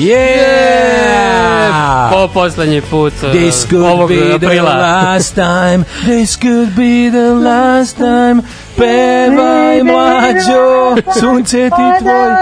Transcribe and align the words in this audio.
Yeah! 0.00 1.70
Po 2.12 2.28
poslednji 2.34 2.80
put 2.80 3.12
uh, 3.22 3.32
This 3.32 3.66
could 3.70 3.84
ovog 3.84 4.08
be 4.08 4.16
the 4.16 4.34
aprila. 4.46 4.74
last 4.74 5.34
time, 5.34 5.84
this 6.06 6.36
could 6.36 6.68
be 6.76 7.10
the 7.10 7.34
last 7.34 7.96
time, 7.96 8.42
pevaj 8.76 9.82
mlađo, 9.82 10.96
sunce 11.20 11.70
ti 11.70 11.92
tvoj. 12.00 12.32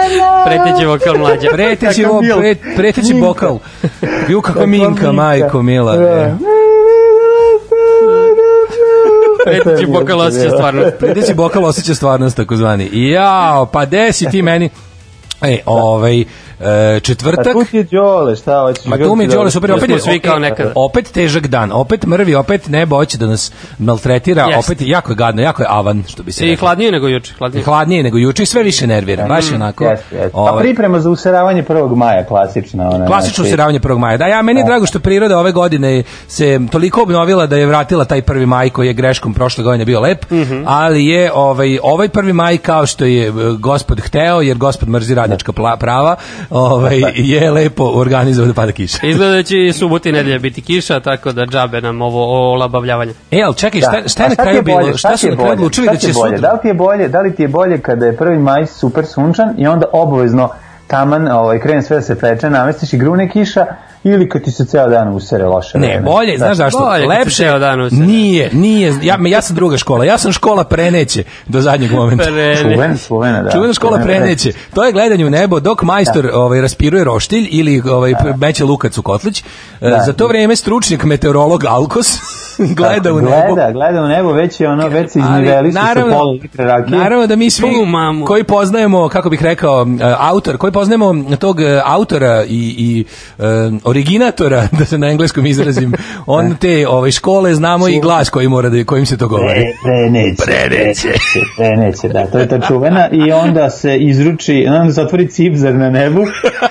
Preteći 0.47 0.87
vokal 0.87 1.19
mlađa. 1.19 1.49
Preteći, 1.53 2.05
vo, 2.05 2.23
pre, 2.39 2.55
preteći 2.77 3.15
bokal. 3.15 3.59
Ju 4.29 4.41
kako 4.41 4.55
Kakva 4.55 4.67
minka, 4.67 5.13
majko 5.13 5.63
mila. 5.63 5.97
Da. 5.97 6.37
Preteći 9.45 9.87
vokal 9.87 10.21
osjeća 10.21 10.51
stvarno. 10.51 10.83
Preteći 10.99 11.35
bokal 11.35 11.65
osjeća 11.65 11.95
stvarnost, 11.95 12.37
takozvani. 12.37 12.89
Jao, 12.93 13.67
pa 13.67 13.85
desi 13.85 14.31
ti 14.31 14.43
meni... 14.43 14.71
E, 15.43 15.59
ovaj, 15.67 16.25
e, 16.61 16.97
A 16.97 17.01
četvrtak... 17.01 17.53
tu 17.53 17.65
ti 17.65 17.77
je 17.77 17.83
Đole, 17.83 18.37
šta 18.37 18.61
hoćeš? 18.61 18.85
Ma 18.85 18.99
tu 18.99 19.15
mi 19.17 19.25
je 19.25 19.29
Đole 19.29 19.51
super, 19.51 19.71
Da 19.71 19.77
opet 19.77 19.91
je 19.91 20.01
svi 20.01 20.21
kao 20.21 20.39
nekada. 20.39 20.73
Opet 20.77 21.13
težak 21.13 21.47
dan, 21.47 21.73
opet 21.73 22.07
mrvi, 22.07 22.35
opet 22.35 22.69
nebo 22.69 22.97
hoće 22.97 23.19
da 23.19 23.27
nas 23.27 23.53
maltretira, 23.79 24.43
Jeste. 24.45 24.59
opet 24.59 24.79
jako 24.83 25.13
je 25.13 25.17
gadno, 25.17 25.43
jako 25.43 25.63
je 25.63 25.67
avan, 25.71 26.05
što 26.09 26.23
bi 26.23 26.33
se 26.33 26.47
I 26.47 26.51
reklo. 26.51 26.61
hladnije 26.61 26.93
nego 26.93 27.09
juče. 27.09 27.35
Hladnije. 27.35 27.65
Hladnije 27.65 28.03
nego 28.03 28.19
juče 28.19 28.43
i 28.43 28.47
sve 28.47 28.63
više 28.63 28.87
nervira, 28.87 29.27
baš 29.27 29.49
je 29.49 29.55
onako. 29.55 29.85
Jeste, 29.85 30.15
jeste. 30.15 30.31
Pa 30.33 30.39
ovaj, 30.39 30.63
priprema 30.63 31.01
za 31.01 31.11
useravanje 31.11 31.63
1. 31.63 31.97
maja, 31.97 32.27
klasična. 32.27 32.89
Ona, 32.89 33.07
Klasično 33.07 33.35
znači, 33.35 33.49
useravanje 33.49 33.81
1. 33.81 33.99
maja. 33.99 34.17
Da, 34.17 34.27
ja 34.27 34.43
meni 34.43 34.61
je 34.61 34.65
drago 34.65 34.87
što 34.87 35.01
priroda 35.01 35.39
ove 35.39 35.53
godine 35.53 36.03
se 36.29 36.61
toliko 36.73 37.03
obnovila 37.03 37.47
da 37.47 37.57
je 37.57 37.67
vratila 37.67 38.05
taj 38.05 38.23
1. 38.23 38.47
maj 38.47 38.71
koji 38.71 38.87
je 38.87 38.93
greškom 38.93 39.35
prošle 39.35 39.65
godine 39.65 39.85
bio 39.85 40.01
lep, 40.01 40.31
Mhm. 40.31 40.63
ali 40.67 41.07
je 41.07 41.33
ovaj 41.35 41.79
ovaj 41.83 42.09
1. 42.09 42.33
maj 42.33 42.59
kao 42.59 42.87
što 42.87 43.05
je 43.05 43.29
e, 43.29 43.33
gospod 43.59 44.01
hteo, 44.01 44.41
jer 44.41 44.57
gospod 44.57 44.89
mrzi 44.89 45.15
radnička 45.15 45.53
prava, 45.79 46.17
ovaj 46.51 47.01
je 47.15 47.51
lepo 47.51 47.85
organizovao 47.85 48.49
da 48.49 48.55
pada 48.55 48.73
kiša. 48.73 49.07
Izgleda 49.07 49.33
da 49.33 49.43
će 49.43 49.67
i 49.67 49.73
subote 49.73 50.09
i 50.09 50.13
nedelje 50.13 50.39
biti 50.39 50.63
kiša, 50.63 51.01
tako 51.01 51.33
da 51.33 51.47
džabe 51.47 51.81
nam 51.81 52.03
ovo 52.03 52.53
olabavljavanje. 52.53 53.13
E, 53.31 53.43
ali 53.43 53.55
čekaj, 53.55 53.81
šta, 53.81 54.01
Da. 54.03 54.09
šta 54.09 54.23
je 54.23 54.29
na 54.29 54.35
kraju 54.35 54.63
bilo? 54.63 54.97
Šta 54.97 55.17
su 55.17 55.27
je 55.27 55.31
na 55.31 55.37
kraju 55.37 55.53
odlučili 55.53 55.87
da 55.87 55.97
će 55.97 56.09
je 56.09 56.13
bolje? 56.13 56.37
sutra? 56.37 56.49
Da 56.49 56.55
li 56.55 56.61
ti 56.63 56.69
je 56.69 56.75
bolje, 56.75 57.09
da 57.09 57.21
li 57.21 57.35
ti 57.35 57.43
je 57.43 57.49
bolje 57.49 57.79
kada 57.79 58.07
je 58.07 58.17
1. 58.17 58.39
maj 58.41 58.67
super 58.67 59.07
sunčan 59.07 59.55
i 59.59 59.67
onda 59.67 59.87
obavezno 59.93 60.49
taman 60.87 61.29
ovaj, 61.29 61.61
krene 61.61 61.83
sve 61.83 61.97
da 61.97 62.03
se 62.03 62.19
peče, 62.19 62.51
namestiš 62.51 62.93
i 62.93 62.99
grune 62.99 63.29
kiša 63.29 63.67
ili 64.05 64.29
kad 64.29 64.43
ti 64.45 64.51
se 64.51 64.65
ceo 64.65 64.89
dan 64.89 65.09
usere 65.09 65.45
loše 65.47 65.79
Ne, 65.79 65.87
vreme? 65.89 66.03
bolje, 66.03 66.33
Da. 66.33 66.39
znaš 66.45 66.57
zašto? 66.57 66.79
Bolje 66.79 67.07
Lepše 67.07 67.37
ceo 67.37 67.59
dan 67.59 67.81
usere. 67.81 68.07
Nije, 68.07 68.51
nije. 68.53 68.95
Ja, 69.03 69.19
ja 69.27 69.43
sam 69.43 69.57
druga 69.57 69.77
škola. 69.77 70.05
Ja 70.05 70.19
sam 70.19 70.33
škola 70.33 70.65
preneće 70.65 71.25
do 71.47 71.61
zadnjeg 71.61 71.93
momenta. 71.93 72.25
Prene. 72.29 72.57
Čuvena, 72.57 72.97
čuvena, 73.07 73.43
da. 73.43 73.51
Čuvena 73.51 73.75
škola 73.75 73.99
preneće. 73.99 74.53
To 74.75 74.85
je 74.85 74.93
gledanje 74.93 75.27
u 75.27 75.31
nebo 75.31 75.61
dok 75.61 75.83
majstor 75.83 76.31
ovaj 76.35 76.61
raspiruje 76.61 77.05
roštilj 77.05 77.49
ili 77.51 77.83
ovaj 77.91 78.15
meće 78.37 78.65
lukac 78.65 78.99
u 78.99 79.03
kotlić. 79.03 79.43
E, 79.81 79.89
Da. 79.91 80.03
Za 80.07 80.13
to 80.13 80.27
vrijeme 80.27 80.57
stručnjak 80.57 81.05
meteorolog 81.05 81.65
Alkos 81.65 82.19
gleda 82.79 83.13
u 83.13 83.17
nebo. 83.17 83.55
Gleda, 83.55 83.73
gleda 83.73 84.03
u 84.03 84.09
nebo, 84.09 84.33
već 84.33 84.61
je 84.61 84.69
ono, 84.69 84.89
već 84.89 85.11
se 85.11 85.19
izniveli 85.19 85.73
su 85.73 85.79
sa 85.79 85.95
pola 86.11 86.31
litre 86.33 86.65
rakije. 86.65 86.99
Naravno 86.99 87.27
da 87.27 87.37
mi 87.37 87.51
svi 87.51 87.67
koji 88.27 88.45
poznajemo, 88.45 89.09
kako 89.09 89.31
bih 89.31 89.43
rekao, 89.43 89.87
e, 90.01 90.15
autor, 90.19 90.57
koji 90.57 90.73
poznajemo 90.73 91.15
tog 91.39 91.61
e, 91.61 91.81
autora 91.85 92.45
i, 92.45 92.75
i 92.79 93.05
originatora, 93.89 94.69
da 94.79 94.85
se 94.85 94.99
na 94.99 95.09
engleskom 95.09 95.47
izrazim, 95.47 95.93
on 96.27 96.57
te 96.61 96.89
ovaj, 96.89 97.11
škole 97.11 97.55
znamo 97.55 97.89
i 97.89 98.01
glas 98.01 98.31
koji 98.31 98.49
mora 98.49 98.69
da, 98.69 98.85
kojim 98.85 99.07
se 99.07 99.17
to 99.17 99.29
govori. 99.29 99.61
Pre, 99.61 99.73
preneće. 99.83 100.43
Preneće. 100.45 101.09
Preneće, 101.57 102.09
da, 102.09 102.27
to 102.27 102.39
je 102.39 102.49
ta 102.49 102.61
čuvena 102.61 103.09
i 103.13 103.33
onda 103.33 103.71
se 103.71 103.97
izruči, 103.97 104.67
onda 104.81 104.93
se 104.93 105.03
otvori 105.03 105.29
cipzar 105.29 105.75
na 105.75 105.91
nebu 105.91 106.23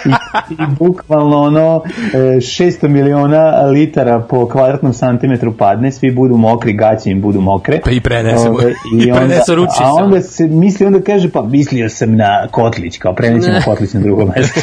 i, 0.05 0.09
i 0.53 0.75
bukvalno 0.79 1.41
ono 1.41 1.83
e, 2.13 2.17
600 2.17 2.87
miliona 2.87 3.61
litara 3.61 4.19
po 4.19 4.49
kvadratnom 4.49 4.93
santimetru 4.93 5.57
padne, 5.57 5.91
svi 5.91 6.11
budu 6.11 6.37
mokri, 6.37 6.73
gaće 6.73 7.09
im 7.09 7.21
budu 7.21 7.41
mokre. 7.41 7.79
Pa 7.83 7.91
i 7.91 7.99
prenesemo. 7.99 8.51
Ove, 8.51 8.73
I 8.93 9.03
I 9.07 9.11
onda, 9.11 9.25
prenesu 9.25 9.55
ruči 9.55 9.77
a 9.79 9.93
onda 9.93 10.21
se 10.21 10.47
misli, 10.47 10.85
onda 10.85 11.01
kaže, 11.01 11.31
pa 11.31 11.41
mislio 11.43 11.89
sam 11.89 12.15
na 12.15 12.47
Kotlić, 12.51 12.97
kao 12.97 13.15
prenećemo 13.15 13.57
Kotlić 13.65 13.93
na 13.93 13.99
drugo 13.99 14.25
mesto. 14.25 14.59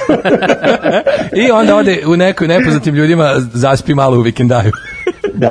I 1.46 1.50
onda 1.50 1.76
ode 1.76 2.02
u 2.06 2.16
nekoj 2.48 2.60
nepoznatim 2.60 2.94
ljudima 2.94 3.34
zaspi 3.38 3.94
malo 3.94 4.18
u 4.18 4.22
vikendaju. 4.22 4.72
da. 5.34 5.50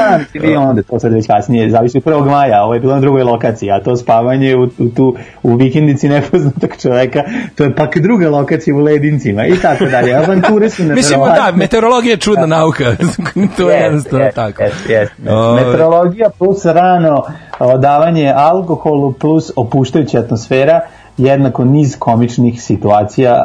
A, 0.00 0.18
i 0.34 0.56
onda 0.56 0.82
to 0.82 0.98
sad 1.00 1.12
već 1.12 1.26
kasnije, 1.26 1.70
zavisi 1.70 1.98
od 1.98 2.04
1. 2.04 2.30
maja, 2.30 2.62
ovo 2.62 2.74
je 2.74 2.80
bilo 2.80 2.94
na 2.94 3.00
drugoj 3.00 3.22
lokaciji, 3.22 3.70
a 3.70 3.80
to 3.80 3.96
spavanje 3.96 4.56
u, 4.56 4.62
u, 4.78 4.88
tu, 4.88 5.16
u 5.42 5.54
vikendici 5.54 6.08
nepoznatog 6.08 6.70
čoveka, 6.82 7.22
to 7.54 7.64
je 7.64 7.74
pak 7.74 7.98
druga 7.98 8.30
lokacija 8.30 8.76
u 8.76 8.78
Ledincima 8.78 9.46
i 9.46 9.56
tako 9.56 9.84
dalje. 9.84 10.14
Avanture 10.14 10.70
su 10.70 10.82
Mislim, 10.82 11.20
neverovatne. 11.20 11.52
da, 11.52 11.56
meteorologija 11.56 12.12
je 12.12 12.16
čudna 12.16 12.46
nauka. 12.46 12.84
to 13.56 13.70
je 13.70 13.74
Jest, 13.74 13.84
jednostavno 13.84 14.24
jest, 14.24 14.34
tako. 14.36 14.62
jest. 14.88 15.12
Ovaj. 15.28 15.64
Meteorologija 15.64 16.30
plus 16.38 16.64
rano 16.64 17.22
odavanje 17.58 18.32
alkoholu 18.36 19.12
plus 19.12 19.52
opuštajuća 19.56 20.18
atmosfera 20.18 20.80
jednako 21.22 21.64
niz 21.64 21.96
komičnih 21.98 22.62
situacija 22.62 23.44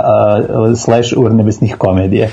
uh, 0.70 0.78
slash 0.78 1.14
urnebesnih 1.18 1.76
komedije. 1.78 2.24
E, 2.24 2.30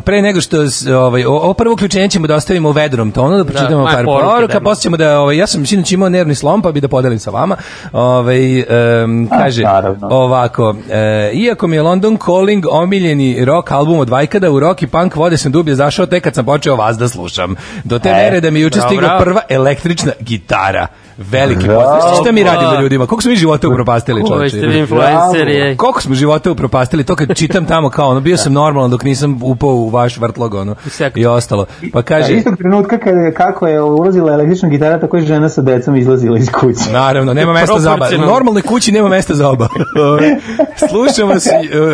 pre 0.00 0.22
nego 0.22 0.40
što 0.40 0.56
ovaj 0.96 1.24
o- 1.24 1.30
ovo 1.30 1.54
prvo 1.54 1.72
uključenje 1.72 2.08
ćemo 2.08 2.26
da 2.26 2.34
ostavimo 2.34 2.68
u 2.68 2.72
vedrom 2.72 3.12
tonu 3.12 3.36
da 3.36 3.44
pročitamo 3.44 3.82
ma, 3.82 3.90
par 3.90 4.04
poruka, 4.04 4.46
dajmo. 4.48 4.64
posle 4.64 4.82
ćemo 4.82 4.96
da 4.96 5.20
ovaj 5.20 5.36
ja 5.36 5.46
sam 5.46 5.66
sinoć 5.66 5.92
imao 5.92 6.08
nervni 6.08 6.34
slom 6.34 6.62
pa 6.62 6.72
bi 6.72 6.80
da 6.80 6.88
podelim 6.88 7.18
sa 7.18 7.30
vama. 7.30 7.56
Ovaj 7.92 8.60
A, 8.60 8.64
kaže 9.30 9.62
naravno. 9.62 10.08
ovako, 10.10 10.74
e, 10.90 11.30
iako 11.34 11.66
mi 11.66 11.76
je 11.76 11.82
London 11.82 12.16
Calling 12.18 12.64
omiljeni 12.70 13.44
rock 13.44 13.70
album 13.70 13.98
od 13.98 14.08
Vajkada, 14.08 14.50
u 14.50 14.60
rock 14.60 14.82
i 14.82 14.86
punk 14.86 15.16
vode 15.16 15.36
sam 15.36 15.52
dublje 15.52 15.74
zašao 15.74 16.06
tek 16.06 16.24
kad 16.24 16.34
sam 16.34 16.44
počeo 16.44 16.76
vas 16.76 16.96
da 16.96 17.08
slušam. 17.08 17.54
Do 17.84 17.98
te 17.98 18.08
E, 18.08 18.12
mere 18.14 18.40
da 18.40 18.50
mi 18.50 18.58
je 18.58 18.62
juče 18.62 18.76
bravo, 18.76 18.88
stigla 18.88 19.08
bravo. 19.08 19.20
prva 19.20 19.40
električna 19.50 20.12
gitara. 20.20 20.86
Veliki 21.18 21.66
pozdrav. 21.66 22.16
Šta 22.22 22.32
mi 22.32 22.42
radimo 22.42 22.80
ljudima? 22.80 23.06
Koliko 23.06 23.22
smo 23.22 23.30
mi 23.30 23.36
života 23.36 23.68
upropastili, 23.68 24.22
čoveče? 24.28 24.56
ste 24.56 24.66
vi 24.66 24.78
influenceri. 24.78 25.60
ej. 25.60 25.76
Koliko 25.76 26.02
smo 26.02 26.14
života 26.14 26.50
upropastili, 26.50 27.04
to 27.04 27.16
kad 27.16 27.34
čitam 27.36 27.64
tamo 27.66 27.90
kao, 27.90 28.08
ono, 28.08 28.20
bio 28.20 28.36
sam 28.36 28.52
normalan 28.52 28.90
dok 28.90 29.04
nisam 29.04 29.38
upao 29.42 29.70
u 29.70 29.88
vaš 29.88 30.18
vrtlog, 30.18 30.54
ono, 30.54 30.74
i 31.14 31.26
ostalo. 31.26 31.66
Pa 31.92 31.98
Da, 31.98 32.02
kaže, 32.02 32.34
istog 32.34 32.56
trenutka 32.56 32.98
kada, 32.98 33.30
kako 33.36 33.66
je 33.66 33.82
ulazila 33.82 34.32
električna 34.32 34.68
gitara, 34.68 35.00
tako 35.00 35.16
je 35.16 35.22
žena 35.22 35.48
sa 35.48 35.62
decom 35.62 35.96
izlazila 35.96 36.38
iz 36.38 36.50
kuće. 36.50 36.92
Naravno, 36.92 37.34
nema 37.34 37.52
mesta 37.60 37.78
za 37.78 37.94
oba. 37.94 38.08
U 38.18 38.26
normalnoj 38.26 38.62
kući 38.62 38.92
nema 38.92 39.08
mesta 39.08 39.34
za 39.34 39.50
oba. 39.50 39.68
slušam, 40.90 41.28
vas, 41.28 41.46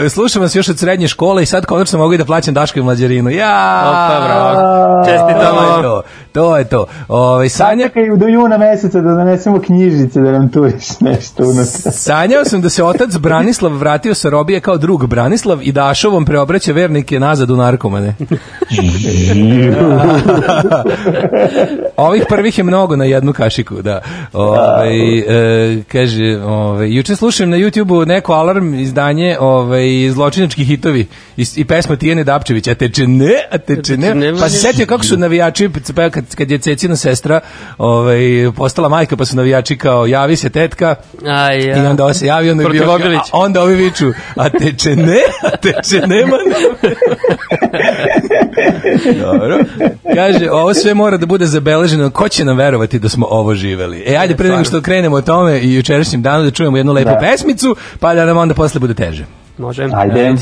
e, 0.04 0.09
slušam 0.09 0.43
vas 0.43 0.54
još 0.54 0.69
od 0.69 0.78
srednje 0.78 1.09
škole 1.09 1.43
i 1.43 1.47
sad 1.47 1.66
konačno 1.66 1.99
mogu 1.99 2.15
i 2.15 2.19
da 2.19 2.25
plaćam 2.25 2.54
Daško 2.54 2.78
i 2.78 2.83
mlađarinu. 2.83 3.31
Ja! 3.31 3.83
Opa, 3.89 4.27
bravo. 4.27 4.54
To 5.04 5.10
je 5.10 5.16
Čestitamo. 5.19 5.83
to. 5.83 6.03
To 6.33 6.56
je 6.59 6.65
to. 6.65 6.87
Ovaj 7.09 7.49
Sanja, 7.49 7.84
Sačekaj 7.87 8.16
do 8.16 8.27
juna 8.27 8.59
meseca 8.59 9.00
da 9.00 9.11
donesemo 9.14 9.60
knjižice 9.60 10.20
da 10.20 10.32
nam 10.32 10.48
turiš 10.48 11.00
nešto 11.00 11.42
unutra. 11.42 11.92
Sanjao 11.92 12.44
sam 12.44 12.60
da 12.60 12.68
se 12.68 12.84
otac 12.84 13.16
Branislav 13.16 13.72
vratio 13.72 14.14
sa 14.14 14.28
robije 14.28 14.60
kao 14.60 14.76
drug 14.76 15.06
Branislav 15.06 15.58
i 15.62 15.72
Dašovom 15.72 16.24
preobraća 16.24 16.72
vernike 16.72 17.20
nazad 17.20 17.50
u 17.50 17.56
narkomane. 17.56 18.14
Ovih 21.96 22.22
prvih 22.28 22.58
je 22.58 22.64
mnogo 22.64 22.96
na 22.96 23.04
jednu 23.04 23.32
kašiku, 23.32 23.82
da. 23.82 24.00
Ovaj 24.32 25.18
e, 25.18 25.82
kaže, 25.92 26.40
ovaj 26.44 26.96
juče 26.96 27.16
slušam 27.16 27.50
na 27.50 27.56
YouTubeu 27.56 28.06
neko 28.06 28.32
alarm 28.32 28.74
izdanje, 28.74 29.36
ovaj 29.41 30.10
zločinački 30.10 30.65
hitovi 30.65 31.06
i, 31.36 31.47
i 31.56 31.65
pesma 31.65 31.97
Tijene 31.97 32.24
Dapčević, 32.24 32.68
a 32.68 32.74
teče 32.74 33.06
ne, 33.06 33.34
a 33.50 33.58
teče 33.58 33.97
ne. 33.97 34.34
Pa 34.41 34.48
se 34.48 34.58
setio 34.58 34.86
kako 34.86 35.04
su 35.04 35.16
navijači 35.16 35.70
kad, 35.97 36.34
kad 36.34 36.50
je 36.50 36.58
Cecina 36.58 36.97
sestra 36.97 37.41
ovaj 37.78 38.20
postala 38.56 38.88
majka, 38.88 39.02
pa 39.07 39.25
su 39.25 39.37
navijači 39.37 39.78
kao 39.78 40.07
javi 40.07 40.37
se 40.37 40.51
tetka, 40.51 40.95
Aj, 41.27 41.59
ja. 41.60 41.77
i 41.77 41.87
onda 41.87 42.04
ovo 42.04 42.15
se 42.15 42.27
javi, 42.27 42.51
onda 42.51 42.63
je 42.63 42.69
bio, 42.71 42.95
Obilić. 42.95 43.21
a 43.33 43.39
onda 43.39 43.63
ovi 43.63 43.75
viču, 43.75 44.13
a 44.37 44.49
teče 44.49 44.97
ne, 44.97 45.19
a 45.43 45.57
teče 45.57 46.07
nema. 46.07 46.37
Dobro. 49.22 49.59
Kaže, 50.15 50.51
ovo 50.51 50.75
sve 50.75 50.95
mora 50.95 51.16
da 51.16 51.27
bude 51.27 51.47
zabeleženo, 51.47 52.10
ko 52.10 52.28
će 52.28 52.45
nam 52.45 52.57
verovati 52.57 52.99
da 52.99 53.09
smo 53.09 53.27
ovo 53.31 53.54
živeli? 53.54 54.04
E, 54.07 54.16
ajde, 54.16 54.37
pre 54.37 54.49
nego 54.49 54.65
što 54.65 54.81
krenemo 54.81 55.16
o 55.16 55.22
tome 55.22 55.60
i 55.60 55.75
jučerašnjem 55.75 56.22
danu 56.22 56.45
da 56.45 56.51
čujemo 56.51 56.77
jednu 56.77 56.93
lepu 56.93 57.10
Da. 57.10 57.19
pesmicu, 57.21 57.77
pa 58.01 58.15
da 58.15 58.25
nam 58.25 58.37
onda 58.37 58.54
posle 58.54 58.81
bude 58.81 58.95
teže. 58.95 59.25
Može. 59.59 59.83
Ajde. 59.84 60.21
Another 60.21 60.37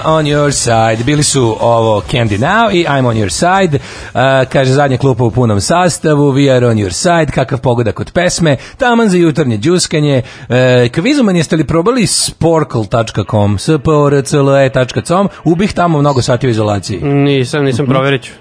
I'm 0.00 0.06
on 0.06 0.26
your 0.26 0.52
side. 0.52 1.04
Bili 1.04 1.22
su 1.22 1.56
ovo 1.60 2.02
Candy 2.10 2.38
Now 2.38 2.70
i 2.72 2.84
I'm 2.84 3.06
on 3.06 3.16
your 3.16 3.30
side. 3.30 3.78
Uh, 3.78 4.20
kaže 4.52 4.72
zadnja 4.72 4.96
klupa 4.96 5.24
u 5.24 5.30
punom 5.30 5.60
sastavu. 5.60 6.32
We 6.32 6.56
are 6.56 6.66
on 6.66 6.76
your 6.76 6.92
side. 6.92 7.32
Kakav 7.32 7.60
pogodak 7.60 8.00
od 8.00 8.12
pesme. 8.12 8.56
Taman 8.78 9.08
za 9.08 9.16
jutarnje 9.16 9.58
džuskanje. 9.58 10.22
Uh, 10.40 10.56
kvizuman 10.92 11.36
jeste 11.36 11.56
li 11.56 11.64
probali 11.64 12.06
sporkle.com 12.06 13.58
s 13.58 13.66
p 13.84 13.90
o 13.90 14.10
r 14.10 14.22
c 14.22 14.36
l 14.36 14.56
e.com 14.56 15.28
ubih 15.44 15.72
tamo 15.72 15.98
mnogo 15.98 16.22
sati 16.22 16.46
u 16.46 16.50
izolaciji. 16.50 17.00
Nisam, 17.00 17.64
nisam, 17.64 17.86
provjerit 17.86 18.22
ću. 18.22 18.32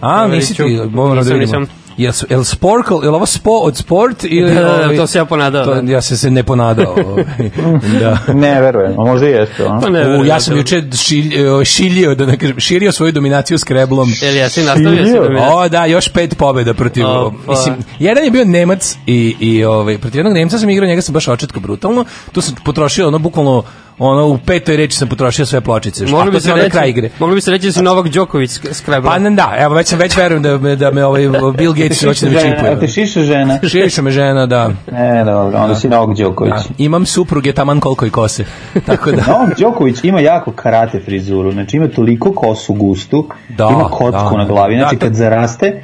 A, 0.00 0.28
nisi 0.28 0.54
ti, 0.54 0.80
moram 0.90 1.14
da 1.14 1.20
vidimo. 1.20 1.40
nisam. 1.40 1.79
Jel, 2.00 2.12
su- 2.12 2.26
jel 2.30 2.44
sporkle, 2.44 2.96
jel 3.02 3.14
ovo 3.14 3.26
spo 3.26 3.50
od 3.52 3.76
sport 3.76 4.24
ili... 4.24 4.54
Da, 4.54 4.60
da, 4.60 4.74
ovaj, 4.74 4.96
to 4.96 5.06
se 5.06 5.18
ja 5.18 5.24
ponadao, 5.24 5.64
To, 5.64 5.74
da. 5.74 5.92
ja 5.92 6.00
sam 6.00 6.16
se 6.16 6.30
ne 6.30 6.42
ponadao. 6.42 6.96
da. 8.00 8.18
Ne 8.34 8.60
verujem, 8.60 8.92
a 8.92 9.04
možda 9.04 9.28
i 9.28 9.30
jeste. 9.30 9.64
Pa 9.82 9.88
ne, 9.88 10.00
U, 10.00 10.02
verujem, 10.02 10.26
ja 10.26 10.40
sam 10.40 10.54
da- 10.54 10.58
juče 10.58 10.82
šilj, 10.94 11.34
e, 11.60 11.64
šiljio, 11.64 12.14
da 12.14 12.26
ne 12.26 12.38
kažem, 12.38 12.60
širio 12.60 12.92
svoju 12.92 13.12
dominaciju 13.12 13.58
s 13.58 13.64
kreblom. 13.64 14.08
Jel 14.22 14.34
nastavio 14.36 14.74
si 14.96 15.04
Šilio? 15.04 15.22
da 15.22 15.28
mi... 15.28 15.40
O, 15.52 15.68
da, 15.68 15.84
još 15.84 16.08
pet 16.08 16.36
pobjeda 16.38 16.74
protiv... 16.74 17.06
O, 17.06 17.32
pa. 17.46 17.52
mislim, 17.52 17.74
jedan 17.98 18.24
je 18.24 18.30
bio 18.30 18.44
Nemac 18.44 18.96
i, 19.06 19.36
i 19.40 19.64
ovaj, 19.64 19.98
protiv 19.98 20.18
jednog 20.18 20.34
Nemca 20.34 20.58
sam 20.58 20.70
igrao, 20.70 20.88
njega 20.88 21.02
sam 21.02 21.12
baš 21.12 21.28
očetko 21.28 21.60
brutalno. 21.60 22.04
Tu 22.32 22.40
sam 22.40 22.54
potrošio, 22.64 23.08
ono, 23.08 23.18
bukvalno, 23.18 23.62
ono, 24.00 24.26
u 24.26 24.38
petoj 24.38 24.76
reči 24.76 24.96
sam 24.96 25.08
potrošio 25.08 25.46
sve 25.46 25.60
pločice. 25.60 26.06
Mogli 26.06 26.30
bi 26.30 26.40
se 26.40 26.54
reći, 26.54 26.70
kraj 26.70 26.88
igre. 26.88 27.10
mogli 27.18 27.34
bi 27.34 27.40
se 27.40 27.50
reći 27.50 27.66
da 27.66 27.72
si 27.72 27.82
Novak 27.82 28.08
Đoković 28.08 28.50
s 28.50 28.60
Scrabble. 28.72 29.10
Pa 29.10 29.18
ne, 29.18 29.30
da, 29.30 29.54
evo, 29.58 29.74
već 29.74 29.88
sam 29.88 29.98
već 29.98 30.16
verujem 30.16 30.42
da, 30.42 30.58
me- 30.58 30.76
da 30.76 30.90
me 30.90 31.04
ovaj 31.04 31.22
Bill 31.58 31.72
Gates 31.74 32.04
hoće 32.04 32.26
da 32.26 32.32
me 32.32 32.40
Žena, 32.40 32.54
a 32.54 32.60
te 32.60 32.70
čipuje. 32.70 32.88
šiša 32.88 33.20
žena? 33.22 33.58
Širiša 33.70 34.02
me 34.02 34.10
žena, 34.10 34.46
da. 34.46 34.70
Ne, 34.92 35.24
dobro, 35.24 35.58
onda 35.58 35.74
si 35.74 35.88
Novak 35.88 36.16
Đoković. 36.16 36.52
da. 36.52 36.62
Imam 36.78 37.06
supruge 37.06 37.52
taman 37.52 37.80
koliko 37.80 38.06
i 38.06 38.10
kose. 38.10 38.44
Tako 38.86 39.10
da... 39.12 39.22
Novak 39.28 39.58
Đoković 39.58 39.96
ima 40.02 40.20
jako 40.20 40.52
karate 40.52 41.00
frizuru, 41.00 41.52
znači 41.52 41.76
ima 41.76 41.88
toliko 41.88 42.32
kosu 42.32 42.74
gustu, 42.74 43.28
Da, 43.48 43.68
ima 43.70 43.84
kocku 43.84 44.10
da. 44.30 44.36
na 44.36 44.44
glavi, 44.44 44.76
znači 44.76 44.96
Da, 44.96 45.00
kad 45.00 45.14
zaraste, 45.14 45.82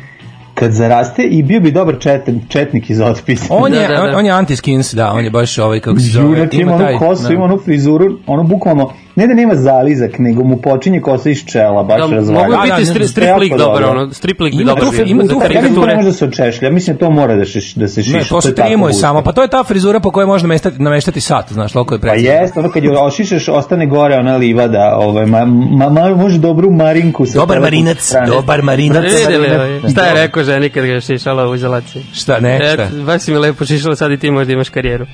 kad 0.58 0.72
zaraste 0.72 1.22
i 1.22 1.42
bio 1.42 1.60
bi 1.60 1.70
dobar 1.70 1.96
četin, 2.00 2.40
četnik 2.48 2.90
iz 2.90 3.00
otpisa. 3.00 3.46
On 3.50 3.70
Da, 3.70 3.80
je, 3.80 3.88
da, 3.88 3.94
da. 3.94 4.02
on, 4.02 4.14
on 4.14 4.26
je 4.26 4.32
anti-skins, 4.32 4.94
da, 4.94 5.12
on 5.12 5.24
je 5.24 5.30
baš 5.30 5.58
ovaj, 5.58 5.80
kako 5.80 5.98
se 5.98 6.08
zove, 6.08 6.38
Junak 6.38 6.54
ima 6.54 6.74
onu 6.74 6.98
kosu, 6.98 7.22
da. 7.22 7.34
ima 7.34 7.44
onu 7.44 7.58
frizuru, 7.64 8.18
ono 8.26 8.42
bukvalno, 8.42 8.92
ne 9.16 9.26
da 9.26 9.34
nema 9.34 9.54
zalizak, 9.56 10.18
nego 10.18 10.44
mu 10.44 10.56
počinje 10.58 11.00
kosa 11.00 11.30
iz 11.30 11.44
čela, 11.44 11.82
baš 11.84 12.00
Da, 12.00 12.16
razvalja. 12.16 12.40
mogu 12.40 12.52
Da, 12.52 12.58
biti 12.64 12.80
da, 12.80 12.86
stri, 12.86 12.98
da, 12.98 13.06
strip 13.06 13.26
jako 13.26 13.40
lik 13.40 13.50
dobar, 13.52 13.66
dobro. 13.82 13.88
ono, 13.92 14.12
strip 14.12 14.40
lik 14.40 14.54
bi 14.54 14.62
Ima 14.62 14.70
dobar 14.70 14.84
tu- 14.84 14.90
bio. 14.92 15.04
ima 15.04 15.22
tu- 15.22 15.40
Ja 15.46 15.62
mislim 15.62 15.86
da 15.86 16.02
da 16.02 16.12
se 16.12 16.24
očešlja, 16.24 16.70
mislim 16.70 16.96
da 16.96 17.00
to 17.00 17.10
mora 17.10 17.34
da, 17.34 17.44
šeš, 17.44 17.74
da 17.74 17.88
se 17.88 18.02
šiša. 18.02 18.16
Ne, 18.16 18.24
to 18.24 18.40
se 18.40 18.48
je 18.48 18.54
trimuje 18.56 18.92
samo, 18.94 19.22
pa 19.22 19.32
to 19.32 19.42
je 19.42 19.48
ta 19.48 19.64
frizura 19.64 20.00
po 20.00 20.10
kojoj 20.10 20.26
može 20.26 20.44
nameštati, 20.44 20.82
nameštati 20.82 21.20
sat, 21.20 21.52
znaš, 21.52 21.74
loko 21.74 21.94
je 21.94 21.98
Pa 21.98 22.02
precizno. 22.02 22.30
jeste, 22.32 22.58
ono 22.58 22.70
kad 22.70 22.84
je 22.84 22.98
ošišaš, 22.98 23.48
ostane 23.50 23.86
gore 23.86 24.14
ona 24.16 24.36
livada, 24.36 24.66
ovaj, 24.96 25.26
ma, 25.26 25.44
ma, 25.44 25.88
ma, 25.90 26.08
može 26.10 26.38
dobru 26.38 26.70
marinku. 26.72 27.26
Sa 27.26 27.38
Dobar 27.38 27.60
marinac, 27.60 27.98
strane. 28.00 28.26
dobar 28.28 28.62
marinac. 28.62 28.96
Ovaj, 28.96 29.90
šta 29.90 30.04
je 30.04 30.14
rekao 30.16 30.44
ženi 30.44 30.70
kad 30.70 30.84
ga 30.84 30.92
je 30.92 31.00
šišala 31.00 31.48
u 31.48 31.54
izolaciji? 31.54 32.02
Šta, 32.14 32.40
ne, 32.40 32.56
E, 32.56 32.72
šta? 32.74 32.88
baš 32.96 33.22
si 33.22 33.32
mi 33.32 33.38
lepo 33.38 33.64
šišala, 33.64 33.96
sad 33.96 34.12
i 34.12 34.16
ti 34.16 34.30
možda 34.30 34.52
imaš 34.52 34.68
karijeru. 34.68 35.06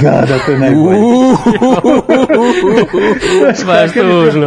Da, 0.00 0.10
da, 0.10 0.38
to 0.38 0.52
je 0.52 0.58
najbolje. 0.58 0.98
Baš 3.66 3.92
tužno. 3.92 4.46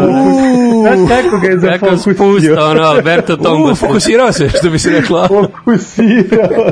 Znaš 0.81 1.23
kako 1.23 1.37
ga 1.37 1.47
je 1.47 1.79
Kako 1.79 1.95
zafokusio? 1.95 2.53
spusta, 2.55 2.65
ono, 2.65 2.81
Alberto 2.81 3.37
Tombo. 3.37 3.75
fokusirao 3.75 4.31
se, 4.31 4.49
što 4.49 4.69
bi 4.69 4.79
se 4.79 4.89
rekla. 4.89 5.27
Fokusirao. 5.27 6.71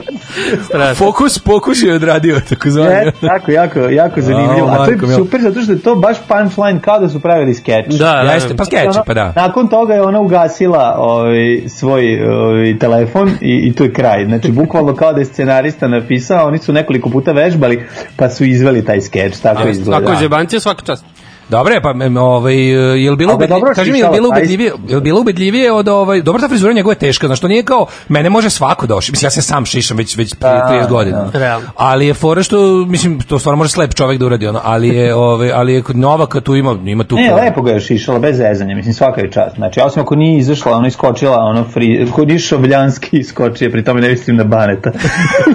Fokus, 0.96 1.40
pokus 1.40 1.84
je 1.84 1.94
odradio, 1.94 2.42
tako 2.50 2.70
zvani. 2.70 2.90
Je, 2.90 3.12
tako, 3.22 3.52
jako, 3.52 3.80
jako 3.80 4.22
zanimljivo. 4.22 4.68
A, 4.68 4.86
to 4.86 4.92
je 4.92 5.16
super 5.16 5.42
zato 5.42 5.62
što 5.62 5.72
je 5.72 5.80
to 5.80 5.96
baš 5.96 6.18
punchline 6.28 6.80
kao 6.82 7.00
da 7.00 7.10
su 7.10 7.20
pravili 7.20 7.54
skeč. 7.54 7.86
Da, 7.88 8.24
da. 8.26 8.32
Jeste, 8.34 8.56
pa 8.56 8.66
skeči, 8.66 9.00
pa 9.06 9.14
da. 9.14 9.34
Nakon 9.36 9.68
toga 9.68 9.94
je 9.94 10.02
ona 10.02 10.20
ugasila 10.20 10.96
ovaj, 10.98 11.62
svoj 11.68 12.30
ovaj, 12.30 12.80
telefon 12.80 13.30
i, 13.42 13.68
i 13.68 13.74
to 13.74 13.84
je 13.84 13.94
kraj. 13.94 14.26
Znači, 14.26 14.52
bukvalno 14.52 14.96
kao 14.96 15.14
da 15.14 15.20
je 15.20 15.26
scenarista 15.26 15.88
napisao, 15.88 16.48
oni 16.48 16.58
su 16.60 16.74
nekoliko 16.74 17.10
puta 17.10 17.32
vežbali, 17.32 17.86
pa 18.16 18.30
su 18.30 18.46
izveli 18.46 18.86
taj 18.86 19.02
skeč, 19.02 19.38
tako 19.38 19.68
izgleda. 19.68 20.04
Ako 20.04 20.12
je 20.12 20.18
zebancija, 20.18 20.60
svaka 20.60 20.86
čast. 20.86 21.06
Dobre, 21.50 21.82
pa 21.82 21.94
ovaj 22.22 22.56
je 23.04 23.12
li 23.12 23.18
bilo 23.18 23.32
ga 23.32 23.36
ubedljivije, 23.36 23.60
dobro 23.60 23.74
kaži 23.76 23.92
mi 23.92 23.98
je 23.98 24.02
šišala, 24.02 24.18
bilo 24.18 24.30
ubedljivije, 24.30 24.72
je 24.88 24.96
li 24.96 25.02
bilo 25.02 25.20
ubedljivije 25.22 25.72
od 25.72 25.88
ovaj 25.88 26.22
dobro 26.22 26.42
ta 26.42 26.48
frizura 26.48 26.74
njegova 26.74 26.92
je 26.92 27.00
teška, 27.00 27.28
znači 27.28 27.42
to 27.42 27.48
nije 27.48 27.64
kao 27.64 27.86
mene 28.08 28.30
može 28.30 28.50
svako 28.50 28.88
doći. 28.88 29.12
Mislim 29.12 29.26
ja 29.26 29.32
se 29.32 29.42
sam 29.42 29.66
šišam 29.66 29.98
već 29.98 30.18
već 30.18 30.36
prije 30.36 30.54
Da, 30.54 30.88
30 30.88 30.90
godina. 30.90 31.30
da. 31.34 31.62
Ali 31.76 32.08
je 32.08 32.14
fora 32.14 32.44
što 32.44 32.86
mislim 32.88 33.22
to 33.22 33.40
stvarno 33.40 33.58
može 33.58 33.72
slep 33.72 33.94
čovjek 33.94 34.20
da 34.20 34.26
uradi 34.26 34.48
ono, 34.48 34.60
ali 34.64 34.88
je 34.88 35.16
ovaj 35.28 35.52
ali 35.52 35.74
je 35.74 35.82
kod 35.82 35.98
Novaka 35.98 36.42
tu 36.42 36.56
ima 36.56 36.78
ima 36.86 37.04
tu 37.04 37.16
Ne, 37.16 37.34
lepo 37.34 37.62
ga 37.62 37.72
je 37.72 37.80
šišala, 37.80 38.20
bez 38.20 38.38
zezanja, 38.38 38.76
mislim 38.76 38.94
svaka 38.94 39.22
je 39.22 39.32
čast. 39.32 39.56
Znači, 39.56 39.80
osim 39.80 40.02
ako 40.02 40.16
nije 40.16 40.40
izašla, 40.40 40.72
ono 40.72 40.88
iskočila, 40.88 41.38
ono 41.38 41.64
fri, 41.64 42.08
ako 42.12 42.26
nije 42.26 42.40
šobljanski 42.40 43.18
iskočio, 43.18 43.70
pri 43.72 43.84
tome 43.84 44.02
ne 44.02 44.10
mislim 44.10 44.36
na 44.36 44.44
baneta. 44.44 44.92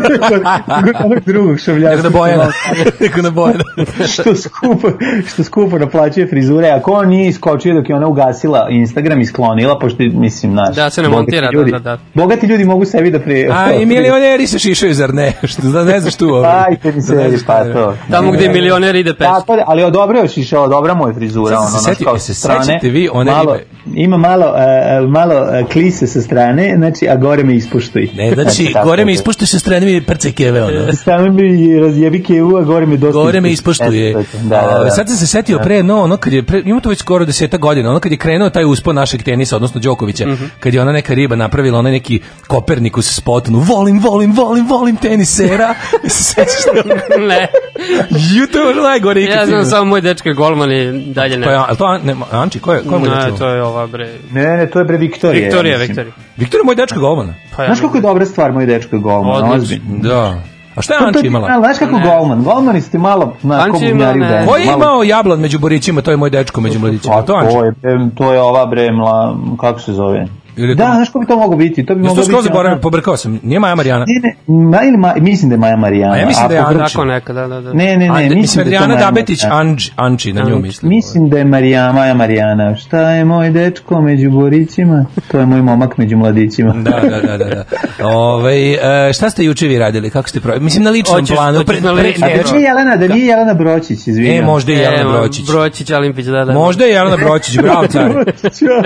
Nego 0.86 0.98
onog 1.04 1.20
drugog 1.26 1.48
Nego 1.48 1.58
šobljanskog. 1.58 2.12
na 2.12 2.18
Bojana. 2.18 2.48
Nego 3.00 3.22
na 3.22 3.30
Bojana. 3.30 3.64
što 4.12 4.36
skupo, 4.36 4.88
što 5.26 5.44
skupo 5.44 5.78
naplaćuje 5.82 6.26
frizure, 6.26 6.68
ako 6.68 6.92
on 6.92 7.08
nije 7.08 7.28
iskočio 7.28 7.74
dok 7.74 7.88
je 7.88 7.96
ona 7.96 8.06
ugasila 8.06 8.66
Instagram 8.70 9.20
i 9.20 9.26
sklonila, 9.26 9.78
pošto 9.78 9.96
mislim, 10.04 10.54
naš, 10.54 10.76
Da 10.76 10.90
se 10.90 11.02
ne 11.02 11.08
montira, 11.08 11.46
da, 11.46 11.52
ljudi, 11.52 11.70
da, 11.70 11.78
da. 11.78 11.98
Bogati 12.14 12.46
ljudi 12.46 12.64
mogu 12.64 12.84
sebi 12.84 13.10
da 13.10 13.20
pri... 13.20 13.48
A 13.48 13.72
i 13.72 13.86
milioneri 13.92 14.46
se 14.46 14.58
šišaju 14.58 14.94
zar 14.94 15.14
ne? 15.14 15.32
Što 15.44 15.62
da 15.62 15.84
ne 15.84 16.00
znaš 16.00 16.14
tu. 16.14 16.28
ovaj. 16.28 16.64
Ajte 16.64 16.92
mi 16.92 17.02
se, 17.02 17.14
Da 17.14 17.22
pa 17.46 17.64
tu, 17.64 17.72
to. 17.72 17.94
Tamo 18.10 18.32
gde 18.32 18.48
milioner 18.50 18.94
ide 18.96 19.10
peš. 19.10 19.26
Tako 19.26 19.56
da, 19.56 19.64
ali 19.66 19.92
dobro 19.92 20.18
je 20.18 20.28
šišala, 20.28 20.68
dobra 20.68 20.94
mu 20.94 21.08
je 21.08 21.14
frizura, 21.14 21.56
Sad 21.56 21.58
ono, 21.60 21.78
se 21.78 21.84
seti- 21.84 22.04
kao 22.04 22.18
se 22.18 22.34
strane. 22.34 22.80
vi 22.82 23.08
one 23.12 23.30
malo, 23.30 23.52
ribe? 23.52 23.64
Ima 23.94 24.16
malo, 24.18 24.46
e, 24.48 25.00
malo 25.02 25.34
e, 25.50 25.64
klise 25.64 26.06
sa 26.06 26.20
strane, 26.20 26.74
znači, 26.76 27.08
a 27.08 27.16
gore 27.16 27.44
me 27.44 27.54
ispuštuj. 27.54 28.08
Ne, 28.14 28.30
znači, 28.32 28.74
gore 28.84 29.04
me 29.04 29.10
je. 29.10 29.14
ispuštuje 29.14 29.46
sa 29.46 29.58
strane 29.58 29.86
mi 29.86 30.00
prce 30.02 30.32
keve, 30.32 30.62
ono. 30.62 30.92
Strane 30.94 31.30
mi 31.30 31.42
razjebi 31.80 32.22
kevu, 32.22 32.56
a 32.56 32.62
gore 32.62 32.86
me 32.86 32.96
dosta 32.96 33.12
Gore 33.14 33.40
me 33.40 33.50
ispuštuj. 33.50 34.12
to, 34.12 34.22
Da, 34.40 34.48
da, 34.68 34.84
da. 34.84 34.90
Sad 34.90 35.08
sam 35.08 35.16
se 35.16 35.26
setio 35.26 35.58
pre, 35.58 35.71
no, 35.74 36.02
ono 36.02 36.16
kad 36.16 36.32
je, 36.32 36.42
pre, 36.42 36.62
ima 36.64 36.80
to 36.80 36.88
već 36.88 36.98
skoro 36.98 37.24
deseta 37.24 37.56
godina, 37.56 37.90
ono 37.90 38.00
kad 38.00 38.12
je 38.12 38.18
krenuo 38.18 38.50
taj 38.50 38.64
uspon 38.64 38.94
našeg 38.94 39.22
tenisa, 39.22 39.56
odnosno 39.56 39.80
Đokovića, 39.80 40.26
Mhm. 40.26 40.44
kad 40.60 40.74
je 40.74 40.82
ona 40.82 40.92
neka 40.92 41.14
riba 41.14 41.36
napravila 41.36 41.78
onaj 41.78 41.92
neki 41.92 42.20
Kopernikus 42.46 43.14
spot, 43.14 43.48
ono, 43.48 43.58
volim, 43.58 43.98
volim, 44.00 44.32
volim, 44.32 44.66
volim 44.66 44.96
tenisera. 44.96 45.74
ne. 47.28 47.48
Ju, 48.30 48.46
to 48.46 48.58
je 48.60 48.74
najgore 48.74 49.22
ikad 49.22 49.34
Ja 49.34 49.46
znam 49.46 49.64
samo 49.64 49.84
moj 49.84 50.00
dečko 50.00 50.32
golman 50.32 50.72
i 50.72 50.82
dalje 51.06 51.38
ne. 51.38 51.46
Pa 51.46 51.52
ja, 51.52 51.66
to, 51.74 51.98
ne, 51.98 52.16
Anči, 52.32 52.58
ko 52.58 52.72
je, 52.72 52.80
ko 52.80 52.94
je 52.94 52.98
moj 53.00 53.08
Ne, 53.08 53.36
to 53.38 53.48
je 53.48 53.62
ova 53.62 53.86
bre. 53.86 54.10
Ne, 54.30 54.56
ne, 54.56 54.66
to 54.66 54.78
je 54.78 54.84
bre 54.84 54.96
Viktorija. 54.96 55.44
Viktorija, 55.44 55.72
ja. 55.72 55.78
Viktorija. 55.78 56.12
Viktor 56.36 56.60
je 56.60 56.64
moj 56.64 56.74
dečko 56.74 57.00
golmana. 57.00 57.34
Pa 57.56 57.62
ja 57.62 57.66
Znaš 57.66 57.80
kako 57.80 57.96
je 57.96 58.00
dobra 58.02 58.26
stvar, 58.26 58.52
moj 58.52 58.66
dečko 58.66 58.96
je 58.96 59.00
golman, 59.00 59.32
Odlično. 59.34 59.56
ozbiljno. 59.56 59.98
Da. 60.00 60.42
A 60.74 60.82
šta 60.82 60.94
je 60.94 60.98
To- 60.98 61.02
to 61.02 61.08
Anči 61.08 61.20
ti- 61.20 61.26
imala? 61.26 61.58
Znaš 61.58 61.78
kako 61.78 61.98
Ne. 61.98 62.06
golman? 62.06 62.42
Golmani 62.42 62.80
ste 62.80 62.98
malo 62.98 63.32
na 63.42 63.54
Anči 63.56 63.70
ko 63.70 63.76
ima, 63.78 63.88
bubnjari 63.90 64.20
u 64.20 64.22
ne. 64.22 64.28
bendu. 64.28 64.50
Ko 64.50 64.56
je 64.56 64.66
malo- 64.66 64.76
imao 64.76 65.02
jablan 65.04 65.40
među 65.40 65.58
borićima, 65.58 66.00
to 66.00 66.10
je 66.10 66.16
moj 66.16 66.30
dečko 66.30 66.60
među 66.60 66.78
mladićima. 66.78 67.14
Pa 67.14 67.22
To 67.22 67.34
Anči. 67.34 67.52
to 67.52 67.64
je, 67.64 67.72
to 68.14 68.32
je 68.32 68.40
ova 68.40 68.66
bre, 68.66 68.92
mla, 68.92 69.36
kako 69.60 69.80
se 69.80 69.92
zove? 69.92 70.26
Ili 70.56 70.68
je 70.68 70.74
Da, 70.74 70.86
to- 70.86 70.92
znaš 70.92 71.08
ko 71.08 71.18
bi 71.18 71.26
to 71.26 71.36
moglo 71.36 71.56
biti? 71.56 71.86
To 71.86 71.94
bi 71.94 72.00
moglo 72.00 72.14
biti 72.16 72.42
zaboravio, 72.42 72.72
ona- 72.72 72.80
pobrkao 72.80 73.16
sam. 73.16 73.40
Nije 73.42 73.60
Maja 73.60 73.74
Marijana. 73.74 74.04
Ne, 74.08 74.20
ne, 74.20 74.36
ma, 74.68 74.82
ili 74.82 74.96
ma, 74.96 75.14
mislim 75.18 75.48
da 75.48 75.54
je 75.54 75.58
Maja 75.58 75.76
Marijana. 75.76 76.12
A 76.12 76.16
ja 76.16 76.26
mislim 76.26 76.48
da 76.48 76.54
je 76.54 76.62
po- 76.62 76.68
Ana. 76.68 76.86
Tako 76.86 77.04
neka, 77.04 77.32
da, 77.32 77.40
da, 77.42 77.60
da. 77.60 77.72
Ne, 77.72 77.96
ne, 77.96 78.08
A, 78.08 78.12
ne, 78.12 78.20
mislim, 78.20 78.38
mislim 78.38 78.64
da 78.64 78.70
je 78.70 78.70
to 78.70 78.76
Adriana 78.76 78.94
Maja 78.94 79.06
Dabetić, 79.06 79.42
Marijana. 79.42 79.60
Anđ, 79.62 79.88
Anči, 79.96 80.32
na 80.32 80.42
nju 80.42 80.58
mislim. 80.58 80.88
Mislim 80.88 81.28
da 81.28 81.38
je 81.38 81.44
Marija, 81.46 81.92
Maja 81.92 82.14
Marijana. 82.14 82.76
Šta 82.76 83.00
je 83.02 83.24
moj 83.24 83.50
dečko 83.50 84.00
među 84.02 84.30
borićima? 84.30 85.04
To 85.28 85.38
je 85.38 85.46
moj 85.46 85.62
momak 85.62 85.98
među 85.98 86.16
mladićima. 86.16 86.72
Da, 86.74 86.90
da, 87.02 87.20
da, 87.20 87.36
da. 87.38 87.44
da. 87.46 87.64
Ove, 88.06 88.54
e, 88.72 88.78
šta 89.12 89.30
ste 89.30 89.44
juče 89.44 89.66
vi 89.66 89.78
radili? 89.78 90.10
Kako 90.10 90.28
ste 90.28 90.40
pro... 90.40 90.60
Mislim, 90.60 90.84
na 90.84 90.90
ličnom 90.90 91.16
Hoćeš- 91.16 91.36
planu. 91.36 91.58
hoćeš 91.58 91.80
na 91.80 91.90
A 91.90 91.92
ličnom 91.92 92.30
ne, 92.30 92.36
da 92.36 92.52
nije 92.52 92.62
Jelena, 92.62 92.96
da 92.98 93.08
nije 93.08 93.26
Jelena 93.26 93.54
Bročić, 93.54 94.06
izvinjam. 94.06 94.36
E, 94.36 94.42
možda 94.42 94.72
i 94.72 94.76
Jelena 94.76 95.00
Evo, 95.00 95.12
Bročić. 95.12 95.46
Bročić, 95.46 95.90
Alimpić, 95.90 96.26
da, 96.26 96.44
da. 96.44 96.52
Možda 96.52 96.84
je 96.84 96.90
Jelena 96.90 97.16
Bročić, 97.16 97.58
bravo 97.58 97.86
car. 97.92 98.10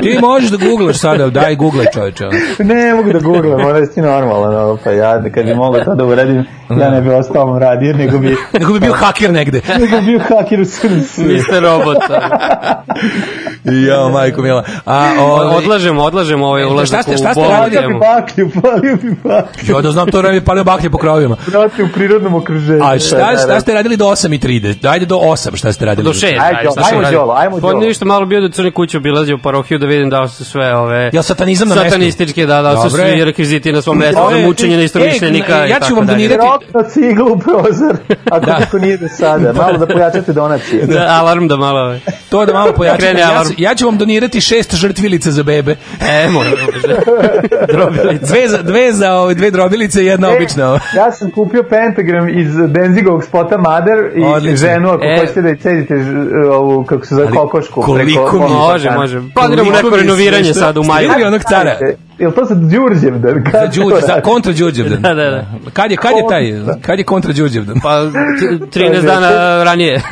Ti 0.02 0.18
možeš 0.20 0.50
da 0.50 0.56
googlaš 0.58 0.96
sada, 0.96 1.30
daj 1.30 1.55
googlaj 1.56 1.86
čoveče. 1.86 2.24
Ne 2.64 2.94
mogu 2.94 3.12
da 3.12 3.18
googlam, 3.20 3.60
mora 3.60 3.86
si 3.86 4.00
normalan, 4.00 4.52
no, 4.54 4.78
pa 4.84 4.90
ja, 4.90 5.22
kad 5.24 5.44
bi 5.44 5.54
mogao 5.54 5.84
to 5.84 5.94
da 5.94 6.04
uradim, 6.04 6.44
ja 6.70 6.90
ne 6.90 7.00
bi 7.00 7.10
ostao 7.10 7.58
radio, 7.58 7.92
nego 7.94 8.18
bi, 8.18 8.36
Nego 8.58 8.72
bi 8.72 8.80
bio 8.80 8.92
haker 8.94 9.32
negde. 9.32 9.60
nego 9.80 9.96
bi 9.96 10.06
bio 10.06 10.20
haker 10.20 10.60
u 10.60 10.64
svijetu. 10.64 11.22
Mr. 11.22 11.62
Robot. 11.62 11.96
Jao, 13.86 14.08
majko 14.10 14.42
mila. 14.42 14.64
A, 14.84 15.10
O, 15.20 15.24
odlažemo, 15.56 16.02
odlažemo 16.02 16.46
ovaj 16.46 16.62
E, 16.62 16.66
ulazak 16.66 16.86
šta 16.86 17.02
ste- 17.02 17.16
šta 17.16 17.32
ste 17.32 17.42
radili? 17.42 17.76
Palio 17.76 17.88
bi 17.88 17.98
baklju, 18.00 18.50
palio 18.62 18.96
bi 18.96 19.10
baklju. 19.24 19.64
Jo, 19.66 19.82
da 19.82 19.90
znam 19.90 20.06
to 20.08 20.18
vreme 20.18 20.40
palio 20.40 20.64
baklje 20.64 20.90
po 20.90 20.98
krovima. 20.98 21.36
Brate, 21.46 21.82
u 21.82 21.88
prirodnom 21.88 22.34
okruženju. 22.34 22.84
A 22.84 22.92
Da, 22.92 22.98
šta, 22.98 23.16
da, 23.18 23.38
šta 23.38 23.46
da. 23.46 23.60
ste 23.60 23.74
radili 23.74 23.96
do 23.96 24.04
8 24.06 24.34
i 24.34 24.38
30? 24.40 24.88
Ajde 24.88 25.06
do 25.06 25.16
8 25.16 25.56
šta 25.56 25.72
ste 25.72 25.84
radili. 25.84 26.04
Do 26.04 26.12
šest, 26.12 26.24
Ajde, 26.24 26.42
ajde, 26.58 26.68
šta 26.72 26.82
ajmo 26.86 27.10
Đolo, 27.12 27.32
ajmo 27.32 27.56
Pa 27.56 27.60
Đolo. 27.62 27.80
ništa, 27.80 28.04
malo 28.04 28.26
bio 28.26 28.40
do 28.40 28.48
crne 28.48 28.70
kuće 28.70 28.96
obilazio 28.96 29.38
parohiju 29.38 29.78
da 29.78 29.86
vidim 29.86 30.10
da 30.10 30.28
su 30.28 30.44
sve 30.44 30.76
ove... 30.76 31.10
Jel 31.12 31.22
satanizam 31.46 31.68
na 31.68 31.74
mestu? 31.74 31.90
Satanističke, 31.90 32.46
da, 32.46 32.62
da 32.62 32.76
su 32.78 32.90
svi 32.90 33.24
rekviziti 33.24 33.72
na 33.72 33.82
svom 33.82 33.98
mestu 33.98 34.20
za 34.32 34.38
mučenje 34.38 34.76
neistomišljenika 34.76 35.54
e, 35.54 35.66
i 35.66 35.70
ja 35.70 35.76
ću 35.76 35.80
tako 35.80 35.94
vam 35.94 36.06
donirati- 36.06 36.36
Rokno 36.42 36.82
ciglu 36.84 37.32
u 37.32 37.38
prozor, 37.38 37.96
ako 38.26 38.46
Da. 38.46 38.58
niko 38.58 38.78
nije 38.78 38.96
do 38.96 39.08
sada. 39.10 39.52
Malo 39.54 39.78
da 39.78 39.86
pojačate 39.86 40.32
donacije. 40.32 40.86
Da, 40.86 41.06
alarm 41.10 41.48
da 41.48 41.56
malo... 41.56 41.96
To 42.28 42.46
da 42.46 42.52
malo 42.52 42.72
pojačate. 42.72 43.24
Ja, 43.56 43.74
ću 43.74 43.86
vam 43.86 43.98
donirati 43.98 44.40
šest 44.40 44.74
žrtvilica 44.74 45.30
za 45.30 45.42
bebe. 45.42 45.76
E, 46.02 46.28
moram 46.28 46.52
Drobilica. 47.68 48.26
Dve 48.26 48.48
za, 48.48 48.58
dve 48.58 48.92
za 48.92 49.12
ove, 49.12 49.34
dve 49.34 49.50
drobilice 49.50 50.02
i 50.02 50.06
jedna 50.06 50.28
E, 50.28 50.36
obična. 50.36 50.68
ove. 50.68 50.80
Ja 50.96 51.12
sam 51.12 51.30
kupio 51.30 51.62
pentagram 51.62 52.28
iz 52.30 52.46
Denzigovog 52.68 53.24
spota 53.24 53.56
Mother 53.58 53.98
i 54.16 54.24
Odlično. 54.24 54.56
ženu 54.58 54.88
ako 54.90 55.04
E. 55.04 55.16
hoćete 55.20 55.42
da 55.42 55.48
je 55.48 55.56
cedite 55.56 55.94
ovu, 56.50 56.84
kako 56.84 57.06
se 57.06 57.14
zove, 57.14 57.26
kokošku. 57.28 57.82
koliko 57.82 58.04
preko 58.22 58.36
mi 58.38 58.42
je- 58.44 58.48
Može, 58.50 58.90
može. 58.90 59.20
Planiramo 59.34 59.70
neko 59.72 59.96
renoviranje 59.96 60.54
sad 60.54 60.76
u 60.76 60.82
maju. 60.82 61.08
Onog 61.36 61.42
cara? 61.44 61.78
Jel 62.18 62.32
to 62.32 62.46
sa 62.46 62.54
Đurđevdan? 62.54 63.44
Za 63.52 63.66
Đurđe, 63.74 64.06
za 64.06 64.20
kontra 64.20 64.52
Đurđevdan. 64.52 65.02
Da, 65.02 65.14
da, 65.14 65.30
da. 65.30 65.44
Kad 65.72 65.90
je, 65.90 65.96
kad 65.96 66.12
je 66.12 66.22
taj, 66.28 66.52
kad 66.82 66.98
je 66.98 67.04
kontra 67.04 67.32
Đurđevdan? 67.32 67.80
Pa, 67.80 68.00
t- 68.70 68.80
13 68.80 69.02
dana 69.02 69.30
ranije. 69.64 70.02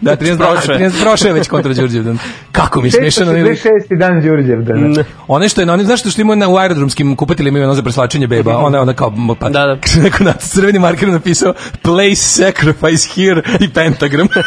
Da, 0.00 0.16
13 0.16 0.36
Prošao 0.36 0.52
prošle. 0.54 0.74
je. 0.74 0.80
13 0.80 1.02
prošle 1.02 1.30
je 1.30 1.34
već 1.34 1.48
kontra 1.48 1.72
Đurđevdan. 1.74 2.18
Kako 2.52 2.80
mi 2.80 2.90
smešano. 2.90 3.32
ili- 3.32 3.50
666. 3.50 3.58
dan 3.90 4.20
Đurđevdan. 4.22 4.96
One 5.28 5.48
što 5.48 5.60
je 5.60 5.66
na 5.66 5.72
onim, 5.72 5.86
znaš 5.86 6.00
što 6.02 6.20
ima 6.20 6.34
na, 6.34 6.48
u 6.48 6.56
aerodromskim 6.56 7.16
kupateljima 7.16 7.58
ima 7.58 7.66
ono 7.66 7.74
za 7.74 7.82
preslačenje 7.82 8.26
beba, 8.26 8.56
ona 8.56 8.80
ona 8.80 8.92
kao, 8.92 9.12
pa, 9.40 9.48
Da, 9.48 9.66
da. 9.66 9.76
neko 10.02 10.24
na 10.24 10.32
crveni 10.32 10.78
marker 10.78 11.08
napisao 11.08 11.54
place 11.82 12.16
sacrifice 12.16 13.08
here 13.14 13.42
i 13.60 13.68
pentagram. 13.68 14.28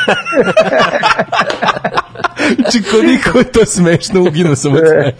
Znači, 2.55 2.81
koliko 2.91 3.37
je 3.37 3.43
to 3.43 3.65
smešno, 3.65 4.21
uginuo 4.21 4.55
sam 4.55 4.73
od 4.73 4.79
smeha. 4.79 5.11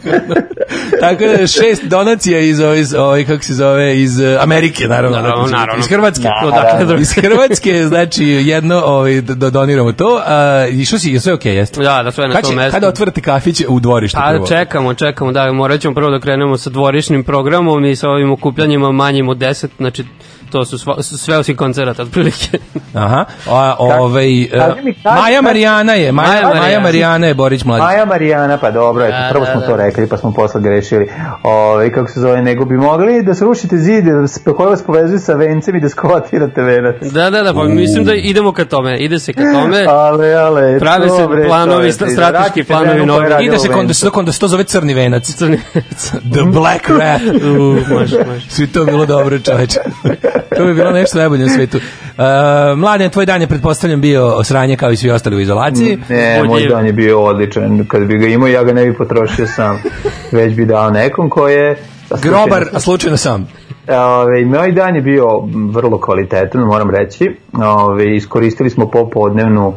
Tako 1.00 1.24
da, 1.26 1.48
šest 1.48 1.84
donacija 1.84 2.40
iz, 2.40 2.60
iz, 2.78 2.94
ove, 2.94 3.26
kako 3.26 3.44
se 3.44 3.54
zove, 3.54 4.02
iz 4.02 4.20
eh, 4.20 4.38
Amerike, 4.42 4.88
naravno. 4.88 5.18
Naravno, 5.18 5.48
naravno. 5.48 5.80
Iz 5.80 5.88
Hrvatske. 5.88 6.28
Odakle 6.46 6.86
drugo? 6.86 7.02
Iz 7.02 7.12
Hrvatske, 7.14 7.84
znači, 7.88 8.26
jedno 8.26 8.82
ovaj, 8.86 9.22
da, 9.22 9.36
da 9.36 9.50
doniramo 9.50 9.92
to. 9.92 10.22
A, 10.26 10.68
I 10.72 10.86
što 10.86 11.00
si, 11.00 11.12
je 11.12 11.20
sve 11.20 11.34
okej, 11.34 11.56
jeste? 11.56 11.82
Da, 11.84 12.02
da 12.04 12.12
sve 12.12 12.28
na 12.28 12.42
će- 12.42 12.56
mestu. 12.56 12.72
Kada 12.72 12.88
otvorite 12.88 13.22
kafić 13.22 13.62
u 13.68 13.80
dvorištu 13.80 14.18
A 14.22 14.32
prvo? 14.32 14.48
čekamo, 14.48 14.94
čekamo, 14.94 15.32
da, 15.32 15.52
morat 15.52 15.82
ćemo 15.82 15.94
prvo 15.96 16.10
da 16.10 16.20
krenemo 16.20 16.58
sa 16.58 16.70
dvorišnim 16.70 17.24
programom 17.24 17.86
i 17.86 17.96
sa 17.96 18.10
ovim 18.10 18.32
okupljanjima 18.32 18.92
manjim 18.92 19.30
od 19.30 19.38
10, 19.38 19.68
znači 19.78 20.04
to 20.52 20.66
su 20.66 20.78
sva, 20.78 20.96
sve 21.02 21.38
osim 21.38 21.56
koncerata, 21.56 22.04
otprilike. 22.04 22.58
Aha. 22.96 23.26
A, 23.50 23.76
ovaj, 23.80 24.26
kaži 24.52 24.82
mi, 24.84 24.94
kaži- 24.94 25.16
Maja 25.16 25.42
Marijana 25.42 25.94
je, 25.94 26.12
Maja, 26.12 26.28
Maja 26.28 26.42
Maja, 26.42 26.56
Marijana. 26.56 26.80
Marijana 26.82 27.28
je 27.28 27.34
Borić 27.34 27.64
mladić. 27.64 27.84
Maja 27.84 28.06
Marijana, 28.06 28.58
pa 28.58 28.72
dobro, 28.72 29.06
eto, 29.06 29.12
Da, 29.14 29.28
prvo 29.32 29.46
da, 29.46 29.52
smo 29.52 29.62
da. 29.62 29.68
to 29.68 29.76
rekli, 29.76 30.08
pa 30.08 30.18
smo 30.18 30.32
posle 30.32 30.62
grešili. 30.62 31.10
Ove, 31.44 31.94
kako 31.94 32.10
se 32.10 32.20
zove, 32.20 32.42
nego 32.42 32.66
bi 32.66 32.78
mogli 32.78 33.24
da 33.24 33.34
srušite 33.34 33.78
zid 33.78 34.06
da- 34.06 34.54
koji 34.54 34.70
vas 34.70 34.84
povezuje 34.84 35.20
sa 35.20 35.34
vencem 35.34 35.76
i 35.76 35.82
da 35.82 35.90
skvatirate 35.90 36.62
venac. 36.62 36.96
Da, 37.04 37.30
da, 37.30 37.44
da, 37.44 37.54
pa 37.54 37.64
mislim 37.64 38.06
da 38.06 38.14
idemo 38.14 38.52
ka 38.52 38.66
tome. 38.66 38.98
Ide 38.98 39.20
se 39.20 39.34
ka 39.34 39.42
tome. 39.44 39.86
Ale, 39.86 40.34
ale, 40.34 40.80
Prave 40.80 41.10
se 41.10 41.18
to, 41.18 41.28
bre, 41.28 41.46
planovi, 41.46 41.92
to 41.92 42.06
da 42.06 42.12
strateški 42.12 42.64
planovi 42.64 43.06
novi. 43.06 43.26
Ide 43.42 43.60
se 43.60 43.68
da 43.68 43.76
vencu. 43.76 43.94
se, 43.96 44.10
kod 44.10 44.26
da 44.26 44.34
se 44.34 44.40
to 44.40 44.48
zove 44.48 44.64
crni 44.64 44.94
venac. 44.94 45.34
Crni. 45.34 45.60
The 46.32 46.42
Black 46.44 46.90
Rat. 46.90 47.22
U, 47.50 47.60
može, 47.90 48.18
može. 48.26 48.50
Svi 48.50 48.68
to 48.68 48.86
bilo 48.86 49.06
dobro, 49.06 49.40
čoveče. 49.40 49.80
to 50.58 50.66
bi 50.66 50.74
bilo 50.74 50.92
nešto 50.92 51.18
najbolje 51.18 51.46
na 51.46 51.54
svetu. 51.54 51.78
Uh, 51.78 52.24
mladen, 52.78 53.10
tvoj 53.10 53.26
dan 53.26 53.42
je 53.42 53.48
pretpostavljam 53.48 54.02
bio 54.02 54.44
sranje 54.44 54.78
kao 54.78 54.92
i 54.92 54.98
svi 54.98 55.12
ostali 55.12 55.36
u 55.36 55.40
izolaciji. 55.40 56.00
Ne, 56.10 56.44
moj 56.44 56.68
dan 56.68 56.86
je 56.86 56.94
bio 56.94 57.22
odličan. 57.22 57.86
Kad 57.88 58.06
bi 58.06 58.18
ga 58.18 58.28
imao, 58.28 58.48
ja 58.48 58.64
ga 58.64 58.74
ne 58.74 58.86
bi 58.86 58.94
potrošio 58.94 59.48
sam. 59.48 59.82
Već 60.38 60.56
bi 60.56 60.66
dao 60.66 60.90
nekom 60.90 61.30
ko 61.30 61.48
je... 61.48 61.72
a 62.10 62.18
slučajno 62.18 62.38
Grobar, 62.38 62.66
a 62.74 62.80
slučajno 62.80 63.18
sam. 63.18 63.48
Ove, 63.88 64.46
moj 64.46 64.72
dan 64.72 64.96
je 64.96 65.02
bio 65.02 65.28
vrlo 65.72 66.02
kvalitetan, 66.02 66.62
moram 66.62 66.90
reći. 66.90 67.36
Ove, 67.54 68.16
iskoristili 68.16 68.70
smo 68.70 68.90
popodnevnu 68.90 69.74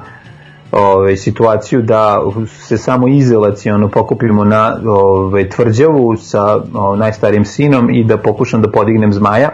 ove, 0.74 1.16
situaciju 1.16 1.82
da 1.82 2.18
se 2.46 2.78
samo 2.78 3.08
izolacijono 3.08 3.88
pokupimo 3.88 4.44
na 4.44 4.76
ove, 4.86 5.48
tvrđavu 5.48 6.16
sa 6.16 6.62
o, 6.74 6.96
najstarijim 6.96 7.44
sinom 7.44 7.90
i 7.90 8.04
da 8.04 8.16
pokušam 8.16 8.62
da 8.62 8.70
podignem 8.70 9.12
zmaja 9.12 9.50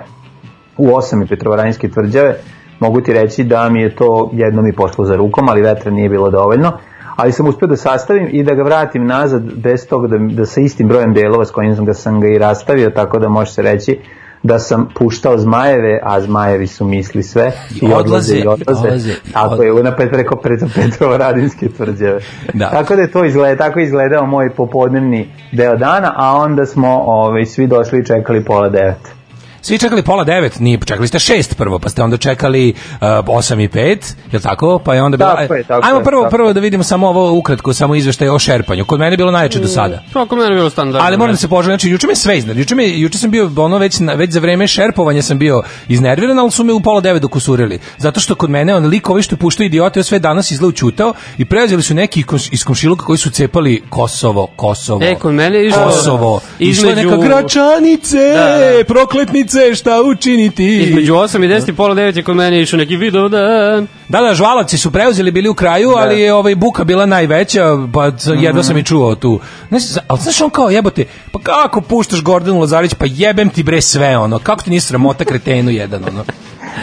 u 0.81 0.95
osam 0.95 1.27
Petrovaranjske 1.29 1.91
tvrđave. 1.91 2.35
Mogu 2.81 3.01
ti 3.01 3.13
reći 3.13 3.45
da 3.45 3.69
mi 3.69 3.83
je 3.83 3.97
to 3.97 4.31
jednom 4.33 4.67
i 4.67 4.73
pošlo 4.73 5.05
za 5.05 5.17
rukom, 5.17 5.49
ali 5.49 5.63
vetra 5.63 5.91
nije 5.91 6.09
bilo 6.09 6.31
dovoljno. 6.31 6.73
Ali 7.17 7.33
sam 7.33 7.47
uspio 7.47 7.69
da 7.69 7.77
sastavim 7.77 8.29
i 8.33 8.43
da 8.43 8.55
ga 8.55 8.63
vratim 8.63 9.07
nazad 9.07 9.43
bez 9.43 9.87
toga 9.89 10.09
da, 10.09 10.19
da 10.19 10.47
sa 10.47 10.61
istim 10.61 10.89
brojem 10.89 11.15
delova 11.15 11.45
s 11.45 11.51
kojim 11.51 11.77
sam 11.77 11.85
ga, 11.85 11.95
sam 11.95 12.21
ga 12.21 12.29
i 12.29 12.39
rastavio, 12.39 12.91
tako 12.91 13.19
da 13.19 13.29
može 13.29 13.53
se 13.53 13.63
reći 13.63 13.99
da 14.43 14.59
sam 14.59 14.89
puštao 14.95 15.39
zmajeve, 15.39 16.01
a 16.03 16.21
zmajevi 16.21 16.67
su 16.67 16.85
misli 16.85 17.23
sve 17.23 17.53
i 17.83 17.93
odlaze, 17.93 18.37
i 18.37 18.47
odlaze. 18.47 18.81
odlaze. 18.81 19.15
Tako 19.33 19.63
je, 19.63 19.83
napred 19.83 20.11
preko 20.11 20.37
pred 20.37 20.61
Petrovaradinske 20.75 21.69
tvrđave. 21.69 22.21
Da. 22.55 22.71
Tako 22.71 22.97
da 22.97 23.03
je 23.03 23.11
to 23.11 23.25
izgleda, 23.25 23.57
tako 23.57 23.79
je 23.79 23.85
izgledao 23.85 24.27
moj 24.27 24.51
popodnevni 24.55 25.29
deo 25.53 25.77
dana, 25.77 26.13
a 26.17 26.37
onda 26.37 26.67
smo 26.67 27.03
ovaj, 27.07 27.47
svi 27.47 27.67
došli 27.67 27.99
i 27.99 28.05
čekali 28.05 28.45
pola 28.45 28.69
devet. 28.69 29.20
Svi 29.63 29.79
čekali 29.79 30.03
pola 30.03 30.25
devet, 30.25 30.59
nije, 30.61 30.79
čekali 30.81 31.09
ste 31.09 31.19
šest 31.21 31.57
prvo, 31.57 31.79
pa 31.79 31.89
ste 31.89 32.03
onda 32.03 32.17
čekali 32.17 32.69
uh, 32.93 32.99
osam 33.29 33.61
i 33.61 33.69
pet, 33.69 33.99
je 34.33 34.37
li 34.37 34.43
tako? 34.43 34.79
Pa 34.79 34.95
je 34.95 35.03
onda 35.03 35.17
bilo... 35.17 35.31
Tako 35.31 35.55
je, 35.55 35.65
tako 35.65 35.87
Ajmo 35.87 36.01
prvo, 36.01 36.23
tako 36.23 36.31
prvo 36.31 36.53
da 36.53 36.61
vidimo 36.61 36.83
samo 36.85 37.09
ovo 37.09 37.33
ukratko, 37.33 37.73
samo 37.73 37.95
izveštaj 37.95 38.29
o 38.29 38.39
šerpanju. 38.39 38.85
Kod 38.85 38.99
mene 39.01 39.13
je 39.13 39.17
bilo 39.17 39.31
najjače 39.31 39.59
do 39.59 39.69
sada. 39.69 40.03
To 40.13 40.19
ako 40.21 40.37
mene 40.37 40.49
je 40.49 40.55
bilo 40.55 40.71
standardno. 40.71 41.07
Ali 41.07 41.17
moram 41.17 41.33
da 41.33 41.39
se 41.39 41.49
poželim, 41.49 41.73
znači 41.73 41.89
juče 41.89 42.07
me 42.07 42.15
sve 42.15 42.39
iznad. 42.39 42.57
Juče 42.57 42.75
me 42.75 42.89
juče 42.91 43.19
sam 43.19 43.31
bio 43.31 43.51
ono 43.57 43.79
već 43.79 43.99
na- 43.99 44.13
već 44.13 44.31
za 44.31 44.41
vreme 44.41 44.67
šerpovanja 44.67 45.23
sam 45.23 45.39
bio 45.39 45.63
iznerviran, 45.89 46.39
ali 46.39 46.51
su 46.51 46.65
me 46.65 46.73
u 46.73 46.81
pola 46.81 47.01
devet 47.01 47.23
dokusurili. 47.23 47.79
Zato 47.99 48.21
što 48.21 48.35
kod 48.35 48.51
mene 48.51 48.75
on 48.75 48.87
lik 48.87 49.11
ovi 49.11 49.23
što 49.23 49.37
puštaju 49.37 49.67
idiote, 49.67 50.03
sve 50.03 50.19
danas 50.19 50.51
izgleda 50.51 50.75
ćutao 50.75 51.13
i 51.39 51.45
preuzeli 51.45 51.83
su 51.83 51.95
neki 51.95 52.25
iz 52.53 52.65
komšiluka 52.65 53.05
koji 53.05 53.19
su 53.19 53.31
cepali 53.31 53.83
Kosovo, 53.91 54.47
Kosovo. 54.47 55.01
E, 55.03 55.15
kod 55.15 55.35
mene 55.35 55.59
je 55.59 55.67
išlo- 55.67 55.85
Kosovo. 55.85 56.41
Išla 56.59 56.91
između- 56.91 57.11
neka 57.11 57.17
gračanice, 57.19 58.19
Da, 58.29 58.45
da. 58.79 58.85
prokletnice, 58.85 59.50
šta 59.75 60.03
učiniti? 60.03 60.67
Između 60.79 61.15
8 61.15 61.45
i 61.45 61.49
10 61.51 61.69
i 61.69 61.75
pola 61.75 61.95
9 61.95 62.17
je 62.17 62.23
kod 62.23 62.37
mene 62.37 62.63
išao 62.63 62.79
neki 62.79 62.97
video 62.97 63.29
dan. 63.29 63.87
Da, 64.09 64.21
da, 64.21 64.35
žvalavci 64.35 64.79
su 64.79 64.91
preuzeli 64.91 65.31
bili 65.31 65.49
u 65.49 65.55
kraju, 65.55 65.91
ali 65.91 66.21
je 66.21 66.35
ovaj 66.35 66.55
buka 66.55 66.85
bila 66.85 67.07
najveća, 67.07 67.61
pa 67.95 68.11
c- 68.11 68.31
jedva 68.33 68.63
sam 68.63 68.77
i 68.79 68.85
čuo 68.85 69.15
tu. 69.15 69.41
Ne, 69.71 69.79
ali 70.09 70.21
znaš 70.21 70.41
on 70.41 70.51
kao 70.51 70.71
jebote, 70.71 71.05
pa 71.33 71.39
kako 71.41 71.81
puštaš 71.81 72.23
Gordanu 72.23 72.61
Lazarić, 72.61 72.95
pa 72.95 73.05
jebem 73.07 73.49
ti 73.49 73.63
bre 73.63 73.81
sve 73.81 74.19
ono, 74.19 74.39
kako 74.39 74.63
ti 74.63 74.71
nije 74.71 74.81
sramota 74.81 75.25
kretenu 75.25 75.71
jedan 75.71 76.05
ono. 76.05 76.25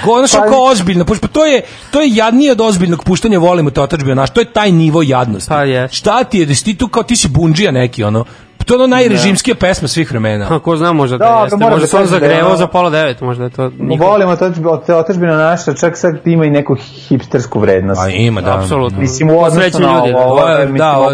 Ko, 0.04 0.18
znaš, 0.18 0.32
Pa- 0.34 0.50
kao 0.50 0.64
ozbiljno, 0.64 1.06
pa 1.06 1.28
to 1.28 1.46
je, 1.46 1.62
to 1.92 2.02
je 2.02 2.10
jadnije 2.10 2.52
od 2.52 2.62
ozbiljnog 2.62 3.04
puštanja 3.04 3.40
volimo 3.40 3.70
te 3.70 3.82
otačbina, 3.82 4.14
znaš, 4.14 4.30
to 4.30 4.42
je 4.42 4.46
taj 4.46 4.72
nivo 4.72 5.02
jadnosti. 5.02 5.50
Pa 5.50 5.64
je. 5.64 5.88
Šta 5.88 6.24
ti 6.24 6.40
je, 6.40 6.46
da 6.46 6.56
si 6.56 6.66
ti 6.66 6.76
tu 6.76 6.88
kao, 6.88 7.04
ti 7.04 7.16
si 7.16 7.28
bundžija 7.28 7.72
neki, 7.72 8.04
ono, 8.04 8.26
to 8.66 8.74
je 8.74 8.78
ono 8.78 8.88
najrežimskija 8.88 9.56
pesma 9.56 9.88
svih 9.88 10.12
vremena. 10.12 10.48
A 10.50 10.60
ko 10.60 10.76
zna, 10.78 10.94
možda 10.94 11.18
da 11.18 11.26
Dobro, 11.26 11.44
jeste. 11.44 11.58
Možda 11.58 11.88
da 11.88 11.92
da 11.94 12.00
je 12.00 12.06
zagrevao 12.08 12.48
ono- 12.48 12.58
za 12.58 12.68
pola 12.68 12.90
9, 12.90 13.22
možda 13.22 13.44
je 13.44 13.50
to 13.50 13.72
niko. 13.80 14.06
Volimo 14.06 14.36
to 14.36 14.52
otačbina 14.90 15.38
naša, 15.38 15.74
čak 15.74 15.98
sad 15.98 16.16
ima 16.26 16.46
i 16.46 16.50
neku 16.50 16.76
hipstersku 17.08 17.60
vrednost. 17.60 18.02
A 18.02 18.10
ima, 18.10 18.42
da. 18.42 18.58
Apsolutno. 18.58 19.00
Mislim, 19.00 19.30
u 19.30 19.40
odnosu 19.40 19.80
na 19.82 19.88
ljudi, 19.88 20.14
ovo, 20.14 20.24
ovo 20.24 20.34
Ovo 20.34 20.48
da, 20.78 20.98
ovo 20.98 21.10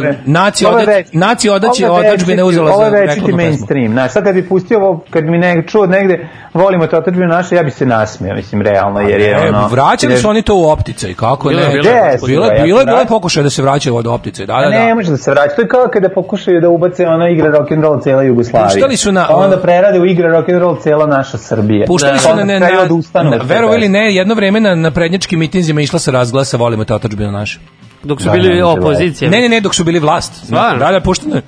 odaće 1.50 1.90
ovo 1.90 2.00
je 2.00 2.08
otadžbine 2.08 2.44
večiti- 2.44 2.50
uzela 2.50 2.68
za 2.68 2.74
Ovo 2.76 2.84
je 2.86 2.92
večiti 2.92 3.10
reklamnu 3.10 3.38
pesmu. 3.38 3.38
mainstream, 3.50 3.92
znaš, 3.92 4.12
sad 4.12 4.24
kad 4.24 4.36
bi 4.36 4.50
pustio 4.50 4.80
ovo, 4.80 5.04
kad 5.10 5.24
mi 5.24 5.38
ne, 5.38 5.64
čuo 5.68 5.86
negde, 5.86 6.30
volimo 6.54 6.88
te 6.88 6.98
otačbine 6.98 7.28
naše, 7.28 7.56
ja 7.56 7.64
bi 7.64 7.72
se 7.72 7.86
nasmeo, 7.86 8.36
mislim, 8.36 8.62
realno, 8.64 9.00
jer 9.02 9.22
je 9.22 9.30
E, 9.30 9.50
ono... 9.50 9.68
vraćali 9.68 10.14
jer- 10.14 10.22
su 10.22 10.30
oni 10.30 10.42
to 10.42 10.56
u 10.56 10.66
opticaj, 10.66 11.14
kako 11.16 11.50
Bilo 11.50 11.62
ne? 11.62 11.68
bilo 11.68 11.90
je. 11.90 12.18
Bilo 12.26 12.46
ja 12.46 12.52
bilo 12.56 12.78
je, 12.78 12.80
sam 12.80 12.86
bilo 12.86 12.98
da. 12.98 13.06
pokušaj 13.06 13.44
da 13.44 13.50
se 13.50 13.62
vraća 13.62 13.94
od 13.94 14.08
opticaj, 14.08 14.46
da, 14.46 14.54
da, 14.54 14.70
Ne, 14.70 14.88
da. 14.88 14.96
može 14.96 15.12
da 15.12 15.18
se 15.18 15.32
vraća. 15.32 15.56
To 15.56 15.62
je 15.62 15.68
kao 15.68 15.88
kada 15.88 16.10
pokušaju 16.12 16.62
da 16.62 16.70
ubace 16.70 17.08
ono 17.08 17.28
igre 17.28 17.48
rock 17.50 17.72
and 17.72 17.84
roll 17.84 18.00
cela 18.00 18.24
Jugoslavija. 18.24 18.70
Puštali 18.70 18.98
su 18.98 19.12
na- 19.12 19.28
Pa 19.28 19.36
onda 19.36 19.58
prerade 19.58 20.00
u 20.00 20.06
igre 20.06 20.28
rock 20.30 20.50
and 20.50 20.60
roll 20.60 20.78
cela 20.78 21.06
naša 21.08 21.38
Srbija. 21.40 21.86
Puštali 21.88 22.14
Da. 22.14 22.20
su 22.20 22.30
na, 22.30 22.44
ne, 22.44 22.58
kraju 22.60 22.76
na, 23.14 23.38
verovo 23.44 23.74
ili 23.74 23.82
pesme. 23.82 24.00
ne, 24.00 24.16
jedno 24.16 24.34
vreme 24.36 24.60
na, 24.60 24.76
na 24.76 24.92
prednjačkim 24.92 25.40
mitinzima 25.40 25.82
išla 25.82 26.00
se 26.00 26.12
razglasa, 26.12 26.58
volimo 26.58 26.84
te 26.84 26.96
otačbina 26.96 27.32
naša. 27.32 27.60
Dok 28.04 28.22
su 28.22 28.26
Da, 28.26 28.32
bili 28.32 28.50
ne 28.50 28.64
može 28.64 28.80
opozicije. 28.80 29.32
Ne, 29.32 29.42
ne, 29.42 29.50
ne, 29.50 29.62
dok 29.62 29.76
su 29.76 29.84
bili 29.84 30.00
vlast. 30.00 30.34
Stvarno? 30.36 30.80
Da, 30.80 30.92
da, 30.92 31.00
pušteno 31.02 31.36
je. 31.36 31.42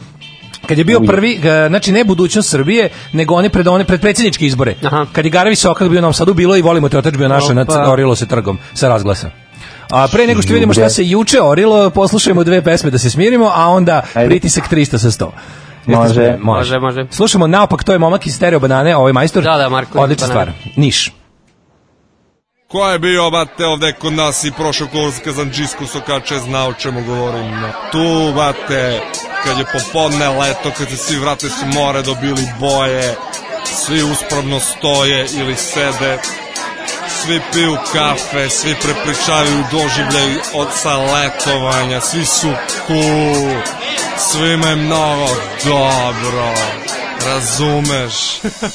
Kad 0.67 0.77
je 0.77 0.83
bio 0.83 0.99
prvi, 0.99 1.39
znači 1.67 1.91
ne 1.91 2.03
budućnost 2.03 2.49
Srbije, 2.49 2.89
nego 3.11 3.35
oni 3.35 3.49
pred 3.49 3.67
one 3.67 3.85
pred 3.85 4.01
predsjedničke 4.01 4.45
izbore. 4.45 4.75
Aha. 4.83 5.05
Kad 5.11 5.25
je 5.25 5.31
Garavi 5.31 5.55
Sokak 5.55 5.89
bio 5.89 6.01
Novom 6.01 6.13
Sadu, 6.13 6.33
bilo 6.33 6.55
i 6.55 6.61
volimo 6.61 6.89
te 6.89 7.01
naša, 7.11 7.45
Opa. 7.45 7.53
nad, 7.53 7.67
orilo 7.69 8.15
se 8.15 8.25
trgom 8.25 8.57
sa 8.73 8.89
razglasa. 8.89 9.29
A 9.89 10.07
pre 10.11 10.27
nego 10.27 10.41
što 10.41 10.53
vidimo 10.53 10.73
šta 10.73 10.89
se 10.89 11.05
juče 11.05 11.41
orilo, 11.41 11.89
poslušajmo 11.89 12.43
dve 12.43 12.61
pesme 12.61 12.91
da 12.91 12.97
se 12.97 13.09
smirimo, 13.09 13.51
a 13.55 13.69
onda 13.69 14.01
Ajde. 14.13 14.29
pritisak 14.29 14.71
300 14.71 14.97
sa 14.97 15.09
100. 15.11 15.29
Jeste 15.87 15.97
Može. 15.97 16.37
Može, 16.39 16.79
može. 16.79 17.05
Slušamo 17.11 17.47
naopak, 17.47 17.83
to 17.83 17.91
je 17.91 17.99
momak 17.99 18.27
iz 18.27 18.35
Stereo 18.35 18.59
Banane, 18.59 18.95
ovaj 18.95 19.13
majstor. 19.13 19.43
Da, 19.43 19.57
da, 19.57 19.69
Marko 19.69 19.99
Odlična 19.99 20.27
stvar. 20.27 20.51
Niš. 20.75 21.11
Ko 22.75 22.89
je 22.89 22.99
bio, 22.99 23.29
bate, 23.29 23.65
ovde 23.65 23.93
kod 23.93 24.13
nas 24.13 24.43
i 24.43 24.51
prošao 24.51 24.87
kurs 24.87 25.15
Kazanđisku 25.23 25.87
sokače 25.87 26.39
zna 26.39 26.67
o 26.67 26.73
čemu 26.73 27.03
govorim. 27.03 27.63
Tu, 27.91 28.33
bate, 28.35 29.01
kad 29.43 29.57
je 29.57 29.65
popodne 29.73 30.29
leto, 30.29 30.71
kad 30.77 30.89
se 30.89 30.97
svi 30.97 31.17
vrate 31.17 31.49
su 31.49 31.65
more 31.73 32.01
dobili 32.01 32.47
boje, 32.59 33.15
svi 33.85 34.03
uspravno 34.03 34.59
stoje 34.59 35.27
ili 35.33 35.55
sede, 35.55 36.19
svi 37.21 37.41
piju 37.53 37.77
kafe, 37.93 38.49
svi 38.49 38.75
prepričavaju 38.81 39.63
doživljaj 39.71 40.35
od 40.53 40.67
sa 40.75 40.97
letovanja, 40.97 42.01
svi 42.01 42.25
su 42.25 42.51
cool, 42.87 43.61
svima 44.17 44.67
je 44.67 44.75
mnogo 44.75 45.27
dobro, 45.65 46.53
razumeš? 47.25 48.15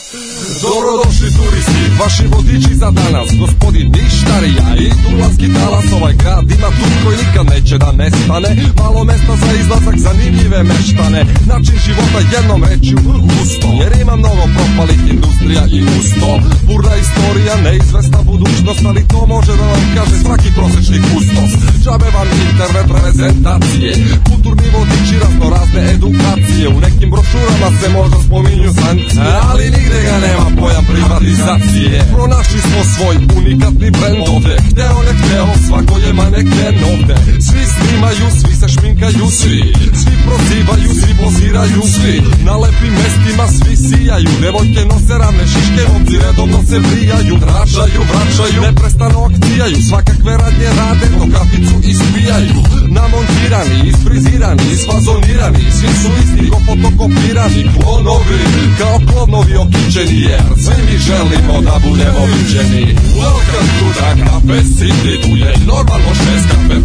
Dobrodošli 0.63 1.29
turisti, 1.37 1.80
vaši 2.01 2.25
vodiči 2.35 2.75
za 2.83 2.91
danas, 2.91 3.29
gospodin 3.43 3.87
Ništarija 3.97 4.67
i 4.85 4.87
Dulanski 5.03 5.47
talas, 5.57 5.87
ovaj 5.99 6.15
grad 6.23 6.45
ima 6.57 6.69
tu 6.77 6.87
koji 7.03 7.17
nikad 7.25 7.47
neće 7.53 7.77
da 7.79 7.91
nestane, 7.93 8.51
malo 8.83 9.01
mesta 9.05 9.35
za 9.43 9.51
izlazak, 9.61 9.97
zanimljive 10.07 10.61
meštane, 10.71 11.21
način 11.51 11.77
života 11.87 12.21
jednom 12.35 12.61
reći 12.71 12.95
gusto, 13.05 13.69
jer 13.81 13.93
ima 14.03 14.15
mnogo 14.17 14.45
propalih 14.57 15.01
industrija 15.15 15.63
i 15.77 15.79
usto, 15.99 16.31
burna 16.67 16.95
istorija, 17.05 17.55
neizvesna 17.67 18.21
budućnost, 18.31 18.83
ali 18.91 19.09
to 19.13 19.21
može 19.35 19.53
da 19.61 19.65
vam 19.73 19.83
kaže 19.97 20.17
svaki 20.25 20.51
prosečni 20.57 20.99
kustos, 21.09 21.51
džabe 21.83 22.09
vam 22.17 22.29
internet 22.51 22.87
prezentacije, 22.93 23.91
kulturni 24.29 24.69
vodiči, 24.77 25.15
raznorazne 25.25 25.83
edukacije, 25.95 26.67
u 26.77 26.81
nekim 26.87 27.09
brošurama 27.15 27.69
se 27.79 27.87
možda 27.99 28.19
spominju 28.27 28.71
sankcije, 28.81 29.31
ali 29.51 29.65
nigde 29.75 29.99
ga 30.07 30.17
nema 30.27 30.47
pojam 30.61 30.85
privatizacije. 30.93 31.90
Pronašli 32.15 32.61
smo 32.61 32.81
svoj 32.95 33.17
unikatni 33.39 33.91
brend 33.91 34.23
ovde, 34.35 34.57
hteo 34.69 34.99
ne 35.07 35.13
hteo, 35.21 35.49
svako 35.67 35.99
je 36.05 36.13
maneken 36.13 36.77
ovde. 36.93 37.17
Svi 37.47 37.63
snimaju, 37.75 38.27
svi 38.41 38.55
se 38.61 38.69
šminkaju, 38.75 39.27
svi, 39.41 39.59
svi 40.01 40.15
prozivaju, 40.27 40.91
svi 41.01 41.13
poziraju, 41.23 41.83
svi, 41.95 42.23
na 42.45 42.55
lepim 42.63 42.95
mestima 43.01 43.47
svi 43.57 43.77
sijaju, 43.77 44.31
devojke 44.41 44.83
nose 44.91 45.15
ravne 45.23 45.45
šiške, 45.53 45.83
momci 45.93 46.17
redovno 46.25 46.59
se 46.69 46.79
brijaju, 46.89 47.35
tražaju, 47.45 48.01
vraćaju, 48.11 48.61
neprestano 48.67 49.19
akcijaju, 49.29 49.79
svakakve 49.89 50.33
radnje 50.43 50.71
rade, 50.79 51.07
do 51.19 51.25
kaficu 51.35 51.77
ispijaju, 51.93 52.59
namontirani, 52.97 53.77
isfrizirani, 53.91 54.65
isfazonirani, 54.75 55.65
svi 55.79 55.91
su 56.01 56.09
isti, 56.23 56.51
ko 56.51 56.59
fotokopirani, 56.67 57.63
klonovi, 57.75 58.39
kao 58.79 58.97
klonovi 59.09 59.55
okićeni, 59.65 60.21
jer 60.21 60.43
svi 60.65 60.79
mi 60.87 60.97
želimo 60.99 61.61
da 61.61 61.80
budemo 61.85 62.23
viđeni. 62.27 62.97
Welcome 63.23 63.69
to 63.79 63.87
the 63.99 64.11
Cafe 64.25 64.59
City, 64.77 65.23
tu 65.23 65.37
je 65.37 65.53
normalno 65.67 66.11
šest 66.15 66.47
kafe 66.51 66.77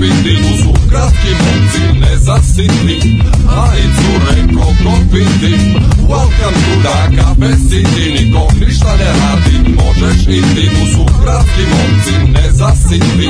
piti, 0.00 0.34
tu 0.42 0.62
su 0.62 0.72
kratki 0.88 1.32
momci 1.42 1.82
nezasitni, 2.00 3.22
a 3.48 3.66
i 3.76 3.86
cure 3.96 4.36
koliko 4.56 4.96
pitim 5.12 5.60
Welcome 6.08 6.56
to 6.64 6.74
the 6.84 7.16
Cafe 7.16 7.50
City. 7.68 8.24
Niko 8.24 8.48
ništa 8.66 8.96
ne 8.96 9.04
radi. 9.04 9.62
Možeš 10.02 10.22
iti 10.22 10.70
Tu 10.70 10.86
su 10.92 11.06
kratki 11.22 11.62
momci 11.72 12.32
Ne 12.32 12.50
zasiti 12.52 13.28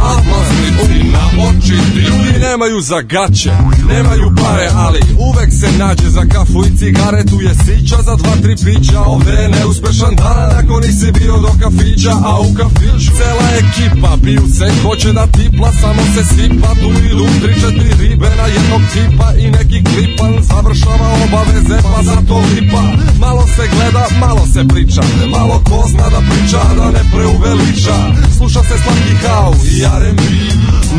A 0.00 0.14
masnici 0.28 1.04
na 1.04 1.44
očiti 1.48 1.98
Ljudi 1.98 2.38
nemaju 2.40 2.80
za 2.80 3.00
gaće 3.02 3.52
Nemaju 3.88 4.32
pare 4.36 4.68
ali 4.74 5.00
uvek 5.18 5.50
se 5.60 5.68
nađe 5.78 6.08
Za 6.10 6.24
kafu 6.32 6.64
i 6.66 6.76
cigaretu 6.78 7.40
je 7.40 7.54
sića 7.54 7.96
Za 8.02 8.16
dva 8.16 8.32
tri 8.42 8.56
pića 8.64 9.00
Ovde 9.00 9.32
je 9.32 9.48
neuspešan 9.48 10.14
dan 10.16 10.51
Ako 10.58 10.80
nisi 10.80 11.12
bio 11.12 11.36
do 11.44 11.52
kafića 11.62 12.12
A 12.24 12.40
u 12.40 12.54
kafiću 12.54 13.10
cela 13.18 13.46
ekipa 13.62 14.16
Piju 14.24 14.46
se 14.58 14.66
hoće 14.82 15.12
da 15.12 15.26
tipla 15.26 15.72
Samo 15.80 16.02
se 16.14 16.22
sipa 16.34 16.70
Tu 16.80 16.88
idu 17.10 17.26
tri 17.42 17.54
četiri 17.60 17.92
ribe 18.00 18.28
Na 18.38 18.46
jednog 18.54 18.82
tipa 18.92 19.28
i 19.38 19.50
neki 19.50 19.84
klipan 19.84 20.32
Završava 20.40 21.08
obaveze 21.24 21.78
pa 21.82 22.02
zato 22.02 22.36
lipa. 22.54 22.82
Malo 23.20 23.44
se 23.56 23.64
gleda, 23.74 24.06
malo 24.20 24.46
se 24.52 24.68
priča 24.68 25.02
Malo 25.30 25.62
ko 25.68 25.84
zna 25.88 26.06
da 26.14 26.20
priča 26.30 26.60
Da 26.76 26.90
ne 26.90 27.02
preuveliča. 27.12 27.96
Sluša 28.36 28.60
se 28.62 28.76
slatki 28.82 29.14
house 29.26 29.68
i 29.76 29.82
R&B 30.00 30.22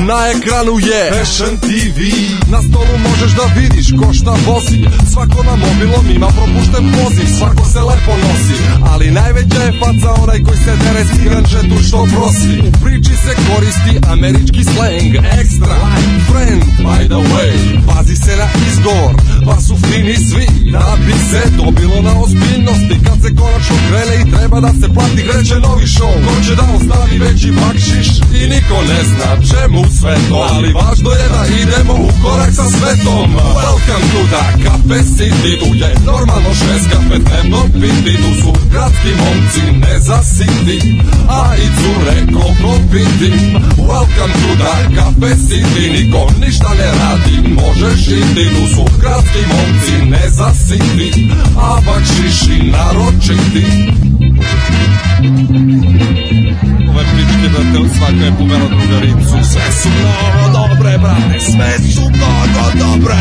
Na 0.10 0.20
ekranu 0.36 0.76
je 0.90 1.02
Fashion 1.14 1.58
TV 1.58 2.00
Na 2.52 2.60
stolu 2.68 2.96
možeš 3.08 3.32
da 3.40 3.46
vidiš 3.60 3.88
ko 4.00 4.14
šta 4.14 4.34
vozi. 4.48 4.80
Svako 5.14 5.44
na 5.44 5.56
mobilom 5.56 6.06
ima 6.16 6.28
propušten 6.28 6.86
poziv 6.98 7.28
Svako 7.38 7.66
se 7.74 7.80
lepo 7.80 8.14
nosi 8.24 8.58
Ali 8.92 9.12
najveća 9.44 9.64
je 9.66 9.80
faca 9.80 10.22
onaj 10.24 10.40
koji 10.44 10.58
se 10.58 10.74
dere 10.84 11.06
s 11.06 11.26
irančetu 11.26 11.84
što 11.88 12.08
prosi. 12.14 12.54
U 12.68 12.72
priči 12.84 13.14
se 13.24 13.32
koristi 13.48 13.94
američki 14.14 14.64
slang 14.64 15.14
Extra, 15.40 15.76
friend, 16.30 16.64
by 16.86 17.02
the 17.12 17.22
way. 17.32 17.54
Pazi 17.88 18.16
se 18.16 18.36
na 18.42 18.48
izgovor, 18.68 19.14
pa 19.46 19.62
su 19.62 19.76
fini 19.88 20.16
svi. 20.16 20.72
Da 20.72 20.98
bi 21.06 21.14
se 21.30 21.42
dobilo 21.58 22.02
na 22.02 22.14
ozbiljnosti 22.24 22.96
Kad 23.06 23.18
se 23.24 23.30
konačno 23.40 23.76
krene 23.88 24.16
i 24.22 24.32
treba 24.32 24.60
da 24.60 24.72
se 24.82 24.88
plati 24.94 25.22
Kreće 25.30 25.56
novi 25.66 25.86
show, 25.96 26.14
ko 26.26 26.34
će 26.46 26.56
da 26.56 26.66
ostavi 26.76 27.20
veći 27.20 27.52
bakšiš? 27.60 28.08
I 28.40 28.42
niko 28.54 28.78
ne 28.90 29.00
zna 29.10 29.30
čemu 29.50 29.82
sve 30.00 30.16
to. 30.30 30.48
Ali 30.52 30.74
važno 30.74 31.12
je 31.12 31.28
da 31.34 31.42
idemo 31.62 31.94
u 31.94 32.10
korak 32.24 32.52
sa 32.60 32.66
svetom. 32.76 33.30
Welcome 33.62 34.06
to 34.14 34.22
the 34.34 34.44
Cafe 34.64 35.00
City. 35.16 35.54
Tu 35.62 35.70
je 35.82 35.90
normalno 36.06 36.50
šest 36.62 36.86
kafe 36.92 37.18
dnevno 37.26 37.60
piti 37.82 38.14
Tu 38.24 38.32
su 38.42 38.54
kratki 38.72 39.12
momci 39.24 39.62
ne 39.80 40.00
zasiti 40.00 41.00
A 41.30 41.56
i 41.56 41.68
cure 41.78 42.16
koliko 42.34 42.78
vidim 42.92 43.40
Welcome 43.78 44.34
to 44.34 44.52
the 44.64 44.96
Cafe 44.96 45.36
City 45.36 45.92
Niko 45.92 46.28
ništa 46.46 46.70
ne 46.70 46.86
radi 46.86 47.50
Možeš 47.56 48.08
iti 48.08 48.50
Tu 48.56 48.76
su 48.76 48.86
kratki 49.00 49.40
momci 49.48 50.06
ne 50.10 50.30
zasiti 50.30 51.30
A 51.58 51.82
bakšiši 51.86 52.72
naročiti 52.72 53.66
Ove 56.90 57.04
pičke 57.16 57.48
da 57.54 57.62
te 57.72 57.96
svaka 57.98 58.26
je 58.26 58.34
pomela 58.38 58.68
drugaricu 58.68 59.52
Sve 59.52 59.72
su 59.82 59.90
mnogo 59.90 60.60
dobre, 60.60 60.98
brate, 60.98 61.40
sve 61.40 61.92
su 61.94 62.02
mnogo 62.02 62.72
dobre 62.80 63.16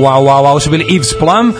Wow, 0.00 0.24
wow, 0.24 0.42
wow 0.44 0.58
su 0.58 0.70
bili 0.70 0.86
Yves 0.88 1.12
Plum 1.14 1.52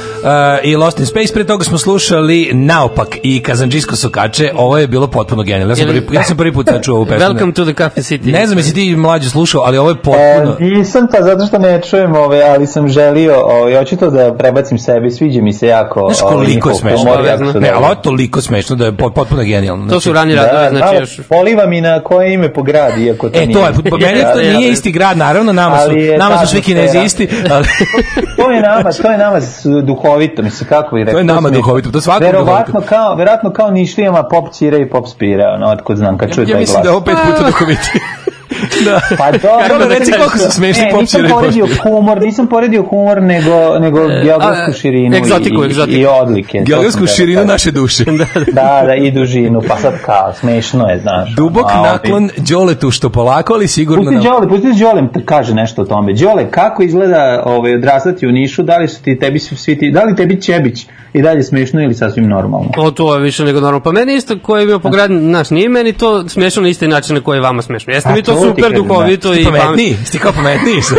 i 0.62 0.76
Lost 0.76 0.98
in 0.98 1.06
Space. 1.06 1.32
Pre 1.34 1.44
toga 1.44 1.64
smo 1.64 1.78
slušali 1.78 2.50
Naopak 2.52 3.08
i 3.22 3.40
Kazanđisko 3.40 3.96
sokače. 3.96 4.50
Ovo 4.54 4.78
je 4.78 4.86
bilo 4.86 5.06
potpuno 5.06 5.42
genijalno. 5.42 5.72
Ja 5.72 5.76
sam 5.76 5.86
prvi, 5.86 6.06
ja 6.12 6.22
sam 6.22 6.36
prvi 6.36 6.52
put 6.52 6.66
čuo 6.82 6.96
ovu 6.96 7.06
pesmu. 7.06 7.26
Welcome 7.26 7.54
to 7.54 7.64
the 7.64 7.74
Coffee 7.74 8.02
City. 8.02 8.32
Ne 8.32 8.46
znam 8.46 8.58
jesi 8.58 8.74
ti 8.74 8.96
mlađe 8.96 9.30
slušao, 9.30 9.62
ali 9.62 9.78
ovo 9.78 9.90
je 9.90 9.94
E, 9.94 9.96
potpuno... 9.96 10.56
nisam 10.60 11.06
pa 11.08 11.22
zato 11.22 11.46
što 11.46 11.58
ne 11.58 11.80
čujem 11.80 12.14
ove, 12.14 12.42
ali 12.44 12.66
sam 12.66 12.88
želio, 12.88 13.34
ove, 13.40 13.78
hoću 13.78 13.96
to 13.96 14.10
da 14.10 14.34
prebacim 14.34 14.78
sebi, 14.78 15.10
sviđa 15.10 15.42
mi 15.42 15.52
se 15.52 15.66
jako. 15.66 16.00
Znaš 16.04 16.22
ove, 16.22 16.32
koliko 16.32 16.44
je 16.44 16.54
njihov 16.54 16.74
smešno? 16.74 17.04
Ne, 17.54 17.68
ali 17.68 17.76
ovo 17.76 17.88
je 17.88 18.02
toliko 18.02 18.40
smešno 18.40 18.76
da 18.76 18.84
je 18.84 18.92
pot- 18.92 19.12
potpuno 19.12 19.42
genijalno. 19.42 19.84
To 19.84 20.00
su 20.00 20.00
Znači, 20.02 20.14
rani 20.14 20.34
radovi, 20.34 20.52
Da, 20.54 20.70
znači 20.70 20.94
da, 20.94 21.00
još... 21.00 21.20
poliva 21.28 21.66
mi 21.66 21.80
na 21.80 22.00
koje 22.00 22.34
ime 22.34 22.52
po 22.52 22.62
gradi, 22.62 23.02
iako 23.02 23.28
to 23.30 23.38
E, 23.38 23.46
nije. 23.46 23.54
to 23.54 23.66
je, 23.66 23.90
po 23.90 23.96
meni 23.98 24.20
to 24.34 24.40
nije 24.50 24.70
isti 24.70 24.92
grad, 24.92 25.16
naravno, 25.16 25.52
nama 25.52 25.78
su, 25.80 25.90
je 25.92 26.18
nama 26.18 26.38
su 26.38 26.46
svi 26.46 26.62
kinezi 26.62 26.98
isti, 26.98 27.28
ali... 27.50 27.64
to 28.36 28.50
je 28.50 28.60
nama, 28.62 28.92
to 28.92 29.10
je 29.10 29.18
nama 29.18 29.40
s- 29.40 29.66
duhovito, 30.10 30.42
mislim 30.42 30.68
kako 30.68 30.96
bi 30.96 31.00
rekao. 31.00 31.12
To 31.12 31.18
je 31.18 31.24
nama 31.24 31.50
duhovito, 31.50 31.90
to 31.90 32.00
svakom 32.00 32.26
Verovatno 32.26 32.72
duhovito. 32.72 32.88
kao, 32.88 33.14
verovatno 33.14 33.52
kao 33.52 33.70
nišlijama 33.70 34.22
pop 34.22 34.52
cire 34.52 34.78
i 34.78 34.90
pop 34.90 35.06
spire, 35.08 35.44
ono, 35.46 35.66
otkud 35.68 35.96
znam, 35.96 36.18
kad 36.18 36.34
čuje 36.34 36.44
Ja 36.44 36.52
taj 36.52 36.60
mislim 36.60 36.74
glas. 36.74 36.82
da 36.84 36.88
je 36.88 36.92
ovo 36.92 37.04
pet 37.04 37.16
puta 37.26 37.46
duhoviti. 37.46 37.90
da. 38.86 39.00
Pa 39.18 39.32
dobro, 39.32 39.68
Kako 39.68 39.78
da 39.78 39.88
reci 39.88 40.12
koliko 40.12 40.38
su 40.38 40.50
smešni 40.50 40.84
ne, 40.84 40.90
pop 40.90 41.00
nisam 41.00 41.24
i 41.24 41.28
poredio 41.28 41.66
humor, 41.82 42.20
nisam 42.20 42.46
poredio 42.46 42.82
humor, 42.82 43.22
nego, 43.22 43.78
nego 43.78 44.08
geografsku 44.08 44.70
a, 44.70 44.72
širinu 44.72 45.16
egzotiku, 45.16 45.62
i, 45.62 45.66
egzotiku. 45.66 45.98
i 45.98 46.06
odlike. 46.06 46.62
Geografsku 46.66 47.06
širinu 47.06 47.40
da 47.40 47.46
naše 47.46 47.70
duše. 47.70 48.04
Da, 48.52 48.82
da, 48.86 48.94
i 48.94 49.10
dužinu, 49.10 49.62
pa 49.68 49.76
sad 49.76 49.94
kao, 50.04 50.32
smešno 50.40 50.88
je, 50.88 50.98
znaš. 50.98 51.34
Dubok 51.36 51.66
A, 51.72 51.82
naklon 51.82 52.30
Đoletu 52.36 52.90
što 52.90 53.10
polako, 53.10 53.54
ali 53.54 53.68
sigurno... 53.68 54.04
Pusti 54.04 54.28
Đole, 54.28 54.48
pusti 54.48 54.80
Đole 54.80 55.02
da 55.14 55.20
kaže 55.24 55.54
nešto 55.54 55.82
o 55.82 55.84
tome. 55.84 56.12
Đole, 56.12 56.50
kako 56.50 56.82
izgleda 56.82 57.42
ovaj, 57.46 57.74
odrastati 57.74 58.26
u 58.26 58.32
Nišu, 58.32 58.62
da 58.62 58.78
li 58.78 58.88
su 58.88 59.02
ti, 59.02 59.18
tebi 59.18 59.38
su 59.38 59.56
svi 59.56 59.78
ti, 59.78 59.90
da 59.90 60.04
li 60.04 60.16
tebi 60.16 60.42
Čebić 60.42 60.86
i 61.12 61.22
dalje 61.22 61.42
smešno 61.42 61.82
ili 61.82 61.94
sasvim 61.94 62.28
normalno? 62.28 62.70
O, 62.76 62.90
to 62.90 63.14
je 63.14 63.20
više 63.20 63.44
nego 63.44 63.60
normalno. 63.60 63.80
Pa 63.80 63.92
meni 63.92 64.14
isto 64.14 64.38
koji 64.42 64.62
je 64.62 64.66
bio 64.66 64.78
pograd, 64.78 65.10
znaš, 65.10 65.50
nije 65.50 65.68
meni 65.68 65.92
to 65.92 66.28
smešno 66.28 66.62
na 66.62 66.68
isti 66.68 66.88
način 66.88 67.14
na 67.14 67.20
koji 67.20 67.36
je 67.36 67.40
vama 67.40 67.62
smešno. 67.62 67.92
Jeste 67.92 68.10
A 68.10 68.14
mi 68.14 68.22
to 68.22 68.34
to 68.34 68.40
super 68.54 68.72
duhovito 68.72 69.34
i 69.34 69.44
pametniji? 69.44 69.96
Sti 70.04 70.18
kao 70.18 70.32
pametniji? 70.32 70.80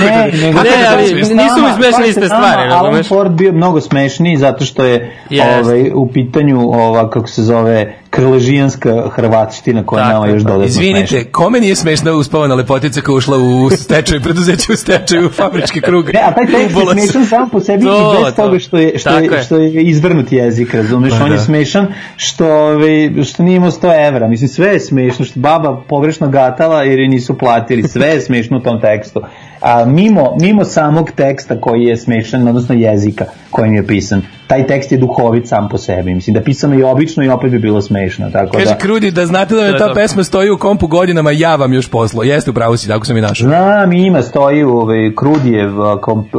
Ne, 0.00 0.32
nego 0.32 0.62
Ne, 0.62 0.70
ali 0.88 1.14
nisu 1.14 1.34
mi 1.34 1.72
smešne 1.82 2.08
iste 2.08 2.26
stvari, 2.26 2.62
Alan 2.62 2.70
razumeš? 2.70 3.08
Ford 3.08 3.32
bio 3.32 3.52
mnogo 3.52 3.80
smešniji 3.80 4.36
zato 4.36 4.64
što 4.64 4.84
je 4.84 5.16
ovaj, 5.62 5.90
u 5.94 6.12
pitanju 6.12 6.60
ova, 6.60 7.10
kako 7.10 7.28
se 7.28 7.42
zove, 7.42 8.01
krležijanska 8.12 9.08
hrvatština 9.10 9.86
koja 9.86 10.02
Tako 10.02 10.12
nama 10.12 10.26
je. 10.26 10.32
još 10.32 10.42
dodatno 10.42 10.68
smešna. 10.68 10.82
Izvinite, 10.82 11.24
kome 11.24 11.60
nije 11.60 11.76
smešna 11.76 12.12
uspavana 12.12 12.54
lepotica 12.54 13.00
koja 13.00 13.12
je 13.12 13.18
ušla 13.18 13.38
u 13.38 13.70
stečaj, 13.70 14.20
preduzeće 14.20 14.72
u 14.72 14.76
stečaju, 14.76 15.26
u 15.26 15.30
fabrički 15.30 15.80
krug? 15.80 16.04
Ne, 16.14 16.20
a 16.20 16.34
taj 16.34 16.46
tekst 16.46 16.76
je 16.76 16.86
smešan 16.92 17.26
sam 17.26 17.50
po 17.50 17.60
sebi 17.60 17.84
To, 17.84 18.12
i 18.12 18.24
bez 18.24 18.34
to. 18.34 18.42
toga 18.42 18.58
što 18.58 18.78
je, 18.78 18.98
što 18.98 19.10
Tako 19.10 19.24
je, 19.24 19.38
je. 19.38 19.42
što 19.42 19.56
je 19.56 19.82
izvrnut 19.82 20.32
jezik, 20.32 20.74
razumeš? 20.74 21.12
Pa 21.18 21.24
On 21.24 21.30
je 21.30 21.36
da. 21.36 21.42
smešan 21.42 21.86
što, 22.16 22.46
ovaj, 22.46 23.24
što 23.24 23.42
nije 23.42 23.56
imao 23.56 23.70
100 23.70 24.08
evra. 24.08 24.28
Mislim, 24.28 24.48
sve 24.48 24.68
je 24.68 24.80
smešno, 24.80 25.24
što 25.24 25.40
baba 25.40 25.82
pogrešno 25.88 26.28
gatala 26.28 26.82
jer 26.82 26.98
je 26.98 27.08
nisu 27.08 27.38
platili. 27.38 27.82
Sve 27.82 28.06
je 28.06 28.20
smešno 28.20 28.56
u 28.56 28.60
tom 28.60 28.80
tekstu. 28.80 29.20
A 29.62 29.84
mimo, 29.84 30.36
mimo 30.40 30.64
samog 30.64 31.10
teksta 31.10 31.60
koji 31.60 31.82
je 31.82 31.96
smešan, 31.96 32.48
odnosno 32.48 32.74
jezika 32.74 33.24
kojim 33.50 33.74
je 33.74 33.86
pisan, 33.86 34.22
taj 34.46 34.66
tekst 34.66 34.92
je 34.92 34.98
duhovit 34.98 35.48
sam 35.48 35.68
po 35.68 35.78
sebi. 35.78 36.14
Mislim, 36.14 36.34
da 36.34 36.40
je 36.40 36.44
pisano 36.44 36.78
i 36.78 36.82
obično 36.82 37.24
i 37.24 37.28
opet 37.28 37.50
bi 37.50 37.58
bilo 37.58 37.82
smešno. 37.82 38.30
Tako 38.30 38.52
Kaže 38.52 38.64
da, 38.64 38.78
Krudi 38.78 39.10
da 39.10 39.26
znate 39.26 39.54
da 39.54 39.60
me 39.60 39.68
je 39.68 39.78
ta 39.78 39.92
pesma 39.94 40.24
stoji 40.24 40.50
u 40.50 40.58
kompu 40.58 40.86
godinama, 40.86 41.30
ja 41.30 41.56
vam 41.56 41.72
još 41.72 41.88
poslo. 41.90 42.22
Jeste 42.22 42.50
u 42.50 42.54
pravu 42.54 42.76
si, 42.76 42.88
tako 42.88 43.06
sam 43.06 43.16
i 43.16 43.20
našao. 43.20 43.48
Znam, 43.48 43.92
ima, 43.92 44.22
stoji 44.22 44.64
u 44.64 44.78
ovaj, 44.78 45.12
Krudijev 45.16 45.70
komp, 46.00 46.34
a, 46.34 46.38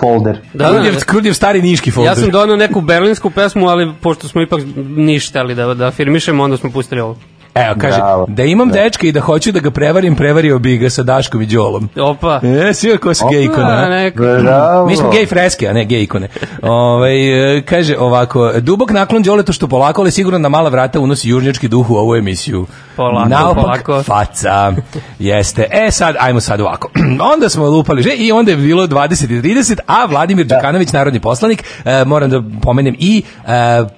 folder. 0.00 0.38
Da, 0.54 0.64
da, 0.64 0.70
Krudjev, 0.70 0.94
da. 0.94 1.00
Krudjev 1.00 1.32
stari 1.32 1.62
niški 1.62 1.90
folder. 1.90 2.10
Ja 2.10 2.16
sam 2.16 2.30
donao 2.30 2.56
neku 2.56 2.80
berlinsku 2.80 3.30
pesmu, 3.30 3.68
ali 3.68 3.92
pošto 4.00 4.28
smo 4.28 4.42
ipak 4.42 4.60
ništali 4.96 5.54
da, 5.54 5.74
da 5.74 5.86
afirmišemo, 5.86 6.44
onda 6.44 6.56
smo 6.56 6.70
pustili 6.70 7.00
ovo. 7.00 7.16
Evo, 7.66 7.74
kaže, 7.80 7.96
Bravo. 7.96 8.26
da 8.28 8.44
imam 8.44 8.70
dečka 8.70 9.06
i 9.06 9.12
da 9.12 9.20
hoću 9.20 9.52
da 9.52 9.60
ga 9.60 9.70
prevarim, 9.70 10.16
prevario 10.16 10.58
bi 10.58 10.78
ga 10.78 10.90
sa 10.90 11.02
Daškom 11.02 11.42
i 11.42 11.46
Đolom. 11.46 11.88
Opa. 12.00 12.40
E, 12.68 12.74
svi 12.74 12.98
ko 12.98 13.14
su 13.14 13.28
gej 13.30 13.44
ikone. 13.44 14.12
Mi 14.88 14.96
smo 14.96 15.10
gej 15.10 15.26
freske, 15.26 15.68
a 15.68 15.72
ne 15.72 15.84
gej 15.84 16.02
ikone. 16.02 16.28
Ovaj 16.62 17.56
e, 17.56 17.62
kaže 17.62 17.98
ovako, 17.98 18.52
dubok 18.60 18.90
naklon 18.90 19.22
Đoletu 19.22 19.52
što 19.52 19.68
polako, 19.68 20.00
ali 20.00 20.10
sigurno 20.10 20.38
na 20.38 20.48
mala 20.48 20.68
vrata 20.68 21.00
unosi 21.00 21.28
južnjački 21.28 21.68
duh 21.68 21.90
u 21.90 21.96
ovu 21.96 22.16
emisiju. 22.16 22.66
Polako, 22.96 23.28
Naopak 23.28 23.64
polako. 23.64 24.02
faca. 24.02 24.72
Jeste. 25.18 25.66
E 25.70 25.90
sad, 25.90 26.16
ajmo 26.18 26.40
sad 26.40 26.60
ovako. 26.60 26.90
onda 27.34 27.48
smo 27.48 27.66
lupali 27.66 28.02
že 28.02 28.10
i 28.10 28.32
onda 28.32 28.50
je 28.50 28.56
bilo 28.56 28.86
20 28.86 29.38
i 29.38 29.42
30, 29.42 29.78
a 29.86 30.04
Vladimir 30.04 30.46
Đukanović, 30.46 30.92
narodni 30.92 31.20
poslanik, 31.20 31.64
e, 31.84 32.04
moram 32.04 32.30
da 32.30 32.42
pomenem 32.62 32.96
i 32.98 33.22
e, 33.46 33.52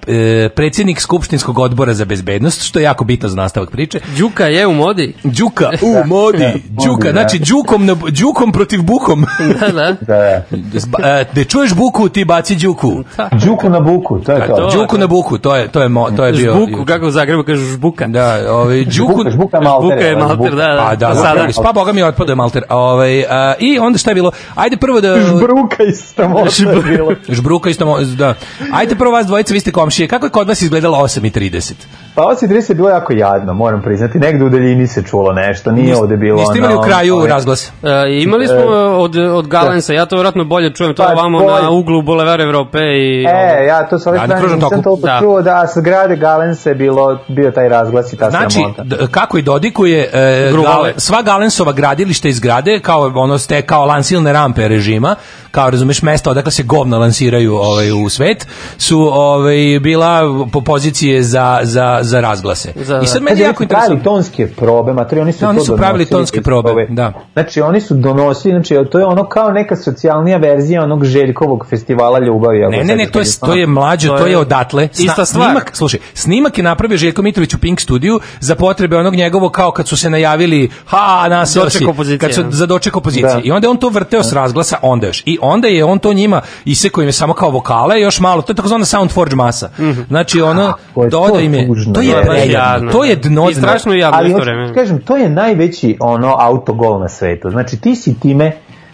e, 0.07 0.49
predsjednik 0.49 0.99
Skupštinskog 0.99 1.59
odbora 1.59 1.93
za 1.93 2.05
bezbednost, 2.05 2.63
što 2.63 2.79
je 2.79 2.83
jako 2.83 3.03
bitno 3.03 3.29
za 3.29 3.35
nastavak 3.51 3.71
priče. 3.71 3.99
Đuka 4.17 4.45
je 4.45 4.67
u 4.67 4.73
modi. 4.73 5.13
Đuka 5.23 5.69
u 5.81 6.07
modi. 6.07 6.45
Đuka, 6.69 7.05
da. 7.05 7.11
znači 7.11 7.39
Đukom, 7.39 7.85
na, 7.85 7.95
Đukom 8.19 8.51
protiv 8.51 8.83
Bukom. 8.83 9.25
Da, 9.59 9.67
da. 9.67 9.95
Da. 10.01 10.43
Zba- 10.73 11.21
e, 11.21 11.25
Da 11.35 11.43
čuješ 11.43 11.73
buku, 11.73 12.09
ti 12.09 12.25
baci 12.25 12.55
Đuku. 12.55 13.03
Đuku 13.45 13.69
na 13.69 13.79
buku, 13.79 14.19
to 14.19 14.31
je 14.31 14.47
to. 14.47 14.55
to. 14.55 14.71
Đuku 14.73 14.97
na 14.97 15.07
buku, 15.07 15.37
to 15.37 15.55
je 15.55 15.67
to 15.67 15.81
je 15.81 15.89
mo, 15.89 16.11
to 16.11 16.25
je 16.25 16.33
bio. 16.33 16.53
Žbuku, 16.53 16.85
kako 16.85 17.05
u 17.07 17.11
Zagrebu 17.11 17.43
kažu 17.43 17.65
žbuka. 17.65 18.07
Da, 18.07 18.53
ovaj 18.53 18.83
Đuku 18.85 18.91
Žbuka, 18.91 19.29
žbuka 19.29 19.57
je 19.57 19.63
malter. 19.63 19.89
Žbuka 19.89 20.05
je 20.05 20.15
ovaj, 20.15 20.27
malter, 20.27 20.55
da, 20.55 20.67
da. 20.67 20.83
Pa 20.89 20.95
da, 20.95 21.07
Pa 21.07 21.13
da, 21.13 21.21
sada. 21.21 21.47
da, 21.47 21.61
pa 21.63 21.71
boga 21.73 21.91
mi 21.93 22.03
otpadao 22.03 22.31
je 22.31 22.35
malter. 22.35 22.63
Ovaj 22.69 23.23
i 23.59 23.79
onda 23.79 23.97
šta 23.97 24.11
je 24.11 24.15
bilo? 24.15 24.31
Ajde 24.55 24.77
prvo 24.77 25.01
da 25.01 25.21
Žbruka 25.21 25.83
isto 25.83 26.27
možda 26.29 26.71
je 26.71 26.81
bilo. 26.81 27.11
Žbruka 27.37 27.69
isto 27.69 27.99
da. 28.17 28.33
Ajde 28.73 28.95
prvo 28.95 29.11
vas 29.11 29.25
dvojica, 29.27 29.53
vi 29.53 29.59
ste 29.59 29.71
komšije. 29.71 30.07
Kako 30.07 30.25
je 30.25 30.29
kod 30.29 30.47
vas 30.47 30.61
izgledalo 30.61 30.97
8:30? 30.97 31.73
Pa 32.15 32.23
ovo 32.23 32.35
si 32.35 32.47
30 32.47 32.69
je 32.69 32.75
bilo 32.75 32.89
jako 32.89 33.13
jadno, 33.13 33.40
moram 33.45 33.81
priznati. 33.81 34.19
Negde 34.19 34.45
u 34.45 34.49
daljini 34.49 34.87
se 34.87 35.03
čulo 35.03 35.33
nešto, 35.33 35.71
nije 35.71 35.97
ovde 35.97 36.17
bilo... 36.17 36.39
Niste 36.39 36.57
imali 36.57 36.75
u 36.75 36.81
kraju 36.81 37.15
ovaj, 37.15 37.29
razglas. 37.29 37.67
E, 37.67 37.71
imali 38.13 38.47
smo 38.47 38.57
od, 38.97 39.15
od 39.17 39.47
Galensa, 39.47 39.93
ja 39.93 40.05
to 40.05 40.15
vjerojatno 40.15 40.43
bolje 40.45 40.71
čujem, 40.71 40.95
to 40.95 41.03
Pa, 41.03 41.11
ovamo 41.11 41.39
bolje. 41.39 41.63
na 41.63 41.69
uglu 41.71 42.01
Bulevar 42.01 42.41
Evrope 42.41 42.79
i... 42.79 43.25
E, 43.25 43.65
ja 43.65 43.83
to 43.83 43.99
s 43.99 44.07
ove 44.07 44.17
Da, 44.17 44.27
na 44.27 44.37
strane 44.37 44.55
nisam 44.55 44.83
toliko 44.83 45.07
Da. 45.07 45.19
čuo 45.21 45.41
da 45.41 45.67
sa 45.67 45.81
grade 45.81 46.15
Galense 46.15 46.69
je 46.69 46.75
bilo, 46.75 47.19
bio 47.27 47.51
taj 47.51 47.69
razglas 47.69 48.13
i 48.13 48.17
ta 48.17 48.29
Znači, 48.29 48.53
sramota. 48.53 48.83
d- 48.83 49.07
kako 49.07 49.37
i 49.37 49.41
dodikuje 49.41 50.09
e. 50.13 50.51
Gale- 50.53 50.93
sva 50.97 51.21
Galensova 51.21 51.71
gradilišta 51.71 52.27
iz 52.27 52.35
zgrade, 52.35 52.79
kao 52.79 53.11
ono 53.15 53.37
ste 53.37 53.61
kao 53.61 53.85
lansilne 53.85 54.33
rampe 54.33 54.67
režima, 54.67 55.15
kao 55.51 55.69
razumeš 55.69 56.01
mesta 56.01 56.31
odakle 56.31 56.51
se 56.51 56.63
govna 56.63 56.97
lansiraju 56.97 57.55
ovaj 57.55 57.91
u 57.95 58.09
svet, 58.09 58.47
su 58.77 58.99
ovaj 59.03 59.55
bila 59.81 60.21
po 60.53 60.61
pozicije 60.61 61.23
za, 61.23 61.59
za, 61.63 61.99
za 62.01 62.19
razglase. 62.21 62.73
Za- 62.75 62.99
I 62.99 63.07
sad 63.07 63.20
Kad 63.27 63.37
meni 63.37 63.41
jako 63.41 63.63
jako 63.63 63.73
pravili 63.73 64.03
tonske 64.03 64.47
probe, 64.47 64.93
matri, 64.93 65.19
oni 65.19 65.31
su 65.31 65.39
Da, 65.39 65.49
oni 65.49 65.59
su 65.59 65.77
pravili 65.77 66.05
tonske 66.05 66.37
bez 66.37 66.43
probe, 66.43 66.87
da. 66.89 67.13
Znači, 67.33 67.61
oni 67.61 67.81
su 67.81 67.93
donosili, 67.93 68.53
znači, 68.53 68.89
to 68.91 68.99
je 68.99 69.05
ono 69.05 69.29
kao 69.29 69.51
neka 69.51 69.75
socijalnija 69.75 70.37
verzija 70.37 70.83
onog 70.83 71.05
Željkovog 71.05 71.67
festivala 71.69 72.19
ljubavi. 72.19 72.59
Ne, 72.59 72.83
ne, 72.83 72.95
ne, 72.95 73.07
to 73.11 73.19
je, 73.19 73.25
to 73.45 73.53
je 73.53 73.67
mlađe, 73.67 74.07
To 74.07 74.27
je 74.27 74.37
odatle. 74.37 74.89
Ista 74.97 75.25
stvar. 75.25 75.45
Snimak, 75.45 75.71
slušaj, 75.75 75.99
snimak 76.13 76.57
je 76.57 76.63
napravio 76.63 76.97
Željko 76.97 77.21
Mitrović 77.21 77.53
u 77.53 77.57
Pink 77.57 77.79
studiju 77.79 78.19
za 78.39 78.55
potrebe 78.55 78.97
onog 78.97 79.15
njegovog 79.15 79.51
kao 79.51 79.71
kad 79.71 79.87
su 79.87 79.97
se 79.97 80.09
najavili 80.09 80.69
ha, 80.85 81.27
naseo 81.29 81.63
Doček 81.63 81.87
opozicije, 81.87 82.17
kad 82.17 82.33
su 82.33 82.43
da. 82.43 82.51
za 82.51 82.65
doček 82.65 82.95
opozicije. 82.95 83.33
Da. 83.33 83.41
I 83.43 83.51
onda 83.51 83.67
je 83.67 83.69
on 83.71 83.77
to 83.77 83.89
vrteo 83.89 84.23
s 84.23 84.33
razglasa, 84.33 84.77
onda 84.81 85.07
još. 85.07 85.23
I 85.25 85.37
onda 85.41 85.67
je 85.67 85.85
on 85.85 85.99
to 85.99 86.13
njima 86.13 86.41
isekao 86.65 87.01
im 87.01 87.07
je 87.07 87.13
samo 87.13 87.33
kao 87.33 87.49
vokale, 87.49 88.01
još 88.01 88.19
malo, 88.19 88.41
to 88.41 88.51
je 88.51 88.55
takozvana 88.55 88.85
Soundforge 88.85 89.35
masa. 89.35 89.69
Znači 90.07 90.41
ono, 90.41 90.73
Kako 90.87 91.03
je 91.03 91.09
to 91.09 91.27
doda 91.27 91.39
im 91.39 91.53
je, 91.53 91.67
to 91.93 92.01
je 92.01 92.91
to 92.91 93.03
je 93.03 93.10
da. 93.15 93.29
dno 93.29 93.49
I 93.49 93.53
strašno 93.53 93.93
jadno 93.93 94.27
isto 94.27 94.39
vreme. 94.39 94.73
kažem, 94.73 95.01
to 95.01 95.17
je 95.17 95.29
najveći 95.29 95.97
ono 95.99 96.35
autogol 96.39 96.99
na 96.99 97.09
svetu. 97.09 97.49
Znači 97.49 97.81
ti 97.81 97.95
si 97.95 98.19
time 98.19 98.51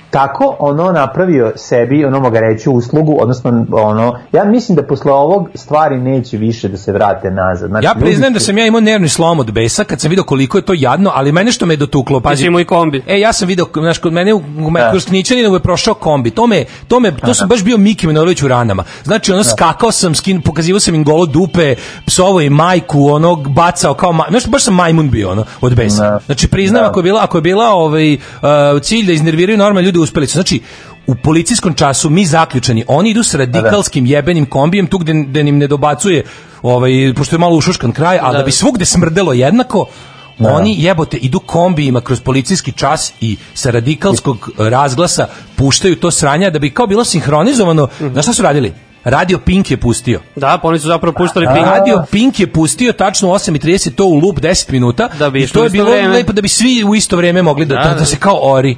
tako 0.10 0.56
ono 0.60 0.92
napravio 0.92 1.52
sebi, 1.56 2.06
ono 2.06 2.20
moga 2.20 2.40
reći, 2.40 2.70
uslugu, 2.70 3.18
odnosno 3.20 3.66
ono, 3.72 4.20
ja 4.32 4.44
mislim 4.46 4.76
da 4.76 4.84
posle 4.84 5.12
ovog 5.12 5.50
stvari 5.56 5.98
neće 5.98 6.38
više 6.38 6.68
da 6.68 6.78
se 6.78 6.92
vrate 6.92 7.32
nazad. 7.32 7.70
Znači, 7.70 7.86
Ja 7.86 7.94
priznajem 8.00 8.34
da 8.34 8.40
sam 8.40 8.58
ja 8.58 8.66
imao 8.66 8.82
nervni 8.82 9.10
slom 9.10 9.40
od 9.40 9.52
besa 9.52 9.84
kad 9.84 10.02
sam 10.02 10.10
vidio 10.10 10.24
koliko 10.24 10.58
je 10.58 10.62
to 10.62 10.74
jadno, 10.76 11.12
ali 11.14 11.32
mene 11.32 11.52
što 11.52 11.66
me 11.66 11.74
je 11.74 11.78
dotuklo, 11.78 12.20
Ti 12.20 12.24
pazi. 12.24 12.42
si 12.42 12.48
imao 12.48 12.62
i 12.62 12.66
kombi. 12.66 13.04
E, 13.08 13.20
ja 13.20 13.34
sam 13.34 13.48
video, 13.48 13.66
znaš, 13.74 13.98
kod 13.98 14.14
mene 14.14 14.34
u, 14.34 14.38
u 14.38 14.72
Da. 14.74 14.90
kroz 14.90 15.06
je 15.54 15.60
prošao 15.60 15.94
kombi. 15.94 16.32
To 16.32 16.48
me, 16.48 16.66
to 16.88 17.00
me, 17.00 17.18
to 17.18 17.34
sam 17.34 17.50
baš 17.50 17.64
bio 17.64 17.78
Miki 17.78 18.08
Manojlović 18.08 18.42
u 18.44 18.48
ranama. 18.48 18.84
Znači, 19.04 19.32
ono, 19.32 19.44
skakao 19.44 19.92
sam, 19.92 20.16
skin, 20.16 20.42
pokazivao 20.42 20.80
sam 20.80 20.96
im 20.96 21.04
golo 21.04 21.26
dupe, 21.26 21.76
psovo 22.06 22.42
i 22.42 22.50
majku, 22.50 23.08
onog, 23.08 23.50
bacao 23.50 23.94
kao, 23.94 24.12
ma, 24.12 24.26
znaš, 24.30 24.48
baš 24.48 24.64
sam 24.64 24.76
majmun 24.76 25.10
bio, 25.10 25.32
ono, 25.32 25.46
od 25.62 25.76
besa. 25.76 26.04
Da. 26.04 26.20
Znači, 26.26 26.48
priznam, 26.48 26.82
Da. 26.82 26.90
ako 26.90 27.00
je 27.00 27.04
bila, 27.04 27.24
ako 27.24 27.38
je 27.38 27.42
bila 27.42 27.70
ovaj, 27.70 28.14
uh, 28.14 28.20
cilj 28.82 29.06
da 29.06 29.12
iznerviraju 29.14 29.58
normalne 29.58 29.88
ljude, 29.98 30.04
uspeli 30.04 30.28
su. 30.28 30.34
Znači, 30.34 30.62
u 31.08 31.16
policijskom 31.16 31.74
času 31.74 32.10
mi 32.10 32.26
zaključani, 32.26 32.86
oni 32.88 33.10
idu 33.10 33.24
s 33.24 33.34
radikalskim 33.34 34.06
jebenim 34.06 34.46
kombijem 34.46 34.88
tu 34.88 34.98
gde, 34.98 35.14
gde 35.14 35.40
im 35.40 35.58
ne 35.58 35.68
dobacuje 35.68 36.24
ovaj, 36.62 37.14
pošto 37.16 37.36
je 37.36 37.40
malo 37.40 37.56
ušuškan 37.56 37.92
kraj, 37.92 38.20
ali 38.22 38.34
da, 38.34 38.38
Da. 38.38 38.46
bi 38.46 38.52
svugde 38.52 38.86
smrdelo 38.86 39.34
jednako, 39.34 39.86
Oni 40.40 40.76
jebote 40.84 41.18
idu 41.18 41.40
kombijima 41.40 42.02
kroz 42.02 42.22
policijski 42.22 42.72
čas 42.72 43.14
i 43.22 43.38
sa 43.54 43.72
radikalskog 43.72 44.50
razglasa 44.58 45.28
puštaju 45.56 45.96
to 45.96 46.12
sranja 46.12 46.50
da 46.50 46.60
bi 46.60 46.70
kao 46.70 46.88
bilo 46.88 47.06
sinhronizovano. 47.06 47.88
Znaš 48.00 48.26
šta 48.26 48.34
su 48.34 48.42
radili? 48.42 48.74
Radio 49.08 49.40
Pink 49.40 49.72
je 49.72 49.78
pustio. 49.78 50.20
Da, 50.36 50.60
pa 50.62 50.68
oni 50.68 50.80
su 50.80 50.88
zapravo 50.88 51.14
puštali 51.14 51.48
Pink. 51.48 51.66
Radio 51.68 52.04
Pink 52.12 52.40
je 52.40 52.48
pustio 52.48 52.94
tačno 52.94 53.30
u 53.30 53.32
8.30 53.32 53.92
to 53.92 54.06
u 54.06 54.16
loop 54.16 54.36
10 54.38 54.72
minuta 54.72 55.10
Da 55.20 55.30
bi 55.30 55.44
i 55.44 55.48
to 55.48 55.64
je 55.64 55.70
bilo 55.70 55.92
vreme. 55.92 56.08
lepo 56.08 56.34
da 56.34 56.42
bi 56.42 56.48
svi 56.48 56.84
u 56.84 56.96
isto 56.96 57.18
vrijeme 57.18 57.42
mogli 57.42 57.66
da, 57.66 57.76
Da, 57.76 57.82
da, 57.82 57.90
da. 57.90 57.96
da 57.96 58.06
se 58.06 58.18
kao 58.18 58.40
ori. 58.44 58.78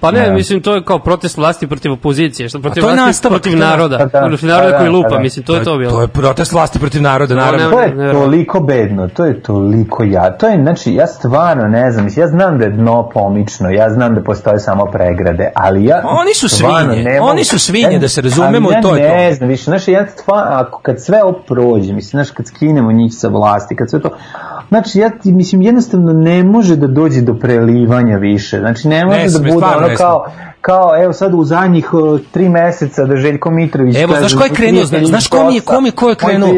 Pa 0.00 0.10
ne, 0.10 0.30
mislim, 0.30 0.62
to 0.62 0.74
je 0.74 0.84
kao 0.84 0.98
protest 0.98 1.36
vlasti 1.36 1.66
protiv 1.66 1.92
opozicije, 1.92 2.48
što 2.48 2.60
protiv 2.60 2.80
to 2.80 2.88
je 2.88 2.94
vlasti 2.94 3.06
nastavak, 3.06 3.34
protiv 3.34 3.52
to 3.52 3.64
je 3.64 3.68
naroda. 3.68 3.98
nastavak. 3.98 4.28
Protiv 4.28 4.48
naroda 4.48 4.70
Da, 4.70 4.78
koji 4.78 4.86
da, 4.86 4.92
lupa, 4.92 5.08
da. 5.08 5.18
mislim, 5.18 5.44
to 5.44 5.54
je 5.54 5.64
to 5.64 5.78
bilo. 5.78 5.90
To 5.92 6.00
je 6.02 6.08
protest 6.08 6.52
vlasti 6.52 6.78
protiv 6.78 7.02
naroda, 7.02 7.34
No, 7.34 7.40
naravno. 7.40 7.70
To 7.70 7.80
je 7.80 8.12
toliko 8.12 8.60
bedno, 8.60 9.08
to 9.08 9.24
je 9.24 9.42
toliko 9.42 10.02
ja. 10.04 10.30
To 10.30 10.46
je, 10.46 10.56
znači, 10.56 10.94
ja 10.94 11.06
stvarno 11.06 11.68
ne 11.68 11.92
znam, 11.92 12.04
mislim, 12.04 12.22
ja 12.22 12.28
znam 12.28 12.58
da 12.58 12.64
je 12.64 12.70
dno 12.70 13.08
pomično, 13.08 13.70
ja 13.70 13.90
znam 13.90 14.14
da 14.14 14.22
postoje 14.22 14.58
samo 14.58 14.86
pregrade, 14.86 15.50
ali 15.54 15.84
ja... 15.84 16.02
Oni 16.04 16.34
su 16.34 16.48
svinje, 16.48 17.20
oni 17.22 17.44
su 17.44 17.58
svinje, 17.58 17.98
da 17.98 18.08
se 18.08 18.20
razumemo, 18.20 18.68
ali 18.68 18.76
ja 18.76 18.82
to 18.82 18.96
je 18.96 19.02
to. 19.08 19.29
Ne 19.30 19.34
znam, 19.36 19.48
više, 19.48 19.64
znači, 19.64 19.92
ja 19.92 20.06
stvarno, 20.08 20.50
ako 20.52 20.80
kad 20.82 21.02
sve 21.02 21.22
ovo 21.24 21.38
prođe, 21.46 21.92
mislim, 21.92 22.10
znaš, 22.10 22.30
kad 22.30 22.46
skinemo 22.46 22.92
njih 22.92 23.12
sa 23.14 23.28
vlasti, 23.28 23.76
kad 23.76 23.90
sve 23.90 24.00
to... 24.00 24.10
Znači, 24.68 24.98
ja 24.98 25.10
ti, 25.10 25.32
mislim, 25.32 25.62
jednostavno 25.62 26.12
ne 26.12 26.44
može 26.44 26.76
da 26.76 26.86
dođe 26.86 27.20
do 27.20 27.34
prelivanja 27.34 28.16
više. 28.16 28.58
Znači, 28.58 28.88
ne 28.88 29.04
može 29.06 29.22
da 29.22 29.28
sme, 29.28 29.52
bude 29.52 29.66
ono 29.66 29.86
ne 29.86 29.96
kao, 29.96 30.24
kao, 30.60 31.02
evo 31.02 31.12
sad 31.12 31.34
u 31.34 31.44
zadnjih 31.44 31.94
uh, 31.94 32.20
tri 32.32 32.48
meseca 32.48 33.04
da 33.04 33.16
Željko 33.16 33.50
Mitrović 33.50 33.96
Evo, 33.96 34.12
kaže, 34.12 34.20
znaš 34.28 34.34
ko 34.34 34.44
je 34.44 34.50
krenuo, 34.50 34.84
znaš 34.84 35.26
ko 35.26 35.44
mi 35.44 35.54
je- 35.54 35.60
DOS-a, 35.60 35.74
ko 35.74 35.80
mi 35.80 35.88
je- 35.88 35.92
ko 35.92 36.08
je 36.08 36.14
krenuo? 36.14 36.48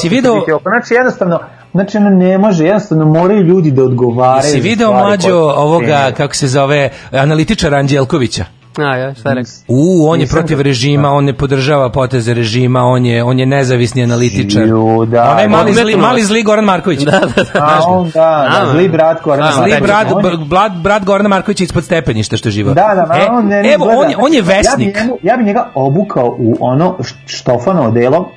će 0.00 0.08
video-. 0.08 0.58
Znači, 0.62 0.94
jednostavno, 0.94 1.40
znači, 1.72 1.96
ono 1.96 2.10
ne 2.10 2.38
može, 2.38 2.64
jednostavno 2.64 3.04
moraju 3.04 3.42
ljudi 3.42 3.70
da 3.70 3.82
odgovaraju. 3.82 4.52
Si 4.52 4.60
video 4.60 4.92
mlađo 4.92 5.34
ovoga, 5.36 6.10
kako 6.16 6.34
se 6.34 6.46
zove, 6.48 6.90
analitičara 7.12 7.76
Anđelkovića? 7.76 8.57
A, 8.78 8.96
ja, 8.96 9.14
šta 9.14 9.28
je 9.28 9.34
rekao? 9.34 9.52
U, 9.68 10.06
on 10.08 10.18
je 10.18 10.24
Nisam 10.24 10.38
protiv 10.38 10.56
ga- 10.56 10.62
režima, 10.62 11.10
on 11.10 11.24
ne 11.24 11.32
podržava 11.32 11.92
poteze 11.92 12.34
režima, 12.34 12.82
on 12.82 13.06
je 13.06 13.24
on 13.24 13.38
je 13.38 13.46
nezavisni 13.46 14.02
analitičar. 14.02 14.66
Ju, 14.66 15.04
da. 15.06 15.30
Onaj 15.30 15.48
mali 15.48 15.72
zli, 15.72 15.80
Odmetno 15.82 16.02
mali 16.02 16.22
zli 16.22 16.42
Goran 16.42 16.64
Marković. 16.64 17.00
Da, 17.00 17.10
da, 17.10 17.42
da. 17.44 17.44
A 17.54 17.78
ga? 17.78 17.86
on, 17.86 18.10
da, 18.10 18.48
da, 18.60 18.70
zli 18.72 18.88
brat 18.88 19.22
Goran 19.22 19.52
Znam, 19.52 19.64
Zli 19.64 19.80
Marković. 19.80 20.22
brat, 20.22 20.46
brat, 20.48 20.72
brat 20.72 21.04
Gorana 21.04 21.28
Markovića 21.28 21.64
ispod 21.64 21.84
stepeništa 21.84 22.36
što 22.36 22.50
živa. 22.50 22.72
Da, 22.74 22.92
da, 22.96 23.06
da, 23.06 23.14
e, 23.14 23.26
on 23.30 23.46
ne, 23.46 23.62
ne 23.62 23.72
Evo, 23.72 23.84
on 23.96 24.10
je, 24.10 24.16
on 24.18 24.34
je 24.34 24.42
vesnik. 24.42 24.96
Ja 24.96 25.02
bi, 25.02 25.06
njemu, 25.06 25.18
ja 25.22 25.36
bi 25.36 25.44
njega 25.44 25.70
obukao 25.74 26.36
u 26.38 26.56
ono 26.60 26.96
štofano 27.26 27.82
odelo 27.82 28.30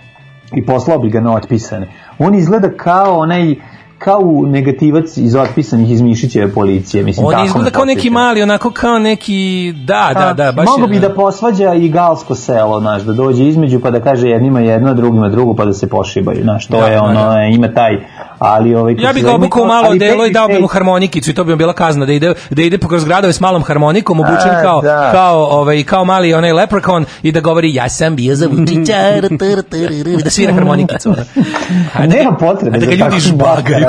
i 0.56 0.66
poslao 0.66 1.00
bi 1.00 1.10
ga 1.10 1.20
na 1.20 1.34
otpisane. 1.36 1.88
On 2.20 2.36
izgleda 2.36 2.70
kao 2.78 3.20
onaj 3.20 3.56
kao 4.02 4.22
negativac 4.46 5.18
iz 5.18 5.36
otpisanih 5.36 5.92
iz 5.92 6.02
Mišićeve 6.02 6.48
policije. 6.50 7.04
Mislim, 7.04 7.26
on 7.26 7.32
tako 7.32 7.46
izgleda 7.46 7.70
kao 7.70 7.86
neki 7.86 8.10
mali, 8.10 8.42
onako 8.42 8.72
kao 8.72 9.00
neki, 9.00 9.40
da, 9.78 10.12
da, 10.16 10.34
da, 10.36 10.52
baš 10.52 10.66
Mogu 10.68 10.82
je- 10.84 10.88
bi 10.90 11.00
da 11.00 11.14
posvađa 11.14 11.74
i 11.74 11.90
galsko 11.90 12.36
selo, 12.36 12.80
znaš, 12.80 13.02
da 13.02 13.14
dođe 13.14 13.44
između 13.46 13.80
pa 13.80 13.92
da 13.92 14.00
kaže 14.02 14.30
jednima 14.30 14.60
jedno, 14.62 14.94
drugima 14.94 15.30
drugo 15.30 15.56
pa 15.56 15.66
da 15.66 15.74
se 15.74 15.90
pošibaju, 15.90 16.42
znaš, 16.42 16.68
to 16.68 16.78
Da, 16.78 16.86
je 16.86 16.96
da, 16.96 17.04
ono, 17.04 17.26
da. 17.26 17.44
ima 17.44 17.68
taj, 17.70 17.98
ali 18.42 18.76
ovaj... 18.76 18.96
Ja 18.98 19.14
bi 19.14 19.20
se 19.20 19.26
ga 19.26 19.34
obukao 19.34 19.66
malo 19.66 19.96
delo 19.96 20.26
i 20.26 20.32
dao 20.32 20.48
bi 20.48 20.60
mu 20.60 20.68
harmonikicu 20.68 21.32
i 21.32 21.34
to 21.34 21.44
bi 21.44 21.52
mu 21.52 21.58
bila 21.58 21.74
kazna 21.74 22.06
da 22.06 22.14
ide 22.14 22.34
da 22.50 22.62
ide 22.62 22.78
kroz 22.80 23.06
gradove 23.06 23.34
s 23.34 23.40
malom 23.40 23.64
harmonikom 23.64 24.20
obučen 24.20 24.50
A, 24.50 24.62
kao 24.62 24.82
da. 24.82 25.10
kao 25.12 25.44
ovaj 25.44 25.84
kao 25.84 26.06
mali 26.06 26.34
onaj 26.34 26.54
leprechaun 26.54 27.06
i 27.24 27.32
da 27.32 27.40
govori 27.40 27.74
ja 27.74 27.90
sam 27.90 28.16
bio 28.16 28.36
za 28.36 28.48
Vučića 28.48 28.94
da 30.24 30.30
svira 30.30 30.54
harmonikicu. 30.54 31.10
ono. 31.10 31.24
A 31.94 32.06
nema 32.06 32.32
potrebe 32.32 32.80
da 32.80 32.86
ga 32.86 32.92
ljudi 32.96 33.20
žbagaju. 33.20 33.86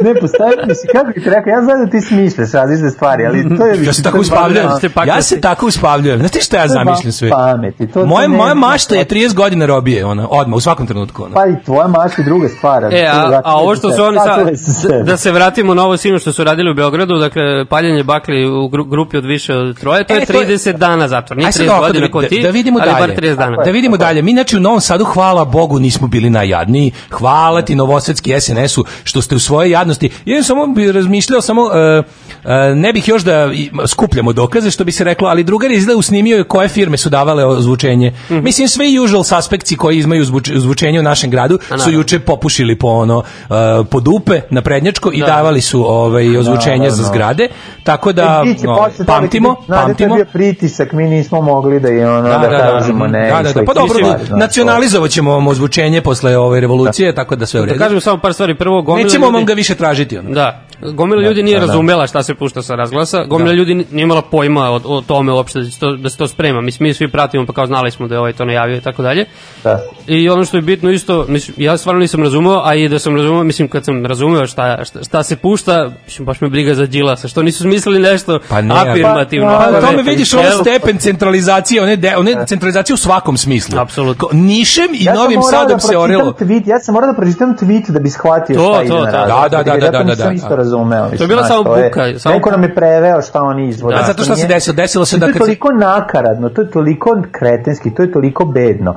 Ne, 0.00 0.14
postoji, 0.14 0.50
mislim, 0.58 0.88
kako 0.92 1.06
bih 1.06 1.26
rekao, 1.26 1.50
ja 1.50 1.62
znam 1.62 1.84
da 1.84 1.90
ti 1.90 2.00
smišljaš 2.00 2.52
različite 2.52 2.90
stvari, 2.90 3.26
ali 3.26 3.56
to 3.58 3.66
je... 3.66 3.84
Ja 3.84 3.92
se 3.92 4.02
tako 4.02 4.16
je 4.16 4.20
uspavljujem. 4.20 4.68
Ja 5.06 5.22
se 5.22 5.40
tako 5.40 5.66
uspavljujem. 5.66 6.18
Znate 6.18 6.40
šta 6.40 6.56
ja 6.56 6.68
zamišljam 6.68 7.12
sve? 7.12 7.30
pameti, 7.30 7.86
to- 7.86 8.06
ne- 8.06 8.28
moja 8.28 8.54
mašta 8.54 8.94
je 8.94 9.04
30 9.04 9.34
godina 9.34 9.66
robije, 9.66 10.04
ona, 10.04 10.28
odmah 10.30 10.56
u 10.56 10.60
svakom 10.60 10.86
trenutku, 10.86 11.24
ona. 11.24 11.34
Pa 11.34 11.46
i 11.46 11.54
tvoja 11.64 11.86
mašta 11.88 12.22
je 12.22 12.26
druga 12.26 12.48
stvar. 12.48 12.84
E, 12.84 13.06
a, 13.06 13.40
a 13.44 13.56
ovo 13.56 13.76
što 13.76 13.90
su 13.96 14.04
oni 14.04 14.18
sad... 14.18 15.04
da 15.04 15.16
se 15.16 15.32
vratimo 15.32 15.74
na 15.74 15.84
ovo 15.84 15.96
sinu 15.96 16.18
što 16.18 16.32
su 16.32 16.44
radili 16.44 16.70
u 16.70 16.74
Beogradu, 16.74 17.14
dakle, 17.16 17.42
paljenje 17.64 18.04
bakli 18.04 18.46
u 18.46 18.68
gru- 18.68 18.88
grupi 18.88 19.16
od 19.16 19.24
više 19.24 19.54
od 19.54 19.78
troje, 19.78 20.04
to 20.04 20.14
je 20.14 20.22
E, 20.22 20.26
to 20.26 20.40
je- 20.40 20.46
30 20.48 20.72
dana 20.74 21.08
zatvor. 21.08 21.36
Nije 21.36 21.46
Aj 21.46 21.52
sad 21.52 21.62
30 21.62 21.70
ovako 21.70 21.86
godina 21.86 22.06
da, 22.06 22.12
kao 22.12 22.22
ti, 22.22 22.36
da, 22.36 22.42
da 22.42 22.50
vidimo 22.50 22.78
ali 22.78 22.90
dalje. 22.92 23.06
bar 23.06 23.16
30 23.16 23.36
dana. 23.36 23.56
Da 23.56 23.70
vidimo 23.70 23.96
dalje. 23.96 24.22
Mi 24.22 24.32
znači 24.32 24.56
u 24.56 24.60
Novom 24.60 24.80
Sadu 24.80 25.04
hvala 25.04 25.44
Bogu 25.44 25.78
nismo 25.78 26.08
bili 26.08 26.30
najjadniji. 26.30 26.92
Hvala 27.10 27.62
ti 27.62 27.74
Novosadski 27.74 28.34
SNS-u 28.34 28.84
što 29.04 29.22
ste 29.22 29.34
u 29.34 29.40
svojoj 29.40 29.70
jadnosti. 29.70 30.10
Ja 30.24 30.42
samo 30.42 30.66
bih 30.66 30.90
razmišljao 30.90 31.40
samo 31.40 31.62
e, 31.66 32.02
e, 32.44 32.74
ne 32.74 32.92
bih 32.92 33.08
još 33.08 33.22
da 33.22 33.48
skupljamo 33.86 34.32
dokaze 34.32 34.70
što 34.70 34.84
bi 34.84 34.92
se 34.92 35.04
reklo, 35.04 35.28
ali 35.28 35.44
drugar 35.44 35.70
je 35.70 35.76
izgleda 35.76 35.98
usnimio 35.98 36.36
je 36.36 36.44
koje 36.44 36.68
firme 36.68 36.96
su 36.96 37.10
davale 37.10 37.44
ozvučenje. 37.46 38.12
Mhm. 38.26 38.40
Mislim 38.40 38.68
sve 38.68 38.84
usual 39.00 39.24
suspectsi 39.24 39.76
koji 39.76 39.98
imaju 39.98 40.24
zvuč- 40.24 40.56
zvučenje 40.56 41.00
u 41.00 41.04
našem 41.04 41.30
gradu 41.30 41.58
su 41.78 41.90
juče 41.90 42.18
popušili 42.18 42.76
po 42.76 42.88
ono 42.88 43.22
e, 43.40 43.83
po 43.84 44.00
dupe 44.00 44.40
na 44.50 44.62
prednjačko 44.62 45.10
i 45.12 45.20
Da. 45.20 45.26
davali 45.26 45.60
su 45.60 45.84
ovaj 45.84 46.36
ozvučenje 46.36 46.90
za 46.90 46.96
Naravno. 46.96 47.04
zgrade. 47.08 47.48
Tako 47.82 48.12
da 48.12 48.42
ovaj, 48.68 48.90
pamtimo, 49.06 49.56
pamtimo. 49.68 50.14
bio 50.14 50.24
pritisak, 50.24 50.92
mi 50.92 51.04
nismo 51.04 51.40
mogli 51.40 51.80
da 51.80 51.88
je 51.88 52.10
ono, 52.10 52.22
da, 52.22 52.38
Da, 52.38 52.48
da, 52.48 52.56
da, 52.56 52.70
kažemo 52.70 53.06
ne. 53.06 53.28
da, 53.28 53.42
da, 53.42 53.52
da, 53.52 53.64
pa 53.64 53.72
dobro, 53.74 53.94
stvari, 53.96 54.24
znaš, 54.26 54.40
nacionalizovat 54.40 55.10
ćemo 55.10 55.32
vam 55.32 55.46
ozvučenje 55.46 56.00
posle 56.00 56.36
ove 56.38 56.60
revolucije, 56.60 57.14
tako 57.14 57.36
da 57.36 57.46
sve 57.46 57.60
u 57.60 57.62
Da 57.62 57.66
redu. 57.66 57.78
kažem 57.78 58.00
samo 58.00 58.18
par 58.18 58.34
stvari. 58.34 58.54
Prvo, 58.54 58.82
gomila 58.82 59.04
Nećemo 59.04 59.30
vam 59.30 59.44
ga 59.44 59.52
više 59.54 59.74
tražiti. 59.74 60.18
Ono. 60.18 60.30
Da, 60.30 60.60
gomila 60.92 61.22
ljudi 61.22 61.42
nije 61.42 61.60
da, 61.60 61.60
da. 61.60 61.66
razumela 61.66 62.06
šta 62.06 62.22
se 62.22 62.34
pušta 62.34 62.62
sa 62.62 62.74
razglasa, 62.74 63.24
gomila 63.24 63.52
ljudi 63.52 63.74
nije 63.74 64.02
imala 64.02 64.22
pojma 64.22 64.70
o, 64.70 64.80
o 64.84 65.00
tome 65.00 65.32
uopšte 65.32 65.58
da 65.58 65.70
se, 65.70 65.80
to, 65.80 65.96
da 65.96 66.10
se 66.10 66.16
to 66.16 66.28
sprema. 66.28 66.60
Mislim, 66.60 66.88
mi 66.88 66.94
svi 66.94 67.08
pratimo, 67.08 67.46
pa 67.46 67.52
kao 67.52 67.66
znali 67.66 67.90
smo 67.90 68.08
da 68.08 68.14
je 68.14 68.18
ovaj 68.18 68.32
to 68.32 68.44
najavio 68.44 68.76
i 68.76 68.80
tako 68.80 69.02
dalje. 69.02 69.24
Da. 69.64 69.80
I 70.06 70.28
ono 70.28 70.44
što 70.44 70.56
je 70.56 70.62
bitno 70.62 70.90
isto, 70.90 71.24
mislim, 71.28 71.54
ja 71.58 71.76
stvarno 71.76 72.00
nisam 72.00 72.22
razumeo, 72.22 72.60
a 72.64 72.74
i 72.74 72.88
da 72.88 72.98
sam 72.98 73.16
razumeo, 73.16 73.44
mislim, 73.44 73.68
kad 73.68 73.84
sam 73.84 74.06
razumeo 74.06 74.46
šta, 74.46 74.84
šta, 74.84 75.04
šta 75.04 75.22
se 75.22 75.36
pušta, 75.36 75.90
mislim, 76.04 76.26
baš 76.26 76.40
me 76.40 76.48
briga 76.48 76.74
za 76.74 76.86
Đilasa, 76.86 77.28
što 77.28 77.42
nisu 77.42 77.62
smislili 77.62 77.98
nešto 77.98 78.38
Pa 78.48 78.60
ne, 78.60 78.74
afirmativno. 78.74 79.46
Pa, 79.46 79.64
Pa 79.64 79.80
Pa, 79.80 79.86
tome 79.86 80.02
vidiš 80.02 80.32
Evo. 80.32 80.42
stepen 80.60 80.98
centralizacije, 80.98 81.82
one, 81.82 81.96
de, 81.96 82.16
one 82.16 82.46
centralizacije 82.46 82.94
u 82.94 82.96
svakom 82.96 83.36
smislu. 83.36 83.78
Apsolutno. 83.78 84.28
Nišem 84.32 84.88
i 84.92 85.04
sam 85.04 85.14
Novim 85.14 85.40
Sadom 85.50 85.76
da 85.76 85.80
se 85.80 85.96
orilo. 85.96 86.32
Tweet, 86.32 86.68
ja 86.68 86.78
sam 86.80 86.94
morao 86.94 87.12
da 87.12 87.16
pročitam 87.16 87.56
tweet 87.56 87.90
da 87.90 88.00
bi 88.00 88.10
shvatio 88.10 88.56
To, 88.56 88.74
šta 88.74 88.78
to, 88.78 88.82
ide 88.84 88.94
na 88.94 89.10
to. 89.10 89.16
razgovor. 89.16 89.50
Da, 89.50 89.56
da, 89.56 89.62
da, 89.62 89.76
da, 89.78 89.84
Ja 89.86 89.92
to 89.92 89.98
da, 89.98 90.04
nisam 90.04 90.28
da. 90.28 90.32
isto 90.34 90.56
razumeo. 90.74 91.08
mislim, 91.10 91.24
je 91.24 91.28
bila 91.28 91.46
samo 91.46 91.64
to 91.64 91.76
je- 91.76 91.84
buka, 91.84 92.18
samo- 92.18 92.34
Neko 92.34 92.50
nam 92.50 92.62
je 92.62 92.74
preveo 92.74 93.22
šta 93.22 93.42
oni 93.42 93.68
izvode. 93.68 93.94
Da, 93.96 94.02
A 94.02 94.06
zato 94.06 94.24
što 94.24 94.36
se 94.36 94.46
desilo? 94.46 94.74
Desilo 94.74 95.04
se 95.04 95.18
da 95.18 95.26
to 95.26 95.30
je 95.32 95.38
toliko 95.38 95.72
nakaradno, 95.72 96.48
to 96.48 96.62
je 96.62 96.70
toliko 96.70 97.22
kretenski, 97.32 97.94
to 97.94 98.02
je 98.02 98.12
toliko 98.12 98.44
bedno. 98.44 98.94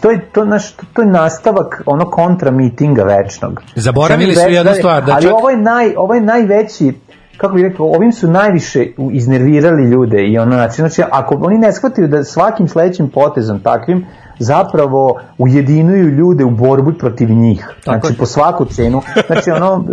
To 0.00 0.10
je, 0.10 0.20
to, 0.32 0.44
naš, 0.44 0.72
to, 0.72 0.86
to 0.92 1.02
je 1.02 1.08
nastavak 1.08 1.82
ono 1.86 2.10
kontra 2.10 2.50
mitinga 2.50 3.02
večnog. 3.02 3.62
Zaboravili 3.74 4.34
su 4.34 4.48
jednu 4.48 4.72
stvar, 4.74 5.04
da 5.04 5.12
ali 5.14 5.26
ovo 5.28 5.50
je, 5.50 5.56
naj, 5.56 5.94
ovo 5.96 6.14
je 6.14 6.20
najveći 6.20 6.92
kako 7.36 7.54
bih 7.54 7.64
rekao, 7.64 7.86
ovim 7.86 8.12
su 8.12 8.28
najviše 8.28 8.86
iznervirali 9.12 9.90
ljude 9.90 10.22
i 10.22 10.38
ono, 10.38 10.52
znači, 10.52 10.76
znači, 10.76 11.02
ako 11.10 11.34
oni 11.40 11.58
ne 11.58 11.72
shvataju 11.72 12.08
da 12.08 12.24
svakim 12.24 12.68
sledećim 12.68 13.08
potezom 13.08 13.60
takvim 13.60 14.06
zapravo 14.38 15.20
ujedinuju 15.38 16.08
ljude 16.08 16.44
u 16.44 16.50
borbu 16.50 16.92
protiv 16.98 17.30
njih. 17.30 17.68
Znači, 17.84 18.16
po 18.18 18.26
svaku 18.26 18.64
cenu. 18.64 19.02
Znači, 19.26 19.50
ono, 19.50 19.84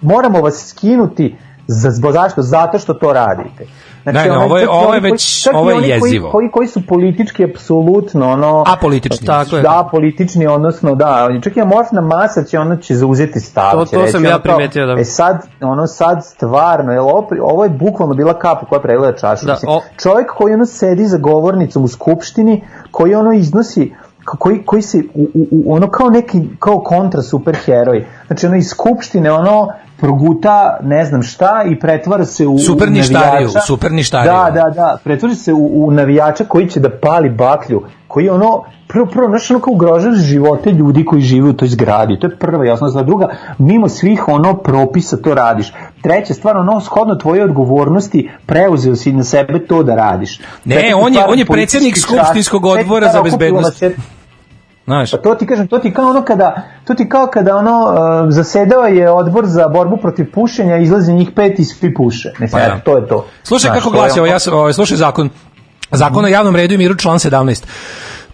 moramo 0.00 0.40
vas 0.40 0.66
skinuti 0.66 1.36
za, 1.66 1.90
zašto? 1.90 2.42
Zato 2.42 2.78
što 2.78 2.94
to 2.94 3.12
radite. 3.12 3.66
Znači, 4.02 4.18
Ne, 4.18 4.24
ne, 4.28 4.38
ovo 4.38 4.58
je- 4.58 4.68
ovo 4.68 4.94
je 4.94 5.00
koji- 5.00 5.12
već- 5.12 5.42
čak 5.44 5.52
i 5.52 5.56
ovo 5.56 5.70
je 5.70 5.76
oni 5.76 5.82
koji- 5.90 6.10
jezivo. 6.10 6.30
Koji, 6.30 6.50
koji 6.50 6.68
su 6.68 6.86
politički 6.86 7.44
apsolutno 7.44 8.30
ono 8.30 8.64
Apolitični. 8.68 9.26
Tako 9.26 9.56
je. 9.56 9.62
da 9.62 9.88
politični 9.90 10.46
odnosno 10.46 10.94
da 10.94 11.28
čak 11.42 11.56
i 11.56 11.60
amorfna 11.60 12.00
masa 12.00 12.44
će 12.44 12.58
ono 12.58 12.76
će 12.76 12.94
zauzeti 12.94 13.40
stav 13.40 13.72
To- 13.72 13.84
to 13.84 13.96
reći, 13.96 14.12
sam 14.12 14.24
ja 14.24 14.38
primetio, 14.38 14.86
da. 14.86 15.00
e 15.00 15.04
sad 15.04 15.36
ono 15.60 15.86
sad 15.86 16.26
stvarno 16.26 16.92
jel 16.92 17.04
ovo, 17.04 17.28
ovo 17.42 17.64
je 17.64 17.70
bukvalno 17.70 18.14
bila 18.14 18.34
kapa 18.34 18.66
koja 18.66 18.80
pregleda 18.80 19.18
čašu 19.18 19.46
Da, 19.46 19.52
Mislim, 19.52 19.70
o- 19.70 19.82
čovjek 19.96 20.26
koji 20.28 20.54
ono 20.54 20.66
sedi 20.66 21.06
za 21.06 21.18
govornicom 21.18 21.84
u 21.84 21.88
skupštini 21.88 22.62
koji 22.90 23.14
ono 23.14 23.32
iznosi 23.32 23.94
koji, 24.24 24.64
koji 24.64 24.82
se 24.82 25.02
u, 25.14 25.22
u, 25.34 25.46
u, 25.50 25.74
ono 25.74 25.88
kao 25.88 26.10
neki 26.10 26.40
kao 26.58 26.80
kontra 26.80 27.22
superheroj 27.22 28.06
znači 28.26 28.46
ono 28.46 28.56
iz 28.56 28.68
skupštine 28.68 29.32
ono 29.32 29.68
proguta 30.00 30.54
ne 30.82 31.04
znam 31.04 31.22
šta 31.22 31.62
i 31.66 31.78
pretvara 31.78 32.24
se 32.26 32.46
u 32.46 32.58
Super 32.58 32.90
ništariju, 32.90 33.30
navijača. 33.32 33.60
super 33.60 33.92
ništariju. 33.92 34.32
da 34.32 34.50
da 34.52 34.70
da 34.70 34.98
pretvara 35.04 35.34
se 35.34 35.52
u, 35.52 35.86
u 35.86 35.90
navijača 35.90 36.44
koji 36.44 36.68
će 36.68 36.80
da 36.80 36.90
pali 36.92 37.30
baklju 37.30 37.82
koji 38.06 38.28
ono 38.28 38.62
prvo 38.88 39.06
prvo 39.06 39.28
znaš 39.28 39.50
ono 39.50 39.60
kao 39.60 39.72
ugrožava 39.72 40.14
živote 40.16 40.70
ljudi 40.72 41.04
koji 41.04 41.22
žive 41.22 41.48
u 41.48 41.52
toj 41.52 41.68
zgradi 41.68 42.18
to 42.18 42.26
je 42.26 42.36
prva 42.36 42.64
osnovna 42.64 42.90
stvar 42.90 43.04
druga 43.04 43.28
mimo 43.58 43.88
svih 43.88 44.28
ono 44.28 44.54
propisa 44.54 45.16
to 45.18 45.34
radiš 45.34 45.72
treća 46.02 46.34
stvar 46.34 46.56
ono 46.56 46.80
shodno 46.80 47.14
tvoje 47.14 47.44
odgovornosti 47.44 48.30
preuzeo 48.46 48.96
si 48.96 49.12
na 49.12 49.24
sebe 49.24 49.58
to 49.60 49.82
da 49.82 49.94
radiš 49.96 50.40
Ne, 50.64 50.74
Četvrta 50.74 50.96
on 50.96 51.14
je- 51.14 51.24
on 51.24 51.38
je 51.38 51.44
predsjednik 51.46 51.94
politički 51.94 52.00
skupštinskog 52.00 52.64
odbora 52.66 53.08
za 53.08 53.22
bezbednost. 53.22 53.84
Znaš, 54.84 55.10
Pa 55.10 55.16
to 55.16 55.34
ti 55.34 55.46
kažem, 55.46 55.68
to 55.68 55.78
ti 55.78 55.92
kao 55.92 56.10
ono 56.10 56.24
kada, 56.24 56.62
to 56.84 56.94
ti 56.94 57.08
kao 57.08 57.26
kada 57.26 57.56
ono, 57.56 57.84
uh, 57.84 58.26
zasedao 58.28 58.84
je 58.84 59.10
odbor 59.10 59.46
za 59.46 59.68
borbu 59.68 59.96
protiv 59.96 60.32
pušenja, 60.32 60.76
izlazi 60.76 61.12
njih 61.12 61.30
pet 61.36 61.58
i 61.58 61.64
svi 61.64 61.94
puše. 61.94 62.32
Mislim, 62.38 62.62
Pa 62.62 62.68
da. 62.68 62.74
eto, 62.74 62.80
to 62.84 62.96
je 62.96 63.08
to. 63.08 63.26
Slušaj 63.42 63.70
Znaš, 63.70 63.78
kako 63.78 63.90
glasi, 63.90 64.20
ovo, 64.20 64.26
ja 64.26 64.38
sam, 64.38 64.54
ovaj, 64.54 64.72
slušaj 64.72 64.96
zakon. 64.96 65.30
Zakon 65.90 66.24
o 66.24 66.28
javnom 66.28 66.56
redu 66.56 66.74
i 66.74 66.78
miru 66.78 66.96
član 66.96 67.18
17. 67.18 67.64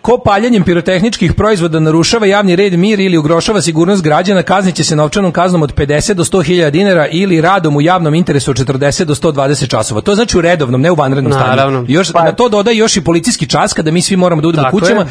Ko 0.07 0.19
paljenjem 0.19 0.63
pirotehničkih 0.63 1.33
proizvoda 1.33 1.81
narušava 1.81 2.27
javni 2.27 2.57
red, 2.57 2.73
mir 2.73 3.01
ili 3.01 3.19
ugrošava 3.19 3.61
sigurnost 3.61 4.03
građana, 4.03 4.43
kazniće 4.43 4.85
se 4.85 4.97
novčanom 4.97 5.33
kaznom 5.33 5.63
od 5.63 5.75
50 5.75 6.13
do 6.13 6.25
100 6.25 6.45
hiljada 6.45 6.71
dinara 6.71 7.07
ili 7.09 7.41
radom 7.41 7.77
u 7.77 7.81
javnom 7.81 8.15
interesu 8.15 8.51
od 8.51 8.57
40 8.59 9.05
do 9.05 9.15
120 9.15 9.69
časova. 9.69 10.01
To 10.01 10.15
znači 10.15 10.39
u 10.39 10.41
redovnom, 10.41 10.81
ne 10.81 10.91
u 10.91 10.95
vanrednom 10.95 11.33
stanju. 11.33 11.47
Naravno. 11.49 11.85
I 11.89 11.93
Još, 11.93 12.13
Pa- 12.13 12.25
na 12.25 12.33
to 12.33 12.49
doda 12.49 12.71
još 12.71 12.97
i 12.97 13.01
policijski 13.01 13.47
čas 13.47 13.73
kada 13.73 13.91
mi 13.91 14.03
svi 14.03 14.17
moramo 14.17 14.43
da 14.43 14.49
udemo 14.49 14.71
kućama 14.71 15.07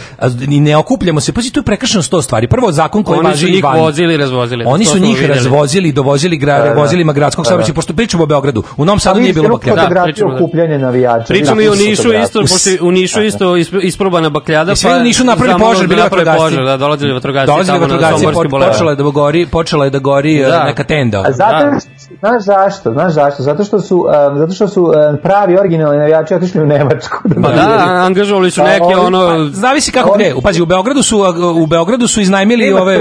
i 0.49 0.59
ne 0.59 0.77
okupljamo 0.77 1.19
se. 1.21 1.33
Pazi, 1.33 1.51
tu 1.51 1.59
je 1.59 1.63
prekršeno 1.63 2.03
100 2.03 2.21
stvari. 2.21 2.47
Prvo, 2.47 2.71
zakon 2.71 3.03
koji 3.03 3.19
Oni 3.19 3.25
su 3.25 3.31
važi 3.31 3.47
i 3.47 3.51
njih 3.51 3.63
van. 3.63 3.79
vozili 3.79 4.13
i 4.13 4.17
razvozili. 4.17 4.63
Oni 4.67 4.85
su 4.85 4.99
njih 4.99 5.15
videli. 5.15 5.33
razvozili, 5.35 5.91
dovozili 5.91 6.37
gra, 6.37 6.57
Da, 6.59 6.65
da. 6.65 6.73
vozilima 6.73 7.13
gradskog 7.13 7.43
Da, 7.43 7.47
da. 7.47 7.49
saobraćaja, 7.49 7.73
pošto 7.73 7.93
pričamo 7.93 8.23
o 8.23 8.27
Beogradu. 8.27 8.63
U 8.77 8.85
Novom 8.85 8.99
Sadu 8.99 9.19
nije 9.19 9.33
bilo 9.33 9.49
bakljada. 9.49 9.81
fotografiju 9.81 10.13
pričamo 10.13 10.67
da- 10.67 10.77
navijača. 10.77 11.25
Pričamo 11.27 11.61
i 11.61 11.67
o 11.67 11.75
Nišu 11.75 12.13
isto, 12.13 12.41
pošto 12.41 12.69
u 12.81 12.91
Nišu 12.91 13.21
isto 13.21 13.45
isp- 13.47 13.79
isprobana 13.83 14.29
bakljada. 14.29 14.75
I 14.87 14.91
svi 14.91 14.99
u 14.99 15.03
Nišu 15.03 15.23
napravili 15.25 15.59
požar, 15.59 15.81
da 15.81 15.87
bili 15.87 16.01
vatrogasci. 16.01 16.39
požar, 16.39 16.65
Da, 16.65 16.77
dolazili 16.77 17.13
vatrogasci. 17.13 17.47
Dolazili 17.47 17.77
tamo 17.79 17.87
na 17.87 17.93
vatrogasci, 17.93 18.25
po- 18.25 18.59
počela 18.61 18.91
je 18.91 18.95
da 18.95 19.03
gori, 19.03 19.45
počela 19.47 19.85
je 19.85 19.91
da 19.91 19.99
gori 19.99 20.39
Da. 20.41 20.47
uh, 20.49 20.65
neka 20.65 20.83
tenda. 20.83 21.19
A 21.19 21.31
zato, 21.31 21.65
Da. 21.65 21.79
znaš 22.19 22.43
zašto? 22.43 22.91
Znaš 22.91 23.13
zašto? 23.13 23.43
Zato 23.43 23.63
što 23.63 23.79
su, 23.79 23.97
um, 23.97 24.37
zato 24.37 24.53
što 24.53 24.67
su 24.67 24.83
um, 24.83 24.91
pravi 25.23 25.57
originalni 25.57 25.97
navijači 25.97 26.33
otišli 26.33 26.61
u 26.61 26.65
Nemačku. 26.65 27.17
Pa 27.35 27.39
navijaju. 27.41 27.67
da, 27.77 27.93
angažovali 28.05 28.51
su 28.51 28.61
Pa 28.61 28.67
neke 28.67 28.95
ono... 28.97 29.49
Zavisi 29.51 29.91
kako 29.91 30.11
gde. 30.11 30.33
Pazi, 30.43 30.61
u 30.61 30.65
Beogradu 30.65 31.03
su 31.03 31.23
u 31.55 31.67
Beogradu 31.67 32.07
su 32.07 32.21
iznajmili 32.21 32.73
ove. 32.73 32.99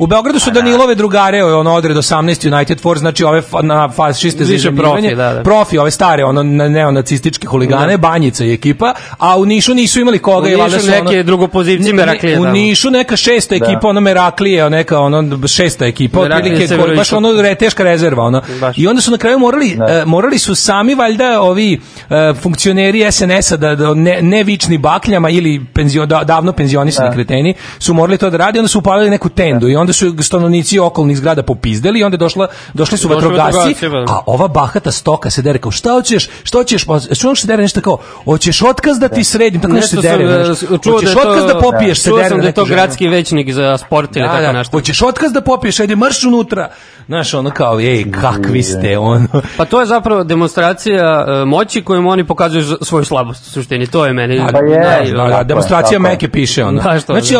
U 0.00 0.06
Beogradu 0.06 0.38
su 0.38 0.50
Danilove 0.50 0.94
drugare, 0.94 1.44
ono 1.44 1.72
odred 1.72 1.96
18 1.96 2.54
United 2.54 2.80
Force, 2.80 3.00
znači 3.00 3.24
ove 3.24 3.42
fa, 3.42 3.62
na 3.62 3.88
fašiste 3.88 4.44
za 4.44 4.70
profi, 4.72 5.14
da, 5.14 5.34
da. 5.34 5.42
Profi, 5.42 5.78
ove 5.78 5.90
stare, 5.90 6.24
ono 6.24 6.42
ne- 6.42 6.68
neonacističke 6.68 7.46
huligane, 7.46 7.98
Banjica 7.98 8.44
i 8.44 8.52
ekipa, 8.52 8.94
a 9.18 9.36
u 9.38 9.44
Nišu 9.44 9.74
nisu 9.74 10.00
imali 10.00 10.18
koga 10.18 10.46
U 10.46 10.50
i 10.50 10.56
valjda 10.56 10.76
Nišu 10.76 10.86
su 10.86 10.92
ono- 10.92 11.04
neke 11.04 11.22
drugopozivci 11.22 11.86
Ne- 11.86 11.92
Meraklije 11.92 12.38
U 12.38 12.42
tamo. 12.42 12.52
Nišu 12.52 12.90
neka 12.90 13.16
šesta 13.16 13.54
ekipa, 13.54 13.88
ono 13.88 14.00
Meraklije, 14.00 14.70
neka 14.70 14.98
ono 14.98 15.48
šesta 15.48 15.86
ekipa, 15.86 16.20
otprilike 16.20 16.66
baš 16.96 17.12
ono 17.12 17.42
re, 17.42 17.54
teška 17.54 17.84
rezerva, 17.84 18.24
ono. 18.24 18.42
Baš. 18.60 18.78
I 18.78 18.86
onda 18.86 19.02
su 19.02 19.10
na 19.10 19.18
kraju 19.18 19.38
morali 19.38 19.78
e, 19.88 20.04
morali 20.04 20.38
su 20.38 20.54
sami 20.54 20.94
valjda 20.94 21.40
ovi 21.40 21.80
e, 22.10 22.34
funkcioneri 22.34 23.12
SNS-a 23.12 23.56
da, 23.56 23.74
da 23.74 23.94
ne, 23.94 24.18
ne 24.22 24.44
vični 24.44 24.78
bakljama 24.78 25.30
ili 25.30 25.64
penzio, 25.74 26.06
da, 26.06 26.24
davno 26.24 26.52
penzionisani 26.52 27.14
kreteni 27.14 27.54
su 27.78 27.94
morali 27.94 28.18
to 28.18 28.30
da 28.30 28.36
radi, 28.36 28.58
onda 28.58 28.68
su 28.68 28.78
upalili 28.78 29.10
neku 29.10 29.28
tendu 29.28 29.68
i 29.68 29.76
onda 29.76 29.89
su 29.92 30.14
stanovnici 30.22 30.78
okolnih 30.78 31.16
zgrada 31.16 31.42
popizdeli 31.42 32.00
i 32.00 32.04
onda 32.04 32.14
je 32.14 32.18
došla, 32.18 32.46
došli 32.74 32.98
su 32.98 33.08
vatrogasci, 33.08 33.88
ba. 33.88 34.04
a 34.08 34.20
ova 34.26 34.48
bahata 34.48 34.90
stoka 34.90 35.30
se 35.30 35.42
dere 35.42 35.58
kao 35.58 35.70
šta 35.70 35.92
hoćeš, 35.92 36.28
šta 36.42 36.58
hoćeš, 36.58 36.84
pa 36.84 37.00
što 37.12 37.34
se 37.36 37.46
dere 37.46 37.62
nešto 37.62 37.80
kao, 37.80 37.98
hoćeš 38.24 38.62
otkaz 38.62 38.98
da 38.98 39.08
ti 39.08 39.24
sredim, 39.24 39.60
tako 39.60 39.74
nešto 39.74 39.96
se 39.96 40.02
dere, 40.02 40.24
e, 40.24 40.44
znaš. 40.44 40.58
čuo 40.60 40.76
da 40.76 40.90
hoćeš 40.90 41.16
otkaz 41.16 41.46
da 41.46 41.58
popiješ, 41.60 41.98
se 41.98 42.08
Čuo 42.10 42.16
dere 42.16 42.28
sam 42.28 42.40
da 42.40 42.46
je 42.46 42.52
to 42.52 42.64
gradski 42.64 43.08
većnik 43.08 43.52
za 43.52 43.78
sport 43.78 44.16
ili 44.16 44.26
Da, 44.26 44.32
tako 44.32 44.42
da, 44.42 44.52
nešto. 44.52 44.76
hoćeš 44.76 45.02
otkaz 45.02 45.32
da 45.32 45.40
popiješ, 45.40 45.80
ajde 45.80 45.96
marš 45.96 46.24
unutra. 46.24 46.70
Znaš, 47.06 47.34
ono 47.34 47.50
kao, 47.50 47.80
ej, 47.80 48.04
kakvi 48.20 48.62
ste, 48.62 48.98
ono. 48.98 49.26
Pa 49.56 49.64
to 49.64 49.80
je 49.80 49.86
zapravo 49.86 50.24
demonstracija 50.24 51.26
e, 51.28 51.44
moći 51.44 51.82
kojom 51.82 52.06
oni 52.06 52.24
pokazuju 52.24 52.64
svoju 52.82 53.04
slabost 53.04 53.46
u 53.46 53.50
suštini. 53.50 53.86
To 53.86 54.06
je 54.06 54.12
meni. 54.12 54.40
Pa 54.52 54.52
Da, 54.52 55.28
da, 55.28 55.42
demonstracija. 55.42 55.98
Meke 55.98 56.28
piše 56.28 56.64
ono. 56.64 56.82
Da, 56.82 57.00
što- 57.00 57.12
znači, 57.12 57.36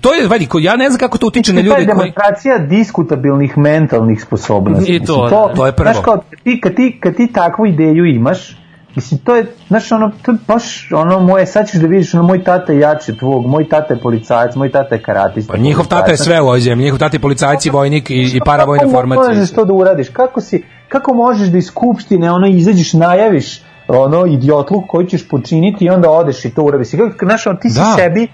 to 0.00 0.14
je, 0.14 0.28
vidi, 0.28 0.46
ko- 0.46 0.58
ja 0.58 0.76
ne 0.76 0.88
znam 0.88 0.98
kako 0.98 1.18
to 1.18 1.26
utiče 1.26 1.52
na 1.52 1.60
To 1.60 1.64
ljude 1.64 1.74
koji... 1.76 1.86
demonstracija 1.86 2.58
diskutabilnih 2.60 3.58
mentalnih 3.58 4.22
sposobnosti. 4.22 4.92
I 4.92 5.00
to, 5.00 5.22
Mislim, 5.22 5.30
da. 5.30 5.54
To 5.54 5.66
je 5.66 5.72
prvo. 5.72 5.92
Znaš, 5.92 6.04
kao, 6.04 6.22
ti, 6.44 6.60
kad, 6.60 6.74
ti, 6.74 6.98
kad 7.00 7.16
ti 7.16 7.26
takvu 7.28 7.66
ideju 7.66 8.04
imaš, 8.06 8.56
mislim, 8.96 9.20
to 9.20 9.36
je, 9.36 9.46
znaš, 9.68 9.92
ono, 9.92 10.12
to 10.22 10.30
je 10.30 10.38
baš, 10.48 10.64
ono, 10.92 11.20
moje, 11.20 11.46
sad 11.46 11.68
ćeš 11.68 11.76
da 11.76 11.86
vidiš, 11.86 12.14
ono, 12.14 12.22
moj 12.22 12.44
tata 12.44 12.72
je 12.72 12.78
jači 12.78 13.10
od 13.10 13.18
tvog, 13.18 13.46
moj 13.46 13.68
tata 13.68 13.94
je 13.94 14.00
policajac, 14.00 14.54
moj 14.56 14.70
tata 14.70 14.94
je 14.94 15.02
karatista. 15.02 15.52
Pa 15.52 15.58
njihov 15.58 15.84
tata 15.84 15.96
je 15.96 16.00
policajac. 16.00 16.20
sve 16.20 16.40
u 16.40 16.44
ovoj 16.44 16.60
zemlji, 16.60 16.84
njihov 16.84 16.98
tata 16.98 17.16
je 17.16 17.20
policajci, 17.20 17.70
vojnik 17.70 18.10
i, 18.10 18.14
i 18.34 18.40
paravojna 18.46 18.82
Kako 18.82 18.92
formacija. 18.92 19.28
možeš 19.28 19.52
to 19.52 19.64
da 19.64 19.72
uradiš? 19.72 20.08
Kako, 20.08 20.40
si, 20.40 20.62
kako 20.88 21.14
možeš 21.14 21.48
da 21.48 21.58
iz 21.58 21.66
skupštine 21.66 22.30
ono, 22.30 22.46
izađeš, 22.48 22.92
najaviš 22.92 23.60
ono 23.88 24.26
idiotluk 24.26 24.84
koji 24.86 25.06
ćeš 25.06 25.28
počiniti 25.28 25.84
i 25.84 25.90
onda 25.90 26.10
odeš 26.10 26.44
i 26.44 26.50
to 26.50 26.62
uradiš. 26.62 26.94
I 26.94 26.98
kako, 26.98 27.26
znaš, 27.26 27.46
ono, 27.46 27.56
ti 27.56 27.70
si 27.70 27.74
Da. 27.74 27.94
sebi 27.96 28.28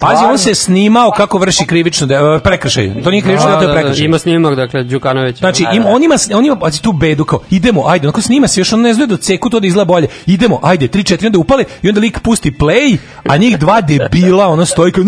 Pazi, 0.00 0.24
on 0.24 0.38
se 0.38 0.54
snimao 0.54 1.10
kako 1.10 1.38
vrši 1.38 1.66
krivično 1.66 2.06
de, 2.06 2.18
prekršaj. 2.44 3.02
To 3.04 3.10
nije 3.10 3.22
krivično, 3.22 3.48
Da, 3.48 3.56
to 3.56 3.62
je 3.62 3.66
da, 3.66 3.74
da, 3.74 3.80
prekršaj. 3.80 4.04
ima 4.04 4.18
snimak, 4.18 4.54
dakle, 4.54 4.82
Đukanović. 4.82 5.38
Znači, 5.38 5.64
im, 5.72 5.84
on 5.86 6.02
ima, 6.02 6.14
on 6.34 6.44
ima, 6.44 6.56
pazi 6.56 6.82
tu 6.82 6.92
bedu 6.92 7.24
kao, 7.24 7.40
idemo, 7.50 7.82
ajde, 7.86 8.06
onako 8.06 8.20
snima 8.20 8.48
se, 8.48 8.60
još 8.60 8.72
on 8.72 8.80
ne 8.80 8.94
zna 8.94 9.06
da 9.06 9.16
ceku 9.16 9.50
to 9.50 9.60
da 9.60 9.66
izgleda 9.66 9.84
bolje. 9.84 10.06
Idemo, 10.26 10.60
ajde, 10.62 10.88
3 10.88 11.16
4 11.16 11.26
onda 11.26 11.38
upale 11.38 11.64
i 11.82 11.88
onda 11.88 12.00
lik 12.00 12.20
pusti 12.20 12.50
play, 12.50 12.96
a 13.28 13.36
njih 13.36 13.58
dva 13.58 13.80
debila, 13.80 14.46
ono 14.46 14.66
stoji 14.66 14.92
kao, 14.92 15.04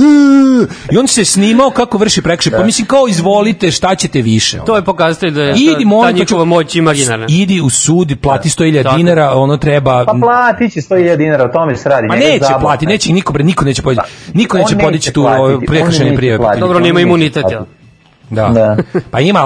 i 0.93 0.97
on 0.99 1.07
se 1.07 1.25
snimao 1.25 1.71
kako 1.71 1.99
vrši 1.99 2.23
prekršaj. 2.23 2.53
Pa 2.53 2.65
mislim 2.65 2.87
kao, 2.87 3.09
izvolite, 3.09 3.71
šta 3.71 3.95
ćete 3.95 4.23
više? 4.23 4.57
ono. 4.57 4.67
To 4.67 4.77
je 4.77 4.85
pokazatelj 4.85 5.31
da 5.31 5.43
je 5.43 5.55
Idi, 5.57 5.83
ta, 5.83 5.89
molim 5.89 6.15
ta 6.15 6.19
njihova 6.19 6.45
moć 6.45 6.75
imaginarna. 6.75 7.27
Idi 7.29 7.61
u 7.61 7.71
sud, 7.71 8.17
plati 8.23 8.49
100.000 8.49 8.83
Tako. 8.83 8.97
dinara, 8.97 9.33
ono 9.35 9.57
treba... 9.57 10.05
Pa 10.05 10.13
plati 10.21 10.71
će 10.71 10.81
100.000 10.81 11.17
dinara, 11.17 11.45
o 11.45 11.49
tome 11.49 11.77
se 11.77 11.89
radi. 11.89 12.07
Ma 12.07 12.17
njega 12.17 12.33
neće 12.33 12.55
plati, 12.61 12.87
neće 12.87 13.13
niko, 13.13 13.33
bre, 13.33 13.45
niko 13.45 13.65
neće 13.65 13.83
podići. 13.83 14.03
Niko 14.35 14.57
on 14.57 14.63
neće 14.63 14.66
neće 14.75 14.85
podići 14.87 15.13
tu 15.13 15.27
on 15.27 15.61
prekršajne 15.67 16.37
platiti. 16.37 16.61
Dobro, 16.61 16.81
nema 16.81 17.01
imunitet, 17.01 17.45
jel? 17.51 17.63
Da. 18.31 18.49
Da. 18.49 18.77
Pa 19.11 19.21
ima, 19.21 19.41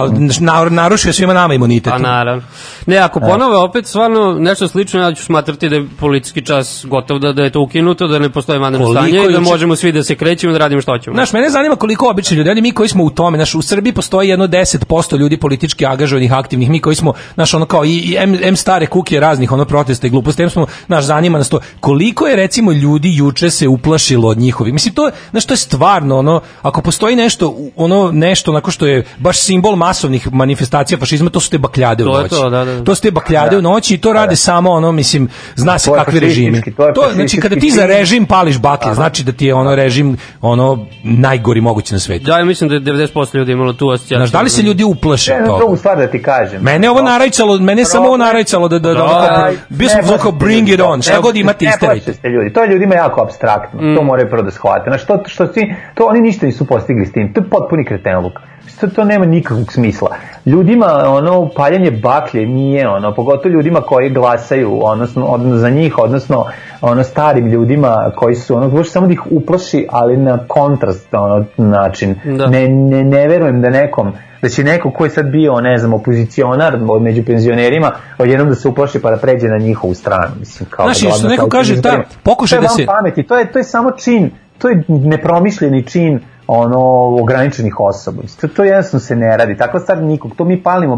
narušio 0.70 1.12
svima 1.12 1.34
nama 1.34 1.54
imunitet. 1.54 1.92
Pa 1.92 1.98
naravno. 1.98 2.42
Ne, 2.86 2.96
ako 2.96 3.20
ponove 3.20 3.56
opet 3.56 3.86
stvarno 3.86 4.32
nešto 4.38 4.68
slično, 4.68 5.00
ja 5.00 5.14
ću 5.14 5.24
smatrati 5.24 5.68
da 5.68 5.76
je 5.76 5.86
policijski 6.00 6.44
čas 6.46 6.84
gotov, 6.88 7.18
da, 7.18 7.32
da 7.32 7.42
je 7.42 7.52
to 7.52 7.60
ukinuto, 7.60 8.06
da 8.06 8.18
ne 8.18 8.30
postoji 8.30 8.58
vanredno 8.58 8.90
stanje 8.90 9.24
i 9.28 9.32
da 9.32 9.40
možemo 9.40 9.76
svi 9.76 9.92
da 9.92 10.02
se 10.02 10.14
krećemo 10.14 10.50
i 10.50 10.54
da 10.54 10.58
radimo 10.58 10.80
što 10.80 10.92
hoćemo. 10.92 11.14
Znaš, 11.14 11.32
mene 11.32 11.50
zanima 11.50 11.76
koliko 11.76 12.10
obični 12.10 12.36
ljudi, 12.36 12.50
ali 12.50 12.62
mi 12.62 12.72
koji 12.72 12.88
smo 12.88 13.04
u 13.04 13.10
tome, 13.10 13.38
znaš, 13.38 13.54
u 13.54 13.62
Srbiji 13.62 13.92
postoji 13.92 14.28
jedno 14.28 14.46
10% 14.46 15.18
ljudi 15.18 15.36
politički 15.36 15.86
angažovanih, 15.86 16.32
aktivnih, 16.32 16.70
mi 16.70 16.80
koji 16.80 16.96
smo, 16.96 17.12
znaš, 17.34 17.54
ono 17.54 17.66
kao, 17.66 17.84
i, 17.84 17.96
i 17.96 18.16
M, 18.18 18.38
M 18.42 18.56
stare 18.56 18.86
kukije 18.86 19.20
raznih, 19.20 19.52
ono, 19.52 19.64
protesta 19.64 20.06
i 20.06 20.10
gluposti, 20.10 20.42
M 20.42 20.50
smo, 20.50 20.66
znaš, 20.86 21.04
zanima 21.04 21.38
nas 21.38 21.48
to, 21.48 21.60
koliko 21.80 22.26
je, 22.26 22.36
recimo, 22.36 22.72
ljudi 22.72 23.16
juče 23.16 23.50
se 23.50 23.68
uplašilo 23.68 24.28
od 24.28 24.38
njihovih, 24.38 24.72
mislim, 24.72 24.94
to 24.94 25.10
znaš, 25.30 25.46
to 25.46 25.52
je 25.54 25.58
stvarno, 25.58 26.18
ono, 26.18 26.40
ako 26.62 26.82
postoji 26.82 27.16
nešto, 27.16 27.56
ono, 27.76 28.10
nešto, 28.12 28.50
onako 28.50 28.69
što 28.70 28.86
je 28.86 29.04
baš 29.18 29.38
simbol 29.38 29.76
masovnih 29.76 30.32
manifestacija 30.32 30.98
fašizma, 30.98 31.30
to 31.30 31.40
su 31.40 31.50
te 31.50 31.58
bakljade 31.58 32.04
To 32.04 32.10
u 32.10 32.12
noći. 32.12 32.28
to, 32.30 32.50
da, 32.50 32.64
da. 32.64 32.84
To 32.84 32.94
su 32.94 33.02
te 33.02 33.10
bakljade 33.10 33.58
u 33.58 33.62
noći 33.62 33.94
i 33.94 33.98
to 33.98 34.12
rade 34.12 34.36
samo, 34.36 34.70
ono, 34.70 34.92
mislim, 34.92 35.28
zna 35.56 35.78
se 35.78 35.86
To 35.86 35.94
kakvi 35.94 36.20
režimi. 36.20 36.62
to 36.66 36.86
je 36.86 36.94
To, 36.94 37.02
znači, 37.14 37.36
kada 37.38 37.56
ti 37.56 37.70
za 37.70 37.86
režim 37.86 38.26
pališ 38.26 38.58
baklje, 38.58 38.94
znači 38.94 39.24
da 39.24 39.32
ti 39.32 39.46
je 39.46 39.54
ono 39.54 39.74
režim, 39.74 40.16
ono, 40.42 40.78
najgori 41.04 41.60
mogući 41.60 41.94
na 41.94 42.00
svetu. 42.00 42.24
Da, 42.24 42.38
ja 42.38 42.44
mislim 42.44 42.68
da 42.68 42.74
je 42.74 42.80
90% 42.82 43.34
ljudi 43.34 43.52
imalo 43.52 43.72
tu 43.72 43.90
asocijaciju. 43.90 44.16
Znaš, 44.18 44.30
da 44.30 44.40
li 44.40 44.50
se 44.50 44.62
ljudi 44.62 44.84
uplaše 44.84 45.32
Jednu 45.32 45.48
to? 45.48 45.58
drugu 45.58 45.76
stvar 45.76 45.98
da 45.98 46.06
ti 46.06 46.22
kažem. 46.22 46.62
Mene 46.62 46.90
ovo 46.90 47.02
narajcalo, 47.02 47.58
mene 47.58 47.84
samo 47.84 48.06
ovo 48.06 48.16
narajcalo 48.18 48.68
da, 48.68 48.78
da, 48.78 48.94
da, 48.94 49.44
Aj, 49.44 49.56
bio 49.68 49.86
ne 49.86 50.02
sam 50.18 50.38
bring 50.38 50.68
it 50.68 50.80
on, 50.82 51.02
šta 51.02 51.12
ne- 51.12 51.20
god 51.20 51.36
imate 51.36 51.64
ne 51.64 51.70
isterajte. 51.70 52.12
se 52.14 52.28
ljudi, 52.28 52.52
to 52.52 52.62
je 52.62 52.68
ljudima 52.68 52.94
jako 52.94 53.22
abstraktno, 53.22 53.94
to 53.96 54.02
moraju 54.02 54.30
prvo 54.30 54.42
da 54.42 54.50
shvate. 54.50 54.84
Znaš, 54.86 55.04
to, 55.04 55.22
što 55.26 55.46
ti, 55.46 55.60
to 55.94 56.04
oni 56.04 56.20
ništa 56.20 56.46
nisu 56.46 56.64
postigli 56.66 57.06
s 57.06 57.12
tim, 57.12 57.32
to 57.34 57.40
je 57.40 57.50
potpuni 57.50 57.84
kretenluk. 57.84 58.32
To, 58.80 58.86
to 58.86 59.04
nema 59.04 59.26
nikakvog 59.26 59.72
smisla. 59.72 60.08
Ljudima, 60.46 60.86
ono, 61.06 61.48
paljanje 61.48 61.90
baklje 61.92 62.46
nije, 62.46 62.88
ono, 62.88 63.14
pogotovo 63.14 63.52
ljudima 63.52 63.80
koji 63.80 64.10
glasaju, 64.10 64.80
odnosno, 64.82 65.24
odnosno 65.24 65.56
za 65.56 65.70
njih, 65.70 65.98
odnosno, 65.98 66.44
ono, 66.80 67.04
starim 67.04 67.46
ljudima 67.46 68.12
koji 68.16 68.34
su, 68.34 68.56
ono, 68.56 68.68
možeš 68.68 68.92
samo 68.92 69.06
da 69.06 69.12
ih 69.12 69.26
uplaši, 69.26 69.86
ali 69.90 70.16
na 70.16 70.38
kontrast, 70.38 71.14
ono, 71.14 71.44
način. 71.56 72.14
Da. 72.26 72.46
Ne, 72.46 72.68
ne, 72.68 73.04
ne 73.04 73.28
verujem 73.28 73.62
da 73.62 73.70
nekom, 73.70 74.12
da 74.42 74.48
će 74.48 74.64
neko 74.64 74.90
ko 74.90 75.04
je 75.04 75.10
sad 75.10 75.26
bio, 75.26 75.60
ne 75.60 75.78
znam, 75.78 75.94
opozicionar 75.94 76.74
od 76.88 77.02
među 77.02 77.24
penzionerima, 77.24 77.90
odjednom 78.18 78.48
da 78.48 78.54
se 78.54 78.68
uplaši 78.68 78.98
pa 78.98 79.10
da 79.10 79.16
pređe 79.16 79.48
na 79.48 79.58
njihovu 79.58 79.94
stranu. 79.94 80.34
Mislim, 80.38 80.68
kao 80.70 80.86
Znaš, 80.86 81.00
da 81.00 81.10
što 81.10 81.28
neko 81.28 81.48
kaže, 81.48 81.72
ta- 81.72 81.78
izgleda. 81.78 82.04
pokušaj 82.22 82.58
to 82.58 82.62
je 82.62 82.68
da 82.68 82.74
se- 82.74 82.86
pameti, 82.86 83.22
to 83.22 83.38
je, 83.38 83.52
to 83.52 83.58
je 83.58 83.64
samo 83.64 83.90
čin, 83.90 84.30
to 84.58 84.68
je 84.68 84.82
nepromišljeni 84.88 85.82
čin 85.82 86.20
ono 86.52 86.80
ograničenih 87.22 87.80
osoba. 87.80 88.22
To, 88.40 88.48
to 88.48 88.64
jednostavno 88.64 89.00
se 89.00 89.16
ne 89.16 89.36
radi. 89.36 89.56
Takva 89.56 89.80
stvar 89.80 90.02
nikog. 90.02 90.32
To 90.36 90.44
mi 90.44 90.62
palimo 90.62 90.96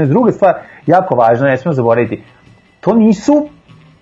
ne 0.00 0.06
Druga 0.06 0.32
stvar, 0.32 0.54
jako 0.86 1.14
važna, 1.14 1.46
ne 1.46 1.56
smemo 1.56 1.74
zaboraviti. 1.74 2.22
To 2.80 2.94
nisu 2.94 3.48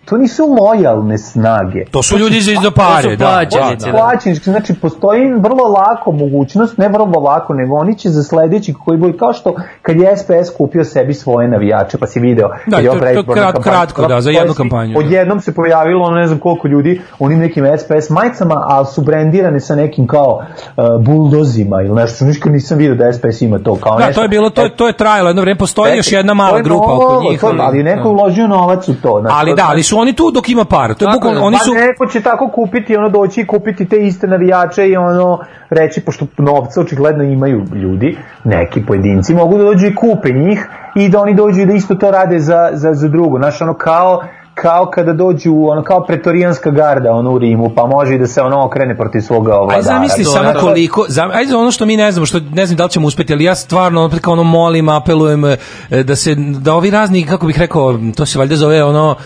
to 0.05 0.17
nisu 0.17 0.57
lojalne 0.57 1.19
snage. 1.19 1.85
To 1.87 2.03
su 2.03 2.19
ljudi 2.19 2.41
za 2.41 2.53
za 2.55 2.61
to 2.63 2.71
pare, 2.73 3.03
su 3.03 3.09
da. 3.11 3.25
plaćenici, 3.27 3.87
da, 3.87 3.93
da. 3.93 3.93
da. 3.93 3.99
plaćenički, 3.99 4.45
znači 4.45 4.75
postoji 4.75 5.33
vrlo 5.33 5.65
lako 5.69 6.13
mogućnost, 6.13 6.79
ne 6.79 6.89
vrlo 6.89 7.21
lako, 7.21 7.55
nego 7.55 7.77
oni 7.77 7.95
će 7.95 8.09
za 8.09 8.23
sledeći 8.23 8.75
koji 8.77 8.99
boji, 8.99 9.13
kao 9.13 9.33
što 9.33 9.55
kad 9.83 9.97
je 9.97 10.17
SPS 10.17 10.27
kupio 10.51 10.85
sebi 10.85 11.15
svoje 11.15 11.49
navijače, 11.49 11.99
pa 11.99 12.07
si 12.07 12.21
video, 12.21 12.49
Da, 12.67 12.77
je 12.79 12.87
to- 12.87 12.93
to 12.93 12.99
predizborna 13.01 13.43
krat- 13.45 13.63
kratko, 13.63 14.07
da, 14.07 14.21
za 14.21 14.31
jednu 14.31 14.55
kampanju. 14.55 14.99
Odjednom 14.99 15.41
se 15.41 15.55
pojavilo, 15.55 16.05
ono 16.05 16.17
ne 16.17 16.27
znam 16.27 16.39
koliko 16.39 16.69
ljudi, 16.69 17.01
onim 17.19 17.39
nekim 17.39 17.65
SPS 17.79 18.11
majicama, 18.11 18.55
ali 18.59 18.87
su 18.87 19.01
brendirane 19.01 19.61
sa 19.61 19.75
nekim 19.75 20.07
kao 20.07 20.43
uh, 20.69 20.85
buldozima 21.01 21.77
ili 21.79 21.95
nešto, 21.95 22.25
ništa 22.25 22.51
nisam 22.51 22.79
video 22.79 22.95
da 22.97 23.13
SPS 23.13 23.41
ima 23.41 23.59
to 23.59 23.77
kao 23.77 23.93
Da, 23.93 24.07
nešto. 24.07 24.15
to 24.15 24.23
je 24.23 24.29
bilo, 24.29 24.51
to, 24.51 24.63
je- 24.63 24.71
to 24.71 24.87
je 24.87 24.93
trajalo 24.95 25.29
jedno 25.29 25.43
vreme, 25.43 25.59
postoji 25.59 25.97
još 25.97 26.13
jedna 26.13 26.31
To 26.31 26.35
mala 26.35 26.57
je 26.57 26.63
grupa 26.63 26.87
novo, 26.87 27.07
oko 27.09 27.23
njih. 27.23 27.41
to- 27.41 27.55
ali 27.59 27.83
neko 27.83 28.01
je 28.01 28.13
uložio 28.13 28.47
novac 28.49 28.89
u 28.89 28.95
to. 28.95 29.19
znači, 29.21 29.37
Ali 29.39 29.51
to- 29.51 29.57
da, 29.57 29.65
ali 29.69 29.83
su 29.93 29.99
oni 29.99 30.13
tu 30.13 30.31
dok 30.31 30.49
ima 30.49 30.65
para. 30.65 30.95
To 30.95 31.05
je 31.05 31.11
bukvalno, 31.15 31.45
oni 31.45 31.57
Pa 31.57 31.65
su... 31.65 31.75
neko 31.75 32.07
će 32.07 32.21
tako 32.21 32.49
kupiti, 32.49 32.97
ono 32.97 33.09
doći 33.09 33.41
i 33.41 33.47
kupiti 33.47 33.89
te 33.89 33.97
iste 34.07 34.27
navijače 34.27 34.89
i 34.89 34.97
ono 34.97 35.39
reći, 35.71 36.01
pošto 36.01 36.27
novca 36.39 36.81
očigledno 36.81 37.25
imaju 37.25 37.65
ljudi, 37.75 38.17
neki 38.45 38.87
pojedinci, 38.87 39.35
mogu 39.35 39.59
da 39.59 39.65
dođu 39.65 39.87
i 39.87 39.95
kupe 39.95 40.29
njih 40.33 40.69
i 40.95 41.09
da 41.09 41.21
oni 41.21 41.35
dođu 41.35 41.61
i 41.61 41.67
da 41.67 41.73
isto 41.73 41.95
to 41.95 42.11
rade 42.11 42.39
za, 42.39 42.71
za, 42.73 42.95
za 42.95 43.09
drugo. 43.09 43.39
Znaš, 43.39 43.61
ono 43.61 43.75
kao 43.75 44.23
kao 44.55 44.87
kada 44.87 45.13
dođu 45.13 45.55
ono 45.71 45.83
kao 45.83 46.05
pretorijanska 46.07 46.71
garda 46.71 47.13
ono 47.13 47.33
u 47.33 47.39
Rimu 47.39 47.71
pa 47.77 47.87
može 47.87 48.15
i 48.15 48.19
da 48.19 48.27
se 48.27 48.43
ono 48.43 48.65
okrene 48.65 48.97
protiv 48.97 49.21
svoga 49.21 49.53
vladara. 49.53 49.77
Aj 49.77 49.83
zamisli 49.83 50.25
samo 50.25 50.53
koliko, 50.61 51.05
zam, 51.09 51.31
aj 51.31 51.47
za 51.47 51.59
ono 51.59 51.71
što 51.71 51.87
mi 51.87 51.97
ne 51.97 52.13
znamo, 52.13 52.27
što 52.27 52.41
ne 52.41 52.67
znam 52.67 52.77
da 52.77 52.85
li 52.85 52.91
ćemo 52.91 53.07
uspeti, 53.07 53.33
ali 53.33 53.45
ja 53.45 53.55
stvarno 53.55 54.05
opet 54.05 54.21
kao 54.21 54.33
ono 54.33 54.43
molim, 54.43 54.89
apelujem 54.89 55.45
e, 55.45 55.57
da 56.03 56.17
se 56.17 56.35
da 56.35 56.75
ovi 56.75 56.91
razni 56.91 57.27
kako 57.27 57.47
bih 57.47 57.59
rekao, 57.59 57.99
to 58.17 58.27
se 58.27 58.39
valjda 58.39 58.57
zove 58.57 58.85
ono 58.85 59.17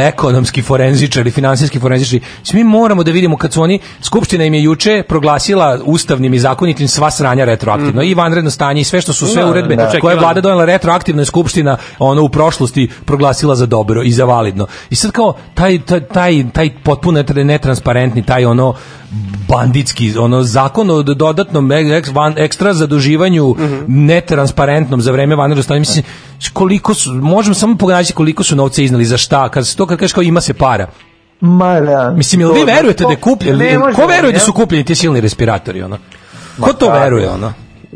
ekonomski 0.00 0.62
forenzičari, 0.62 1.30
finansijski 1.30 1.78
forenzičari. 1.80 2.20
Mi 2.52 2.64
moramo 2.64 3.02
da 3.02 3.10
vidimo 3.10 3.36
kad 3.36 3.52
su 3.52 3.62
oni, 3.62 3.78
Skupština 4.02 4.44
im 4.44 4.54
je 4.54 4.62
juče 4.62 5.02
proglasila 5.02 5.78
ustavnim 5.84 6.34
i 6.34 6.38
zakonitim 6.38 6.88
sva 6.88 7.10
sranja 7.10 7.44
retroaktivno, 7.44 8.02
i 8.02 8.14
vanredno 8.14 8.50
stanje 8.50 8.80
i 8.80 8.84
sve 8.84 9.00
što 9.00 9.12
su 9.12 9.26
sve 9.26 9.42
Da, 9.42 9.50
uredbe 9.50 9.76
da. 9.76 10.00
koje 10.00 10.12
je 10.12 10.18
vlada 10.18 10.40
donela 10.40 10.64
retroaktivno 10.64 11.22
je 11.22 11.26
Skupština 11.26 11.76
ono 11.98 12.22
u 12.22 12.28
prošlosti 12.28 12.90
proglasila 13.04 13.54
za 13.54 13.66
dobro 13.66 14.02
i 14.02 14.12
za 14.12 14.24
validno. 14.24 14.66
I 14.90 14.94
sad 14.94 15.10
kao 15.10 15.34
taj, 15.54 15.78
taj, 15.78 16.00
taj, 16.00 16.44
taj 16.52 16.70
potpuno 16.82 17.22
netra- 17.22 17.44
netransparentni, 17.44 18.22
taj 18.22 18.44
ono 18.44 18.74
banditski, 19.48 20.18
ono 20.18 20.42
zakon 20.42 20.90
o 20.90 21.02
dodatnom 21.02 21.68
ek- 21.68 22.12
van- 22.12 22.34
ekstra 22.38 22.74
zaduživanju 22.74 23.54
netransparentnom 23.86 25.00
za 25.00 25.12
vreme 25.12 25.36
vanrednog 25.36 25.64
stanja, 25.64 25.78
mislim, 25.78 26.04
koliko 26.52 26.94
su, 26.94 27.12
možemo 27.12 27.54
samo 27.54 27.76
pogledati 27.76 28.12
koliko 28.12 28.42
su 28.42 28.56
novce 28.56 28.84
iznali, 28.84 29.04
za 29.04 29.16
šta, 29.16 29.47
kad 29.48 29.66
se 29.66 29.76
to 29.76 29.86
kad 29.86 29.98
kažeš 29.98 30.12
kao 30.12 30.22
ima 30.22 30.40
se 30.40 30.54
para. 30.54 30.86
Ma, 31.40 31.80
da, 31.80 32.10
Mislim, 32.10 32.40
jel 32.40 32.52
vi 32.52 32.60
to- 32.60 32.66
verujete 32.66 33.04
da 33.04 33.10
je 33.10 33.16
kupljen, 33.16 33.58
ko 33.94 34.06
veruje 34.06 34.32
da 34.32 34.38
su 34.38 34.52
kupljeni 34.52 34.84
ti 34.84 34.94
silni 34.94 35.20
respiratori, 35.20 35.82
ono? 35.82 35.98
Ko 36.60 36.72
to 36.72 36.90
veruje, 36.92 37.30
ono? 37.30 37.52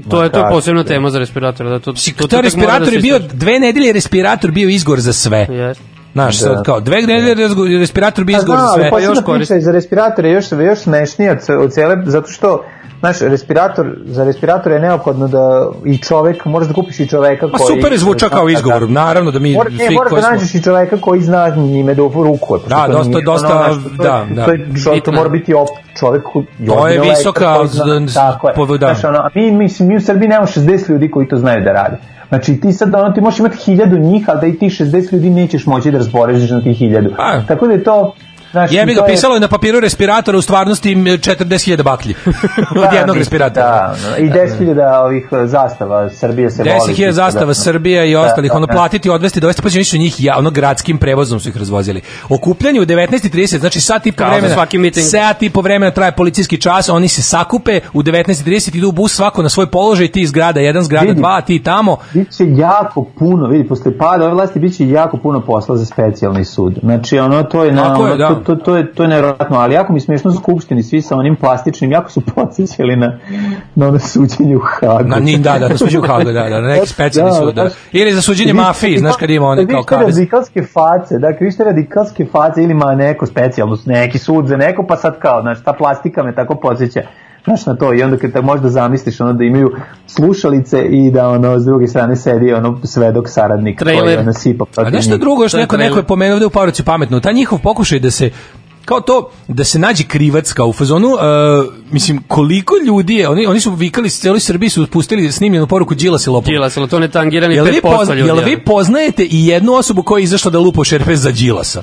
To 0.09 0.23
je 0.23 0.33
to 0.33 0.47
posebna 0.51 0.85
tema 0.85 1.11
za 1.11 1.19
respirator. 1.19 1.67
Da, 1.69 1.79
to, 1.79 1.93
to, 2.19 2.27
To 2.29 2.41
respirator 2.41 2.93
je 2.93 3.01
bio, 3.01 3.19
dve 3.21 3.61
nedelje 3.61 3.87
je 3.87 3.93
respirator 3.93 4.51
bio 4.51 4.69
izgor 4.69 5.01
za 5.01 5.13
sve. 5.13 5.47
Yes. 5.51 5.75
Znaš, 6.13 6.39
Da. 6.39 6.47
sad 6.47 6.65
kao, 6.65 6.81
dve 6.81 6.97
nedelje 6.99 7.35
respirator 7.79 8.25
bio 8.25 8.35
Pa 8.35 8.39
izgor 8.39 8.57
za 8.59 8.67
sve. 8.75 8.91
posebna 8.91 9.11
još 9.11 9.25
koristi. 9.25 9.61
za 9.61 9.73
respiratore 9.73 10.31
još, 10.31 10.45
još 10.53 10.79
smešnija 10.79 11.33
od, 11.33 11.39
ce- 11.41 11.57
od 11.57 11.73
cele, 11.73 11.97
zato 12.05 12.29
što 12.29 12.65
Znaš, 13.03 13.21
respirator, 13.21 13.87
za 14.05 14.25
respirator 14.25 14.73
je 14.73 14.81
neophodno 14.81 15.29
da 15.29 15.67
i 15.85 15.99
čovek, 15.99 16.45
moraš 16.45 16.69
da 16.69 16.75
kupiš 16.75 17.01
i 17.01 17.09
čoveka 17.09 17.49
Pa 17.49 17.59
koji... 17.59 17.67
super 17.69 17.93
je 17.93 17.99
zvuča 17.99 18.29
kao 18.29 18.49
izgovor, 18.49 18.91
naravno 18.91 19.31
da 19.31 19.39
mi 19.39 19.53
Mora, 19.53 19.71
ne, 19.71 19.87
svi 19.87 19.95
moraš 19.95 20.13
da 20.13 20.21
smo... 20.21 20.31
nađeš 20.31 20.55
i 20.55 20.63
čoveka 20.63 20.97
koji 20.97 21.21
zna 21.21 21.49
njime 21.49 21.95
da 21.95 22.03
rukuje. 22.03 22.37
pošto 22.61 22.69
Da, 22.69 22.87
to 22.87 22.93
dosta- 22.93 23.09
nije 23.09 23.25
dosta, 23.25 23.49
ono, 23.49 23.75
znaš, 23.75 23.97
to 23.97 24.03
da, 24.03 24.27
da. 24.31 24.45
To, 24.45 24.53
je, 24.53 24.59
čovjek, 24.59 25.05
to 25.05 25.11
Bitno. 25.11 25.13
mora 25.13 25.29
biti 25.29 25.55
op, 25.55 25.69
čovek 25.97 26.23
koji 26.23 26.47
To 26.67 26.89
je 26.89 27.01
visoka 27.01 27.57
zna- 27.65 28.07
tako 28.15 28.49
je. 28.49 28.79
da. 28.79 28.87
Znaš, 28.87 29.05
ono, 29.05 29.19
a 29.19 29.29
mi, 29.35 29.51
mislim, 29.51 29.89
mi 29.89 29.97
u 29.97 30.01
Srbiji 30.01 30.29
nemamo 30.29 30.47
60 30.47 30.91
ljudi 30.91 31.11
koji 31.11 31.29
to 31.29 31.37
znaju 31.37 31.65
da 31.65 31.73
rade. 31.73 31.97
Znači 32.29 32.61
ti 32.61 32.73
sad 32.73 32.95
ono, 32.95 33.11
ti 33.11 33.21
možeš 33.21 33.39
imati 33.39 33.57
hiljadu 33.57 33.99
njih, 33.99 34.25
ali 34.29 34.41
da 34.41 34.47
i 34.47 34.59
ti 34.59 34.67
60 34.67 35.13
ljudi 35.13 35.31
nećeš 35.31 35.67
moći 35.67 35.91
da 35.91 35.99
razborežiš 35.99 36.51
na 36.51 36.63
tih 36.63 36.77
hiljadu. 36.77 37.11
A. 37.19 37.41
Tako 37.49 37.67
da 37.67 37.73
je 37.73 37.85
to... 37.85 38.15
Znači, 38.53 38.75
Jebi 38.75 38.95
ga, 38.95 39.01
je- 39.01 39.07
pisalo 39.07 39.35
je 39.35 39.41
na 39.41 39.49
papiru 39.49 39.81
respiratora, 39.81 40.39
u 40.39 40.43
stvarnosti 40.43 40.93
m, 40.93 41.05
40.000 41.05 41.83
baklji. 41.83 42.15
Od 42.77 42.83
Da, 42.83 42.91
jednog 42.91 43.17
respiratora. 43.17 43.67
Da, 43.67 43.97
no, 44.11 44.17
i 44.19 44.31
10.000 44.31 44.73
ovih 44.97 45.29
e, 45.35 45.47
zastava 45.47 46.11
Srbije 46.11 46.51
se 46.51 46.63
voli. 46.65 46.75
10.000 46.83 46.97
čisto 46.97 47.13
zastava 47.13 47.47
da- 47.47 47.55
Srbija 47.55 48.05
i 48.05 48.13
Da, 48.13 48.21
ostalih, 48.21 48.51
da, 48.51 48.57
ono 48.57 48.67
da. 48.67 48.73
platiti, 48.73 49.11
odvesti, 49.11 49.41
dovesti, 49.41 49.63
pa 49.63 49.71
će 49.71 49.85
su 49.85 49.97
njih 49.97 50.15
ja, 50.19 50.39
ono 50.39 50.51
gradskim 50.51 50.99
prevozom 50.99 51.41
su 51.41 51.49
ih 51.49 51.57
razvozili. 51.57 52.01
Okupljanje 52.31 52.81
u 52.81 52.87
19.30, 52.87 53.59
znači 53.59 53.81
sat 53.81 54.07
i 54.07 54.13
po 54.13 54.25
vremena, 54.25 54.49
svaki 54.51 54.79
miting. 54.79 55.07
sat 55.07 55.43
i 55.43 55.51
po 55.51 55.61
vremena 55.61 55.91
traje 55.93 56.13
policijski 56.13 56.59
čas, 56.59 56.89
oni 56.89 57.09
se 57.09 57.23
sakupe, 57.23 57.81
u 57.93 58.03
19.30 58.03 58.43
idu 58.77 58.89
u 58.89 58.93
bus 58.93 59.15
svako 59.15 59.43
na 59.43 59.49
svoj 59.49 59.67
položaj, 59.67 60.09
ti 60.09 60.21
iz 60.21 60.33
grada 60.33 60.61
1, 60.61 60.81
zgrada 60.81 61.07
Vidi. 61.07 61.21
2, 61.21 61.45
ti 61.45 61.59
tamo, 61.61 61.97
Biće 62.13 62.45
jako 62.49 63.05
puno, 63.13 63.47
vidi, 63.47 63.69
posle 63.69 63.99
pada 63.99 64.25
ove 64.25 64.35
vlasti 64.35 64.59
biće 64.61 64.89
jako 64.89 65.17
puno 65.17 65.41
posla 65.41 65.77
za 65.77 65.85
specijalni 65.87 66.45
sud. 66.45 66.79
Znači, 66.83 67.19
ono, 67.19 67.43
to 67.43 67.65
je, 67.65 67.73
na, 67.73 67.83
Tako 67.83 68.07
je, 68.07 68.13
ono, 68.13 68.17
da. 68.19 68.29
To, 68.43 68.55
to, 68.55 68.77
je, 68.77 68.93
to 68.93 69.03
je 69.03 69.09
nevjerojatno, 69.09 69.57
ali 69.57 69.75
jako 69.75 69.93
mi 69.93 70.01
smiješno 70.01 70.33
skupštini, 70.33 70.83
svi 70.83 71.03
sa 71.03 71.17
onim 71.17 71.37
plastičnim, 71.37 71.93
jako 71.93 72.11
su 72.11 72.21
podsjećali 72.21 72.97
na, 72.97 73.19
na 73.75 73.89
ono 73.89 73.99
suđenje 73.99 74.57
u 74.57 74.61
Hagu. 74.61 75.09
na 75.09 75.17
Nin, 75.17 75.43
da, 75.43 75.59
da, 75.59 75.69
na 75.69 75.77
suđu 75.77 75.99
u 75.99 76.03
Hagu, 76.03 76.25
da, 76.25 76.33
da, 76.33 76.61
na 76.61 76.69
neki 76.69 76.87
specijalni 76.95 77.33
Da, 77.33 77.39
sud, 77.39 77.55
da. 77.55 77.71
Ili 77.93 78.13
za 78.13 78.21
suđenje 78.23 78.53
mafiji, 78.53 78.99
znaš 78.99 79.17
kad 79.17 79.31
ima 79.31 79.47
one 79.47 79.67
kao 79.67 79.83
kavez. 79.83 80.19
radikalske 80.19 80.63
face, 80.63 81.19
da, 81.19 81.29
kad 81.29 81.41
vidiš 81.41 81.57
te 81.57 81.65
radikalske 81.65 82.27
face 82.33 82.63
ili 82.63 82.73
ima 82.73 82.95
neko 82.95 83.27
specijalno, 83.27 83.77
neki 83.87 84.19
sud 84.19 84.47
za 84.47 84.57
neko, 84.57 84.87
pa 84.89 84.97
sad 84.97 85.19
kao, 85.19 85.43
znaš, 85.43 85.65
ta 85.65 85.73
plastika 85.73 86.23
me 86.23 86.35
tako 86.35 86.55
podsjeća 86.55 87.01
znaš 87.45 87.67
na 87.67 87.77
to 87.77 87.95
i 87.95 88.03
onda 88.03 88.17
kad 88.17 88.33
te 88.33 88.43
možda 88.43 88.69
zamisliš 88.69 89.21
ono 89.21 89.33
da 89.33 89.45
imaju 89.45 89.73
slušalice 90.07 90.85
i 90.91 91.11
da 91.11 91.29
ono 91.29 91.59
s 91.59 91.65
druge 91.65 91.89
strane 91.89 92.17
sedi 92.17 92.53
ono 92.53 92.81
svedok 92.85 93.29
saradnik 93.29 93.79
koji 93.79 93.95
Trailer. 93.95 94.19
ono 94.19 94.33
sipa 94.33 94.65
A 94.65 94.67
protiv 94.75 94.93
nešto 94.93 95.17
drugo, 95.17 95.43
još 95.43 95.55
je 95.55 95.61
neko, 95.61 95.77
neko 95.77 95.99
je 95.99 96.03
pomenuo 96.03 96.35
ovde 96.35 96.47
u 96.47 96.51
Paroću 96.51 96.85
pametno, 96.85 97.21
ta 97.21 97.33
njihov 97.33 97.59
pokušaj 97.59 97.99
da 97.99 98.11
se 98.11 98.31
kao 98.85 99.01
to 99.01 99.31
da 99.49 99.65
se 99.65 99.79
nađe 99.79 100.05
krivac 100.05 100.53
kao 100.53 100.67
u 100.67 100.73
fazonu 100.73 101.09
uh, 101.09 101.19
mislim 101.91 102.23
koliko 102.29 102.75
ljudi 102.87 103.15
je 103.15 103.29
oni 103.29 103.47
oni 103.47 103.61
su 103.61 103.71
vikali 103.71 104.11
s 104.11 104.21
celoj 104.21 104.41
Srbiji 104.41 104.71
su 104.71 104.87
pustili 104.87 105.33
snimljenu 105.33 105.67
poruku 105.67 105.95
Đilas 105.95 106.27
i 106.27 106.31
lopov 106.31 106.47
Đilas, 106.47 106.77
ali 106.77 106.89
to 106.89 106.99
ne 106.99 107.09
tangirani 107.09 107.55
Jel 107.55 107.65
vi, 107.65 107.81
5% 107.83 107.97
pozna, 107.97 108.15
ljudi. 108.15 108.29
jel 108.29 108.45
vi 108.45 108.65
poznajete 108.65 109.25
i 109.25 109.47
jednu 109.47 109.73
osobu 109.73 110.03
koja 110.03 110.21
je 110.21 110.25
izašla 110.25 110.51
da 110.51 110.59
lupa 110.59 110.81
u 110.81 110.85
šerpe 110.85 111.17
za 111.17 111.31
Đilasa? 111.31 111.83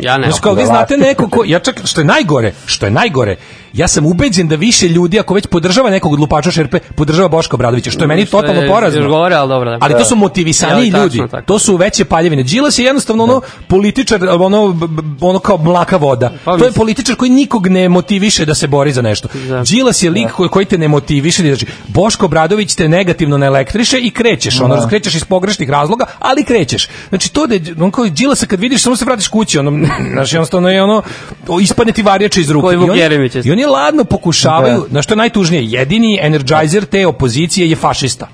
Ja 0.00 0.18
ne. 0.18 0.26
Znači, 0.26 0.42
kao 0.42 0.54
vi 0.54 0.66
znate 0.66 0.96
neko 0.96 1.28
ko, 1.28 1.42
ja 1.46 1.58
čak, 1.58 1.80
što 1.84 2.00
je 2.00 2.04
najgore, 2.04 2.52
što 2.66 2.86
je 2.86 2.90
najgore, 2.90 3.36
ja 3.72 3.88
sam 3.88 4.06
ubeđen 4.06 4.48
da 4.48 4.56
više 4.56 4.88
ljudi, 4.88 5.18
ako 5.18 5.34
već 5.34 5.46
podržava 5.46 5.90
nekog 5.90 6.12
od 6.12 6.20
lupača 6.20 6.50
šerpe, 6.50 6.78
podržava 6.94 7.28
Boška 7.28 7.56
Obradovića, 7.56 7.90
što 7.90 8.04
je 8.04 8.06
meni 8.06 8.26
Što 8.26 8.38
je 8.38 8.40
totalno 8.40 8.68
porazno. 8.68 9.00
još 9.00 9.08
gore, 9.08 9.34
ali 9.34 9.48
dobro, 9.48 9.70
da. 9.70 9.78
Ali 9.80 9.94
to 9.94 10.04
su 10.04 10.16
motivisaniji 10.16 10.86
Ja, 10.86 10.92
tačno, 10.92 11.02
ljudi, 11.02 11.30
tako. 11.30 11.46
to 11.46 11.58
su 11.58 11.76
veće 11.76 12.04
paljevine. 12.04 12.42
Đilas 12.42 12.78
je 12.78 12.84
jednostavno 12.84 13.24
ono 13.24 13.40
političar, 13.68 14.28
ono, 14.28 14.78
ono 15.20 15.38
kao 15.38 15.56
mlaka 15.56 15.96
voda. 15.96 16.32
Pa 16.44 16.58
to 16.58 16.64
je 16.64 16.72
političar 16.72 17.16
koji 17.16 17.30
nikog 17.30 17.66
ne 17.66 17.88
motiviše 17.88 18.44
da 18.44 18.54
se 18.54 18.66
bori 18.66 18.92
za 18.92 19.02
nešto. 19.02 19.28
Da. 19.48 19.62
Đilas 19.62 20.02
je 20.02 20.10
lik 20.10 20.30
koji, 20.30 20.48
koji 20.48 20.64
te 20.64 20.78
ne 20.78 20.88
motiviše, 20.88 21.42
znači 21.42 21.66
Boško 21.88 22.26
Obradović 22.26 22.74
te 22.74 22.88
negativno 22.88 23.38
ne 23.38 23.46
elektriše 23.46 23.98
i 23.98 24.10
krećeš, 24.10 24.60
ono, 24.60 24.88
krećeš 24.88 25.14
iz 25.14 25.24
pogrešnih 25.24 25.70
razloga, 25.70 26.06
ali 26.18 26.44
krećeš. 26.44 26.88
Znači 27.08 27.32
to 27.32 27.46
da 27.46 27.84
on 27.84 27.90
kao 27.90 28.04
Đilasa 28.08 28.46
kad 28.46 28.60
vidiš, 28.60 28.82
samo 28.82 28.96
se 28.96 29.04
vratiš 29.04 29.28
kući, 29.28 29.58
ono, 29.58 29.70
znači 30.12 30.36
jednostavno 30.36 30.70
je 30.70 30.82
ono, 30.82 31.02
ispadne 31.62 31.92
ti 31.92 32.02
varjače 32.02 32.40
iz 32.40 32.50
ruke. 32.50 32.62
Koji 32.62 32.76
I. 33.48 33.50
I 33.62 33.64
oni 33.64 33.72
ladno 33.72 34.04
pokušavaju, 34.04 34.86
na 34.90 35.02
što 35.02 35.14
je 35.14 35.18
najtužnije, 35.18 35.64
jedini 35.66 36.18
energizer 36.22 36.84
te 36.84 37.06
opozicije 37.06 37.70
je 37.70 37.76
fašista. 37.76 38.28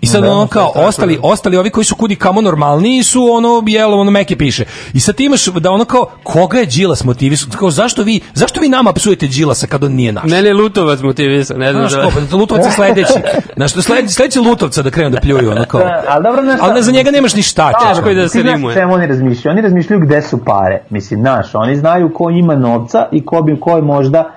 I 0.00 0.06
sad 0.06 0.24
ono 0.24 0.46
kao 0.46 0.72
ostali 0.74 1.18
ostali 1.22 1.56
ovi 1.56 1.70
koji 1.70 1.84
su 1.84 1.94
kudi 1.94 2.16
kamo 2.16 2.40
normalniji 2.40 3.02
su 3.02 3.32
ono 3.32 3.62
jelo 3.66 3.96
ono 3.96 4.10
meke 4.10 4.36
piše. 4.36 4.64
I 4.94 5.00
sad 5.00 5.14
ti 5.14 5.24
imaš 5.24 5.46
da 5.46 5.70
ono 5.70 5.84
kao 5.84 6.06
koga 6.22 6.58
je 6.58 6.66
Đilas 6.66 7.04
motivisao? 7.04 7.48
Kao 7.58 7.70
zašto 7.70 8.02
vi 8.02 8.20
zašto 8.34 8.60
vi 8.60 8.68
nama 8.68 8.92
psujete 8.92 9.26
Đilasa 9.26 9.66
kad 9.66 9.84
on 9.84 9.92
nije 9.92 10.12
naš? 10.12 10.24
Mene 10.24 10.48
je 10.48 10.54
Lutovac 10.54 11.00
motivisao, 11.00 11.56
ne 11.56 11.72
znam 11.72 11.88
Znaš, 11.88 12.02
da... 12.04 12.10
ko, 12.10 12.20
pa 12.30 12.36
Lutovac 12.36 12.66
je 12.66 12.72
sledeći. 12.72 13.12
Znaš, 13.56 13.70
što 13.70 13.82
sledeći, 13.82 14.14
sledeći 14.14 14.38
Lutovca 14.38 14.82
da 14.82 14.90
krenu 14.90 15.10
da 15.10 15.20
pljuju, 15.20 15.50
ono 15.50 15.64
kao. 15.64 15.80
Da, 15.80 16.04
ali 16.08 16.22
dobro, 16.22 16.42
znaš 16.42 16.56
šta- 16.56 16.64
Ali 16.64 16.74
ne, 16.74 16.82
za 16.82 16.92
njega 16.92 17.10
nemaš 17.10 17.34
ni 17.34 17.42
šta, 17.42 17.72
čečko. 17.88 18.08
je 18.08 18.14
da 18.14 18.28
se 18.28 18.40
znaš 18.40 18.54
rimuje. 18.54 18.74
čemu 18.76 18.94
oni 18.94 19.06
razmišljaju? 19.06 19.52
Oni 19.52 19.62
razmišljaju 19.62 20.00
gde 20.00 20.22
su 20.22 20.44
pare. 20.44 20.82
Mislim, 20.90 21.20
znaš, 21.20 21.54
oni 21.54 21.76
znaju 21.76 22.14
ko 22.14 22.30
ima 22.30 22.54
novca 22.56 23.08
i 23.12 23.24
ko 23.24 23.42
bi 23.42 23.60
ko 23.60 23.76
je 23.76 23.82
možda 23.82 24.30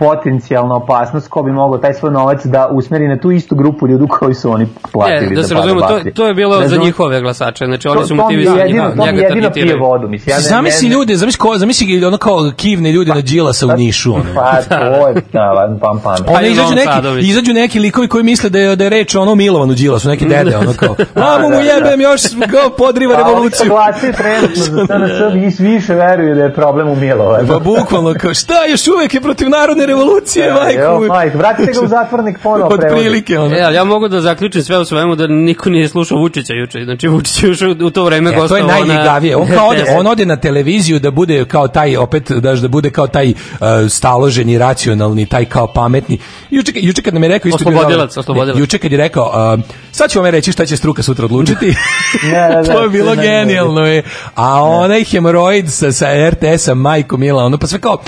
potencijalna 0.00 0.74
opasnost 0.76 1.28
ko 1.28 1.42
bi 1.42 1.52
mogao 1.52 1.78
taj 1.78 1.94
svoj 1.94 2.12
novac 2.12 2.46
da 2.46 2.68
usmeri 2.68 3.08
na 3.08 3.18
tu 3.18 3.30
istu 3.30 3.54
grupu 3.54 3.88
ljudi 3.88 4.04
koji 4.10 4.34
su 4.34 4.50
oni 4.50 4.66
platili 4.92 5.26
E, 5.26 5.36
da 5.36 5.42
se 5.42 5.54
razumemo, 5.54 5.80
to, 5.80 6.00
to 6.14 6.26
je 6.26 6.34
bilo 6.34 6.54
za 6.54 6.60
Razumeš? 6.60 6.84
njihove 6.84 7.20
glasače, 7.20 7.64
znači 7.64 7.88
oni 7.88 7.96
To- 7.96 8.04
su 8.04 8.08
to 8.08 8.14
mi 8.14 8.20
motivisani 8.22 8.60
jedino, 8.60 8.82
da 8.84 8.90
to 8.90 8.96
mi 8.96 9.06
njega 9.06 9.18
jedino 9.18 9.40
pije 9.42 9.50
targetiraju. 9.54 9.82
vodu, 9.82 10.08
mislim. 10.08 10.30
Ja 10.30 10.36
ne, 10.36 10.42
Zamisli 10.42 10.88
ne, 10.88 10.94
ljude, 10.94 11.16
zamisli, 11.16 11.38
ko, 11.38 11.58
zamisli 11.58 12.04
ono 12.04 12.16
kao 12.18 12.52
kivne 12.56 12.92
ljude 12.92 13.10
na 13.10 13.20
Đilasa 13.20 13.66
u 13.66 13.72
Nišu. 13.72 14.14
Ono. 14.14 14.24
Pa, 14.34 14.52
to 14.68 15.08
je, 15.08 15.14
da, 15.32 15.76
pam, 15.80 16.00
pam. 16.00 16.16
Pa 16.26 16.42
izađu 16.42 16.74
neki, 16.74 16.90
izađu 17.20 17.52
neki 17.52 17.78
likovi 17.78 18.08
koji 18.08 18.24
misle 18.24 18.50
da 18.50 18.58
je, 18.58 18.76
da 18.76 18.84
je 18.84 18.90
reč 18.90 19.14
ono 19.14 19.34
Milovanu 19.34 19.74
Đilasu, 19.74 20.08
neki 20.08 20.24
dede, 20.34 20.56
ono 20.56 20.72
kao, 20.74 20.94
mamu 21.16 21.44
mu 21.44 21.50
da, 21.50 21.56
da. 21.56 21.62
jebem 21.62 22.00
još, 22.00 22.20
kao 22.50 22.70
podriva 22.70 23.14
Pa 23.14 23.20
oni 23.20 23.30
revoluciju. 23.30 23.68
glasaju 23.68 24.12
trenutno 24.12 24.56
za 24.56 24.86
SNS 24.86 25.34
vis- 25.34 25.60
više 25.60 25.94
veruju 25.94 26.34
da 26.34 26.42
je 26.42 26.54
problem 26.54 26.88
u 26.88 26.96
Milovanju. 26.96 27.48
Pa 27.48 27.58
bukvalno, 27.60 28.14
kao, 28.14 28.34
šta, 28.34 28.54
još 28.66 28.88
uvek 28.88 29.14
je 29.14 29.20
protiv 29.20 29.48
narodne 29.50 29.86
revolucije, 29.90 30.46
Evo, 30.46 30.60
majku. 30.60 31.06
majko, 31.08 31.38
vratite 31.38 31.72
ga 31.72 31.80
u 31.80 31.88
zatvornik 31.88 32.38
ponovo 32.42 32.74
Od 32.74 32.80
prilike, 32.90 33.38
ono. 33.38 33.56
E, 33.56 33.60
ali 33.62 33.76
ja 33.76 33.84
mogu 33.84 34.08
da 34.08 34.20
zaključim 34.20 34.62
sve 34.62 34.78
u 34.78 34.84
svemu 34.84 35.16
da 35.16 35.26
niko 35.26 35.70
nije 35.70 35.88
slušao 35.88 36.18
Vučića 36.18 36.52
juče. 36.54 36.84
Znači 36.84 37.08
Vučić 37.08 37.42
je 37.42 37.50
ušao 37.50 37.70
u 37.70 37.90
to 37.90 38.04
vreme 38.04 38.30
E, 38.30 38.48
to 38.48 38.56
je 38.56 38.64
najljigavije. 38.64 39.36
On 39.36 39.48
kao 39.48 39.68
ode, 39.68 39.84
on 39.98 40.06
ode 40.06 40.26
na 40.26 40.36
televiziju 40.36 40.98
da 40.98 41.10
bude 41.10 41.44
kao 41.44 41.68
taj 41.68 41.96
opet 41.96 42.30
daš 42.30 42.58
da 42.58 42.68
bude 42.68 42.90
kao 42.90 43.06
taj 43.06 43.30
uh, 43.30 43.66
staloženi, 43.88 44.58
racionalni, 44.58 45.26
taj 45.26 45.44
kao 45.44 45.66
pametni. 45.66 46.18
Juče 46.50 46.72
juče 46.74 47.02
kad 47.02 47.14
nam 47.14 47.22
je 47.22 47.28
rekao 47.28 47.48
isto 47.48 47.68
Oslobodilac, 47.68 48.16
oslobodilac. 48.16 48.54
Ne, 48.54 48.60
Juče 48.60 48.78
kad 48.78 48.92
je 48.92 48.98
rekao 48.98 49.54
uh, 49.54 49.64
sad 49.92 50.10
ću 50.10 50.20
vam 50.20 50.30
reći 50.30 50.52
šta 50.52 50.66
će 50.66 50.76
struka 50.76 51.02
sutra 51.02 51.24
odlučiti. 51.24 51.74
Ne, 52.22 52.48
da, 52.48 52.64
to 52.74 52.82
je 52.82 52.88
bilo 52.88 53.10
je 53.10 53.16
genijalno 53.16 53.86
je. 53.86 54.02
A 54.34 54.62
onaj 54.62 55.04
hemoroid 55.04 55.72
sa, 55.72 55.92
sa 55.92 56.06
RTS-a, 56.30 56.74
majko 56.74 57.16
mila, 57.16 57.44
ono 57.44 57.58
pa 57.58 57.66
sve 57.66 57.78
kao, 57.78 57.98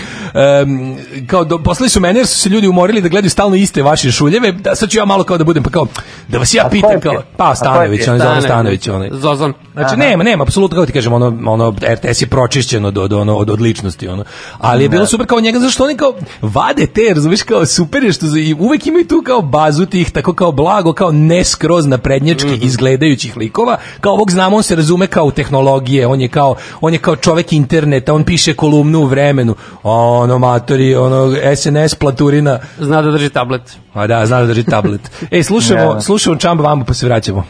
um, 0.65 0.97
kao 1.27 1.45
do, 1.45 1.59
poslali 1.73 1.91
su 1.91 2.01
mene 2.01 2.21
jer 2.21 2.27
su 2.27 2.39
se 2.39 2.49
ljudi 2.49 2.69
umorili 2.69 3.01
da 3.01 3.09
gledaju 3.09 3.31
stalno 3.31 3.57
iste 3.57 3.83
vaše 3.83 4.11
šuljeve, 4.11 4.53
da 4.53 4.75
sad 4.75 4.89
ću 4.91 4.99
ja 4.99 5.05
malo 5.05 5.25
kao 5.25 5.39
da 5.39 5.45
budem, 5.45 5.63
pa 5.63 5.71
kao, 5.71 5.87
da 6.29 6.39
vas 6.39 6.55
ja 6.55 6.69
pitam 6.71 7.01
kao, 7.03 7.23
pa 7.37 7.55
Stanović, 7.55 8.01
pio? 8.01 8.11
on 8.11 8.17
je 8.17 8.21
Zoran 8.21 8.43
Stanović, 8.43 8.89
onaj. 8.89 9.11
Zozan. 9.13 9.53
Znači 9.73 9.97
nema, 9.97 10.25
nema, 10.25 10.43
apsolutno 10.43 10.75
kako 10.75 10.87
ti 10.87 10.93
kažem, 10.93 11.13
ono, 11.13 11.27
ono 11.47 11.75
RTS 11.85 12.23
je 12.23 12.27
pročišćeno 12.27 12.91
do, 12.91 13.09
do, 13.09 13.21
ono, 13.21 13.37
od, 13.37 13.51
od 13.51 13.61
ličnosti, 13.61 14.09
ono. 14.09 14.25
Ali 14.59 14.83
je 14.83 14.89
bilo 14.89 15.07
super 15.07 15.27
kao 15.27 15.41
njega, 15.41 15.59
zašto 15.59 15.85
oni 15.85 15.97
kao 15.97 16.13
vade 16.43 16.87
te, 16.87 17.15
razumiješ, 17.15 17.43
kao 17.43 17.67
super 17.67 18.05
je 18.05 18.13
što 18.13 18.27
za- 18.27 18.39
i 18.39 18.55
uvek 18.55 18.87
imaju 18.87 19.07
tu 19.07 19.23
kao 19.23 19.43
bazu 19.43 19.87
tih, 19.87 20.11
tako 20.11 20.33
kao 20.35 20.53
blago, 20.53 20.93
kao 20.93 21.13
ne 21.13 21.45
skroz 21.45 21.87
naprednjački 21.87 22.47
Mhm. 22.49 22.63
izgledajućih 22.63 23.37
likova, 23.37 23.77
kao 24.01 24.13
ovog 24.13 24.31
znamo, 24.31 24.57
on 24.57 24.63
se 24.63 24.77
razume 24.77 25.07
kao 25.07 25.25
u 25.25 25.31
tehnologije, 25.31 26.07
on 26.07 26.21
je 26.21 26.29
kao, 26.29 26.55
on 26.81 26.93
je 26.93 26.99
kao 26.99 27.17
čovek 27.17 27.53
interneta, 27.53 28.15
on 28.15 28.25
piše 28.25 28.55
kolumnu 28.55 28.99
u 29.01 29.07
vremenu, 29.07 29.55
ono, 29.83 30.39
matori, 30.39 30.95
ono, 30.97 31.37
SNS, 31.63 31.95
platurina, 31.95 32.59
Zna 32.79 33.03
da 33.03 33.11
drži 33.11 33.29
tablet. 33.31 33.63
a 33.95 34.07
da, 34.07 34.27
zna 34.27 34.41
da 34.41 34.47
drži 34.47 34.65
tablet. 34.65 35.01
Ej, 35.31 35.43
slušamo, 35.43 36.01
slušamo 36.01 36.37
Čamba 36.37 36.63
Vambu 36.65 36.85
pa 36.87 36.95
se 36.95 37.07
vraćamo. 37.07 37.45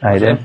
Ajde. 0.00 0.36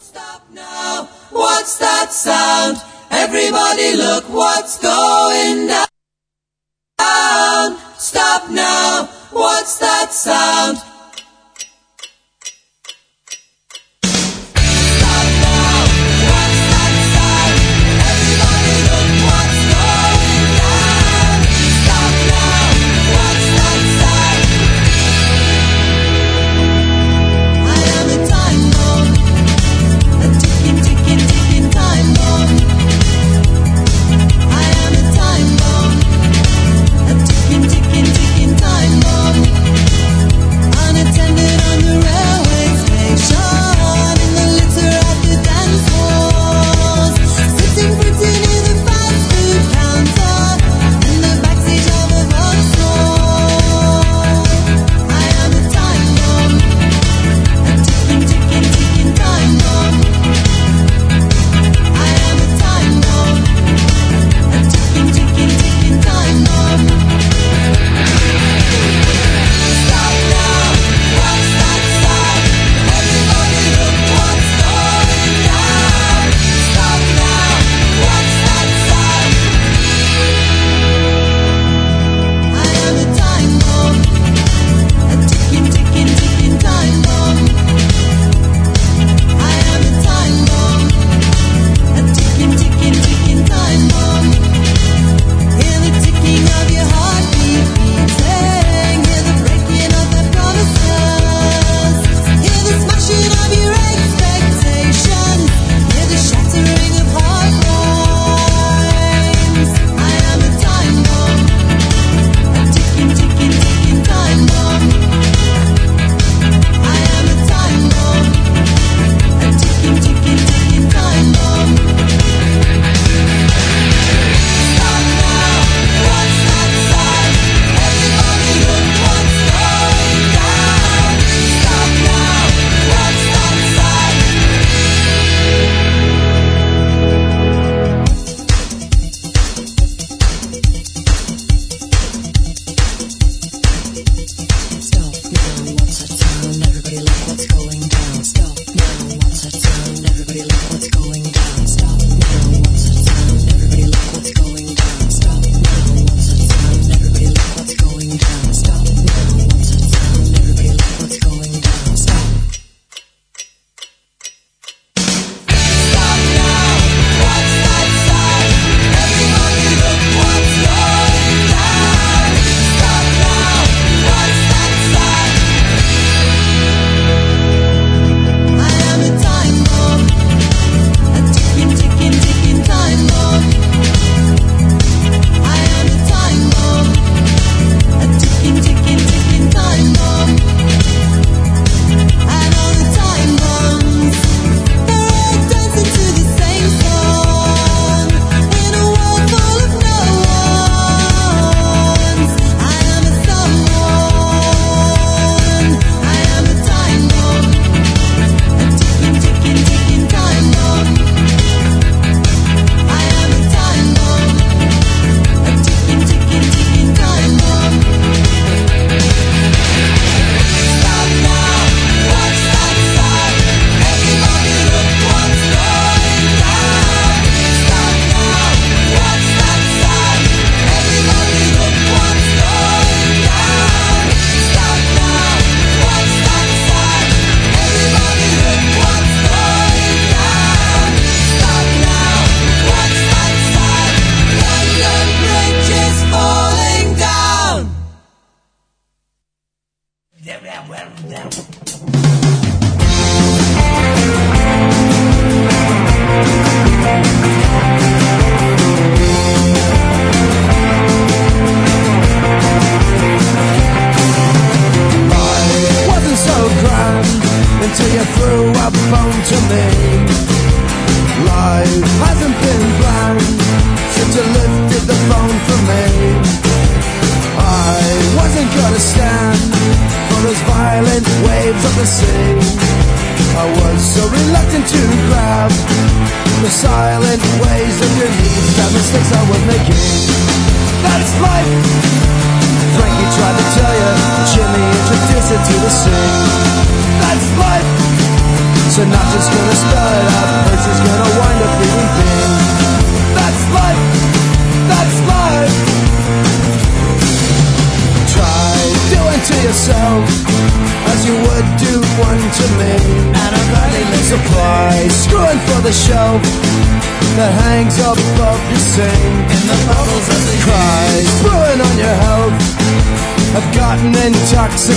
Stop 0.00 0.42
now. 0.54 1.06
What's 1.32 1.78
that 1.78 2.08
sound? 2.12 2.76
Everybody 3.10 3.88
look 3.96 4.24
what's 4.28 4.74
going 4.82 5.68
down. 5.68 5.86
Stop 7.98 8.42
now. 8.50 9.06
What's 9.32 9.78
that 9.78 10.08
sound? 10.12 10.78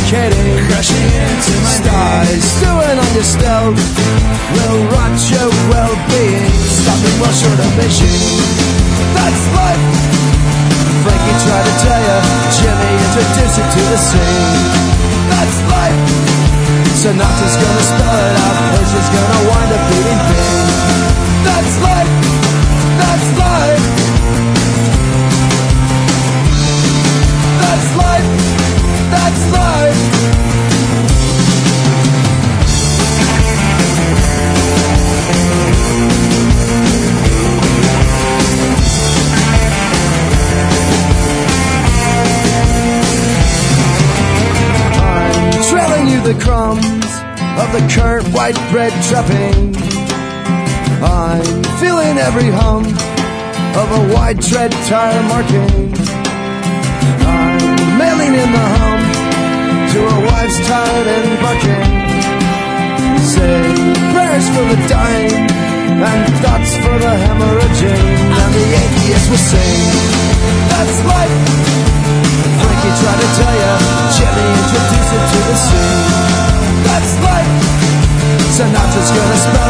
Intoxicating, 0.09 0.65
crushing 0.67 1.09
into 1.21 1.53
my 1.61 1.69
skies, 1.69 2.43
stewing 2.43 2.97
on 2.97 3.09
your 3.13 3.23
stealth. 3.23 3.77
Will 4.53 4.79
rot 4.89 5.13
your 5.29 5.49
well-being, 5.69 6.49
stopping 6.65 7.15
well 7.21 7.33
short 7.33 7.59
of 7.59 7.71
mission. 7.77 8.09
That's 9.13 9.43
life. 9.53 9.85
Frankie 11.05 11.37
tried 11.45 11.65
to 11.65 11.75
tell 11.85 12.01
you, 12.01 12.17
Jimmy 12.57 12.91
introduced 13.05 13.57
you 13.57 13.65
to 13.69 13.81
the 13.89 13.97
scene. 13.97 14.65
That's 15.29 15.57
life. 15.69 16.01
Sinatra's 16.97 17.55
gonna 17.55 17.85
spell 17.85 18.17
it 18.17 18.35
out, 18.43 18.57
Percy's 18.73 19.09
gonna 19.13 19.39
wind 19.49 19.71
up 19.71 19.83
beating 19.89 20.21
white 48.49 48.71
bread 48.71 48.93
trapping. 49.03 49.75
I'm 51.03 51.63
feeling 51.77 52.17
every 52.17 52.49
hum 52.49 52.81
of 53.77 53.87
a 53.99 54.13
wide 54.13 54.41
tread 54.41 54.71
tire 54.89 55.21
marking. 55.29 55.93
I'm 57.29 57.97
mailing 58.01 58.33
in 58.33 58.49
the 58.57 58.65
hum 58.73 59.01
to 59.93 59.99
a 60.01 60.17
wife's 60.29 60.59
tired 60.65 61.07
and 61.15 61.29
barking. 61.45 61.89
Say 63.21 63.61
prayers 64.13 64.47
for 64.53 64.65
the 64.65 64.79
dying 64.89 65.45
and 66.09 66.21
thoughts 66.41 66.73
for 66.81 66.95
the 67.05 67.13
hemorrhaging. 67.25 68.05
And 68.41 68.51
the 68.57 68.65
atheist 68.81 69.29
will 69.29 69.45
sing, 69.51 69.81
that's 70.73 70.97
life. 71.05 71.37
Frankie 72.61 72.93
tried 72.97 73.19
to 73.21 73.29
tell 73.37 73.55
you, 73.61 74.18
Sinatra's 78.59 79.11
gonna 79.11 79.37
spell 79.37 79.68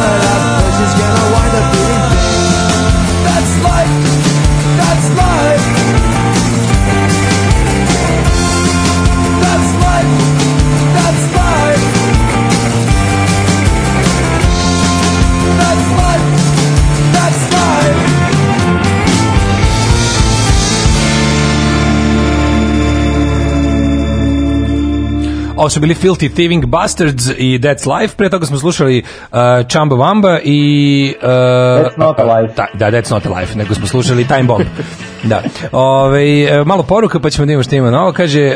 Ovo 25.60 25.70
su 25.70 25.80
bili 25.80 25.96
Filthy 25.96 26.30
Thieving 26.36 26.66
Bastards 26.66 27.28
i 27.38 27.60
That's 27.60 28.00
Life. 28.00 28.16
Pre 28.16 28.30
toga 28.30 28.46
smo 28.46 28.58
slušali 28.58 29.04
uh, 29.32 29.38
Chamba 29.72 29.96
Wamba 29.96 30.40
i... 30.44 31.16
Uh, 31.22 31.28
That's 31.28 31.98
not 31.98 32.20
a 32.20 32.40
life. 32.40 32.54
Da, 32.56 32.68
da, 32.74 32.92
That's 32.92 33.12
not 33.12 33.26
a 33.26 33.40
life, 33.40 33.58
nego 33.58 33.74
smo 33.74 33.88
slušali 33.88 34.28
Time 34.28 34.44
Bomb. 34.44 34.64
da. 35.24 35.42
Ove, 35.72 36.22
e, 36.42 36.64
malo 36.64 36.84
poruka 36.84 37.20
pa 37.20 37.30
ćemo 37.30 37.46
da 37.46 37.52
imamo 37.52 37.64
što 37.64 37.76
ima 37.76 37.92
novo. 37.92 38.14
Kaže, 38.14 38.48
uh, 38.48 38.54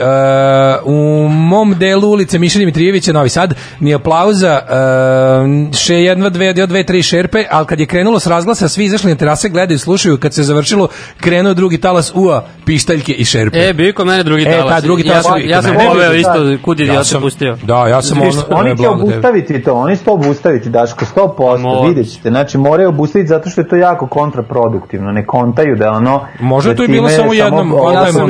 u 0.86 0.94
mom 1.30 1.76
delu 1.76 2.08
ulice 2.08 2.40
Miša 2.40 2.60
Dimitrijevića, 2.60 3.14
Novi 3.14 3.30
Sad, 3.30 3.44
ni 3.80 3.94
aplauza, 3.94 4.60
uh, 4.62 5.76
še 5.76 5.96
jedna, 5.96 6.30
dve, 6.30 6.54
dve, 6.54 6.66
dve, 6.68 6.84
tri 6.84 7.04
šerpe, 7.04 7.44
ali 7.50 7.66
kad 7.66 7.80
je 7.80 7.86
krenulo 7.86 8.20
s 8.20 8.28
razglasa, 8.28 8.68
svi 8.68 8.86
izašli 8.86 9.10
na 9.10 9.16
terase, 9.16 9.50
gledaju, 9.50 9.80
slušaju, 9.80 10.18
kad 10.18 10.34
se 10.34 10.44
završilo, 10.44 10.88
krenuo 11.18 11.54
drugi 11.54 11.78
talas 11.78 12.12
ua, 12.16 12.44
pištaljke 12.66 13.14
i 13.14 13.26
šerpe. 13.26 13.60
E, 13.60 13.74
bio 13.74 13.94
kod 13.94 14.08
mene 14.08 14.24
drugi 14.24 14.44
E, 14.44 14.52
talas. 14.52 14.70
ta 14.70 14.82
drugi 14.82 15.04
talas 15.04 15.26
Ja, 15.26 15.32
sam- 15.32 15.42
ja 15.42 15.62
sam 15.62 15.76
poveo 15.88 16.14
isto, 16.14 16.34
kud 16.62 16.80
je 16.80 16.88
Ja 16.88 17.04
sam- 17.04 17.22
pustio. 17.22 17.58
Da, 17.64 17.88
ja 17.88 18.02
sam 18.02 18.22
ono... 18.22 18.44
oni 18.52 18.78
će 18.78 18.88
obustaviti 18.88 19.64
to, 19.64 19.74
oni 19.74 19.98
će 19.98 20.04
to 20.04 20.14
obustaviti, 20.14 20.70
Daško, 20.70 21.06
100%, 21.08 21.58
Mora. 21.60 21.88
vidjet 21.88 22.14
ćete. 22.14 22.30
Znači, 22.30 22.58
moraju 22.58 22.90
obustaviti 22.90 23.28
zato 23.28 23.50
što 23.50 23.62
je 23.62 23.68
to 23.68 23.76
jako 23.76 24.08
kontraproduktivno, 24.08 25.12
ne 25.12 25.26
kontaju 25.26 25.76
da 25.76 25.92
ono... 25.92 26.22
Možda 26.54 26.70
je 26.70 26.74
da 26.74 26.78
to 26.78 26.84
i 26.84 26.88
bilo 26.88 27.10
samo 27.10 27.34
jednom, 27.34 27.74
ja 27.94 28.12
sam 28.12 28.30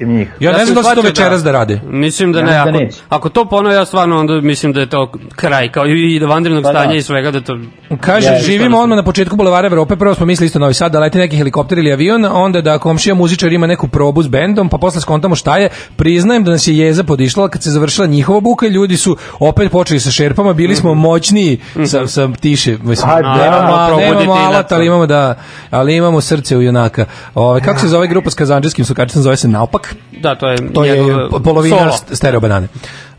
njih. 0.00 0.28
Ja, 0.40 0.52
ne 0.52 0.64
znam 0.64 0.82
da 0.82 0.88
će 0.88 0.94
to 0.94 1.00
večeras 1.00 1.42
da 1.42 1.52
rade. 1.52 1.80
Mislim 1.86 2.32
da 2.32 2.38
Ja 2.38 2.64
ne, 2.64 2.72
da 2.72 2.78
ako, 2.78 2.78
ako 3.08 3.28
to 3.28 3.44
ponove, 3.44 3.74
ja 3.74 3.84
stvarno 3.84 4.18
onda 4.18 4.40
mislim 4.40 4.72
da 4.72 4.80
je 4.80 4.86
to 4.86 5.12
kraj, 5.36 5.72
kao 5.72 5.86
i 5.86 6.18
do 6.18 6.26
vanrednog 6.26 6.62
Pa 6.62 6.72
da. 6.72 6.78
stanja 6.78 6.94
i 6.94 7.02
svega 7.02 7.30
da 7.30 7.40
to... 7.40 7.58
Kaže, 8.00 8.26
Ja, 8.26 8.38
živimo 8.42 8.78
odmah 8.78 8.96
na 8.96 9.02
početku 9.02 9.36
Bulevara 9.36 9.66
Evrope, 9.66 9.96
prvo 9.96 10.14
smo 10.14 10.26
mislili 10.26 10.46
isto 10.46 10.58
Novi 10.58 10.74
Sad 10.74 10.92
da 10.92 11.00
leti 11.00 11.18
neki 11.18 11.36
helikopter 11.36 11.78
ili 11.78 11.92
avion, 11.92 12.24
onda 12.24 12.60
da 12.60 12.78
komšija 12.78 13.14
muzičar 13.14 13.52
ima 13.52 13.66
neku 13.66 13.88
probu 13.88 14.22
s 14.22 14.28
bendom, 14.28 14.68
pa 14.68 14.78
posle 14.78 15.00
skontamo 15.00 15.34
šta 15.34 15.56
je. 15.56 15.68
Priznajem 15.96 16.44
da 16.44 16.50
nas 16.50 16.66
je 16.66 16.78
jeza 16.78 17.04
podišla 17.04 17.48
kad 17.48 17.62
se 17.62 17.70
završila 17.70 18.06
njihova 18.06 18.40
buka, 18.40 18.66
ljudi 18.66 18.96
su 18.96 19.16
opet 19.40 19.72
počeli 19.72 20.00
sa 20.00 20.10
šerpama, 20.10 20.52
bili 20.52 20.76
smo 20.76 20.94
moćniji 20.94 21.58
sa, 21.86 22.06
sa 22.06 22.28
tiše. 22.40 22.76
Mislim, 22.82 23.10
A, 23.10 23.22
da, 23.22 23.34
nemamo, 23.34 23.96
nemamo 23.96 24.32
alat, 24.32 24.72
ali 24.72 24.86
imamo 24.86 25.06
da, 25.06 25.34
ali 25.70 25.96
imamo 25.96 26.20
srce 26.20 26.56
u 26.56 26.62
junaka. 26.62 27.04
Ove, 27.36 27.60
kako 27.60 27.80
se 27.80 27.88
zove 27.88 28.06
grupa 28.06 28.30
s 28.30 28.34
kazanđarskim 28.34 28.84
sukačicom, 28.84 29.22
zove 29.22 29.36
se 29.36 29.48
Naopak. 29.48 29.94
Da, 30.20 30.34
to 30.34 30.48
je, 30.48 30.72
To 30.72 30.84
je 30.84 31.28
polovina 31.44 31.76
solo. 31.92 32.16
stereo 32.16 32.40
banane. 32.40 32.68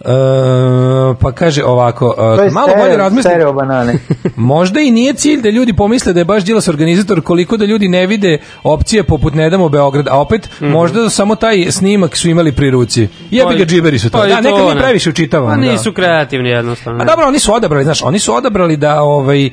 E, 0.08 1.16
pa 1.22 1.32
kaže 1.32 1.64
ovako, 1.64 2.14
To 2.18 2.44
je 2.44 2.52
malo 2.52 2.68
bolje 2.78 2.94
stereo, 2.94 3.22
stereo 3.22 3.54
banane. 3.54 3.94
Možda 4.36 4.80
i 4.80 4.92
nije 4.92 5.14
cilj 5.14 5.42
da 5.42 5.50
ljudi 5.50 5.74
pomisle 5.74 6.14
da 6.14 6.20
je 6.20 6.26
baš 6.26 6.44
Đilas 6.44 6.68
organizator 6.68 7.22
koliko 7.22 7.58
da 7.58 7.66
ljudi 7.66 7.88
ne 7.88 8.08
vide 8.08 8.38
opcije 8.64 9.04
poput 9.04 9.34
Ne 9.34 9.50
damo 9.50 9.70
Beograd, 9.70 10.08
a 10.08 10.20
opet 10.20 10.50
možda 10.60 11.10
samo 11.10 11.36
taj 11.36 11.72
snimak 11.72 12.18
su 12.18 12.30
imali 12.30 12.52
pri 12.52 12.72
ruci. 12.72 13.08
Jebi 13.32 13.56
ga 13.58 13.66
džiberi 13.66 14.00
su 14.00 14.10
to. 14.10 14.18
Pa 14.18 14.28
da, 14.28 14.42
nekad 14.42 14.68
mi 14.68 14.76
ne. 14.76 14.82
previše 14.82 15.10
učitavamo. 15.10 15.56
Pa 15.56 15.66
da. 15.66 15.72
nisu 15.72 15.92
kreativni 15.94 16.50
jednostavno. 16.50 17.04
A 17.04 17.06
dobro, 17.06 17.28
oni 17.28 17.40
su 17.40 17.54
odabrali, 17.54 17.84
znaš, 17.84 18.04
oni 18.04 18.20
su 18.20 18.36
odabrali 18.36 18.78
da 18.78 19.02
ovaj 19.02 19.46
e, 19.46 19.52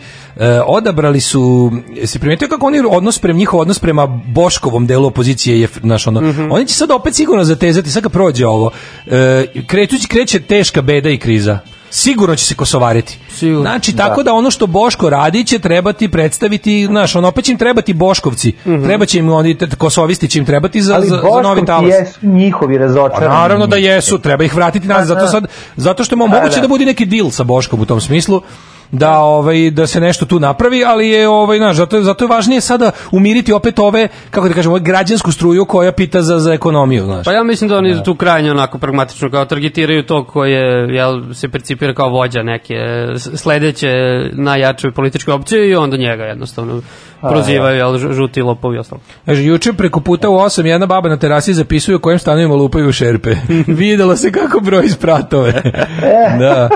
odabrali 0.67 1.21
su 1.21 1.73
se 2.05 2.19
primetio 2.19 2.49
kako 2.49 2.67
oni 2.67 2.83
odnos 2.91 3.19
prema 3.19 3.39
njihov 3.39 3.61
odnos 3.61 3.79
prema 3.79 4.07
Boškovom 4.07 4.87
delu 4.87 5.07
opozicije 5.07 5.61
je 5.61 5.69
znaš 5.83 6.07
ono. 6.07 6.33
Oni 6.51 6.67
će 6.67 6.75
sad 6.75 6.91
opet 6.91 7.15
sigurno 7.15 7.45
zatezati 7.45 7.91
sad 7.91 8.03
kad 8.03 8.13
prođe 8.13 8.47
ovo. 8.47 8.71
E, 9.07 9.47
krećući 9.67 10.09
kreće 10.09 10.44
teška 10.45 10.83
beda 10.83 11.11
i 11.11 11.19
kriza. 11.19 11.59
sigurno 11.93 12.37
će 12.37 12.45
se 12.45 12.55
kosovariti. 12.55 13.19
Sigurno. 13.31 13.61
Znači, 13.63 13.97
tako 13.97 14.23
da 14.23 14.33
ono 14.33 14.51
što 14.51 14.67
Boško 14.69 15.11
radi 15.11 15.45
će 15.45 15.59
trebati 15.59 16.09
predstaviti, 16.09 16.87
znaš, 16.87 17.17
ono 17.17 17.29
opet 17.29 17.45
će 17.45 17.53
im 17.53 17.59
trebati 17.59 17.93
Boškovci, 17.95 18.53
treba 18.85 19.07
će 19.07 19.19
im 19.19 19.31
oni, 19.31 19.57
kosovisti 19.79 20.29
će 20.29 20.39
im 20.39 20.45
trebati 20.45 20.83
za, 20.83 20.95
Ali 20.95 21.07
za, 21.07 21.17
za 21.17 21.23
novi 21.23 21.33
Boškovci 21.43 21.67
talas. 21.67 21.91
jesu 21.91 22.19
njihovi 22.23 22.75
Pa 22.75 22.81
razočarani. 22.81 23.35
naravno 23.35 23.67
da 23.67 23.77
jesu, 23.77 24.19
treba 24.19 24.45
ih 24.45 24.55
vratiti 24.55 24.89
nazad, 24.89 25.07
zato 25.09 25.21
da. 25.21 25.29
sad 25.29 25.47
zato 25.77 26.05
što 26.05 26.15
je 26.15 26.19
mo- 26.19 26.29
Da, 26.29 26.37
moguće 26.37 26.55
da. 26.55 26.61
da 26.61 26.69
bude 26.69 26.85
neki 26.85 27.07
deal 27.07 27.31
sa 27.31 27.45
Boškom 27.45 27.81
u 27.81 27.87
tom 27.87 28.01
smislu 28.01 28.43
da 28.99 29.19
ovaj 29.19 29.71
da 29.71 29.87
se 29.87 30.01
nešto 30.01 30.27
tu 30.27 30.41
napravi, 30.41 30.85
ali 30.85 31.09
je 31.09 31.29
ovaj 31.29 31.59
znaš, 31.59 31.77
zato 31.77 31.97
je, 31.97 32.03
zato 32.03 32.25
je 32.25 32.29
važnije 32.29 32.61
sada 32.61 32.91
umiriti 33.13 33.53
opet 33.53 33.79
ove 33.79 34.09
kako 34.31 34.49
da 34.49 34.55
kažemo 34.55 34.79
građansku 34.79 35.33
struju 35.33 35.65
koja 35.65 35.93
pita 35.93 36.23
za 36.23 36.39
za 36.39 36.53
ekonomiju, 36.53 37.05
znaš. 37.05 37.25
Pa 37.25 37.33
ja 37.33 37.43
mislim 37.43 37.71
da 37.71 37.77
oni 37.79 38.03
tu 38.05 38.15
krajnje 38.15 38.51
onako 38.51 38.79
pragmatično 38.79 39.31
kao 39.31 39.45
targetiraju 39.45 40.03
to 40.03 40.25
koje 40.25 40.95
jel, 40.95 41.35
se 41.35 41.49
percipira 41.49 41.95
kao 41.95 42.09
vođa 42.09 42.43
neke 42.43 42.75
sledeće 43.19 43.93
najjače 44.33 44.91
političke 44.91 45.33
opcije 45.33 45.71
i 45.71 45.75
onda 45.75 45.97
njega 45.97 46.25
jednostavno 46.25 46.83
prozivaju 47.21 47.77
jel, 47.77 47.93
žu- 47.93 48.13
žuti 48.13 48.43
lopovi 48.43 48.77
i 48.77 48.79
ostalo. 48.79 49.01
Kaže, 49.27 49.45
juče 49.45 49.73
preko 49.73 50.01
puta 50.01 50.29
u 50.29 50.35
8 50.35 50.65
jedna 50.67 50.87
baba 50.87 51.09
na 51.09 51.17
terasi 51.17 51.55
zapisuje 51.55 51.97
u 51.97 52.01
kojim 52.01 52.19
stanovima 52.19 52.55
lupaju 52.55 52.93
šerpe. 52.93 53.35
Videlo 53.67 54.17
se 54.17 54.33
kako 54.33 54.61
broj 54.61 54.89
spratove. 54.89 55.63
da. 56.39 56.69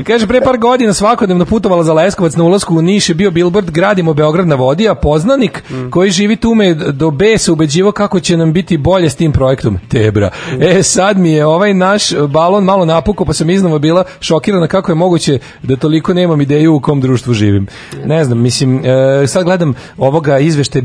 Kaže, 0.00 0.26
pre 0.26 0.40
par 0.40 0.58
godina 0.58 0.92
svakodnevno 0.92 1.44
putovala 1.44 1.84
za 1.84 1.92
Leskovac 1.92 2.36
na 2.36 2.44
ulasku 2.44 2.76
u 2.76 2.82
Niš 2.82 3.08
je 3.08 3.14
bio 3.14 3.30
billboard 3.30 3.70
Gradimo 3.70 4.14
Beograd 4.14 4.48
na 4.48 4.54
vodi, 4.54 4.88
a 4.88 4.94
poznanik 4.94 5.62
koji 5.90 6.10
živi 6.10 6.36
tu 6.36 6.54
me 6.54 6.74
do 6.74 7.10
B 7.10 7.38
se 7.38 7.52
ubeđivo 7.52 7.92
kako 7.92 8.20
će 8.20 8.36
nam 8.36 8.52
biti 8.52 8.76
bolje 8.76 9.10
s 9.10 9.16
tim 9.16 9.32
projektom. 9.32 9.78
Tebra. 9.88 10.30
E, 10.60 10.82
sad 10.82 11.18
mi 11.18 11.32
je 11.32 11.46
ovaj 11.46 11.74
naš 11.74 12.14
balon 12.28 12.64
malo 12.64 12.84
napukao, 12.84 13.26
pa 13.26 13.32
sam 13.32 13.50
iznova 13.50 13.78
bila 13.78 14.04
šokirana 14.20 14.66
kako 14.66 14.92
je 14.92 14.96
moguće 14.96 15.38
da 15.62 15.76
toliko 15.76 16.14
nemam 16.14 16.40
ideju 16.40 16.74
u 16.74 16.80
kom 16.80 17.00
društvu 17.00 17.34
živim. 17.34 17.66
Ne 18.04 18.24
znam, 18.24 18.38
mislim, 18.38 18.84
e, 18.84 19.26
sad 19.26 19.44
gledam 19.44 19.74
ovoga 19.98 20.38
izvešte, 20.38 20.82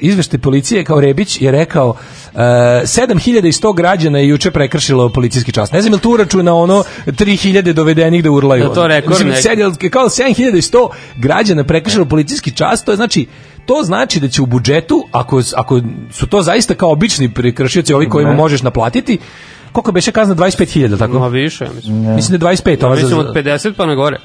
izvešte 0.00 0.38
policije 0.38 0.84
kao 0.84 1.00
Rebić 1.00 1.42
je 1.42 1.50
rekao 1.50 1.94
e, 2.34 2.38
7100 2.38 3.74
građana 3.74 4.18
je 4.18 4.28
juče 4.28 4.50
prekršilo 4.50 5.08
policijski 5.08 5.52
čas. 5.52 5.72
Ne 5.72 5.82
znam, 5.82 5.92
je 5.92 5.96
li 5.96 6.02
tu 6.02 6.10
uračuna 6.10 6.54
ono 6.54 6.84
3000 7.06 7.72
dovedenih 7.72 8.24
da 8.24 8.30
urlaju? 8.48 8.68
Da, 8.68 8.74
to 8.74 8.86
rekord 8.86 9.26
Mislim, 9.26 9.58
neki. 9.58 9.90
kao 9.90 10.08
7100 10.08 10.88
građana 11.16 11.64
prekršilo 11.64 12.04
policijski 12.04 12.50
čas, 12.50 12.84
to 12.84 12.92
je 12.92 12.96
znači 12.96 13.26
to 13.66 13.82
znači 13.82 14.20
da 14.20 14.28
će 14.28 14.42
u 14.42 14.46
budžetu, 14.46 15.04
ako, 15.12 15.42
ako 15.56 15.80
su 16.12 16.26
to 16.26 16.42
zaista 16.42 16.74
kao 16.74 16.92
obični 16.92 17.34
prekršioci, 17.34 17.94
ovi 17.94 18.08
kojima 18.08 18.32
možeš 18.32 18.62
naplatiti, 18.62 19.18
koliko 19.72 19.92
beše 19.92 20.12
kazna 20.12 20.34
25.000, 20.34 20.98
tako? 20.98 21.18
Ma 21.18 21.28
više, 21.28 21.64
ja 21.64 21.70
mislim. 21.72 22.14
Mislim 22.14 22.38
da 22.38 22.48
je 22.48 22.56
25. 22.56 22.84
ova 22.84 22.96
za- 22.96 23.02
Mislim 23.02 23.18
od 23.20 23.34
50 23.34 23.72
pa 23.76 23.86
na 23.86 23.94
gore. 23.94 24.18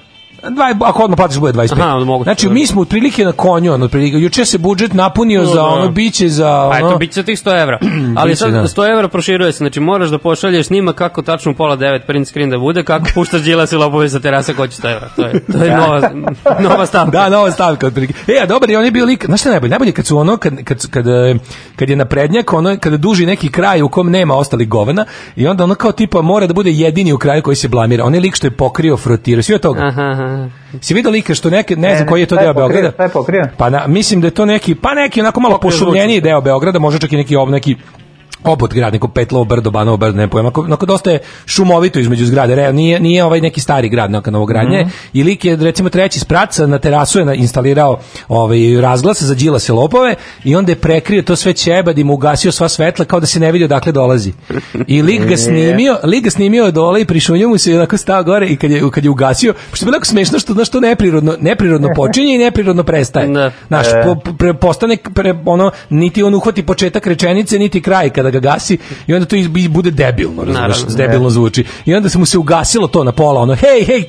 Dva, 0.50 0.74
ako 0.90 1.04
odmah 1.04 1.18
platiš 1.18 1.38
bude 1.38 1.54
25. 1.54 1.82
Aha, 1.82 1.94
onda 1.94 2.06
mogu 2.06 2.24
znači, 2.24 2.48
to. 2.48 2.54
mi 2.54 2.68
smo 2.68 2.82
otprilike 2.82 3.26
na 3.26 3.32
konju, 3.32 3.74
ono, 3.74 3.86
otprilike, 3.86 4.18
juče 4.18 4.46
se 4.46 4.58
budžet 4.58 4.94
napunio 4.94 5.42
No, 5.42 5.46
za 5.46 5.54
da. 5.54 5.64
ono 5.64 5.90
biće 5.90 6.30
za 6.30 6.70
Pa 6.72 6.78
ono... 6.78 6.90
eto, 6.90 6.98
bit 6.98 7.12
će 7.12 7.24
tih 7.24 7.40
100 7.40 7.62
evra. 7.62 7.80
Ali 8.18 8.30
Biće, 8.30 8.40
sad 8.40 8.52
da. 8.52 8.62
100 8.62 8.92
evra 8.92 9.08
proširuje 9.08 9.52
se, 9.52 9.58
znači 9.58 9.80
moraš 9.80 10.10
da 10.10 10.18
pošalješ 10.18 10.68
snima 10.68 10.94
kako 10.94 11.22
tačno 11.22 11.54
pola 11.54 11.78
9 11.78 12.00
print 12.08 12.28
screen 12.28 12.50
da 12.50 12.58
bude, 12.58 12.84
kako 12.84 13.06
puštaš 13.14 13.42
džila 13.42 13.66
i 13.72 13.76
lopove 13.76 14.10
sa 14.10 14.20
terase 14.20 14.54
ko 14.54 14.68
će 14.68 14.82
100 14.82 14.92
evra. 14.92 15.10
To 15.16 15.22
je, 15.22 15.46
to 15.52 15.64
je 15.64 15.78
nova, 15.82 16.10
nova 16.60 16.86
stavka. 16.86 17.12
Da, 17.12 17.30
nova 17.30 17.52
stavka 17.52 17.88
otprilike. 17.88 18.14
E, 18.28 18.44
a 18.44 18.46
dobar 18.46 18.70
je, 18.70 18.78
on 18.78 18.86
je 18.86 18.92
bio 18.92 19.06
lik, 19.06 19.26
znaš 19.26 19.40
šta 19.40 19.50
je 19.50 19.52
najbolje? 19.52 19.70
Najbolje 19.70 19.92
kad 19.92 20.06
su 20.06 20.18
ono, 20.18 20.38
kad, 20.38 20.64
kad, 20.64 20.88
kad, 20.90 21.08
e, 21.08 21.36
kad 21.76 21.90
je 21.90 21.96
naprednjak, 21.96 22.54
ono, 22.54 22.78
kada 22.80 22.98
duži 22.98 23.26
neki 23.26 23.52
kraj 23.52 23.82
u 23.82 23.90
kom 23.90 24.12
nema 24.12 24.36
ostalih 24.36 24.70
govana 24.70 25.06
i 25.36 25.48
onda 25.48 25.64
ono 25.64 25.76
kao 25.76 25.92
tipa 25.92 26.22
mora 26.22 26.48
da 26.48 26.54
bude 26.54 26.72
jedini 26.72 27.14
u 27.14 27.18
kraju 27.18 27.42
koji 27.42 27.56
se 27.56 27.68
blamira. 27.68 28.06
On 28.06 28.14
je 28.16 28.20
lik 28.20 28.36
što 28.36 28.48
je 28.48 28.52
pokrio, 28.52 28.98
frotirao, 28.98 29.44
svi 29.44 29.56
od 29.56 29.62
toga. 29.62 29.82
Aha, 29.82 30.02
aha. 30.02 30.33
Si 30.82 30.94
vidio 30.94 31.12
lika 31.12 31.36
što 31.36 31.50
neke, 31.50 31.76
ne 31.76 31.96
znam 31.96 32.06
ne, 32.06 32.10
koji 32.10 32.22
je 32.22 32.26
to 32.26 32.36
deo 32.36 32.54
pokrio, 32.54 32.68
Beograda? 32.68 33.10
pokrio? 33.10 33.48
Pa 33.58 33.70
na, 33.70 33.88
mislim 33.88 34.22
da 34.22 34.28
je 34.28 34.32
to 34.32 34.46
neki, 34.46 34.76
pa 34.76 34.94
neki 34.94 35.22
onako 35.22 35.40
malo 35.40 35.58
pošumljeniji 35.58 36.22
deo 36.22 36.42
Beograda, 36.42 36.80
možda 36.80 37.00
čak 37.00 37.14
i 37.14 37.18
neki 37.18 37.36
ob, 37.36 37.50
neki 37.50 37.76
obod 38.44 38.74
grad, 38.74 38.94
neko 38.94 39.08
Petlovo 39.08 39.46
brdo, 39.46 39.72
Banovo 39.72 39.98
brdo, 39.98 40.18
ne 40.18 40.28
pojma, 40.28 40.52
onako, 40.56 40.86
dosta 40.86 41.12
je 41.12 41.20
šumovito 41.46 42.00
između 42.00 42.26
zgrade, 42.26 42.56
Re, 42.56 42.74
nije, 42.74 43.00
nije 43.00 43.24
ovaj 43.24 43.42
neki 43.42 43.60
stari 43.62 43.90
grad, 43.90 44.12
neka 44.12 44.32
novogradnje, 44.32 44.80
Mhm. 44.82 44.90
i 45.14 45.24
lik 45.24 45.46
je, 45.46 45.56
recimo, 45.56 45.90
treći 45.90 46.20
sprat 46.20 46.58
na 46.68 46.80
terasu 46.80 47.20
je 47.20 47.36
instalirao 47.36 48.00
ovaj, 48.28 48.82
razglas 48.82 49.22
za 49.22 49.36
džila 49.36 49.60
se 49.60 49.74
lopove 49.74 50.16
i 50.44 50.56
onda 50.56 50.72
je 50.72 50.76
prekrio 50.76 51.22
to 51.22 51.36
sve 51.36 51.54
ćebad 51.54 51.98
i 52.00 52.04
mu 52.04 52.14
ugasio 52.14 52.52
sva 52.52 52.70
svetla 52.70 53.06
kao 53.06 53.20
da 53.20 53.26
se 53.26 53.40
ne 53.40 53.52
vidi 53.52 53.66
odakle 53.66 53.92
dolazi. 53.92 54.34
I 54.88 55.02
lik 55.02 55.26
ga 55.26 55.38
snimio, 55.38 55.98
lik 56.04 56.24
ga 56.24 56.30
snimio 56.30 56.72
dole 56.72 57.02
i 57.02 57.06
prišunio 57.06 57.50
mu 57.50 57.58
se 57.58 57.72
i 57.72 57.76
onako 57.76 57.98
stao 57.98 58.24
gore 58.24 58.48
i 58.48 58.56
kad 58.56 58.72
je, 58.72 58.82
kad 58.92 59.04
je 59.04 59.10
ugasio, 59.10 59.54
pošto 59.70 59.86
je 59.86 59.92
bilo 59.92 60.04
smešno 60.04 60.40
što, 60.40 60.54
znaš, 60.54 60.70
to 60.70 60.80
neprirodno, 60.80 61.36
neprirodno 61.40 61.90
počinje 61.96 62.36
i 62.36 62.38
neprirodno 62.38 62.84
prestaje. 62.84 63.28
Da. 63.28 63.52
Znaš, 63.68 63.88
po, 64.04 64.34
pre, 64.34 64.54
postane 64.54 64.98
pre, 65.14 65.36
ono, 65.46 65.72
niti 65.90 66.24
on 66.24 66.34
uhvati 66.36 66.64
početak 66.64 67.08
rečenice, 67.08 67.60
niti 67.60 67.82
kraj 67.82 68.10
kada 68.10 68.32
ga 68.34 68.40
gasi 68.40 68.78
i 69.08 69.14
onda 69.14 69.26
to 69.26 69.36
bude 69.70 69.92
debilno, 69.92 70.44
razumeš, 70.44 70.60
Naravno. 70.62 70.96
debilno 70.98 71.30
zvuči. 71.30 71.64
I 71.86 71.96
onda 71.96 72.10
se 72.10 72.18
mu 72.18 72.26
se 72.26 72.38
ugasilo 72.38 72.88
to 72.88 73.04
na 73.04 73.12
pola, 73.12 73.42
ono, 73.42 73.56
hej, 73.56 73.84
hej, 73.86 74.04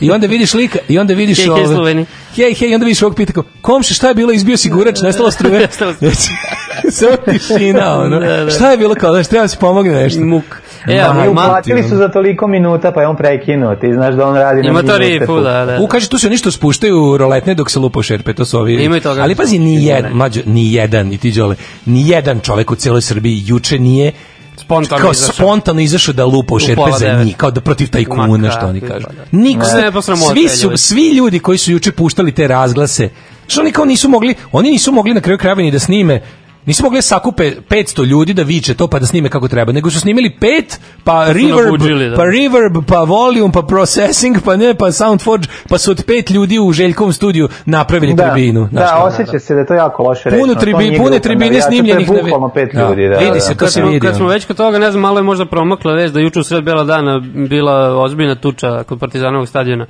I 0.00 0.10
onda 0.10 0.26
vidiš 0.26 0.54
lika, 0.54 0.78
i 0.88 0.98
onda 0.98 1.14
vidiš 1.14 1.38
Hej, 1.38 1.46
hej, 1.46 1.52
ove- 1.54 1.74
Sloveni. 1.74 2.06
Hej, 2.36 2.54
hej, 2.54 2.70
i 2.70 2.74
onda 2.74 2.84
vidiš 2.84 3.02
ovog 3.02 3.16
pita 3.16 3.32
kao, 3.32 3.44
komši, 3.60 3.94
šta 3.94 4.08
je 4.08 4.14
bilo, 4.14 4.32
izbio 4.32 4.56
si 4.56 4.68
gurač, 4.70 5.00
nestalo 5.02 5.30
struje. 5.30 5.60
Nestalo 5.60 5.94
struje. 5.94 6.12
Znači, 6.14 6.28
Samo 6.98 7.16
tišina, 7.16 8.00
ono. 8.00 8.20
Da, 8.20 8.44
da. 8.44 8.50
Šta 8.50 8.70
je 8.70 8.76
bilo 8.78 8.94
kao, 8.94 9.12
znaš, 9.12 9.26
treba 9.26 9.44
da 9.44 9.48
se 9.48 9.56
pomogne 9.56 9.92
nešto. 9.92 10.20
Muk. 10.20 10.44
E, 10.86 10.96
Ma, 10.96 11.20
a, 11.20 11.26
I 11.26 11.28
ma, 11.28 11.44
uplatili 11.44 11.82
su 11.82 11.96
za 11.96 12.08
toliko 12.08 12.46
minuta, 12.48 12.92
pa 12.92 13.00
je 13.00 13.06
on 13.06 13.16
prekinuo. 13.16 13.74
Ti 13.74 13.92
znaš 13.94 14.14
da 14.14 14.26
on 14.26 14.34
radi 14.34 14.68
ima 14.68 14.82
na 14.82 14.92
to 14.92 14.98
rifu, 14.98 15.40
da, 15.40 15.64
da. 15.66 15.78
U, 15.80 15.86
kaže, 15.86 16.08
tu 16.08 16.18
se 16.18 16.30
ništa 16.30 16.50
spuštaju 16.50 17.16
roletne 17.18 17.54
dok 17.54 17.70
se 17.70 17.78
lupa 17.78 17.98
u 17.98 18.02
šerpe, 18.02 18.32
to 18.32 18.44
su 18.44 18.58
ovi... 18.58 18.84
Ima 18.84 18.96
i 18.96 19.00
toga. 19.00 19.22
Ali 19.22 19.34
pazi, 19.34 19.58
ni 19.58 19.84
jedan, 19.84 20.12
mlađo, 20.12 20.40
ni 20.46 20.72
jedan, 20.72 21.12
i 21.12 21.18
ti 21.18 21.32
đole, 21.32 21.56
ni 21.86 22.08
jedan 22.08 22.40
čovek 22.40 22.70
u 22.70 22.74
celoj 22.74 23.02
Srbiji 23.02 23.42
juče 23.46 23.78
nije 23.78 24.12
Spontano 24.56 25.02
kao 25.02 25.10
izašao. 25.12 25.34
spontano 25.34 25.80
izašao 25.80 26.14
da 26.14 26.24
lupa 26.24 26.54
u 26.54 26.58
šerpe 26.58 26.82
za 26.98 27.22
njih, 27.24 27.36
kao 27.36 27.50
da 27.50 27.60
protiv 27.60 27.90
tajkuna, 27.90 28.50
što 28.50 28.66
oni 28.66 28.80
kakvi, 28.80 28.94
kažu. 28.94 29.06
pa 29.06 29.12
da. 29.12 29.38
Niko, 29.38 29.66
Ne, 29.76 29.82
ne, 29.82 29.92
pa 29.92 30.02
svi, 30.02 30.48
su, 30.48 30.70
svi 30.76 31.08
ljudi 31.08 31.38
koji 31.38 31.58
su 31.58 31.72
juče 31.72 31.92
puštali 31.92 32.32
te 32.32 32.48
razglase, 32.48 33.08
što 33.46 33.60
oni 33.60 33.72
kao 33.72 33.84
nisu 33.84 34.08
mogli, 34.08 34.34
oni 34.52 34.70
nisu 34.70 34.92
mogli 34.92 35.14
na 35.14 35.20
kraju 35.20 35.38
krajeva 35.38 35.62
ni 35.62 35.70
da 35.70 35.78
snime 35.78 36.20
Nisu 36.66 36.82
mogli 36.84 36.98
da 36.98 37.02
sakupe 37.02 37.52
500 37.62 38.04
ljudi 38.04 38.34
da 38.34 38.42
viče 38.42 38.74
to 38.74 38.86
pa 38.86 38.98
da 38.98 39.06
snime 39.06 39.28
kako 39.28 39.48
treba, 39.48 39.72
nego 39.72 39.90
su 39.90 40.00
snimili 40.00 40.30
pet, 40.30 40.80
pa 41.04 41.24
reverb, 41.26 41.64
nabuđili, 41.64 42.10
da. 42.10 42.16
pa 42.16 42.24
reverb, 42.24 42.84
pa 42.86 42.98
volume, 42.98 43.52
pa 43.52 43.62
processing, 43.62 44.36
pa 44.44 44.56
ne, 44.56 44.74
pa 44.74 44.92
soundforge, 44.92 45.46
pa 45.68 45.78
su 45.78 45.90
od 45.90 46.04
pet 46.06 46.30
ljudi 46.30 46.58
u 46.58 46.72
Željkovom 46.72 47.12
studiju 47.12 47.48
napravili 47.66 48.14
Da, 48.14 48.32
tribinu. 48.32 48.68
da, 48.72 48.86
kao. 48.86 49.04
osjeća 49.04 49.38
se 49.38 49.54
da 49.54 49.60
je 49.60 49.66
to 49.66 49.74
jako 49.74 50.02
loše 50.02 50.22
Puno 50.24 50.36
rečeno. 50.36 50.54
To 50.54 50.60
tribi- 50.60 50.96
pune 50.98 51.18
tribine 51.18 51.60
snimljenih 51.60 52.06
To 52.06 52.12
na 52.12 52.18
je 52.18 52.22
bukvalno 52.22 52.48
pet 52.48 52.68
Da. 52.74 52.80
ljudi. 52.82 53.08
Da, 53.08 53.18
Vidi 53.18 53.30
da, 53.30 53.40
se, 53.40 53.48
da. 53.48 53.54
to 53.54 53.58
kad 53.58 53.72
se 53.72 53.82
vidi. 53.82 54.00
kad 54.00 54.16
smo 54.16 54.26
već 54.26 54.44
kod 54.44 54.56
toga, 54.56 54.78
ne 54.78 54.90
znam, 54.90 55.00
malo 55.02 55.18
je 55.18 55.22
možda 55.22 55.44
promakla 55.46 55.92
vez 55.92 56.12
da 56.12 56.20
juče 56.20 56.40
u 56.40 56.44
sred 56.44 56.64
bela 56.64 56.84
dana 56.84 57.18
bila 57.48 57.74
ozbiljna 57.96 58.34
tuča 58.34 58.82
kod 58.82 58.98
Partizanovog 58.98 59.48
stadiona 59.48 59.86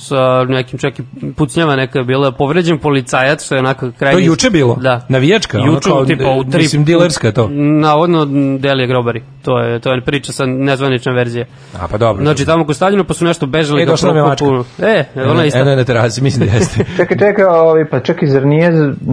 sa 0.00 0.16
nekim 0.44 0.78
čak 0.78 0.98
i 0.98 1.02
pucnjava 1.32 1.76
neka 1.76 1.98
je 1.98 2.04
bila 2.04 2.32
povređen 2.32 2.78
policajac 2.78 3.44
što 3.44 3.54
je 3.54 3.58
onako 3.58 3.90
krajnji... 3.98 4.14
To 4.14 4.18
je 4.18 4.26
juče 4.26 4.50
bilo? 4.50 4.74
Da. 4.74 5.06
Navijačka? 5.08 5.58
Juče, 5.58 5.88
kao, 5.90 6.04
tipa 6.04 6.30
u 6.30 6.44
tri... 6.44 6.58
mislim, 6.58 6.84
dilerska 6.84 7.26
je 7.26 7.34
to? 7.34 7.48
Navodno 7.80 8.26
delije 8.58 8.86
grobari. 8.86 9.22
To 9.42 9.58
je, 9.58 9.78
to 9.78 9.92
je 9.92 10.00
priča 10.00 10.32
sa 10.32 10.46
nezvanična 10.46 11.12
verzija. 11.12 11.44
A 11.80 11.88
pa 11.88 11.98
dobro. 11.98 12.22
Znači 12.24 12.46
tamo 12.46 12.66
kod 12.66 12.76
stadiona 12.76 13.04
pa 13.04 13.14
su 13.14 13.24
nešto 13.24 13.46
bežali 13.46 13.82
E, 13.82 13.84
ga 13.84 13.90
došla 13.90 14.08
nam 14.08 14.16
je 14.18 14.36
prokopu- 14.36 14.64
E, 14.82 15.04
ona 15.22 15.44
ista. 15.44 15.58
Eno 15.58 15.70
je 15.70 15.76
na 15.76 15.84
terasi, 15.84 16.22
mislim 16.22 16.46
da 16.46 16.54
jeste. 16.54 16.84
Čekaj, 16.96 17.18
čekaj, 17.18 17.44
ovi, 17.44 17.88
pa 17.90 18.00
čekaj, 18.00 18.28
zar 18.28 18.46
nije, 18.46 18.70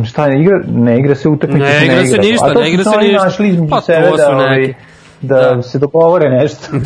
šta 0.08 0.28
ne 0.28 0.42
igra, 0.42 0.56
ne 0.68 1.00
igra 1.00 1.16
se 1.16 1.30
utakmica, 1.30 1.66
Ne 1.66 1.80
se 1.80 1.86
igra 1.86 2.06
se 2.06 2.18
ništa, 2.18 2.54
ne 2.54 2.70
igra 2.70 2.84
se 2.84 2.98
ništa. 3.44 3.66
Pa 3.70 3.82
to 3.82 4.12
su 4.12 4.18
da, 4.18 4.38
ovi, 4.38 4.62
neki. 4.62 4.74
Da, 5.22 5.56
Da. 5.56 5.62
se 5.62 5.80
dogovore 5.80 6.30
nešto. 6.30 6.60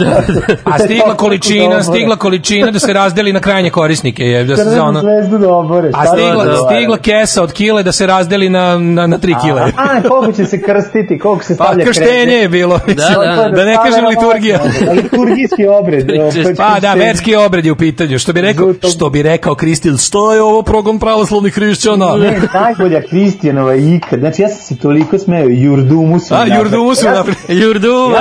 A 0.63 0.79
stigla 0.79 1.15
količina, 1.15 1.83
stigla 1.83 2.15
količina 2.15 2.71
da 2.71 2.79
se 2.79 2.93
razdeli 2.93 3.33
na 3.33 3.39
krajnje 3.39 3.69
korisnike, 3.69 4.23
je 4.23 4.43
da 4.43 4.55
se 4.57 4.63
za 4.63 4.83
ono 4.83 4.99
zvezdu 5.01 5.37
da 5.37 5.49
obore. 5.49 5.91
A 5.93 6.05
stigla, 6.05 6.45
stigla 6.67 6.97
kesa 6.97 7.43
od 7.43 7.51
kile 7.53 7.83
da 7.83 7.91
se 7.91 8.07
razdeli 8.07 8.49
na, 8.49 8.77
na, 8.77 9.07
na 9.07 9.17
tri 9.17 9.35
kile. 9.41 9.61
A, 9.61 10.01
koliko 10.09 10.31
će 10.31 10.45
se 10.45 10.61
krstiti, 10.61 11.19
koliko 11.19 11.43
se 11.43 11.57
Pa 11.57 11.63
stavlja 11.63 11.85
krštenje 11.85 12.33
je 12.33 12.49
bilo, 12.49 12.79
mislim, 12.87 13.13
da, 13.19 13.49
da, 13.55 13.65
ne 13.65 13.75
kažem 13.75 14.05
liturgija. 14.05 14.59
Liturgijski 14.95 15.67
obred. 15.67 16.09
opet 16.29 16.57
Pa 16.57 16.79
da, 16.79 16.93
verski 16.93 17.35
obred 17.35 17.65
je 17.65 17.71
u 17.71 17.75
pitanju. 17.75 18.19
Što 18.19 18.33
bi 18.33 18.41
rekao, 18.41 18.73
što 18.93 19.09
bi 19.09 19.23
rekao 19.23 19.55
Kristil, 19.55 19.97
što 19.97 20.33
je 20.33 20.41
ovo 20.41 20.61
progon 20.61 20.99
pravoslavnih 20.99 21.53
hrišćana? 21.53 22.15
Ne, 22.15 22.41
najbolja 22.53 23.01
Kristijanova 23.01 23.75
ikad. 23.75 24.19
Znači, 24.19 24.41
ja 24.41 24.49
sam 24.49 24.61
se 24.61 24.81
toliko 24.81 25.17
smeo, 25.17 25.47
Jurdumu 25.49 26.19
su 26.19 26.33
A. 26.35 26.45
Jurdumu 26.57 26.95
su 26.95 27.01
sam- 27.01 27.13
napravili. 27.13 27.61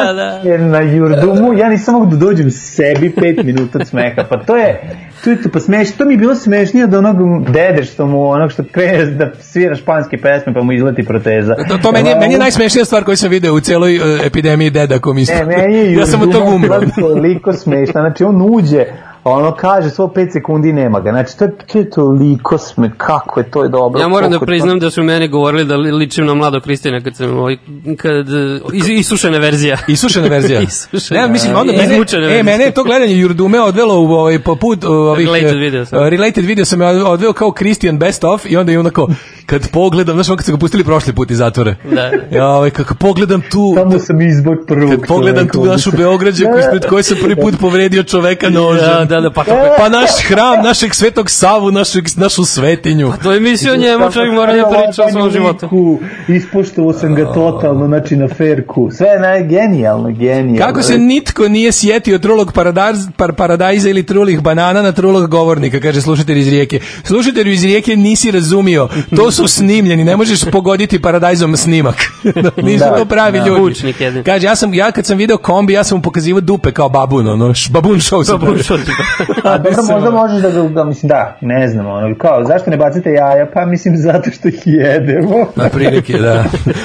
Ja 0.07 0.13
da. 0.13 0.43
se 0.43 0.59
na 0.59 0.81
Jurdumu, 0.81 1.53
ja 1.53 1.69
nisam 1.69 1.95
mogu 1.95 2.07
da 2.07 2.17
dođem 2.17 2.51
sebi 2.51 3.11
pet 3.11 3.45
minuta 3.45 3.79
od 3.79 3.89
smeha, 3.89 4.25
pa 4.31 4.37
to 4.37 4.57
je, 4.57 4.81
to 5.25 5.31
je 5.31 5.43
to, 5.43 5.49
pa 5.53 5.61
smeš, 5.61 5.93
to 5.93 6.05
mi 6.05 6.15
je 6.15 6.19
bilo 6.19 6.35
smešnije 6.35 6.85
od 6.85 6.95
onog 6.95 7.17
dede 7.51 7.85
što 7.85 8.07
mu, 8.07 8.31
onog 8.31 8.53
što 8.53 8.65
krene 8.73 9.05
da 9.07 9.31
svira 9.41 9.75
španske 9.75 10.17
pesme 10.17 10.55
pa 10.55 10.63
mu 10.63 10.73
izleti 10.73 11.03
proteza. 11.03 11.55
To, 11.69 11.79
to 11.79 11.93
meni, 11.93 12.09
je, 12.09 12.17
meni 12.17 12.35
je 12.35 12.39
najsmešnija 12.39 12.85
stvar 12.85 13.05
koju 13.05 13.17
sam 13.17 13.31
video 13.31 13.55
u 13.55 13.61
celoj 13.61 13.97
uh, 13.97 14.27
epidemiji 14.27 14.71
deda 14.71 14.99
kom 14.99 15.19
isto. 15.19 15.35
Ne, 15.35 15.45
meni 15.45 15.77
je 15.77 15.93
ja 15.93 16.07
sam 16.07 16.23
od 16.23 16.33
tog 16.33 16.43
Jurduma 16.43 16.77
umro. 16.77 16.91
toliko 17.01 17.53
smešna, 17.53 18.01
znači 18.01 18.25
on 18.25 18.43
uđe, 18.55 18.87
ono 19.25 19.53
kaže 19.53 19.91
svo 19.91 20.07
5 20.07 20.33
sekundi 20.33 20.73
nema 20.73 21.01
ga. 21.01 21.11
Znači, 21.11 21.39
to 21.39 21.45
je, 21.45 21.51
to 21.63 21.79
je 21.79 21.91
toliko 21.91 22.59
sme, 22.59 22.91
kako 22.97 23.41
je 23.41 23.51
to 23.51 23.63
je 23.63 23.69
dobro. 23.69 24.01
Ja 24.01 24.09
moram 24.09 24.31
da 24.31 24.37
je 24.37 24.41
to- 24.41 24.47
priznam 24.47 24.79
da 24.79 24.91
su 24.91 25.03
meni 25.03 25.29
govorili 25.29 25.65
da 25.65 25.77
li- 25.77 25.93
ličim 25.93 26.27
na 26.27 26.35
mlado 26.35 26.61
Kristina 26.61 27.01
kad 27.01 27.17
sam 27.17 27.39
ovaj, 27.39 27.57
kad, 27.97 28.29
e, 28.29 28.61
is, 28.73 28.89
isušena 28.91 29.39
verzija. 29.39 29.77
Isušena 29.89 30.29
verzija. 30.29 30.61
Isušena. 30.93 31.21
Ne, 31.21 31.29
mislim, 31.29 31.57
onda 31.57 31.73
mene, 31.73 31.95
e, 31.95 31.99
verzija. 31.99 32.43
mene 32.43 32.65
je 32.65 32.71
to 32.71 32.85
gledanje 32.85 33.15
Jurdume 33.15 33.61
odvelo 33.61 33.95
u 33.97 34.07
ovaj 34.07 34.39
po 34.39 34.55
put 34.57 34.85
uh, 34.85 34.91
ovih 34.91 35.27
Related 35.27 35.55
uh, 35.55 35.61
video 35.61 35.85
sam. 35.85 35.99
uh, 35.99 36.09
related 36.09 36.45
video 36.45 36.65
sam 36.65 36.79
me 36.79 37.05
odveo 37.05 37.33
kao 37.33 37.53
Christian 37.53 37.99
best 37.99 38.25
of 38.25 38.47
i 38.47 38.57
onda 38.57 38.73
je 38.73 38.81
onako 38.81 39.09
kad 39.47 39.71
pogledam, 39.71 40.15
znaš, 40.15 40.29
kad 40.29 40.45
su 40.45 40.53
ga 40.53 40.59
pustili 40.59 40.85
prošli 40.85 41.13
put 41.13 41.31
iz 41.31 41.39
zatvora. 41.39 41.75
Da. 41.85 42.11
Ja, 42.33 42.49
ovaj 42.49 42.71
kako 42.71 42.95
pogledam 42.95 43.41
tu 43.43 43.73
Tamo 43.77 43.99
sam 43.99 44.21
izbog 44.21 44.57
prvog 44.67 44.91
kad 44.91 45.07
pogledam 45.09 45.49
tu 45.49 45.65
našu 45.65 45.91
Beograđanku 45.93 46.55
Da. 46.55 46.61
ispred 46.61 46.87
koje 46.87 47.03
sam 47.09 47.17
prvi 47.23 47.37
put 47.37 47.55
povredio 47.61 48.03
čoveka 48.03 48.51
nožem. 48.51 48.85
Da, 48.87 49.05
da, 49.11 49.21
da, 49.21 49.31
pa 49.31 49.45
Pa 49.79 49.89
naš 49.89 50.11
hram, 50.29 50.63
našeg 50.65 50.95
svetog 50.95 51.31
Savu, 51.31 51.71
našeg, 51.71 52.05
našu 52.17 52.45
svetinju. 52.45 53.13
To 53.23 53.33
je 53.33 53.37
emisija 53.37 53.73
o 53.73 53.77
njemu, 53.77 54.13
čovjek 54.13 54.35
mora 54.35 54.57
da 54.57 54.69
priča 54.69 55.05
o 55.05 55.11
svom 55.11 55.31
životu. 55.31 55.99
Ispoštovao 56.29 56.93
sam 56.93 57.15
ga 57.15 57.33
totalno, 57.33 57.87
znači 57.87 58.17
na 58.17 58.29
ferku. 58.29 58.91
Sve 58.93 59.07
je 59.07 59.21
naj, 59.21 59.47
genijalno. 59.47 60.11
Kako 60.59 60.83
se 60.83 60.99
nitko 60.99 61.49
nije 61.49 61.73
sjetio 61.73 62.19
trulog 62.19 62.53
paradajz, 62.53 62.99
par, 63.17 63.33
paradajza 63.33 63.91
ili 63.91 64.07
trulih 64.07 64.41
banana 64.43 64.83
na 64.83 64.93
trulog 64.93 65.31
govornika, 65.31 65.81
kaže 65.81 66.01
slušatelj 66.01 66.39
iz 66.39 66.49
rijeke. 66.49 66.81
Slušatelj 67.05 67.53
iz 67.53 67.65
rijeke 67.65 67.97
nisi 67.97 68.31
razumio, 68.31 68.89
to 69.17 69.31
su 69.31 69.49
snimljeni, 69.49 70.05
ne 70.05 70.17
možeš 70.17 70.41
pogoditi 70.53 71.03
paradajzom 71.03 71.57
snimak. 71.57 71.97
Nisu 72.63 72.85
Da, 72.85 72.97
to 72.97 73.05
pravi 73.05 73.39
da. 73.39 73.47
ljudi. 73.47 73.95
Jedan. 73.99 74.25
Kaže, 74.25 74.47
ja, 74.47 74.57
sam, 74.57 74.75
ja 74.75 74.93
kad 74.93 75.07
sam 75.07 75.19
video 75.19 75.37
kombi, 75.37 75.73
ja 75.73 75.85
sam 75.85 75.99
mu 75.99 76.03
pokazivao 76.03 76.41
dupe 76.41 76.73
kao 76.73 76.89
babun, 76.89 77.29
ono, 77.29 77.55
š, 77.55 77.71
babun 77.71 78.01
show 78.01 78.31
Babun 78.31 78.59
show 78.59 78.79
A 79.51 79.59
dobro, 79.59 79.83
možda 79.93 80.11
možeš 80.11 80.43
da 80.43 80.51
ga, 80.51 80.69
da, 80.69 80.85
mislim, 80.85 81.09
da, 81.09 81.39
ne 81.41 81.69
znam, 81.69 81.87
ono, 81.87 82.15
kao, 82.19 82.45
zašto 82.45 82.71
ne 82.71 82.77
bacite 82.77 83.11
jaja? 83.11 83.47
Pa 83.55 83.67
mislim, 83.67 83.97
zato 83.97 84.31
što 84.31 84.49
ih 84.49 84.63
jedemo. 84.65 85.47
Na 85.57 85.69
prilike, 85.69 86.19
da. 86.19 86.45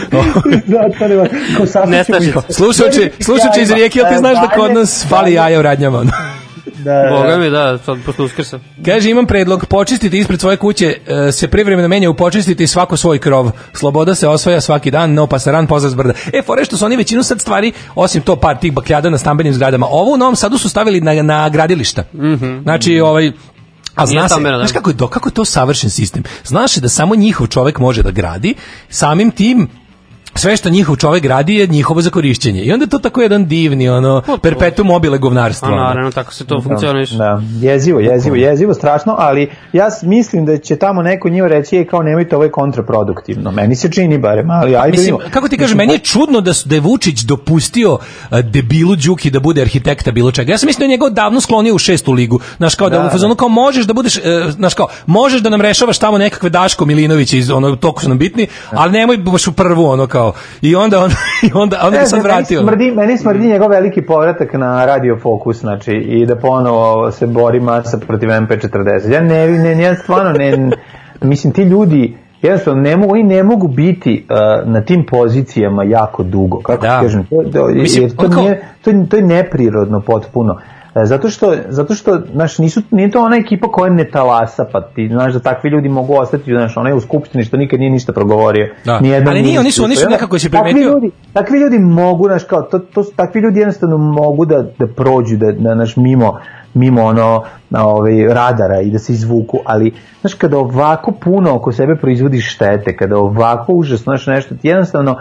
zato 0.67 1.07
ne, 1.07 1.29
kao 1.57 1.65
sasvim 1.65 1.91
Nestašica. 1.91 2.41
Slušajući, 2.49 3.11
slušajući 3.19 3.61
iz 3.61 3.71
rijeke, 3.71 3.99
ti 3.99 4.17
znaš 4.17 4.37
da 4.41 4.47
kod 4.55 4.73
nas 4.73 5.05
fali 5.09 5.33
jaja 5.33 5.59
u 5.59 5.61
radnjama? 5.61 5.97
ono? 5.97 6.11
Da, 6.77 6.93
da. 6.93 7.09
Boga 7.09 7.37
mi, 7.37 7.49
da, 7.49 7.77
sad 7.77 7.97
posle 8.05 8.25
uskrsa. 8.25 8.59
Kaže, 8.85 9.09
imam 9.09 9.25
predlog, 9.25 9.65
počistiti 9.65 10.17
ispred 10.19 10.39
svoje 10.39 10.57
kuće, 10.57 10.97
e, 11.07 11.31
se 11.31 11.47
privremeno 11.47 11.87
menja 11.87 12.09
u 12.09 12.13
počistiti 12.13 12.67
svako 12.67 12.97
svoj 12.97 13.19
krov. 13.19 13.51
Sloboda 13.73 14.15
se 14.15 14.27
osvaja 14.27 14.61
svaki 14.61 14.91
dan, 14.91 15.13
no 15.13 15.27
pasaran 15.27 15.67
pozdrav 15.67 15.91
s 15.91 15.95
brda. 15.95 16.13
E, 16.33 16.41
fore 16.41 16.65
što 16.65 16.77
su 16.77 16.85
oni 16.85 16.95
većinu 16.95 17.23
sad 17.23 17.41
stvari, 17.41 17.71
osim 17.95 18.21
to 18.21 18.35
par 18.35 18.57
tih 18.57 18.73
bakljada 18.73 19.09
na 19.09 19.17
stambenim 19.17 19.53
zgradama, 19.53 19.87
ovo 19.89 20.13
u 20.13 20.17
Novom 20.17 20.35
Sadu 20.35 20.57
su 20.57 20.69
stavili 20.69 21.01
na, 21.01 21.21
na 21.21 21.49
gradilišta. 21.49 22.03
Znači, 22.63 22.99
ovaj, 22.99 23.31
a 23.95 24.05
zna 24.05 24.13
Nije 24.13 24.21
se, 24.21 24.27
stambeno, 24.27 24.57
da. 24.57 24.63
znaš 24.63 24.71
kako 24.71 24.89
je, 24.89 24.97
to, 24.97 25.07
kako 25.07 25.29
je 25.29 25.33
to 25.33 25.45
savršen 25.45 25.89
sistem? 25.89 26.23
Znaš 26.43 26.75
da 26.75 26.89
samo 26.89 27.15
njihov 27.15 27.47
čovek 27.47 27.79
može 27.79 28.03
da 28.03 28.11
gradi, 28.11 28.55
samim 28.89 29.31
tim 29.31 29.69
sve 30.35 30.57
što 30.57 30.69
njihov 30.69 30.95
čovek 30.95 31.23
gradi 31.23 31.55
je 31.55 31.67
njihovo 31.67 32.01
za 32.01 32.09
korišćenje. 32.09 32.61
I 32.61 32.71
onda 32.71 32.83
je 32.83 32.89
to 32.89 32.99
tako 32.99 33.21
jedan 33.21 33.45
divni, 33.45 33.89
ono, 33.89 34.21
perpetuum 34.41 34.87
mobile 34.87 35.17
govnarstva. 35.17 35.69
A 35.69 35.71
ono. 35.71 35.83
naravno, 35.83 36.11
tako 36.11 36.33
se 36.33 36.45
to 36.45 36.61
funkcioniše. 36.61 37.15
Da, 37.15 37.41
jezivo, 37.61 37.99
jezivo, 37.99 38.35
jezivo, 38.35 38.73
strašno, 38.73 39.15
ali 39.17 39.49
ja 39.73 39.87
mislim 40.03 40.45
da 40.45 40.57
će 40.57 40.75
tamo 40.75 41.01
neko 41.01 41.29
njima 41.29 41.47
reći, 41.47 41.77
ej, 41.77 41.85
kao 41.85 42.03
nemojte, 42.03 42.35
ovo 42.35 42.43
je 42.43 42.51
kontraproduktivno. 42.51 43.51
Meni 43.51 43.75
se 43.75 43.91
čini 43.91 44.17
barem, 44.17 44.49
ali 44.49 44.75
ajde 44.75 44.97
Mislim, 44.97 45.17
kako 45.31 45.47
ti 45.47 45.57
kažem, 45.57 45.77
meni 45.77 45.93
je 45.93 45.99
čudno 45.99 46.41
da, 46.41 46.53
su, 46.53 46.69
da 46.69 46.75
je 46.75 46.81
Vučić 46.81 47.21
dopustio 47.21 47.97
debilu 48.43 48.95
Đuki 48.95 49.29
da 49.29 49.39
bude 49.39 49.61
arhitekta 49.61 50.11
bilo 50.11 50.31
čega. 50.31 50.51
Ja 50.51 50.57
sam 50.57 50.67
mislio 50.67 50.87
da 50.87 50.93
je 50.93 50.97
njega 50.97 51.09
davno 51.09 51.41
sklonio 51.41 51.75
u 51.75 51.77
šestu 51.77 52.11
ligu. 52.11 52.39
Znaš, 52.57 52.75
kao 52.75 52.89
da, 52.89 53.05
Da, 53.05 53.09
fazonu 53.09 53.35
kao 53.35 53.49
možeš 53.49 53.85
da 53.85 53.93
budeš, 53.93 54.17
e, 54.17 54.21
znaš 54.51 54.73
kao, 54.73 54.87
možeš 55.05 55.41
da 55.41 55.49
nam 55.49 55.61
rešavaš 55.61 55.99
tamo 55.99 56.17
nekakve 56.17 56.49
Daško 56.49 56.85
Milinovića 56.85 57.37
iz 57.37 57.51
ono, 57.51 57.75
toliko 57.75 58.01
su 58.01 58.09
nam 58.09 58.17
bitni, 58.17 58.47
ali 58.71 58.91
nemoj 58.91 59.17
baš 59.17 59.47
u 59.47 59.51
prvu, 59.51 59.85
ono 59.85 60.07
kao. 60.07 60.24
I 60.61 60.75
onda 60.75 60.99
on, 60.99 61.11
i 61.43 61.51
onda, 61.53 61.77
onda 61.77 61.89
ga 61.89 61.97
Ne 61.97 61.99
sam 61.99 62.09
znam, 62.11 62.21
meni 62.23 62.33
vratio. 62.33 62.59
smrdi, 62.59 62.91
meni 62.91 63.17
smrdi 63.17 63.47
njegov 63.47 63.69
veliki 63.69 64.01
povratak 64.03 64.53
na 64.53 64.85
Radio 64.85 65.17
Fokus, 65.17 65.57
znači, 65.57 65.91
i 65.91 66.25
da 66.25 66.35
ponovo 66.37 67.11
se 67.11 67.27
bori 67.27 67.59
masa 67.59 67.97
protiv 67.97 68.29
MP40. 68.29 69.09
Ja 69.09 69.21
ne, 69.21 69.47
ne, 69.49 69.83
ja 69.83 69.95
stvarno 69.95 70.31
ne, 70.31 70.69
mislim, 71.21 71.53
ti 71.53 71.63
ljudi, 71.63 72.17
jednostavno 72.41 72.81
ne 72.81 72.97
mogu, 72.97 73.13
oni 73.13 73.23
ne 73.25 73.43
mogu 73.43 73.67
biti 73.67 74.25
uh, 74.29 74.37
na 74.65 74.81
tim 74.81 75.05
pozicijama 75.05 75.83
jako 75.83 76.23
dugo, 76.23 76.59
kako 76.59 76.81
Da. 76.81 76.99
kažem, 77.01 77.25
to, 77.25 77.43
to, 77.53 77.65
Mislim, 77.67 78.03
jer 78.03 78.11
to, 78.11 78.25
on 78.25 78.31
kao- 78.31 78.41
nije, 78.41 78.61
to, 78.81 78.89
je- 78.89 79.09
to 79.09 79.15
je 79.15 79.23
neprirodno 79.23 79.99
potpuno. 80.01 80.57
E, 80.95 81.05
Zato 81.05 81.29
što, 81.29 81.55
zato 81.67 81.93
što, 81.93 82.19
znaš, 82.33 82.57
nisu, 82.57 82.81
nije 82.91 83.11
to 83.11 83.21
ona 83.21 83.35
ekipa 83.37 83.67
koja 83.67 83.93
ne 83.93 84.05
talasa, 84.05 84.65
pa 84.65 84.81
ti, 84.83 85.09
znaš, 85.11 85.33
da 85.33 85.39
takvi 85.39 85.69
ljudi 85.69 85.89
mogu 85.89 86.13
ostati, 86.13 86.51
znaš, 86.51 86.77
onaj 86.77 86.93
u 86.93 86.99
skupštini 86.99 87.43
što 87.43 87.57
nikad 87.57 87.79
nije 87.79 87.91
ništa 87.91 88.13
progovorio. 88.13 88.67
Da. 88.85 88.99
Nijedan 88.99 89.27
Ali 89.27 89.41
nije, 89.41 89.59
oni 89.59 89.71
su- 89.71 89.83
oni 89.83 89.95
su 89.95 90.09
nekako 90.09 90.37
takvi 90.39 90.49
primetio- 90.51 90.83
ljudi- 90.85 91.11
takvi 91.33 91.59
ljudi 91.59 91.79
mogu, 91.79 92.25
znaš, 92.25 92.43
kao, 92.43 92.61
to, 92.61 92.79
to, 92.79 93.03
takvi 93.15 93.41
ljudi 93.41 93.59
jednostavno 93.59 93.97
mogu 93.97 94.45
da, 94.45 94.65
da 94.79 94.87
prođu, 94.87 95.37
da, 95.37 95.51
da 95.51 95.73
znaš, 95.75 95.95
mimo, 95.97 96.39
mimo 96.73 97.03
ono, 97.03 97.43
na 97.69 97.87
ovaj, 97.87 98.23
radara 98.23 98.81
i 98.81 98.91
da 98.91 98.99
se 98.99 99.13
izvuku, 99.13 99.59
ali, 99.65 99.91
znaš, 100.21 100.33
kada 100.33 100.57
ovako 100.57 101.11
puno 101.13 101.55
oko 101.55 101.71
sebe 101.71 101.95
proizvodiš 101.95 102.53
štete, 102.53 102.97
kada 102.97 103.17
ovako 103.17 103.73
užasno, 103.73 104.03
znaš, 104.03 104.27
nešto, 104.27 104.55
ti 104.55 104.67
jednostavno, 104.67 105.15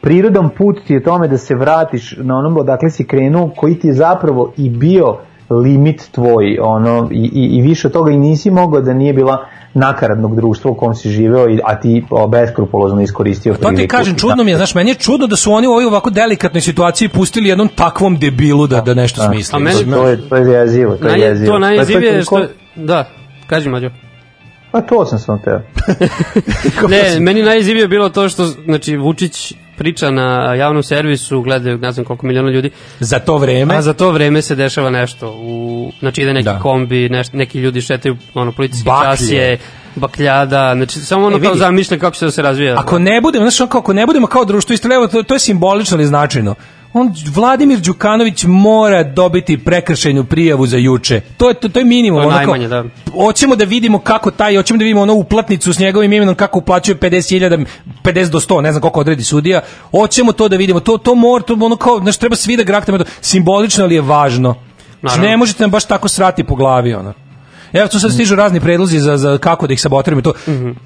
prirodan 0.00 0.48
put 0.50 0.76
ti 0.86 0.94
je 0.94 1.02
tome 1.02 1.28
da 1.28 1.38
se 1.38 1.54
vratiš 1.54 2.14
na 2.18 2.36
onom 2.36 2.56
odakle 2.56 2.90
si 2.90 3.04
krenuo, 3.04 3.50
koji 3.50 3.74
ti 3.74 3.86
je 3.86 3.94
zapravo 3.94 4.52
i 4.56 4.70
bio 4.70 5.16
limit 5.52 6.08
tvoj, 6.10 6.58
ono, 6.60 7.08
i, 7.12 7.30
i, 7.34 7.48
i 7.48 7.62
više 7.62 7.86
od 7.86 7.92
toga 7.92 8.10
i 8.10 8.16
nisi 8.18 8.50
mogao 8.50 8.80
da 8.80 8.92
nije 8.94 9.12
bila 9.12 9.44
nakaradnog 9.74 10.36
društva 10.36 10.70
u 10.70 10.74
kom 10.74 10.94
si 10.94 11.10
živeo, 11.10 11.48
i- 11.48 11.60
a 11.64 11.74
ti 11.76 12.04
o, 12.10 12.26
beskrupulozno 12.28 13.00
iskoristio 13.00 13.52
To 13.52 13.58
ti 13.60 13.66
priliku. 13.66 13.90
kažem, 13.90 14.16
čudno 14.16 14.44
mi 14.44 14.50
je, 14.50 14.56
znaš, 14.56 14.74
meni 14.74 14.90
je 14.90 14.94
čudno 14.96 15.26
da 15.26 15.36
su 15.36 15.52
oni 15.52 15.66
u 15.66 15.70
ovoj 15.70 15.84
ovako 15.84 16.10
delikatnoj 16.10 16.60
situaciji 16.60 17.08
pustili 17.08 17.48
jednom 17.48 17.68
takvom 17.68 18.16
debilu 18.16 18.66
da, 18.66 18.80
da 18.80 18.94
nešto 18.94 19.22
smisli. 19.22 19.56
A 19.56 19.60
meni- 19.60 19.90
To 19.92 20.08
je, 20.08 20.28
to 20.28 20.36
je 20.36 20.48
jezivo, 20.50 20.96
to 20.96 21.08
je 21.08 21.20
jezivo. 21.20 21.52
to 21.52 21.58
najjezivije 21.58 22.12
je 22.12 22.22
što... 22.22 22.46
Da, 22.76 23.08
kaži 23.46 23.68
mađo. 23.68 23.90
Pa 24.72 24.80
to 24.80 25.04
sam 25.04 25.18
sam 25.18 25.38
teo. 25.38 25.60
Ne, 26.88 27.20
meni 27.20 27.42
najjezivije 27.42 27.82
je 27.82 27.88
bilo 27.88 28.08
to 28.08 28.28
što, 28.28 28.44
znači, 28.44 28.96
Vučić 28.96 29.54
priča 29.78 30.10
na 30.10 30.54
javnom 30.54 30.82
servisu, 30.82 31.42
gledaju 31.42 31.78
ne 31.78 31.92
znam 31.92 32.04
koliko 32.04 32.26
miliona 32.26 32.50
ljudi, 32.50 32.70
Za 33.00 33.18
to 33.18 33.38
vreme, 33.38 33.74
a 33.76 33.82
za 33.82 33.92
to 33.92 34.10
vreme 34.10 34.42
se 34.42 34.54
dešava 34.54 34.90
nešto. 34.90 35.30
U, 35.32 35.92
znači, 36.00 36.22
ide 36.22 36.32
neki 36.32 36.44
Da. 36.44 36.58
kombi, 36.58 37.08
neš, 37.08 37.32
neki 37.32 37.58
ljudi 37.58 37.80
šetaju 37.80 38.16
ono, 38.34 38.52
policijske 38.52 38.84
Baklje. 38.84 39.10
časije, 39.10 39.58
bakljada, 39.96 40.72
znači, 40.74 41.00
samo 41.00 41.26
ono 41.26 41.36
E, 41.36 41.40
kao 41.40 41.54
zamišlja 41.54 41.98
kako 41.98 42.16
će 42.16 42.24
da 42.24 42.30
se 42.30 42.42
razvija. 42.42 42.74
Ako 42.78 42.98
ne 42.98 43.20
budemo, 43.20 43.46
kao, 43.68 43.80
ako 43.80 43.92
ne 43.92 44.06
budemo 44.06 44.26
kao 44.26 44.44
društvo 44.44 44.74
istreljevo, 44.74 45.06
to, 45.06 45.22
to 45.22 45.34
je 45.34 45.40
simbolično 45.40 45.96
ali 45.96 46.06
značajno. 46.06 46.54
On, 46.92 47.14
Vladimir 47.34 47.78
Đukanović 47.78 48.44
mora 48.44 49.02
dobiti 49.02 49.64
prekršajnu 49.64 50.24
prijavu 50.24 50.66
za 50.66 50.76
juče. 50.76 51.20
To 51.36 51.48
je, 51.48 51.54
to, 51.54 51.68
to 51.68 51.78
je 51.78 51.84
minimum. 51.84 52.22
To 52.22 52.28
je 52.28 52.34
najmanje, 52.34 52.68
da. 52.68 52.84
Hoćemo 53.12 53.56
da 53.56 53.64
vidimo 53.64 53.98
kako 53.98 54.30
taj, 54.30 54.56
hoćemo 54.56 54.78
da 54.78 54.82
vidimo 54.82 55.00
ono 55.00 55.14
uplatnicu 55.14 55.72
s 55.72 55.78
njegovim 55.78 56.12
imenom, 56.12 56.34
kako 56.34 56.58
uplaćuje 56.58 56.96
50.000, 56.96 57.64
50 58.04 58.28
do 58.28 58.40
100, 58.40 58.60
ne 58.60 58.72
znam 58.72 58.80
koliko 58.80 59.00
odredi 59.00 59.22
sudija. 59.22 59.60
Hoćemo 59.90 60.32
to 60.32 60.48
da 60.48 60.56
vidimo. 60.56 60.80
To, 60.80 60.98
to 60.98 61.14
mora, 61.14 61.44
to 61.44 61.56
ono 61.60 61.76
kao, 61.76 61.98
znaš, 61.98 62.16
treba 62.16 62.36
svi 62.36 62.56
da 62.56 62.62
graktamo. 62.62 62.98
Simbolično, 63.20 63.84
ali 63.84 63.94
je 63.94 64.00
važno. 64.00 64.54
Znači, 65.00 65.20
ne 65.20 65.36
možete 65.36 65.62
nam 65.62 65.70
baš 65.70 65.84
tako 65.84 66.08
srati 66.08 66.44
po 66.44 66.54
glavi, 66.54 66.94
ono. 66.94 67.27
Evo 67.72 67.88
tu 67.88 68.00
sad 68.00 68.12
stižu 68.12 68.36
razni 68.36 68.60
predlozi 68.60 68.98
za, 68.98 69.16
za 69.16 69.38
kako 69.38 69.66
da 69.66 69.72
ih 69.72 69.80
sabotiramo 69.80 70.20
i 70.20 70.22
to. 70.22 70.32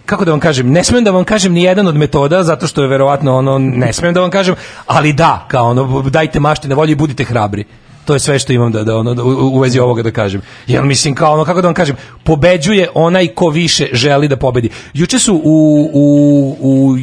Kako 0.07 0.25
da 0.25 0.31
vam 0.31 0.41
kažem, 0.41 0.71
ne 0.71 0.85
smem 0.85 1.05
da 1.05 1.11
vam 1.11 1.25
kažem 1.25 1.53
ni 1.53 1.63
jedan 1.63 1.87
od 1.87 1.97
metoda 1.97 2.43
zato 2.43 2.67
što 2.67 2.83
je 2.83 2.89
verovatno 2.89 3.37
ono 3.37 3.59
ne 3.59 3.93
smem 3.93 4.15
da 4.15 4.21
vam 4.21 4.31
kažem, 4.31 4.55
ali 4.87 5.13
da, 5.13 5.47
kao 5.49 5.71
ono 5.71 6.03
dajte 6.03 6.41
mašti 6.41 6.69
na 6.69 6.75
volju 6.75 6.93
i 6.93 6.95
budite 6.95 7.25
hrabri. 7.25 7.65
To 8.05 8.15
je 8.15 8.21
sve 8.21 8.39
što 8.39 8.53
imam 8.53 8.73
da 8.73 8.85
da 8.85 8.97
ono 8.97 9.15
da, 9.15 9.23
u, 9.23 9.29
u 9.29 9.59
vezi 9.59 9.79
ovoga 9.79 10.03
da 10.03 10.11
kažem. 10.11 10.41
Jel 10.67 10.85
mislim 10.85 11.15
kao 11.15 11.33
ono 11.33 11.45
kako 11.45 11.61
da 11.61 11.69
vam 11.69 11.75
kažem, 11.75 11.97
pobeđuje 12.25 12.89
onaj 12.95 13.29
ko 13.29 13.49
više 13.49 13.89
želi 13.93 14.29
da 14.29 14.37
pobedi. 14.37 14.71
Juče 14.95 15.19
su 15.19 15.41
u 15.45 15.91
u 15.93 16.57
u 16.61 16.97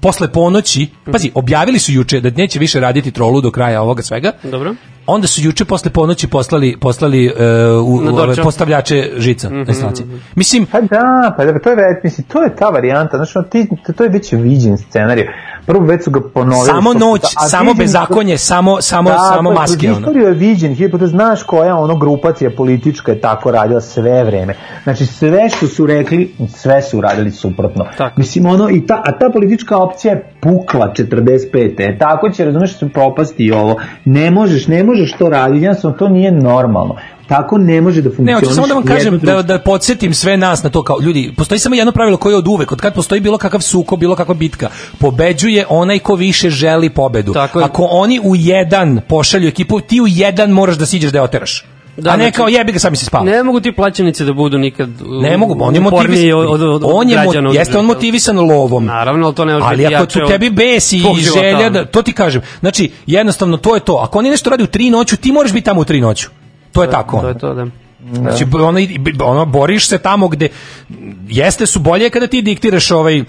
posle 0.00 0.32
ponoći, 0.32 0.88
pazi, 1.12 1.30
objavili 1.34 1.78
su 1.78 1.92
juče 1.92 2.20
da 2.20 2.30
neće 2.30 2.58
više 2.58 2.80
raditi 2.80 3.10
trolu 3.10 3.40
do 3.40 3.50
kraja 3.50 3.82
ovoga 3.82 4.02
svega. 4.02 4.32
Dobro. 4.42 4.74
Onda 5.06 5.26
su 5.26 5.40
juče 5.42 5.64
posle 5.64 5.90
ponoći 5.90 6.28
poslali 6.28 6.76
poslali 6.80 7.26
uh, 7.26 7.34
u, 7.86 8.14
u 8.14 8.18
ove 8.18 8.36
postavljače 8.42 9.10
žica 9.16 9.50
na 9.50 9.64
instalacije. 9.68 10.06
Mislim, 10.34 10.66
Pa 10.66 10.80
da, 10.80 11.34
pa 11.36 11.44
da, 11.44 11.58
to 11.58 11.70
je 11.70 11.76
već, 11.76 12.04
mislim, 12.04 12.26
to 12.32 12.42
je 12.42 12.56
ta 12.56 12.68
varijanta, 12.68 13.16
znači, 13.16 13.50
ti, 13.50 13.68
to, 13.86 13.92
to 13.92 14.04
je 14.04 14.10
već 14.10 14.32
viđen 14.32 14.78
scenarij. 14.78 15.24
Prvo 15.66 15.84
već 15.84 16.04
su 16.04 16.10
ga 16.10 16.20
ponovili. 16.34 16.66
samo 16.66 16.92
noć, 16.92 17.20
puta, 17.20 17.28
a 17.36 17.48
samo 17.48 17.74
bezakonje, 17.74 18.38
samo 18.38 18.80
samo 18.80 19.10
Da, 19.10 19.18
samo 19.18 19.50
pa, 19.50 19.60
maske 19.60 19.90
ono. 19.90 19.98
Istoriju 19.98 20.26
je 20.26 20.34
viđen, 20.34 20.74
hiljadu 20.74 20.92
puta 20.92 21.06
znaš 21.06 21.42
koja 21.42 21.76
ono 21.76 21.96
grupacija 21.96 22.50
politička 22.56 23.12
je 23.12 23.20
tako 23.20 23.50
radila 23.50 23.80
sve 23.80 24.24
vreme. 24.24 24.54
Znači 24.84 25.06
sve 25.06 25.48
što 25.48 25.66
su 25.66 25.86
rekli, 25.86 26.34
sve 26.48 26.82
su 26.82 26.98
uradili 26.98 27.30
suprotno. 27.30 27.86
Tako. 27.98 28.20
Mislim 28.20 28.46
ono, 28.46 28.70
i 28.70 28.86
ta, 28.86 29.02
a 29.04 29.18
ta 29.18 29.30
politička 29.32 29.76
opcija 29.76 30.14
je 30.14 30.32
pukla 30.40 30.92
45. 30.96 31.74
E, 31.78 31.98
tako 31.98 32.30
će, 32.30 32.44
razumeš, 32.44 32.78
se 32.78 32.88
propasti 32.88 33.44
i 33.44 33.52
ovo. 33.52 33.76
Ne 34.04 34.30
možeš, 34.30 34.66
ne 34.66 34.84
možeš 34.84 35.12
to 35.12 35.28
raditi, 35.28 35.64
jednostavno 35.64 35.96
to 35.96 36.08
nije 36.08 36.32
normalno. 36.32 36.96
Tako 37.28 37.58
ne 37.58 37.80
može 37.80 38.02
da 38.02 38.08
Ne, 38.08 38.14
funkcioniše. 38.16 38.34
hoću 38.40 38.54
samo 38.54 38.66
da 38.66 38.74
vam 38.74 38.82
kažem, 38.84 39.18
da, 39.18 39.42
da 39.42 39.58
podsjetim 39.58 40.14
sve 40.14 40.36
nas 40.36 40.62
na 40.62 40.70
to 40.70 40.82
kao, 40.82 40.98
ljudi, 41.00 41.32
postoji 41.36 41.58
samo 41.58 41.74
jedno 41.74 41.92
pravilo 41.92 42.16
koje 42.16 42.32
je 42.32 42.38
od 42.38 42.48
uvek, 42.48 42.72
od 42.72 42.80
kad 42.80 42.94
postoji 42.94 43.20
bilo 43.20 43.38
kakav 43.38 43.60
suko, 43.60 43.96
bilo 43.96 44.16
kakva 44.16 44.34
bitka, 44.34 44.68
pobeđuje 44.98 45.66
onaj 45.68 45.98
ko 45.98 46.14
više 46.14 46.50
želi 46.50 46.90
pobedu. 46.90 47.32
Tako 47.32 47.58
je. 47.58 47.64
Ako 47.64 47.84
oni 47.84 48.20
u 48.20 48.36
jedan 48.36 49.00
pošalju 49.08 49.48
ekipu, 49.48 49.80
ti 49.80 50.00
u 50.00 50.06
jedan 50.06 50.50
moraš 50.50 50.76
da 50.76 50.86
siđeš 50.86 51.10
da 51.10 51.18
je 51.18 51.22
oteraš. 51.22 51.64
Da, 51.96 52.10
a 52.10 52.16
ne 52.16 52.22
znači- 52.22 52.36
kao 52.36 52.48
jebi 52.48 52.72
ga, 52.72 52.78
sami 52.78 52.96
se 52.96 53.04
spava. 53.04 53.24
Ne 53.24 53.42
mogu 53.42 53.60
ti 53.60 53.72
plaćenici 53.72 54.24
da 54.24 54.32
budu 54.32 54.58
nikad 54.58 54.88
u- 55.00 55.22
Ne 55.22 55.36
mogu, 55.36 55.56
on 55.60 55.74
je 55.74 55.80
motivisan. 55.80 56.32
od, 56.32 56.46
od, 56.52 56.62
od 56.62 56.82
on 56.84 57.10
je, 57.10 57.18
mo- 57.18 57.54
jeste 57.54 57.78
on 57.78 57.84
motivisan 57.84 58.38
lovom. 58.38 58.84
Naravno, 58.84 59.26
ali 59.26 59.34
to 59.34 59.44
ne 59.44 59.52
može 59.52 59.66
Ali 59.66 59.86
ako 59.86 60.06
tu 60.06 60.18
tebi 60.28 60.50
besi 60.50 60.96
i 60.96 61.22
želja 61.34 61.70
da, 61.70 61.84
to 61.84 62.02
ti 62.02 62.12
kažem. 62.12 62.42
Znači, 62.60 62.90
jednostavno 63.06 63.56
to 63.56 63.74
je 63.74 63.80
to. 63.80 63.94
Ako 63.94 64.18
oni 64.18 64.30
nešto 64.30 64.50
radi 64.50 64.62
u 64.62 64.66
tri 64.66 64.90
noću, 64.90 65.16
ti 65.16 65.32
moraš 65.32 65.52
biti 65.52 65.64
tamo 65.64 65.80
u 65.80 65.84
tri 65.84 66.00
noću. 66.00 66.28
To 66.74 66.82
je 66.82 66.90
tako. 66.90 67.20
To 67.20 67.28
je 67.28 67.38
to, 67.38 67.54
da. 67.54 67.66
Znači, 68.12 68.44
ono, 68.52 68.80
ono, 69.24 69.46
boriš 69.46 69.88
se 69.88 69.98
tamo 69.98 70.28
gde 70.28 70.48
jeste 71.28 71.66
su 71.66 71.78
bolje 71.78 72.10
kada 72.10 72.26
ti 72.26 72.42
diktiraš 72.42 72.90
ovaj 72.90 73.24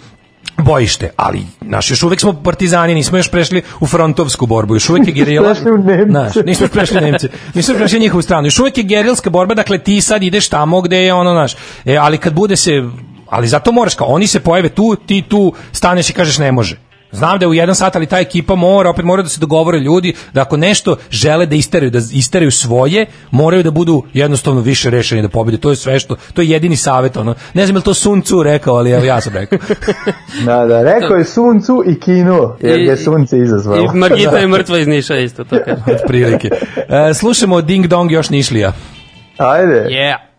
bojište, 0.57 1.09
ali 1.15 1.41
naš 1.61 1.91
još 1.91 2.03
uvek 2.03 2.19
smo 2.19 2.33
partizani, 2.43 2.93
nismo 2.93 3.17
još 3.17 3.31
prešli 3.31 3.61
u 3.79 3.87
frontovsku 3.87 4.45
borbu, 4.45 4.75
još 4.75 4.89
uvek 4.89 5.07
je 5.07 5.13
gerila. 5.13 5.53
Prešli 5.53 5.71
u 5.71 5.77
Nemce. 5.77 6.09
Znaš, 6.09 6.35
nismo 6.45 6.63
još 6.63 6.71
prešli 6.71 6.97
u 6.97 7.01
Nemce. 7.01 7.29
Nismo 7.53 7.71
još 7.71 7.79
prešli 7.79 7.97
u 7.97 8.01
njihovu 8.01 8.21
stranu. 8.21 8.47
Još 8.47 8.59
uvek 8.59 8.77
je 8.77 8.83
gerilska 8.83 9.29
borba, 9.29 9.53
dakle 9.53 9.77
ti 9.77 10.01
sad 10.01 10.23
ideš 10.23 10.49
tamo 10.49 10.81
gde 10.81 10.97
je 10.97 11.13
ono 11.13 11.33
naš. 11.33 11.55
E, 11.85 11.97
ali 11.97 12.17
kad 12.17 12.33
bude 12.33 12.55
se 12.55 12.83
ali 13.29 13.47
zato 13.47 13.71
moraš 13.71 13.95
kao 13.95 14.07
oni 14.07 14.27
se 14.27 14.39
pojave 14.39 14.69
tu, 14.69 14.95
ti 15.05 15.21
tu 15.21 15.53
staneš 15.71 16.09
i 16.09 16.13
kažeš 16.13 16.37
ne 16.37 16.51
može. 16.51 16.77
Znam 17.15 17.39
da 17.39 17.45
je 17.45 17.49
u 17.49 17.53
jedan 17.53 17.75
sat, 17.75 17.95
ali 17.95 18.05
ta 18.05 18.19
ekipa 18.19 18.55
mora, 18.55 18.89
opet 18.89 19.05
mora 19.05 19.23
da 19.23 19.29
se 19.29 19.39
dogovore 19.39 19.79
ljudi, 19.79 20.13
da 20.33 20.41
ako 20.41 20.57
nešto 20.57 20.97
žele 21.09 21.45
da 21.45 21.55
isteraju, 21.55 21.91
da 21.91 21.99
isteraju 22.13 22.51
svoje, 22.51 23.05
moraju 23.31 23.63
da 23.63 23.71
budu 23.71 24.03
jednostavno 24.13 24.61
više 24.61 24.89
rešeni 24.89 25.21
da 25.21 25.29
pobede. 25.29 25.57
To 25.57 25.69
je 25.69 25.75
sve 25.75 25.99
što, 25.99 26.15
to 26.33 26.41
je 26.41 26.49
jedini 26.49 26.75
savet, 26.75 27.17
ono. 27.17 27.35
Ne 27.53 27.65
znam 27.65 27.75
je 27.75 27.77
li 27.77 27.83
to 27.83 27.93
Sun 27.93 28.21
Tzu 28.21 28.43
rekao, 28.43 28.75
ali 28.75 28.91
evo 28.91 29.05
ja 29.05 29.21
sam 29.21 29.33
rekao. 29.33 29.59
Da, 30.45 30.65
da, 30.65 30.83
rekao 30.83 31.17
je 31.17 31.25
suncu 31.25 31.83
i 31.87 31.99
kino, 31.99 32.57
jer 32.61 32.79
je 32.79 32.97
sunce 32.97 33.37
izazvalo. 33.37 33.91
I 33.93 33.97
Margita 33.97 34.37
je 34.37 34.47
mrtva 34.57 34.77
iz 34.77 34.87
Niša 34.87 35.15
isto, 35.15 35.43
to 35.43 35.55
kaže. 35.65 35.81
Od 35.87 35.99
prilike. 36.07 36.49
E, 37.09 37.13
slušamo 37.13 37.61
Ding 37.61 37.87
Dong 37.87 38.11
još 38.11 38.29
Nišlija. 38.29 38.73
Ajde. 39.37 39.87
Yeah. 39.89 40.34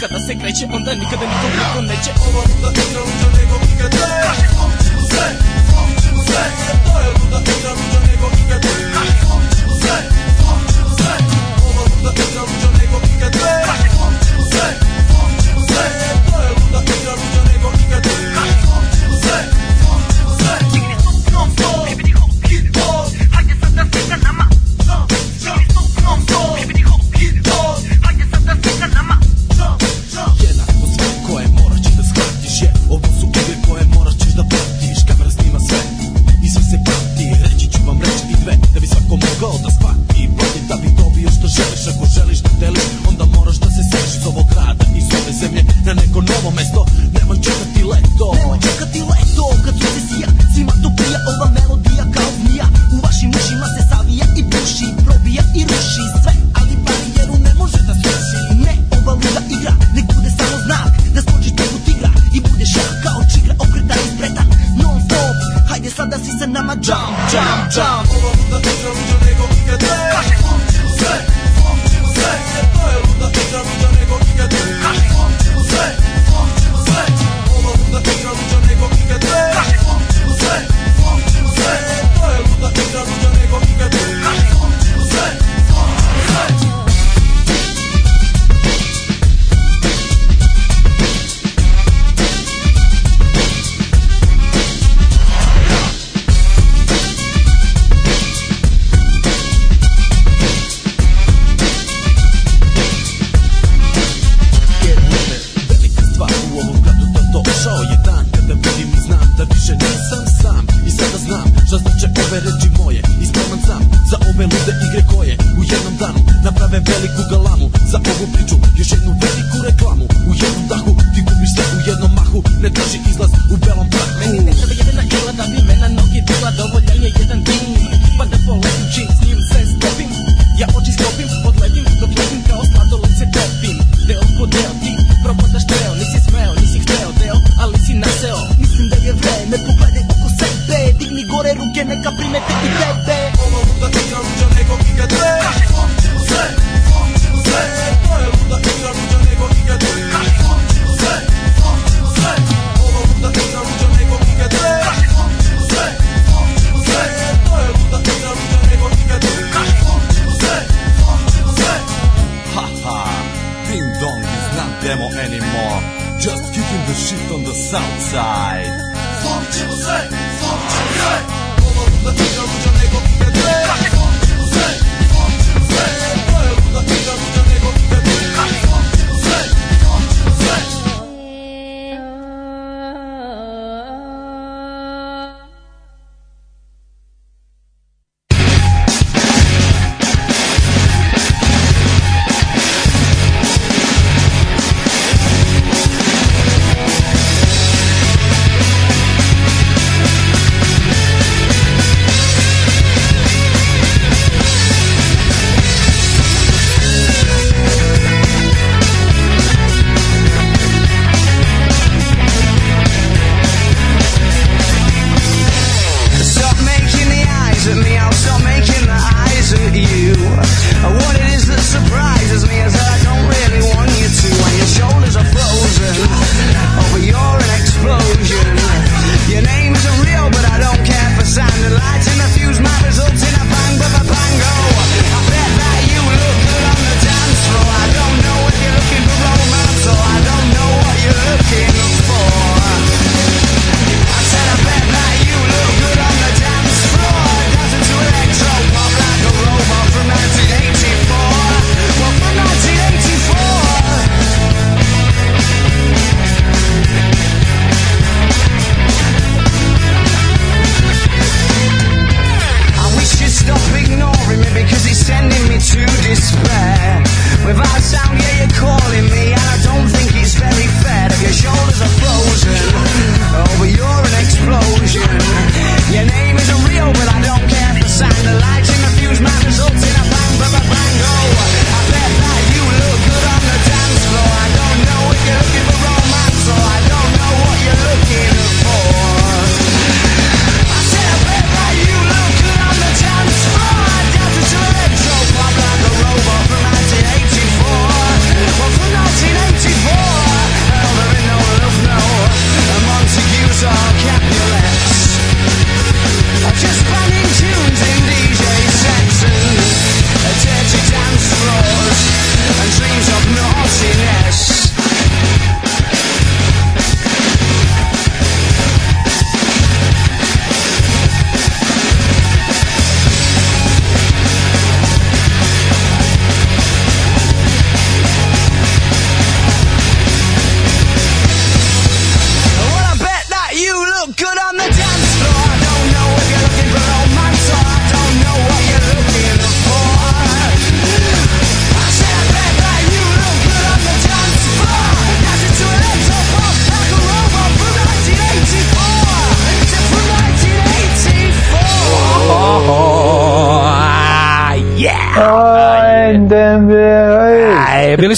Kada 0.00 0.18
se 0.26 0.38
kreće, 0.40 0.64
onda 0.76 0.94
nikada 0.94 1.24
nikom 1.32 1.50
niko 1.58 1.80
neće. 1.90 2.10
Ovo 2.26 2.42
igra 2.88 3.00
luđa 3.00 3.28
nego 3.38 3.54
ikada 3.74 4.06
Kaži 4.22 4.46
slomčimo 4.54 5.02
sve, 5.10 5.26
slomčimo 5.70 6.22
sve 6.22 6.87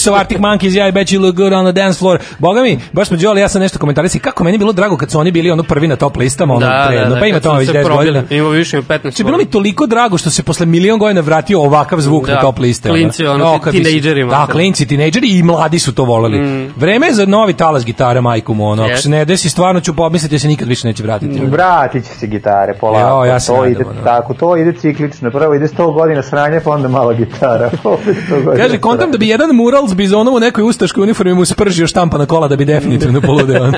su 0.01 0.13
Arctic 0.13 0.37
Monkeys, 0.39 0.71
ja 0.71 0.87
i 0.87 0.91
bet 0.91 1.07
you 1.07 1.21
look 1.21 1.35
good 1.35 1.53
on 1.53 1.65
the 1.65 1.71
dance 1.73 1.99
floor. 1.99 2.19
Boga 2.39 2.61
mi, 2.61 2.79
baš 2.91 3.07
smo 3.07 3.17
Đoli, 3.17 3.41
ja 3.41 3.47
sam 3.47 3.61
nešto 3.61 3.79
komentarisao. 3.79 4.21
Kako 4.21 4.43
meni 4.43 4.55
je 4.55 4.59
bilo 4.59 4.73
drago 4.73 4.97
kad 4.97 5.11
su 5.11 5.19
oni 5.19 5.31
bili 5.31 5.51
ono 5.51 5.63
prvi 5.63 5.87
na 5.87 5.95
top 5.95 6.17
listama, 6.17 6.53
ono 6.53 6.65
Da, 6.65 6.85
pre, 6.87 6.97
da, 6.97 7.03
no, 7.03 7.15
da, 7.15 7.19
pa 7.19 7.25
ima 7.27 7.41
su 7.41 7.51
već 7.51 7.67
se 7.67 7.73
10 7.73 7.85
probili. 7.85 8.05
godina. 8.13 8.23
Ima 8.31 8.49
više 8.49 8.77
od 8.77 8.85
15 8.85 9.01
Znači, 9.01 9.23
bilo 9.23 9.37
mi 9.37 9.45
toliko 9.45 9.87
drago 9.87 10.17
što 10.17 10.29
se 10.29 10.43
posle 10.43 10.65
milion 10.65 10.99
godina 10.99 11.21
vratio 11.21 11.61
ovakav 11.61 11.99
zvuk 11.99 12.27
Da, 12.27 12.35
na 12.35 12.41
top 12.41 12.59
liste. 12.59 12.89
klinci, 12.89 13.25
ono, 13.25 13.45
O, 13.45 13.59
kad 13.59 13.73
bi 13.73 13.77
se- 13.77 13.83
tinejdžerima. 13.83 14.31
Da, 14.31 14.47
klinci, 14.47 14.87
tinejdžeri 14.87 15.27
i 15.29 15.43
mladi 15.43 15.79
su 15.79 15.93
to 15.93 16.03
voleli. 16.03 16.39
Vreme 16.75 17.07
je 17.07 17.13
za 17.13 17.25
novi 17.25 17.53
talas 17.53 17.85
gitare, 17.85 18.21
majku 18.21 18.53
mu, 18.53 18.67
ono. 18.67 18.83
Ako 18.83 18.97
se 18.97 19.09
ne 19.09 19.25
desi, 19.25 19.49
stvarno 19.49 19.81
ću 19.81 19.95
pomisliti 19.95 20.35
da 20.35 20.39
se 20.39 20.47
nikad 20.47 20.67
više 20.67 20.87
neće 20.87 21.03
vratiti. 21.03 21.39
Vratit 21.41 22.03
će 22.03 22.11
se 22.11 22.27
gitare 22.27 22.73
polako. 22.73 23.19
Jo, 23.19 23.25
ja 23.25 23.39
to 23.39 23.65
ide 23.65 23.83
tako, 24.03 24.33
to 24.33 24.57
ide 24.57 24.73
ciklično. 24.73 25.31
Prvo 25.31 25.53
ide 25.55 25.67
100 25.67 25.93
godina 25.93 26.23
sranja, 26.23 26.61
pa 26.63 26.71
onda 26.71 26.87
mala 26.87 27.13
gitara. 27.13 27.69
Opet 27.85 28.17
100 28.29 28.43
godina 28.43 28.63
Kaže, 28.63 28.77
kontam 28.79 29.11
da 29.11 29.17
bi 29.17 29.27
jedan 29.27 29.49
mural 29.51 29.87
s 29.91 29.95
bizonom 29.95 30.35
u 30.35 30.39
nekoj 30.39 30.63
ustaškoj 30.63 31.03
uniformi 31.03 31.33
mu 31.33 31.45
spržio 31.45 31.87
štampa 31.87 32.17
na 32.17 32.25
kola 32.25 32.47
da 32.47 32.55
bi 32.55 32.65
definitivno 32.65 33.21
poludeo. 33.21 33.71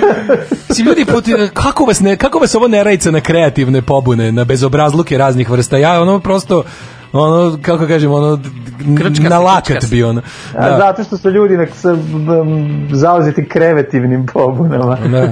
Mislim, 0.68 0.86
ljudi, 0.86 1.04
poti- 1.04 1.48
kako 1.54 1.84
vas, 1.84 2.00
ne, 2.00 2.16
kako 2.16 2.38
vas 2.38 2.54
ovo 2.54 2.68
ne 2.68 2.84
rajca 2.84 3.10
na 3.10 3.20
kreativne 3.20 3.82
pobune, 3.82 4.32
na 4.32 4.44
bezobrazluke 4.44 5.18
raznih 5.18 5.50
vrsta? 5.50 5.78
Ja, 5.78 6.02
ono, 6.02 6.20
prosto, 6.20 6.62
ono, 7.12 7.58
kako 7.62 7.86
kažem, 7.86 8.12
ono, 8.12 8.38
Krčka 8.98 9.28
na 9.28 9.38
lakat 9.38 9.66
krčka 9.66 9.86
bi, 9.90 10.02
ono. 10.02 10.22
A, 10.54 10.68
Da. 10.70 10.76
Zato 10.76 11.04
što 11.04 11.16
su 11.16 11.30
ljudi 11.30 11.56
nek 11.56 11.70
se 11.74 11.96
zauzeti 12.92 13.48
kreativnim 13.48 14.26
pobunama. 14.26 14.96
Da. 14.96 15.30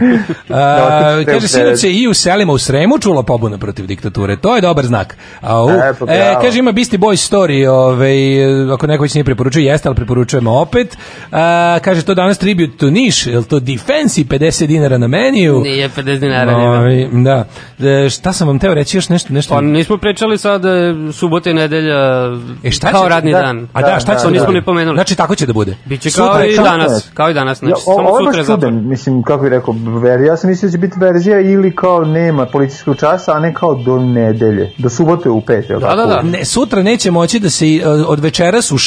A, 0.58 1.14
otičete 1.14 1.32
kaže, 1.32 1.48
sinoć 1.48 1.80
se 1.80 1.92
i 1.92 2.08
u 2.08 2.14
selima 2.14 2.52
u 2.52 2.58
Sremu 2.58 2.98
čula 2.98 3.22
pobuna 3.22 3.58
protiv 3.58 3.86
diktature. 3.86 4.36
To 4.36 4.54
je 4.54 4.60
dobar 4.60 4.86
znak. 4.86 5.16
A, 5.40 5.64
u, 5.64 5.70
E, 5.70 5.94
pa 5.98 6.12
e, 6.12 6.36
kaže, 6.42 6.58
ima 6.58 6.72
Beastie 6.72 6.98
Boys 6.98 7.32
story, 7.32 7.66
ovaj, 7.68 8.72
ako 8.72 8.86
neko 8.86 9.02
već 9.02 9.14
nije 9.14 9.24
preporučio, 9.24 9.60
jeste, 9.60 9.88
ali 9.88 9.96
preporučujemo 9.96 10.60
opet. 10.60 10.96
A, 11.32 11.78
kaže, 11.84 12.02
to 12.02 12.14
danas 12.14 12.38
tribute 12.38 12.76
to 12.76 12.90
Niš, 12.90 13.26
je 13.26 13.42
to 13.42 13.60
Defensi, 13.60 14.24
50 14.24 14.66
dinara 14.66 14.98
na 14.98 15.06
meniju? 15.06 15.60
Nije 15.60 15.88
50 15.88 16.18
dinara. 16.18 16.58
nema. 16.58 16.78
Ovaj, 16.78 17.08
da. 17.12 17.44
E, 17.88 18.10
šta 18.10 18.32
sam 18.32 18.48
vam 18.48 18.58
teo 18.58 18.74
reći 18.74 18.96
još 18.96 19.08
nešto? 19.08 19.32
nešto? 19.32 19.54
Pa 19.54 19.60
nismo 19.60 19.96
pričali 19.96 20.38
sad 20.38 20.62
da 20.62 20.70
je 20.70 21.12
subota 21.12 21.50
i 21.50 21.54
nedelja 21.64 22.30
E, 22.62 22.70
šta 22.70 22.90
kao 22.90 23.02
će- 23.02 23.08
radni 23.08 23.32
da, 23.32 23.38
dan. 23.40 23.68
A 23.72 23.82
da, 23.82 24.00
šta 24.00 24.12
Da, 24.12 24.18
će 24.18 24.24
da 24.24 24.30
nismo 24.30 24.52
ni 24.52 24.62
pomenuli. 24.62 24.96
Znači, 24.96 25.16
tako 25.16 25.34
će 25.34 25.46
da 25.46 25.52
bude. 25.52 25.76
Biće 25.84 26.10
Sutra 26.10 26.26
kao 26.26 26.38
je 26.38 26.52
i 26.52 26.56
danas, 26.56 27.10
kao 27.14 27.30
i 27.30 27.34
danas, 27.34 27.58
znači 27.58 27.70
Ja, 27.72 27.76
o- 27.86 27.96
samo 27.96 28.08
ovo 28.08 28.18
sutra 28.20 28.44
čudan, 28.46 28.88
mislim, 28.88 29.22
kako 29.22 29.42
bih 29.42 29.50
rekao, 29.50 29.74
verzija. 29.94 30.26
Ja 30.26 30.36
sam 30.36 30.50
mislio 30.50 30.68
da 30.68 30.72
će 30.72 30.78
biti 30.78 30.98
verzija 30.98 31.40
ili 31.40 31.74
kao 31.76 32.04
nema 32.04 32.46
policijskog 32.46 32.96
časa, 32.96 33.32
a 33.32 33.40
ne 33.40 33.54
kao 33.54 33.74
do 33.76 33.98
nedelje, 33.98 34.72
do 34.78 34.88
subote 34.90 35.28
u 35.30 35.40
pet, 35.40 35.70
je 35.70 35.76
li 35.76 35.82
Da, 35.82 35.96
da, 35.96 36.06
da. 36.06 36.22
Ne, 36.22 36.44
sutra 36.44 36.82
neće 36.82 37.10
moći 37.10 37.38
da 37.38 37.50
se 37.50 37.66
e, 37.66 37.82
od 37.86 38.20
večeras 38.20 38.72
u 38.72 38.78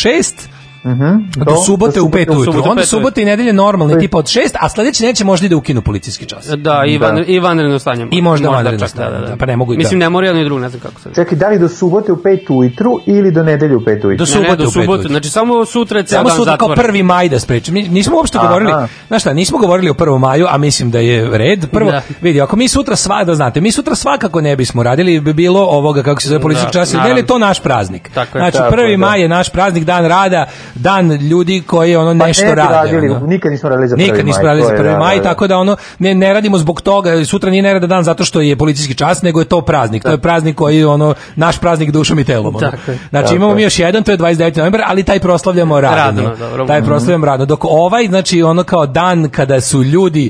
šest 0.84 1.46
do 1.46 1.56
subote 1.56 2.02
u 2.02 2.10
5 2.10 2.26
do 2.26 2.34
ujutru. 2.34 2.64
Onda 2.66 2.86
subote 2.86 3.22
i 3.22 3.26
nedelje 3.26 3.54
normalni 3.54 4.00
tipa 4.00 4.18
od 4.18 4.26
6, 4.26 4.40
a 4.60 4.70
sledeće 4.70 5.04
neće 5.04 5.26
možda 5.26 5.46
i 5.46 5.50
da 5.50 5.56
ukinu 5.56 5.82
policijski 5.82 6.26
čas. 6.26 6.48
Da, 6.48 6.84
i, 6.88 6.98
van, 6.98 7.24
i 7.28 7.40
vanredno 7.40 7.80
stanje. 7.80 8.08
I 8.12 8.22
možda 8.22 8.50
vanredno 8.50 8.80
čak, 8.80 8.90
stanje, 8.90 9.28
da, 9.28 9.36
pa 9.40 9.46
ne 9.46 9.58
mogu 9.58 9.74
i 9.74 9.78
Mislim, 9.78 10.00
da. 10.00 10.06
ne 10.06 10.10
mora 10.10 10.28
jedno 10.28 10.42
i 10.42 10.46
drugo, 10.46 10.62
ne 10.62 10.70
znam 10.70 10.82
kako 10.82 11.02
se... 11.02 11.10
Čekaj, 11.16 11.38
da 11.38 11.48
li 11.48 11.60
do 11.60 11.70
subote 11.70 12.12
u 12.12 12.16
5 12.16 12.40
ujutru 12.50 13.00
ili 13.06 13.32
do 13.32 13.44
nedelje 13.44 13.76
u 13.76 13.80
5 13.80 13.86
ujutru? 13.90 14.16
Do 14.16 14.24
Ne, 14.24 14.28
subote 14.28 14.50
ne, 14.50 14.56
do 14.56 14.64
u 14.64 14.68
pet 14.68 14.74
subote, 14.74 15.08
znači 15.08 15.30
samo 15.30 15.66
sutra 15.66 16.04
ceo 16.04 16.18
Samo 16.18 16.30
dan 16.30 16.38
sutra 16.38 16.58
kao 16.58 16.68
zatvoren. 16.68 16.96
1. 16.96 17.04
maj 17.04 17.30
da 17.30 17.40
sprečimo. 17.40 17.74
Mi 17.74 17.84
nismo 17.84 18.18
uopšte 18.18 18.38
govorili, 18.38 18.72
znaš 19.08 19.22
šta, 19.22 19.34
nismo 19.34 19.58
govorili 19.58 19.90
o 19.90 19.94
1. 19.94 20.20
maju, 20.20 20.46
a 20.50 20.58
mislim 20.58 20.92
da 20.92 21.00
je 21.00 21.38
red. 21.38 21.66
Prvo, 21.72 21.92
Da. 21.92 22.02
vidi, 22.22 22.42
ako 22.42 22.56
mi 22.56 22.68
sutra 22.68 22.96
sva, 22.96 23.24
da 23.24 23.36
znate, 23.36 23.62
mi 23.62 23.72
sutra 23.72 23.96
svakako 23.96 24.42
ne 24.42 24.56
bismo 24.56 24.84
radili, 24.84 25.20
bi 25.20 25.34
bilo 25.34 25.60
ovoga, 25.62 26.04
kako 26.04 26.22
se 26.22 26.28
zove 26.30 26.42
policijski 26.42 26.68
Da, 26.68 26.72
čas, 26.72 26.94
jer 26.94 26.98
naravno. 26.98 27.18
je 27.18 27.26
to 27.26 27.38
naš 27.38 27.60
praznik. 27.60 28.10
Tako 28.14 28.38
je. 28.38 28.42
znači, 28.42 28.58
Tako 28.58 28.76
1. 28.76 28.80
je, 28.80 28.98
da. 28.98 29.06
maj 29.06 29.22
je 29.22 29.30
naš 29.30 29.50
praznik, 29.50 29.84
dan 29.84 30.06
rada, 30.06 30.46
dan 30.78 31.12
ljudi 31.12 31.64
koji 31.68 31.96
ono 31.96 32.20
Pa 32.20 32.28
nešto 32.28 32.46
ne 32.46 32.50
bi 32.50 32.56
rade. 32.56 32.74
radili, 32.74 33.10
ono. 33.10 33.28
nikad 33.28 33.52
nismo 33.52 33.70
radili 33.70 33.88
za 33.88 33.96
1. 33.96 34.00
Nikad 34.00 34.26
nismo 34.26 34.44
maj, 34.44 34.48
radili 34.48 34.66
za 34.68 34.74
je, 34.74 34.80
1. 34.80 34.84
da, 34.84 34.98
maj, 35.00 35.22
tako 35.22 35.48
da 35.48 35.58
ono 35.58 35.76
ne, 36.00 36.16
ne 36.16 36.34
radimo 36.34 36.58
zbog 36.58 36.82
toga, 36.82 37.26
sutra 37.26 37.50
nije 37.50 37.64
nerada 37.64 37.88
dan 37.88 38.04
zato 38.04 38.26
što 38.26 38.42
je 38.42 38.56
policijski 38.56 38.94
čas, 38.94 39.22
nego 39.22 39.42
je 39.42 39.46
to 39.46 39.62
praznik. 39.62 40.04
To 40.04 40.10
je 40.12 40.18
praznik 40.18 40.56
koji 40.56 40.78
je 40.78 40.88
ono 40.88 41.14
naš 41.36 41.60
praznik 41.60 41.92
dušom 41.92 42.20
i 42.20 42.24
telom. 42.24 42.56
Ono. 42.56 42.60
Tako 42.72 42.92
je. 42.92 42.98
Znači 43.10 43.26
Tako 43.26 43.36
imamo 43.36 43.54
mi 43.56 43.62
još 43.62 43.80
jedan, 43.80 44.04
to 44.04 44.12
je 44.12 44.18
29. 44.18 44.58
novembar, 44.58 44.82
ali 44.86 45.04
taj 45.04 45.20
proslavljamo 45.20 45.82
radno. 45.82 46.24
Radno, 46.24 46.36
dobro. 46.36 46.66
Taj 46.66 46.84
proslavljamo 46.84 47.26
radno. 47.26 47.46
Dok 47.46 47.66
ovaj, 47.66 48.08
znači 48.08 48.44
ono 48.44 48.64
kao 48.64 48.86
dan 48.86 49.30
kada 49.30 49.62
su 49.62 49.84
ljudi 49.84 50.30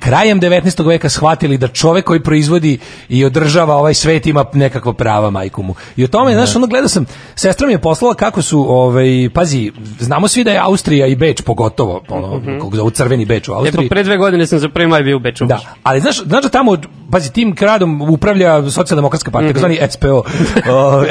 krajem 0.00 0.40
19. 0.40 0.86
veka 0.86 1.08
shvatili 1.08 1.58
da 1.58 1.68
čovek 1.68 2.04
koji 2.04 2.20
proizvodi 2.20 2.78
i 3.08 3.24
održava 3.24 3.76
ovaj 3.76 3.94
svet 3.94 4.26
ima 4.26 4.44
nekakva 4.52 4.92
prava 4.92 5.30
majku 5.30 5.62
mu. 5.62 5.74
I 5.96 6.04
o 6.04 6.08
tome, 6.08 6.34
znaš, 6.34 6.56
ono 6.56 6.66
gledao 6.66 6.88
sam, 6.88 7.04
sestra 7.34 7.66
mi 7.66 7.72
je 7.72 7.78
poslala 7.78 8.14
kako 8.14 8.42
su, 8.42 8.66
ovaj, 8.68 9.06
pazi, 9.34 9.72
znamo 10.00 10.28
svi 10.28 10.44
da 10.44 10.52
je 10.52 10.58
Austrija 10.58 11.06
i 11.06 11.16
Beč 11.16 11.40
pogotovo, 11.42 12.02
ono, 12.08 12.42
kako 12.54 12.76
zovu 12.76 12.90
crveni 12.90 13.24
Beč 13.24 13.48
u 13.48 13.52
Austriji. 13.52 13.88
pre 13.88 14.02
dve 14.02 14.16
godine 14.16 14.46
sam 14.46 14.58
za 14.58 14.68
prvi 14.68 14.86
maj 14.86 15.02
bio 15.02 15.16
u 15.16 15.20
Beču. 15.20 15.46
Da, 15.46 15.60
ali 15.82 16.00
znaš, 16.00 16.22
znaš 16.22 16.42
da 16.42 16.48
tamo, 16.48 16.76
pazi, 17.10 17.32
tim 17.32 17.52
gradom 17.52 18.02
upravlja 18.02 18.70
socijaldemokratska 18.70 19.30
partija, 19.30 19.46
Mhm. 19.46 19.58
takozvani 19.58 19.90
SPO, 19.90 20.18
uh, 20.18 20.24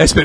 SPU, 0.08 0.20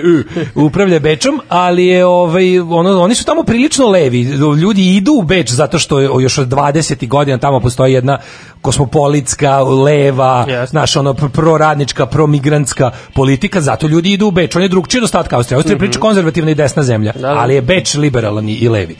upravlja 0.56 0.98
Bečom, 0.98 1.40
ali 1.48 1.86
je, 1.86 2.06
ovaj, 2.06 2.58
ono, 2.60 3.00
oni 3.00 3.14
su 3.14 3.24
tamo 3.24 3.42
prilično 3.42 3.86
levi, 3.86 4.22
ljudi 4.62 4.96
idu 4.96 5.12
u 5.12 5.22
Beč 5.22 5.50
zato 5.50 5.78
što 5.78 6.00
je 6.00 6.10
još 6.20 6.38
od 6.38 6.48
20. 6.48 7.08
godina 7.08 7.38
tamo 7.38 7.60
postoji 7.60 7.92
jedna 7.92 8.18
kosmopolitska, 8.60 9.58
leva, 9.62 10.44
Jasno. 10.48 10.66
znaš, 10.66 10.96
ono, 10.96 11.12
pr- 11.12 11.28
proradnička, 11.28 12.06
promigrantska 12.06 12.90
politika, 13.14 13.60
zato 13.60 13.86
ljudi 13.86 14.12
idu 14.12 14.26
u 14.26 14.30
Beč, 14.30 14.56
on 14.56 14.62
je 14.62 14.68
drugčiji 14.68 14.98
od 14.98 15.04
ostatka 15.04 15.36
Austrije, 15.36 15.56
Austrija 15.56 15.74
je 15.74 15.78
priča 15.78 16.00
konzervativna 16.00 16.50
i 16.50 16.54
desna 16.54 16.82
zemlja. 16.82 17.12
Da, 17.12 17.20
da. 17.20 17.34
ali 17.38 17.54
je 17.54 17.62
Beč 17.62 17.94
liberalan 17.94 18.48
i, 18.48 18.54
i 18.54 18.68
levi. 18.68 18.96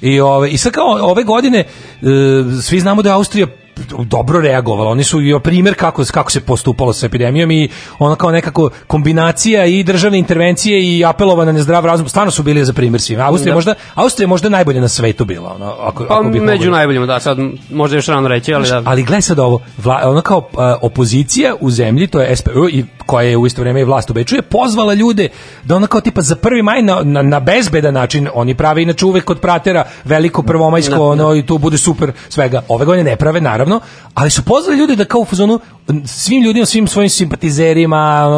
I, 0.00 0.20
ove, 0.20 0.50
I 0.50 0.56
sad 0.58 0.72
kao 0.72 0.98
ove 1.00 1.22
godine 1.22 1.58
e, 1.58 1.66
svi 2.62 2.80
znamo 2.80 3.02
da 3.02 3.08
je 3.08 3.14
Austrija 3.14 3.46
dobro 4.04 4.40
reagovala. 4.40 4.90
Oni 4.90 5.04
su 5.04 5.22
i 5.22 5.40
primjer 5.40 5.74
kako, 5.74 6.02
kako 6.12 6.30
se 6.30 6.40
postupalo 6.40 6.92
sa 6.92 7.06
epidemijom 7.06 7.50
i 7.50 7.68
ona 7.98 8.16
kao 8.16 8.30
nekako 8.30 8.70
kombinacija 8.86 9.64
i 9.64 9.82
državne 9.82 10.18
intervencije 10.18 10.96
i 10.96 11.04
apelovana 11.04 11.52
na 11.52 11.62
zdrav 11.62 11.86
razum. 11.86 12.08
Stvarno 12.08 12.30
su 12.30 12.42
bili 12.42 12.64
za 12.64 12.72
primjer 12.72 13.00
svima. 13.00 13.22
Austrija 13.22 13.52
Da. 13.52 13.54
možda 13.54 13.74
Austrija 13.94 14.28
možda 14.28 14.48
najbolje 14.48 14.80
na 14.80 14.88
svetu 14.88 15.24
bila, 15.24 15.54
ono, 15.54 15.74
ako, 15.80 16.04
Pa 16.04 16.14
ako 16.14 16.28
bih 16.28 16.42
među 16.42 16.70
najboljima, 16.70 17.06
da, 17.06 17.20
sad 17.20 17.38
možda 17.70 17.96
još 17.96 18.06
rano 18.06 18.28
reći, 18.28 18.54
ali 18.54 18.68
da. 18.68 18.82
Ali 18.84 19.02
gledaj 19.02 19.22
sad 19.22 19.38
ovo, 19.38 19.60
vla, 19.78 20.00
ono 20.04 20.20
kao 20.20 20.48
a, 20.56 20.76
opozicija 20.82 21.54
u 21.60 21.70
zemlji, 21.70 22.06
to 22.06 22.20
je 22.20 22.36
SPÖ, 22.36 22.68
i 22.72 22.84
koja 23.06 23.28
je 23.28 23.36
u 23.36 23.46
isto 23.46 23.62
vrijeme 23.62 23.80
i 23.80 23.84
vlast 23.84 24.10
u 24.10 24.12
Beču, 24.12 24.36
je 24.36 24.42
pozvala 24.42 24.94
ljude 24.94 25.28
da 25.64 25.76
ono 25.76 25.86
kao 25.86 26.00
tipa 26.00 26.22
za 26.22 26.36
prvi 26.36 26.62
maj 26.62 26.82
na, 26.82 27.00
na, 27.02 27.22
na 27.22 27.40
bezbedan 27.40 27.94
način, 27.94 28.28
oni 28.34 28.54
prave 28.54 28.82
inače 28.82 29.06
uvek 29.06 29.24
kod 29.24 29.40
pratera 29.40 29.84
veliko 30.04 30.42
prvomajsko, 30.42 31.08
ono, 31.08 31.34
i 31.34 31.46
tu 31.46 31.58
bude 31.58 31.78
super 31.78 32.12
svega. 32.28 32.62
Ove 32.68 32.84
godine 32.84 33.10
ne 33.10 33.16
prave, 33.16 33.40
naravno, 33.40 33.80
ali 34.14 34.30
su 34.30 34.44
pozvali 34.44 34.78
ljude 34.78 34.96
da 34.96 35.04
kao 35.04 35.20
u 35.20 35.24
fazonu 35.24 35.60
svim 36.06 36.42
ljudima, 36.42 36.66
svim 36.66 36.86
svojim 36.86 37.08
simpatizerima, 37.10 38.28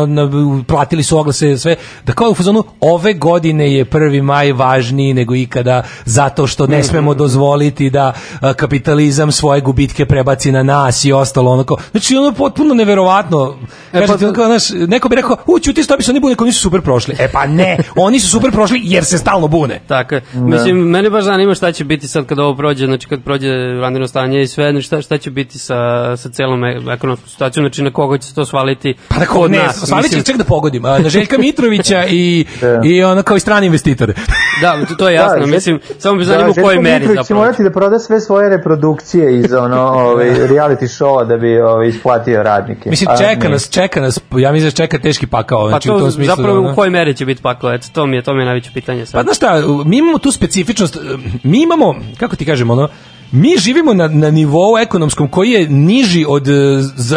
platili 0.67 1.03
su 1.03 1.19
oglase, 1.19 1.59
sve, 1.59 1.77
da 2.07 2.13
kao 2.13 2.31
u 2.31 2.35
fazonu 2.35 2.65
ove 2.81 3.13
godine 3.15 3.73
je 3.73 3.85
prvi 3.85 4.23
maj 4.23 4.53
važniji 4.53 5.15
nego 5.15 5.35
ikada 5.35 5.83
zato 6.05 6.47
što 6.47 6.67
ne 6.67 6.83
smemo 6.83 7.15
dozvoliti 7.15 7.91
da 7.91 8.13
a, 8.41 8.55
kapitalizam 8.55 9.33
svoje 9.33 9.61
gubitke 9.61 10.07
prebaci 10.07 10.53
na 10.53 10.63
nas 10.63 11.05
i 11.05 11.13
ostalo 11.13 11.51
onako. 11.53 11.77
Znači 11.91 12.17
ono 12.17 12.27
je 12.27 12.33
potpuno 12.33 12.75
neverovatno. 12.75 13.57
E, 13.93 13.99
Kažete, 14.01 14.19
pa- 14.19 14.25
ono 14.25 14.35
kao, 14.35 14.47
znaš, 14.47 14.71
neko 14.89 15.09
bi 15.09 15.17
rekao, 15.17 15.37
u 15.47 15.59
ćuti 15.59 15.83
stopi 15.83 16.03
se 16.03 16.11
oni 16.11 16.21
bune, 16.21 16.33
ako 16.33 16.45
nisu 16.45 16.61
super 16.61 16.81
prošli. 16.81 17.15
E 17.19 17.29
pa 17.33 17.47
ne, 17.47 17.77
oni 17.97 18.21
su 18.21 18.29
super 18.29 18.51
prošli 18.51 18.81
jer 18.83 19.05
se 19.05 19.19
stalno 19.19 19.49
bune. 19.49 19.81
Tako 19.87 20.15
je. 20.15 20.23
Mislim, 20.35 20.77
mene 20.77 21.11
baš 21.11 21.25
zanima 21.25 21.55
šta 21.55 21.73
će 21.73 21.85
biti 21.85 22.09
sad 22.09 22.27
kad 22.27 22.39
ovo 22.39 22.57
prođe, 22.57 22.87
znači 22.87 23.07
kad 23.07 23.23
prođe 23.23 23.49
vanredno 23.81 24.09
stanje 24.09 24.43
i 24.43 24.47
sve, 24.47 24.71
znači 24.71 24.87
šta, 24.87 25.03
šta 25.03 25.19
će 25.19 25.31
biti 25.31 25.59
sa, 25.59 25.77
sa 26.17 26.29
celom 26.29 26.65
e- 26.65 26.81
ekonomskom 26.93 27.29
situacijom, 27.37 27.65
znači 27.65 27.83
na 27.83 27.91
koga 27.91 28.19
će 28.19 28.29
se 28.29 28.35
to 28.35 28.47
svaliti 28.47 28.95
Pa 29.09 29.17
da 29.17 29.27
kod 29.27 29.51
ne, 29.51 29.59
nas. 29.59 29.77
svalit 29.79 30.11
će 30.11 30.23
ček 30.23 30.37
da 30.37 30.45
pogodim. 30.45 30.83
Na 30.83 31.09
Željka 31.09 31.39
Mitrovića 31.39 32.05
i, 32.07 32.45
Da. 32.61 32.81
i 32.85 33.03
ono 33.03 33.23
kao 33.23 33.37
i 33.37 33.41
strani 33.41 33.67
investitore. 33.67 34.15
Da, 34.61 34.77
to- 34.81 34.95
to 34.95 35.09
je 35.09 35.15
jasno, 35.15 35.39
Da, 35.41 35.47
mislim, 35.47 35.81
samo 35.99 36.15
me 36.15 36.21
Da, 36.21 36.27
zanima 36.27 36.51
u 36.51 36.55
kojoj 36.55 36.79
meri 36.79 36.95
Mitrović 36.95 37.19
će 37.19 37.23
zapravo. 37.23 37.41
morati 37.41 37.63
da 37.63 37.71
proda 37.71 37.99
sve 37.99 38.21
svoje 38.21 38.49
reprodukcije 38.49 39.39
iz 39.39 39.53
ono, 39.55 39.81
ovaj, 40.03 40.27
reality 40.29 40.87
showa 40.89 41.27
da 41.27 41.37
bi 41.37 41.61
ovaj, 41.61 41.89
isplatio 41.89 42.43
radnike. 42.43 42.91
Mislim, 42.91 43.11
A, 43.11 43.17
čeka 43.19 43.45
ne. 43.45 43.49
nas, 43.51 43.71
čeka 43.71 44.01
nas, 44.01 44.21
ja 44.33 44.53
mislim 44.53 44.71
da 44.71 44.77
čeka 44.77 44.99
teški 44.99 45.27
pakao. 45.29 45.63
Pa 45.63 45.69
Znači, 45.69 45.89
u 45.89 45.93
to 45.93 45.99
tom 45.99 46.13
smislu, 46.13 46.37
zapravo 46.37 46.59
ono- 46.59 46.73
u 46.73 46.75
kojoj 46.75 46.91
meri 46.91 47.17
će 47.17 47.27
biti 47.27 47.43
pakao, 47.43 47.75
eto, 47.75 47.87
to 47.93 48.07
mi 48.07 48.17
je, 48.17 48.23
to 48.23 48.35
mi 48.35 48.41
je 48.41 48.47
najveće 48.47 48.71
pitanje 48.75 49.07
sad. 49.07 49.13
Pa 49.15 49.23
znaš 49.23 49.37
šta, 49.37 49.55
mi 49.85 49.99
imamo 49.99 50.19
tu 50.19 50.33
specifičnost, 50.33 50.97
mi 51.43 51.63
imamo, 51.63 51.95
kako 52.19 52.37
ti 52.37 52.45
kažemo, 52.45 52.73
ono, 52.73 52.89
mi 53.33 53.57
živimo 53.59 53.95
na, 53.95 54.09
na 54.09 54.31
nivou 54.31 54.79
ekonomskom 54.79 55.29
koji 55.29 55.51
je 55.51 55.69
niži 55.69 56.25
od 56.29 56.49
e, 56.49 56.53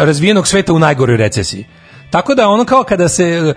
razvijenog 0.04 0.48
sveta 0.48 0.72
u 0.72 0.78
najgoroj 0.78 1.16
recesiji. 1.16 1.64
Tako 2.10 2.34
da 2.34 2.48
ono 2.48 2.64
kao 2.64 2.84
kada 2.84 3.08
se 3.08 3.24
e, 3.24 3.54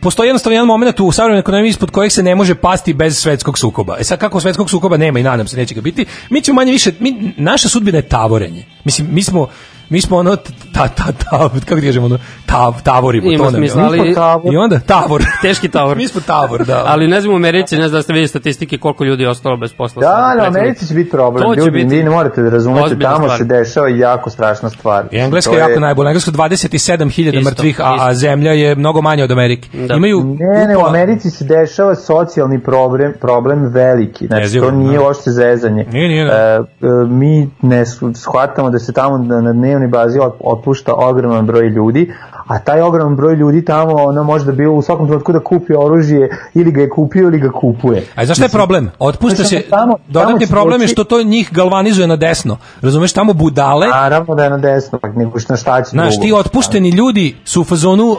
postoji 0.00 0.28
jednostavno 0.28 0.54
jedan 0.54 0.66
moment 0.66 1.00
u 1.00 1.12
savremenoj 1.12 1.40
ekonomiji 1.40 1.68
ispod 1.68 1.90
kojeg 1.90 2.12
se 2.12 2.22
ne 2.22 2.34
može 2.34 2.54
pasti 2.54 2.94
bez 2.94 3.18
svetskog 3.18 3.58
sukoba. 3.58 3.96
E 4.00 4.04
sad 4.04 4.18
kako 4.18 4.40
svetskog 4.40 4.70
sukoba 4.70 4.96
nema 4.96 5.18
i 5.18 5.22
nadam 5.22 5.46
se 5.46 5.56
neće 5.56 5.74
ga 5.74 5.80
biti, 5.80 6.06
mi 6.30 6.40
ćemo 6.40 6.56
manje 6.56 6.72
više, 6.72 6.92
mi, 7.00 7.32
naša 7.36 7.68
sudbina 7.68 7.98
je 7.98 8.08
tavorenje. 8.08 8.64
Mislim, 8.84 9.08
mi 9.12 9.22
smo 9.22 9.48
mi 9.90 10.00
smo 10.00 10.16
ono 10.16 10.36
ta 10.72 10.88
ta 10.88 11.04
ta 11.14 11.38
kako 11.60 11.80
kažemo 11.80 12.06
ono 12.06 12.18
tav 12.46 12.82
tavorimo 12.82 13.26
Ima 13.26 13.38
to 13.38 13.44
nam 13.44 13.54
smisla, 13.54 13.82
ali- 13.82 14.00
Mi 14.00 14.06
smo 14.06 14.14
tavor. 14.16 14.54
I 14.54 14.56
onda 14.56 14.78
tavor. 14.78 15.22
Teški 15.42 15.68
tavor. 15.68 15.96
mi 15.96 16.08
smo 16.08 16.20
tavor, 16.22 16.64
da. 16.64 16.82
Ali 16.86 17.08
ne 17.08 17.20
znam 17.20 17.32
u 17.32 17.36
Americi, 17.36 17.76
ne 17.76 17.88
znam 17.88 17.98
da 17.98 18.02
ste 18.02 18.12
vidjeli 18.12 18.28
statistike 18.28 18.78
koliko 18.78 19.04
ljudi 19.04 19.22
je 19.22 19.28
ostalo 19.28 19.56
bez 19.56 19.72
posla. 19.72 20.00
Da, 20.00 20.06
sad, 20.06 20.16
na 20.16 20.26
prethodnih- 20.34 20.58
Americi 20.58 20.86
će 20.86 20.94
biti 20.94 21.10
problem. 21.10 21.44
To 21.44 21.54
Ljudi, 21.54 21.70
biti 21.72 21.86
vi 21.88 22.02
ne 22.02 22.10
morate 22.10 22.42
da 22.42 22.50
razumete, 22.50 22.98
tamo 22.98 23.16
stvar. 23.18 23.38
se 23.38 23.44
dešava 23.44 23.88
jako 23.88 24.30
strašna 24.30 24.70
stvar. 24.70 25.04
I 25.10 25.18
Engleska 25.18 25.52
je 25.52 25.58
jako 25.60 25.80
najbolja. 25.80 26.08
Engleska 26.08 26.30
27.000 26.30 27.06
Isto, 27.30 27.50
mrtvih, 27.50 27.80
a, 27.80 27.96
a 28.00 28.14
zemlja 28.14 28.52
je 28.52 28.74
mnogo 28.74 29.00
manja 29.00 29.24
od 29.24 29.30
Amerike. 29.30 29.68
Da. 29.78 29.94
Imaju 29.94 30.36
Ne, 30.54 30.66
ne, 30.66 30.76
u 30.76 30.80
Americi 30.80 31.30
se 31.30 31.44
dešava 31.44 31.94
socijalni 31.96 32.60
problem, 32.60 33.14
problem 33.20 33.66
veliki. 33.66 34.26
Znači, 34.26 34.58
to 34.58 34.70
nije 34.70 34.92
da. 34.92 35.04
uopšte 35.04 35.30
zezanje. 35.30 35.86
Nije, 35.86 36.08
nije, 36.08 36.24
da. 36.24 36.32
E, 36.32 36.54
e, 36.54 36.62
mi 37.06 37.50
ne 37.62 37.80
sh- 37.80 38.14
shvatamo 38.14 38.70
da 38.70 38.78
se 38.78 38.92
tamo 38.92 39.18
na, 39.18 39.40
na 39.40 39.52
dnevnoj 39.78 39.88
bazi 39.88 40.18
ot- 40.18 40.32
otpušta 40.40 40.94
ogroman 40.94 41.46
broj 41.46 41.68
ljudi, 41.68 42.12
a 42.46 42.58
taj 42.58 42.80
ogroman 42.80 43.16
broj 43.16 43.34
ljudi 43.34 43.64
tamo 43.64 43.94
ono 43.94 44.24
može 44.24 44.44
da 44.44 44.52
bio 44.52 44.72
u 44.72 44.82
svakom 44.82 45.06
trenutku 45.06 45.32
da 45.32 45.40
kupi 45.40 45.72
oružje 45.74 46.30
ili 46.54 46.72
ga 46.72 46.80
je 46.80 46.90
kupio 46.90 47.22
ili 47.22 47.38
ga 47.40 47.50
kupuje. 47.50 48.06
A 48.14 48.26
znaš 48.26 48.36
šta 48.36 48.44
je 48.44 48.50
problem? 48.50 48.90
Otpušta 48.98 49.44
se, 49.44 49.56
tamo- 49.56 49.70
tamo 49.70 49.98
dodatni 50.08 50.46
problem 50.46 50.80
je 50.82 50.88
što 50.88 51.04
to 51.04 51.22
njih 51.22 51.48
galvanizuje 51.52 52.06
na 52.06 52.16
desno. 52.16 52.56
Razumeš, 52.82 53.12
tamo 53.12 53.32
budale, 53.32 53.86
Naravno 53.88 54.34
da 54.34 54.44
je 54.44 54.50
na 54.50 54.58
desno, 54.58 54.98
pa 54.98 55.08
nego 55.08 55.38
što 55.38 55.56
šta 55.56 55.82
će 55.82 55.90
Znaš, 55.90 56.20
ti 56.20 56.32
otpušteni 56.32 56.90
ljudi 56.90 57.36
su 57.44 57.60
u 57.60 57.64
fazonu 57.64 58.04
uh, 58.04 58.18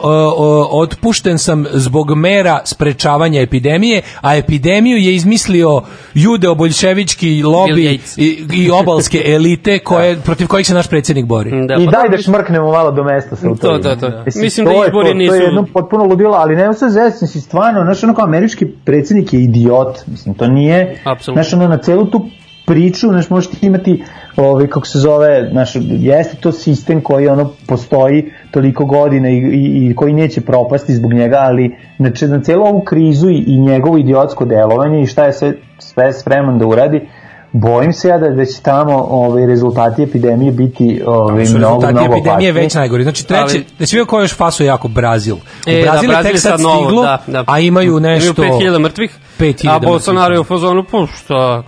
otpušten 0.72 1.38
sam 1.38 1.66
zbog 1.72 2.10
mera 2.10 2.60
sprečavanja 2.64 3.40
epidemije, 3.40 4.02
a 4.20 4.36
epidemiju 4.36 4.96
je 4.98 5.14
izmislio 5.14 5.82
jude 6.14 6.48
oboljševički 6.48 7.26
Bill 7.26 7.52
lobi 7.52 8.00
i, 8.16 8.26
i 8.52 8.70
obalske 8.70 9.22
elite 9.34 9.78
koje, 9.78 10.16
protiv 10.16 10.46
kojih 10.46 10.66
se 10.66 10.74
naš 10.74 10.88
predsjednik 10.88 11.26
bori. 11.26 11.47
Da, 11.66 11.74
I 11.74 11.86
pa 11.86 11.90
daj 11.90 12.08
da 12.08 12.18
šmrknemo 12.18 12.70
malo 12.70 12.90
do 12.90 13.04
mesta 13.04 13.36
sa 13.36 13.48
To, 13.48 13.78
to, 13.78 13.96
to. 13.96 14.10
Mislim, 14.26 14.42
Mislim 14.42 14.66
to 14.66 14.72
da 14.72 14.86
izbori 14.86 15.06
to, 15.06 15.12
To 15.12 15.18
nisu- 15.18 15.34
je 15.34 15.42
jedno 15.42 15.66
potpuno 15.74 16.04
ludilo, 16.04 16.34
ali 16.34 16.56
nema 16.56 16.72
se 16.72 16.88
zezati, 16.88 17.26
si 17.26 17.40
stvarno, 17.40 17.82
znaš, 17.82 18.04
ono 18.04 18.14
kao 18.14 18.24
američki 18.24 18.66
predsjednik 18.66 19.32
je 19.32 19.40
idiot, 19.40 20.06
mislim, 20.06 20.34
to 20.34 20.46
nije, 20.46 20.96
Apsolutno. 21.04 21.42
znaš, 21.42 21.52
ono, 21.52 21.68
na 21.68 21.78
celu 21.78 22.04
tu 22.04 22.26
priču, 22.66 23.08
znaš, 23.08 23.30
možete 23.30 23.56
imati, 23.62 24.02
ovaj, 24.36 24.66
kako 24.66 24.86
se 24.86 24.98
zove, 24.98 25.48
znaš, 25.52 25.72
jeste 25.80 26.36
to 26.36 26.52
sistem 26.52 27.00
koji, 27.00 27.28
ono, 27.28 27.50
postoji 27.66 28.32
toliko 28.50 28.84
godina 28.84 29.28
i, 29.28 29.36
i, 29.36 29.88
i 29.90 29.94
koji 29.94 30.12
neće 30.12 30.40
propasti 30.40 30.94
zbog 30.94 31.12
njega, 31.12 31.36
ali, 31.40 31.76
znači, 31.96 32.26
na 32.26 32.40
celu 32.40 32.64
ovu 32.64 32.80
krizu 32.80 33.30
i, 33.30 33.44
i 33.46 33.60
njegovo 33.60 33.98
idiotsko 33.98 34.44
delovanje 34.44 35.02
i 35.02 35.06
šta 35.06 35.24
je 35.24 35.32
sve, 35.32 35.52
sve 35.78 36.12
spreman 36.12 36.58
da 36.58 36.66
uradi, 36.66 37.08
bojim 37.52 37.92
se 37.92 38.08
ja 38.08 38.18
da, 38.18 38.28
da 38.28 38.44
će 38.44 38.60
tamo 38.62 39.06
ovaj, 39.10 39.46
rezultati 39.46 40.02
epidemije 40.02 40.52
biti 40.52 41.02
ovaj, 41.06 41.46
Su 41.46 41.58
mnogo, 41.58 41.74
rezultati 41.74 41.92
mnogo 41.92 42.14
epidemije 42.14 42.52
već 42.52 42.74
najgori. 42.74 43.02
Znači 43.02 43.26
treće, 43.26 43.42
Ali- 43.42 43.64
da 43.78 43.86
si 43.86 43.96
vidio 43.96 44.06
ko 44.06 44.20
još 44.20 44.34
faso 44.34 44.64
jako 44.64 44.88
Brazil. 44.88 45.34
U 45.34 45.38
E, 45.66 45.84
da, 45.84 45.90
Brazil 45.90 46.10
je 46.10 46.14
Brazil 46.16 46.32
tek 46.32 46.40
sad 46.40 46.60
novo, 46.60 46.84
stiglo, 46.84 47.02
da, 47.02 47.22
da. 47.26 47.44
a 47.46 47.60
imaju 47.60 48.00
nešto... 48.00 48.44
Imaju 48.44 48.60
5000 48.60 48.78
mrtvih, 48.78 49.10
5000 49.40 49.70
a 49.70 49.78
Bolsonaro 49.78 50.34
je 50.34 50.38
u 50.38 50.42
mrtvih. 50.42 50.56
fazonu, 50.56 50.84
pa 50.90 51.06
šta, 51.16 51.62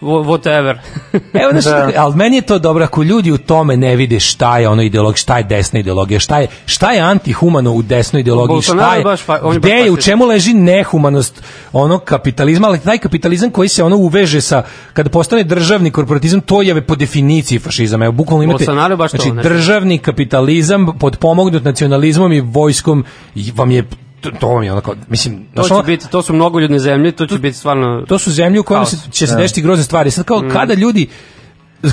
whatever. 0.00 0.78
Evo, 1.42 1.52
Da. 1.64 1.92
ali 1.96 2.16
meni 2.16 2.36
je 2.36 2.42
to 2.42 2.58
dobro 2.58 2.84
ako 2.84 3.02
ljudi 3.02 3.32
u 3.32 3.38
tome 3.38 3.76
ne 3.76 3.96
vide 3.96 4.20
šta 4.20 4.58
je 4.58 4.68
ono 4.68 4.82
ideologija, 4.82 5.16
šta 5.16 5.38
je 5.38 5.44
desna 5.44 5.80
ideologija, 5.80 6.20
šta 6.20 6.38
je, 6.38 6.46
šta 6.66 6.92
je 6.92 7.00
antihumano 7.00 7.72
u 7.72 7.82
desnoj 7.82 8.20
ideologiji, 8.20 8.54
Bolsonaro 8.54 8.88
šta 8.88 8.96
je 8.96 9.04
baš 9.04 9.26
fa- 9.26 9.38
on 9.42 9.54
je 9.54 9.58
gde 9.58 9.70
je, 9.70 9.90
u 9.90 9.96
čemu 9.96 10.24
leži 10.24 10.54
nehumanost 10.54 11.42
onog 11.72 12.04
kapitalizma, 12.04 12.68
ali 12.68 12.78
taj 12.78 12.98
kapitalizam 12.98 13.50
koji 13.50 13.68
se 13.68 13.84
ono 13.84 13.96
uveže 13.96 14.40
sa, 14.40 14.62
kada 14.92 15.10
postane 15.10 15.44
državni 15.44 15.90
korporatizam, 15.90 16.40
to 16.40 16.62
je 16.62 16.80
po 16.80 16.96
definiciji 16.96 17.58
fašizam. 17.58 18.02
Evo, 18.02 18.12
bukvalno 18.12 18.44
imate, 18.44 18.64
Bolsonaro 18.64 18.92
je 18.92 18.96
baš 18.96 19.10
to, 19.10 19.16
znači, 19.16 19.30
znači. 19.30 19.48
državni 19.48 19.98
kapitalizam 19.98 20.86
podpomognut 20.98 21.64
nacionalizmom 21.64 22.32
i 22.32 22.40
vojskom 22.40 23.04
i 23.34 23.52
vam 23.54 23.70
je 23.70 23.84
to, 24.30 24.38
to 24.40 24.48
vam 24.48 24.62
je 24.62 24.72
onako, 24.72 24.94
mislim, 25.08 25.46
To 25.54 25.62
će 25.62 25.74
ono- 25.74 25.82
biti, 25.82 26.08
to 26.08 26.22
su 26.22 26.32
mnogoljudne 26.32 26.78
zemlje, 26.78 27.12
to 27.12 27.26
će 27.26 27.38
biti 27.38 27.56
stvarno... 27.56 28.04
to 28.08 28.18
su 28.18 28.32
zemlje 28.32 28.60
u 28.60 28.64
kojima 28.64 28.86
se, 28.86 28.96
će 29.10 29.26
se 29.26 29.36
desiti 29.36 29.62
grozne 29.62 29.84
stvari. 29.84 30.10
Sad 30.10 30.24
kao 30.24 30.42
kada 30.52 30.74
ljudi 30.74 31.08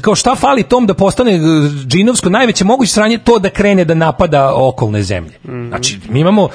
kao 0.02 0.16
šta 0.16 0.36
fali 0.36 0.64
tom 0.64 0.86
da 0.86 0.94
postane 0.94 1.36
e, 1.36 1.40
džinovsko 1.88 2.30
najveće 2.30 2.66
moguće 2.66 2.92
sranje 2.92 3.18
to 3.18 3.40
da 3.40 3.50
krene 3.50 3.86
da 3.86 3.94
napada 3.94 4.54
okolne 4.56 5.04
zemlje. 5.04 5.34
Znači 5.68 6.00
mi 6.10 6.20
imamo 6.20 6.50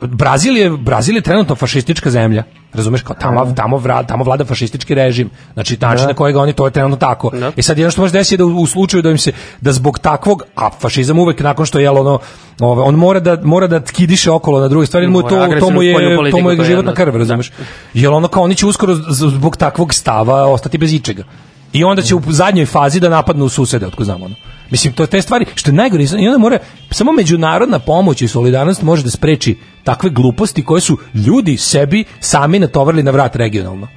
Brazil 0.00 0.56
je 0.56 0.70
Brazil 0.70 1.16
je 1.16 1.22
trenutno 1.22 1.54
fašistička 1.54 2.10
zemlja. 2.10 2.42
Razumeš 2.72 3.02
kao 3.02 3.16
tamo 3.20 3.52
tamo 3.56 3.76
vra, 3.76 4.02
tamo 4.02 4.24
vlada 4.24 4.44
fašistički 4.44 4.94
režim. 4.94 5.30
Znači 5.52 5.76
način 5.80 6.06
na 6.06 6.14
kojega 6.14 6.40
oni 6.40 6.52
to 6.52 6.66
je 6.66 6.70
trenutno 6.70 6.96
tako. 6.96 7.30
Da. 7.30 7.52
I 7.56 7.62
sad 7.62 7.78
jedno 7.78 7.90
što 7.90 8.00
može 8.00 8.12
desiti 8.12 8.34
je 8.34 8.38
da 8.38 8.44
u, 8.44 8.62
u 8.62 8.66
slučaju 8.66 9.02
da 9.02 9.10
im 9.10 9.18
se 9.18 9.32
da 9.60 9.72
zbog 9.72 9.98
takvog 9.98 10.42
a 10.54 10.70
fašizam 10.70 11.18
uvek 11.18 11.40
nakon 11.40 11.66
što 11.66 11.78
je 11.78 11.82
jel 11.82 11.98
ono 11.98 12.18
ove, 12.60 12.82
on 12.82 12.94
mora 12.94 13.20
da 13.20 13.38
mora 13.42 13.66
da 13.66 13.80
kidiše 13.80 14.30
okolo 14.30 14.60
na 14.60 14.68
druge 14.68 14.86
stvari, 14.86 15.06
mu 15.06 15.22
to 15.22 15.28
to 15.60 15.70
mu 15.70 15.82
je 15.82 16.30
to 16.30 16.40
mu 16.40 16.50
je 16.50 16.64
životna 16.64 16.94
krv, 16.94 17.16
razumeš? 17.16 17.52
Jel 17.94 18.14
ono 18.14 18.28
kao 18.28 18.42
oni 18.42 18.54
će 18.54 18.66
uskoro 18.66 18.94
zbog 19.10 19.56
takvog 19.56 19.94
stava 19.94 20.46
ostati 20.46 20.78
bez 20.78 20.92
ičega. 20.92 21.24
I 21.72 21.84
onda 21.84 22.02
će 22.02 22.14
u 22.14 22.22
zadnjoj 22.28 22.66
fazi 22.66 23.00
da 23.00 23.08
napadnu 23.08 23.48
susede, 23.48 23.86
otko 23.86 24.04
znamo 24.04 24.24
ono. 24.24 24.34
Mislim, 24.70 24.92
to 24.92 25.06
te 25.06 25.22
stvari, 25.22 25.46
što 25.54 25.70
je 25.70 25.74
najgore, 25.74 26.04
i 26.04 26.26
onda 26.28 26.38
mora, 26.38 26.58
samo 26.90 27.12
međunarodna 27.12 27.78
pomoć 27.78 28.22
i 28.22 28.28
solidarnost 28.28 28.82
može 28.82 29.02
da 29.02 29.10
spreči 29.10 29.58
takve 29.84 30.10
gluposti 30.10 30.64
koje 30.64 30.80
su 30.80 30.98
ljudi 31.14 31.56
sebi 31.56 32.04
sami 32.20 32.58
natovarili 32.58 33.02
na 33.02 33.10
vrat 33.10 33.36
regionalno. 33.36 33.88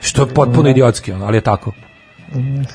Što 0.00 0.22
je 0.22 0.34
potpuno 0.34 0.70
idiotski, 0.70 1.12
ono, 1.12 1.26
ali 1.26 1.36
je 1.36 1.40
tako. 1.40 1.72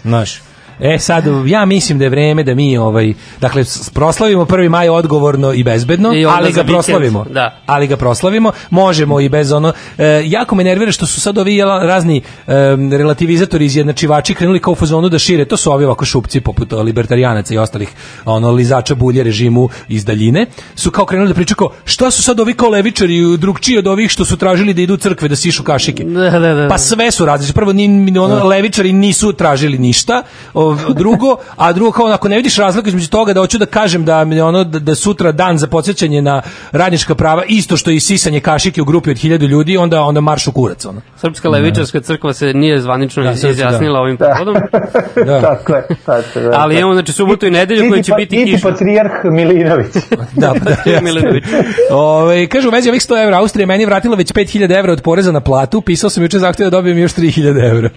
Znaš. 0.01 0.41
E 0.79 0.99
sad, 0.99 1.23
ja 1.45 1.65
mislim 1.65 1.99
da 1.99 2.05
je 2.05 2.09
vreme 2.09 2.43
da 2.43 2.55
mi 2.55 2.77
ovaj, 2.77 3.13
dakle, 3.41 3.63
proslavimo 3.93 4.45
1. 4.45 4.69
maj 4.69 4.89
odgovorno 4.89 5.53
i 5.53 5.63
bezbedno, 5.63 6.13
I 6.13 6.25
ali 6.25 6.51
ga 6.51 6.63
proslavimo. 6.63 7.25
da. 7.29 7.61
Ali 7.65 7.87
ga 7.87 7.97
proslavimo, 7.97 8.51
možemo 8.69 9.19
i 9.19 9.29
bez 9.29 9.51
ono, 9.51 9.73
e, 9.97 10.21
jako 10.25 10.55
me 10.55 10.63
nervira 10.63 10.91
što 10.91 11.05
su 11.05 11.21
sad 11.21 11.37
ovi 11.37 11.61
razni 11.61 12.17
e, 12.17 12.53
relativizatori 12.97 13.65
izjednačivači 13.65 14.33
krenuli 14.33 14.59
kao 14.59 14.71
u 14.71 14.75
fazonu 14.75 15.09
da 15.09 15.19
šire, 15.19 15.45
to 15.45 15.57
su 15.57 15.71
ovi 15.71 15.85
ovako 15.85 16.05
šupci 16.05 16.41
poput 16.41 16.73
o, 16.73 16.81
libertarijanaca 16.81 17.53
i 17.53 17.57
ostalih 17.57 17.89
ono 18.25 18.51
lizača 18.51 18.95
bulje 18.95 19.23
režimu 19.23 19.69
iz 19.87 20.05
daljine, 20.05 20.45
su 20.75 20.91
kao 20.91 21.05
krenuli 21.05 21.29
da 21.29 21.35
pričaju 21.35 21.55
kao, 21.55 21.69
šta 21.85 22.11
su 22.11 22.23
sad 22.23 22.39
ovi 22.39 22.53
kao 22.53 22.69
levičari 22.69 23.37
drugčiji 23.37 23.77
od 23.77 23.87
ovih 23.87 24.11
što 24.11 24.25
su 24.25 24.37
tražili 24.37 24.73
da 24.73 24.81
idu 24.81 24.93
u 24.93 24.97
crkve 24.97 25.27
da 25.27 25.35
sišu 25.35 25.63
kašike. 25.63 26.03
Da, 26.03 26.29
da, 26.29 26.53
da. 26.53 26.67
Pa 26.69 26.77
sve 26.77 27.11
su 27.11 27.25
različite. 27.25 27.55
Prvo 27.55 27.73
ni 27.73 27.87
ni 27.87 28.19
ono 28.19 28.43
levičari 28.43 28.93
nisu 28.93 29.33
tražili 29.33 29.77
ništa. 29.77 30.23
O, 30.53 30.66
drugo, 30.89 31.35
a 31.55 31.73
drugo 31.73 31.91
kao 31.91 32.05
ako 32.07 32.27
ne 32.27 32.35
vidiš 32.35 32.57
razliku 32.57 32.87
između 32.87 33.09
toga 33.09 33.33
da 33.33 33.39
hoću 33.39 33.57
da 33.57 33.65
kažem 33.65 34.05
da 34.05 34.25
mi 34.25 34.41
ono 34.41 34.63
da, 34.63 34.79
da 34.79 34.95
sutra 34.95 35.31
dan 35.31 35.57
za 35.57 35.67
podsjećanje 35.67 36.21
na 36.21 36.41
radnička 36.71 37.15
prava 37.15 37.43
isto 37.47 37.77
što 37.77 37.91
i 37.91 37.99
sisanje 37.99 38.39
kašike 38.39 38.81
u 38.81 38.85
grupi 38.85 39.09
od 39.11 39.17
1000 39.17 39.47
ljudi, 39.47 39.77
onda 39.77 40.01
onda 40.01 40.21
marš 40.21 40.47
u 40.47 40.51
kurac 40.51 40.85
ono. 40.85 41.01
Srpska 41.17 41.49
levičarska 41.49 41.99
crkva 41.99 42.33
se 42.33 42.53
nije 42.53 42.79
zvanično 42.79 43.23
Da, 43.23 43.35
se 43.35 43.49
izjasnila 43.49 43.93
da. 43.93 43.99
ovim 43.99 44.17
povodom, 44.17 44.55
Da. 45.25 45.41
Tako 45.41 45.73
je, 45.73 45.83
tako 46.05 46.39
je. 46.39 46.49
ali 46.53 46.77
imamo 46.77 46.93
znači 46.93 47.11
subotu 47.11 47.45
i 47.47 47.51
nedelju 47.51 47.89
koji 47.89 48.03
će 48.03 48.11
pa- 48.11 48.17
biti 48.17 48.37
niti 48.37 48.51
kišni. 48.51 48.71
patrijarh 48.71 49.11
Milinović. 49.25 49.93
Da, 50.33 50.53
pa 50.53 50.59
da. 50.59 50.69
jasno. 50.91 51.01
Milinović. 51.03 51.43
Ove, 51.91 52.47
kaže, 52.47 52.67
u 52.67 52.71
vezi 52.71 52.89
ovih 52.89 53.01
100 53.01 53.23
evra, 53.23 53.37
Austrija 53.37 53.63
je 53.63 53.67
meni 53.67 53.85
vratila 53.85 54.15
već 54.15 54.33
5000 54.33 54.77
evra 54.79 54.91
od 54.91 55.01
poreza 55.01 55.31
na 55.31 55.39
platu, 55.41 55.81
pisao 55.81 56.09
sam 56.09 56.23
juče 56.23 56.39
zahtjev 56.39 56.65
da 56.65 56.77
dobijem 56.77 56.97
još 56.97 57.13
3000 57.13 57.69
evra. 57.71 57.89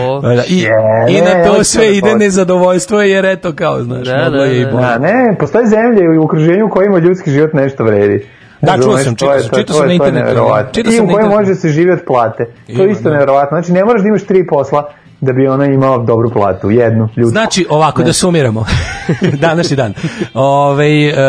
O. 0.00 0.20
Da, 0.20 0.44
I, 0.44 0.58
Je, 0.58 0.70
I 1.08 1.20
na 1.20 1.44
to 1.44 1.64
sve 1.64 1.84
da 1.84 1.90
ide. 1.90 2.14
Nezadovoljstvo, 2.18 3.00
jer 3.02 3.24
eto 3.24 3.52
kao, 3.52 3.82
znaš, 3.82 4.06
Da, 4.06 4.24
moglo 4.24 4.38
da, 4.38 4.44
je 4.44 4.60
i 4.60 4.64
da. 4.64 4.70
bolje. 4.70 4.82
Da, 4.82 4.98
ne, 4.98 5.36
postoje 5.38 5.66
zemlje 5.66 6.18
u 6.18 6.24
okruženju 6.24 6.66
u 6.66 6.70
kojima 6.70 6.98
ljudski 6.98 7.30
život 7.30 7.52
nešto 7.52 7.84
vredi. 7.84 8.26
Da, 8.60 8.78
čuo 8.82 8.98
sam, 8.98 9.16
čitao 9.16 9.40
sam, 9.40 9.58
čitao 9.58 9.76
sam 9.76 9.86
na 9.86 9.92
internetu, 9.92 10.30
čitao 10.72 10.92
I 10.92 10.96
sam 10.96 11.04
u 11.04 11.08
na 11.08 11.14
kojem 11.14 11.28
može 11.28 11.54
se 11.54 11.68
živjeti 11.68 12.04
plate. 12.06 12.44
To 12.76 12.82
je 12.82 12.90
isto 12.90 13.04
da. 13.04 13.10
neverovatno. 13.10 13.56
Znači, 13.60 13.72
ne 13.72 13.84
moraš 13.84 14.02
da 14.02 14.08
imaš 14.08 14.24
tri 14.24 14.46
posla 14.46 14.92
da 15.20 15.32
bi 15.32 15.48
ona 15.48 15.64
imala 15.66 15.98
dobru 15.98 16.30
platu, 16.30 16.70
jednu 16.70 17.08
ljudsku. 17.16 17.30
Znači, 17.30 17.66
ovako, 17.70 18.02
da 18.02 18.12
sumiramo. 18.12 18.64
Današnji 19.46 19.76
dan. 19.76 19.94
Ove, 20.34 20.88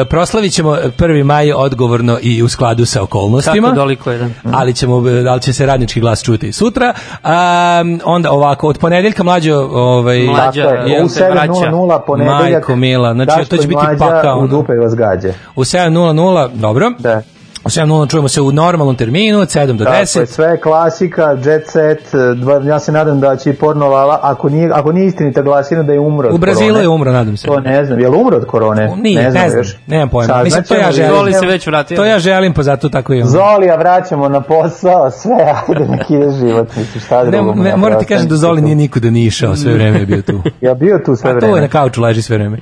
proslavit 0.09 0.53
ćemo 0.53 0.77
1. 0.97 1.23
maj 1.23 1.53
odgovorno 1.53 2.17
i 2.21 2.43
u 2.43 2.49
skladu 2.49 2.85
sa 2.85 3.03
okolnostima. 3.03 3.67
Kako 3.67 3.75
doliko 3.79 4.11
je, 4.11 4.17
da. 4.17 4.29
ali 4.51 4.73
ćemo 4.73 4.95
ali 5.29 5.41
će 5.41 5.53
se 5.53 5.65
radnički 5.65 5.99
glas 5.99 6.23
čuti 6.23 6.47
i 6.47 6.51
sutra. 6.51 6.93
A, 7.23 7.83
onda 8.05 8.31
ovako 8.31 8.67
od 8.67 8.77
ponedeljka 8.77 9.23
mlađo 9.23 9.55
ovaj 9.71 10.19
Mlađa, 10.19 10.63
je, 10.63 11.03
u 11.03 11.09
se 11.09 11.29
vraća? 11.31 11.51
7.00 11.51 11.99
ponedeljak. 12.07 12.41
Majko 12.41 12.75
mila, 12.75 13.13
znači, 13.13 13.49
to 13.49 13.57
će 13.57 13.67
biti 13.67 13.81
pakao, 13.99 14.39
U 14.39 14.47
dupe 14.47 14.73
vas 14.73 14.95
gađe. 14.95 15.33
u 15.55 15.61
7:00, 15.61 16.49
dobro? 16.53 16.91
Da. 16.99 17.21
U 17.59 17.69
7:00 17.69 18.09
čujemo 18.09 18.27
se 18.27 18.41
u 18.41 18.51
normalnom 18.51 18.95
terminu 18.95 19.39
od 19.39 19.47
7 19.47 19.73
do 19.73 19.85
Tako 19.85 19.95
10. 19.95 20.19
je, 20.19 20.25
sve 20.25 20.57
klasika, 20.57 21.23
jet 21.45 21.67
set, 21.67 21.99
dva, 22.35 22.61
ja 22.63 22.79
se 22.79 22.91
nadam 22.91 23.19
da 23.19 23.35
će 23.35 23.49
i 23.49 23.53
porno 23.53 23.87
lala, 23.87 24.19
ako 24.23 24.49
nije, 24.49 24.69
ako 24.73 24.91
nije 24.91 25.07
istinita 25.07 25.41
glasina 25.41 25.83
da 25.83 25.93
je 25.93 25.99
umro 25.99 26.29
od 26.29 26.35
U 26.35 26.37
Brazilu 26.37 26.67
korone. 26.67 26.83
je 26.83 26.87
umro, 26.87 27.11
nadam 27.11 27.37
se. 27.37 27.47
To 27.47 27.59
ne 27.59 27.85
znam, 27.85 27.99
je 27.99 28.09
li 28.09 28.17
umro 28.17 28.37
od 28.37 28.45
korone? 28.45 28.95
Nije, 28.97 29.23
ne, 29.23 29.31
znam 29.31 29.49
znam, 29.49 29.59
još. 29.59 29.77
nemam 29.87 30.09
pojma. 30.09 30.27
Saznaćemo, 30.27 30.43
Mislim, 30.43 30.63
to 30.65 30.75
ja 30.77 30.91
želim. 30.91 31.11
Zoli 31.11 31.33
se 31.33 31.45
već 31.45 31.67
vratio. 31.67 31.97
To 31.97 32.05
ja 32.05 32.19
želim, 32.19 32.53
pa 32.53 32.63
zato 32.63 32.89
tako 32.89 33.13
i 33.13 33.21
on. 33.21 33.27
Zolija, 33.27 33.75
vraćamo 33.75 34.29
na 34.29 34.41
posao, 34.41 35.11
sve, 35.21 35.35
ajde 35.69 35.85
nek 35.87 36.09
ide 36.09 36.31
život, 36.31 36.75
misliš, 36.75 37.03
šta 37.03 37.23
Ne, 37.23 37.31
drugo. 37.31 37.53
ne, 37.53 37.75
moram 37.75 37.99
ti 37.99 38.05
kažem 38.05 38.27
da 38.27 38.35
Zoli 38.35 38.61
nije 38.61 38.75
nikuda 38.75 39.09
ni 39.09 39.25
išao, 39.25 39.55
sve 39.55 39.73
vreme 39.73 39.99
je 39.99 40.05
bio 40.05 40.21
tu. 40.21 40.41
Ja 40.61 40.73
bio 40.73 40.99
tu 40.99 41.15
sve 41.15 41.29
A 41.29 41.33
to 41.33 41.45
je 41.45 41.51
vreme. 41.51 41.61
na 41.61 41.67
kauču 41.69 42.01
leži 42.01 42.21
sve 42.21 42.37
vreme. 42.37 42.57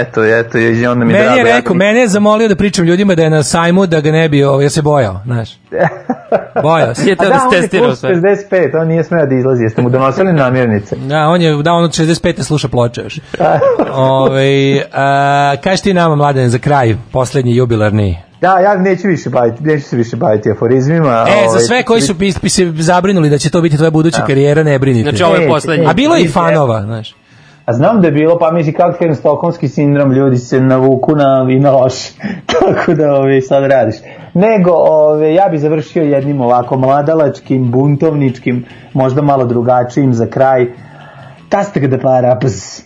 Eto, 0.00 0.24
eto, 0.24 0.58
i 0.58 0.86
onda 0.86 1.04
mi 1.04 1.12
Meni 1.12 1.24
drago. 1.24 1.40
je 1.40 1.46
ja 1.46 1.56
rekao, 1.56 1.72
ga- 1.72 1.78
mene 1.78 2.00
je 2.00 2.08
zamolio 2.08 2.48
da 2.48 2.56
pričam 2.56 2.84
ljudima 2.84 3.14
da 3.14 3.22
je 3.22 3.30
na 3.30 3.42
sajmu 3.42 3.86
da 3.86 4.00
ga 4.00 4.12
ne 4.12 4.28
bi, 4.28 4.44
ovo, 4.44 4.62
ja 4.62 4.70
se 4.70 4.82
bojao, 4.82 5.20
znaš. 5.24 5.58
Bojao 6.62 6.94
se. 6.94 7.08
Je 7.08 7.12
A 7.12 7.16
to 7.16 7.24
da, 7.24 7.30
da 7.30 7.40
on 7.48 7.54
je 7.54 7.60
testirao 7.60 7.86
plus 7.88 8.00
sve. 8.00 8.14
65, 8.14 8.80
on 8.80 8.88
nije 8.88 9.04
smeo 9.04 9.26
da 9.26 9.34
izlazi, 9.34 9.62
jeste 9.62 9.82
mu 9.82 9.90
donosili 9.90 10.32
namirnice. 10.32 10.96
Da, 11.08 11.28
on 11.28 11.42
je, 11.42 11.62
da, 11.62 11.72
on 11.72 11.84
od 11.84 11.90
65. 11.90 12.42
sluša 12.42 12.68
ploče 12.68 13.02
još. 13.02 13.20
Ove, 13.92 14.82
a, 14.92 15.54
kaži 15.64 15.82
ti 15.82 15.94
nama, 15.94 16.14
mladen, 16.16 16.48
za 16.50 16.58
kraj, 16.58 16.96
poslednji 17.12 17.56
jubilarni. 17.56 18.18
Da, 18.40 18.58
ja 18.58 18.76
neću 18.76 19.08
više 19.08 19.30
baviti, 19.30 19.62
neću 19.64 19.88
se 19.88 19.96
više 19.96 20.16
baviti 20.16 20.50
aforizmima. 20.50 21.26
E, 21.28 21.42
za 21.42 21.48
ovaj, 21.48 21.60
sve 21.62 21.82
koji 21.82 22.00
su 22.00 22.18
pi, 22.18 22.32
pi 22.42 22.48
se 22.48 22.72
zabrinuli 22.74 23.30
da 23.30 23.38
će 23.38 23.50
to 23.50 23.60
biti 23.60 23.76
tvoja 23.76 23.90
buduća 23.90 24.26
karijera, 24.26 24.62
ne 24.62 24.78
brinite. 24.78 25.10
Znači, 25.10 25.24
ovo 25.24 25.36
je 25.36 25.48
poslednji. 25.48 25.86
A 25.86 25.92
bilo 25.92 26.16
je 26.16 26.22
i 26.22 26.28
fanova, 26.28 26.82
znaš. 26.82 27.14
A 27.66 27.72
znam 27.72 28.00
da 28.00 28.06
je 28.06 28.12
bilo, 28.12 28.38
pa 28.38 28.50
misli 28.52 28.72
kako 28.72 28.98
kažem, 28.98 29.14
stokholmski 29.14 29.68
sindrom, 29.68 30.12
ljudi 30.12 30.36
se 30.36 30.60
navuku 30.60 31.16
na, 31.16 31.46
i 31.50 31.58
na 31.60 31.70
loš. 31.70 31.94
Tako 32.52 32.94
da 32.94 33.14
ove, 33.14 33.40
sad 33.40 33.64
radiš. 33.64 33.94
Nego, 34.34 34.70
ove, 34.72 35.34
ja 35.34 35.48
bi 35.50 35.58
završio 35.58 36.02
jednim 36.02 36.40
ovako 36.40 36.78
mladalačkim, 36.78 37.70
buntovničkim, 37.70 38.64
možda 38.94 39.22
malo 39.22 39.44
drugačijim 39.44 40.14
za 40.14 40.26
kraj. 40.26 40.66
Tastak 41.48 41.86
da 41.86 41.98
para, 41.98 42.38
pz. 42.42 42.82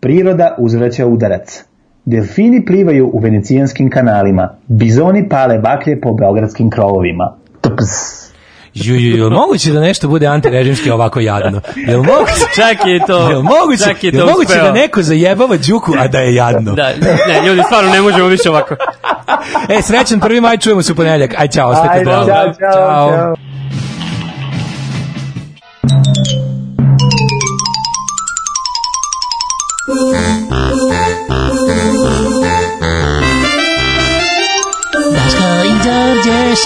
Priroda 0.00 0.54
uzvraća 0.58 1.06
udarac. 1.06 1.64
Delfini 2.04 2.64
plivaju 2.64 3.10
u 3.12 3.18
venecijanskim 3.18 3.90
kanalima. 3.90 4.48
Bizoni 4.66 5.28
pale 5.28 5.58
baklje 5.58 6.00
po 6.00 6.12
beogradskim 6.12 6.70
krovovima. 6.70 7.36
Tpz. 7.60 8.19
Ju, 8.74 8.94
ju, 8.94 9.16
ju, 9.16 9.30
moguće 9.30 9.72
da 9.72 9.80
nešto 9.80 10.08
bude 10.08 10.26
antirežimski 10.26 10.90
ovako 10.90 11.20
jadno? 11.20 11.60
Jel 11.76 12.02
moguće? 12.02 12.44
Čak 12.54 12.86
je 12.86 13.00
to. 13.06 13.30
Jel 13.30 13.42
moguće, 13.42 13.84
čak 13.84 14.04
je 14.04 14.12
to 14.12 14.18
jel 14.18 14.26
moguće 14.26 14.54
da 14.54 14.72
neko 14.72 15.02
zajebava 15.02 15.56
Đuku, 15.56 15.92
a 15.98 16.08
da 16.08 16.18
je 16.18 16.34
jadno? 16.34 16.72
Da, 16.72 16.90
ne, 17.28 17.46
ljudi, 17.46 17.62
stvarno 17.66 17.90
ne 17.90 18.00
možemo 18.00 18.26
više 18.26 18.50
ovako. 18.50 18.74
e, 19.68 19.82
srećan 19.82 20.20
prvi 20.20 20.40
maj, 20.40 20.56
čujemo 20.56 20.82
se 20.82 20.92
u 20.92 20.94
ponedeljak. 20.94 21.34
Aj, 21.38 21.48
čao, 21.48 21.70
ostajte 21.70 22.04
dobro. 22.04 22.34
Ćao, 22.34 22.44
čao, 22.44 22.72
čao. 22.72 23.10
čao. 23.10 23.34
Daško 35.12 35.44
i 35.66 35.72
Đorđe 35.84 36.56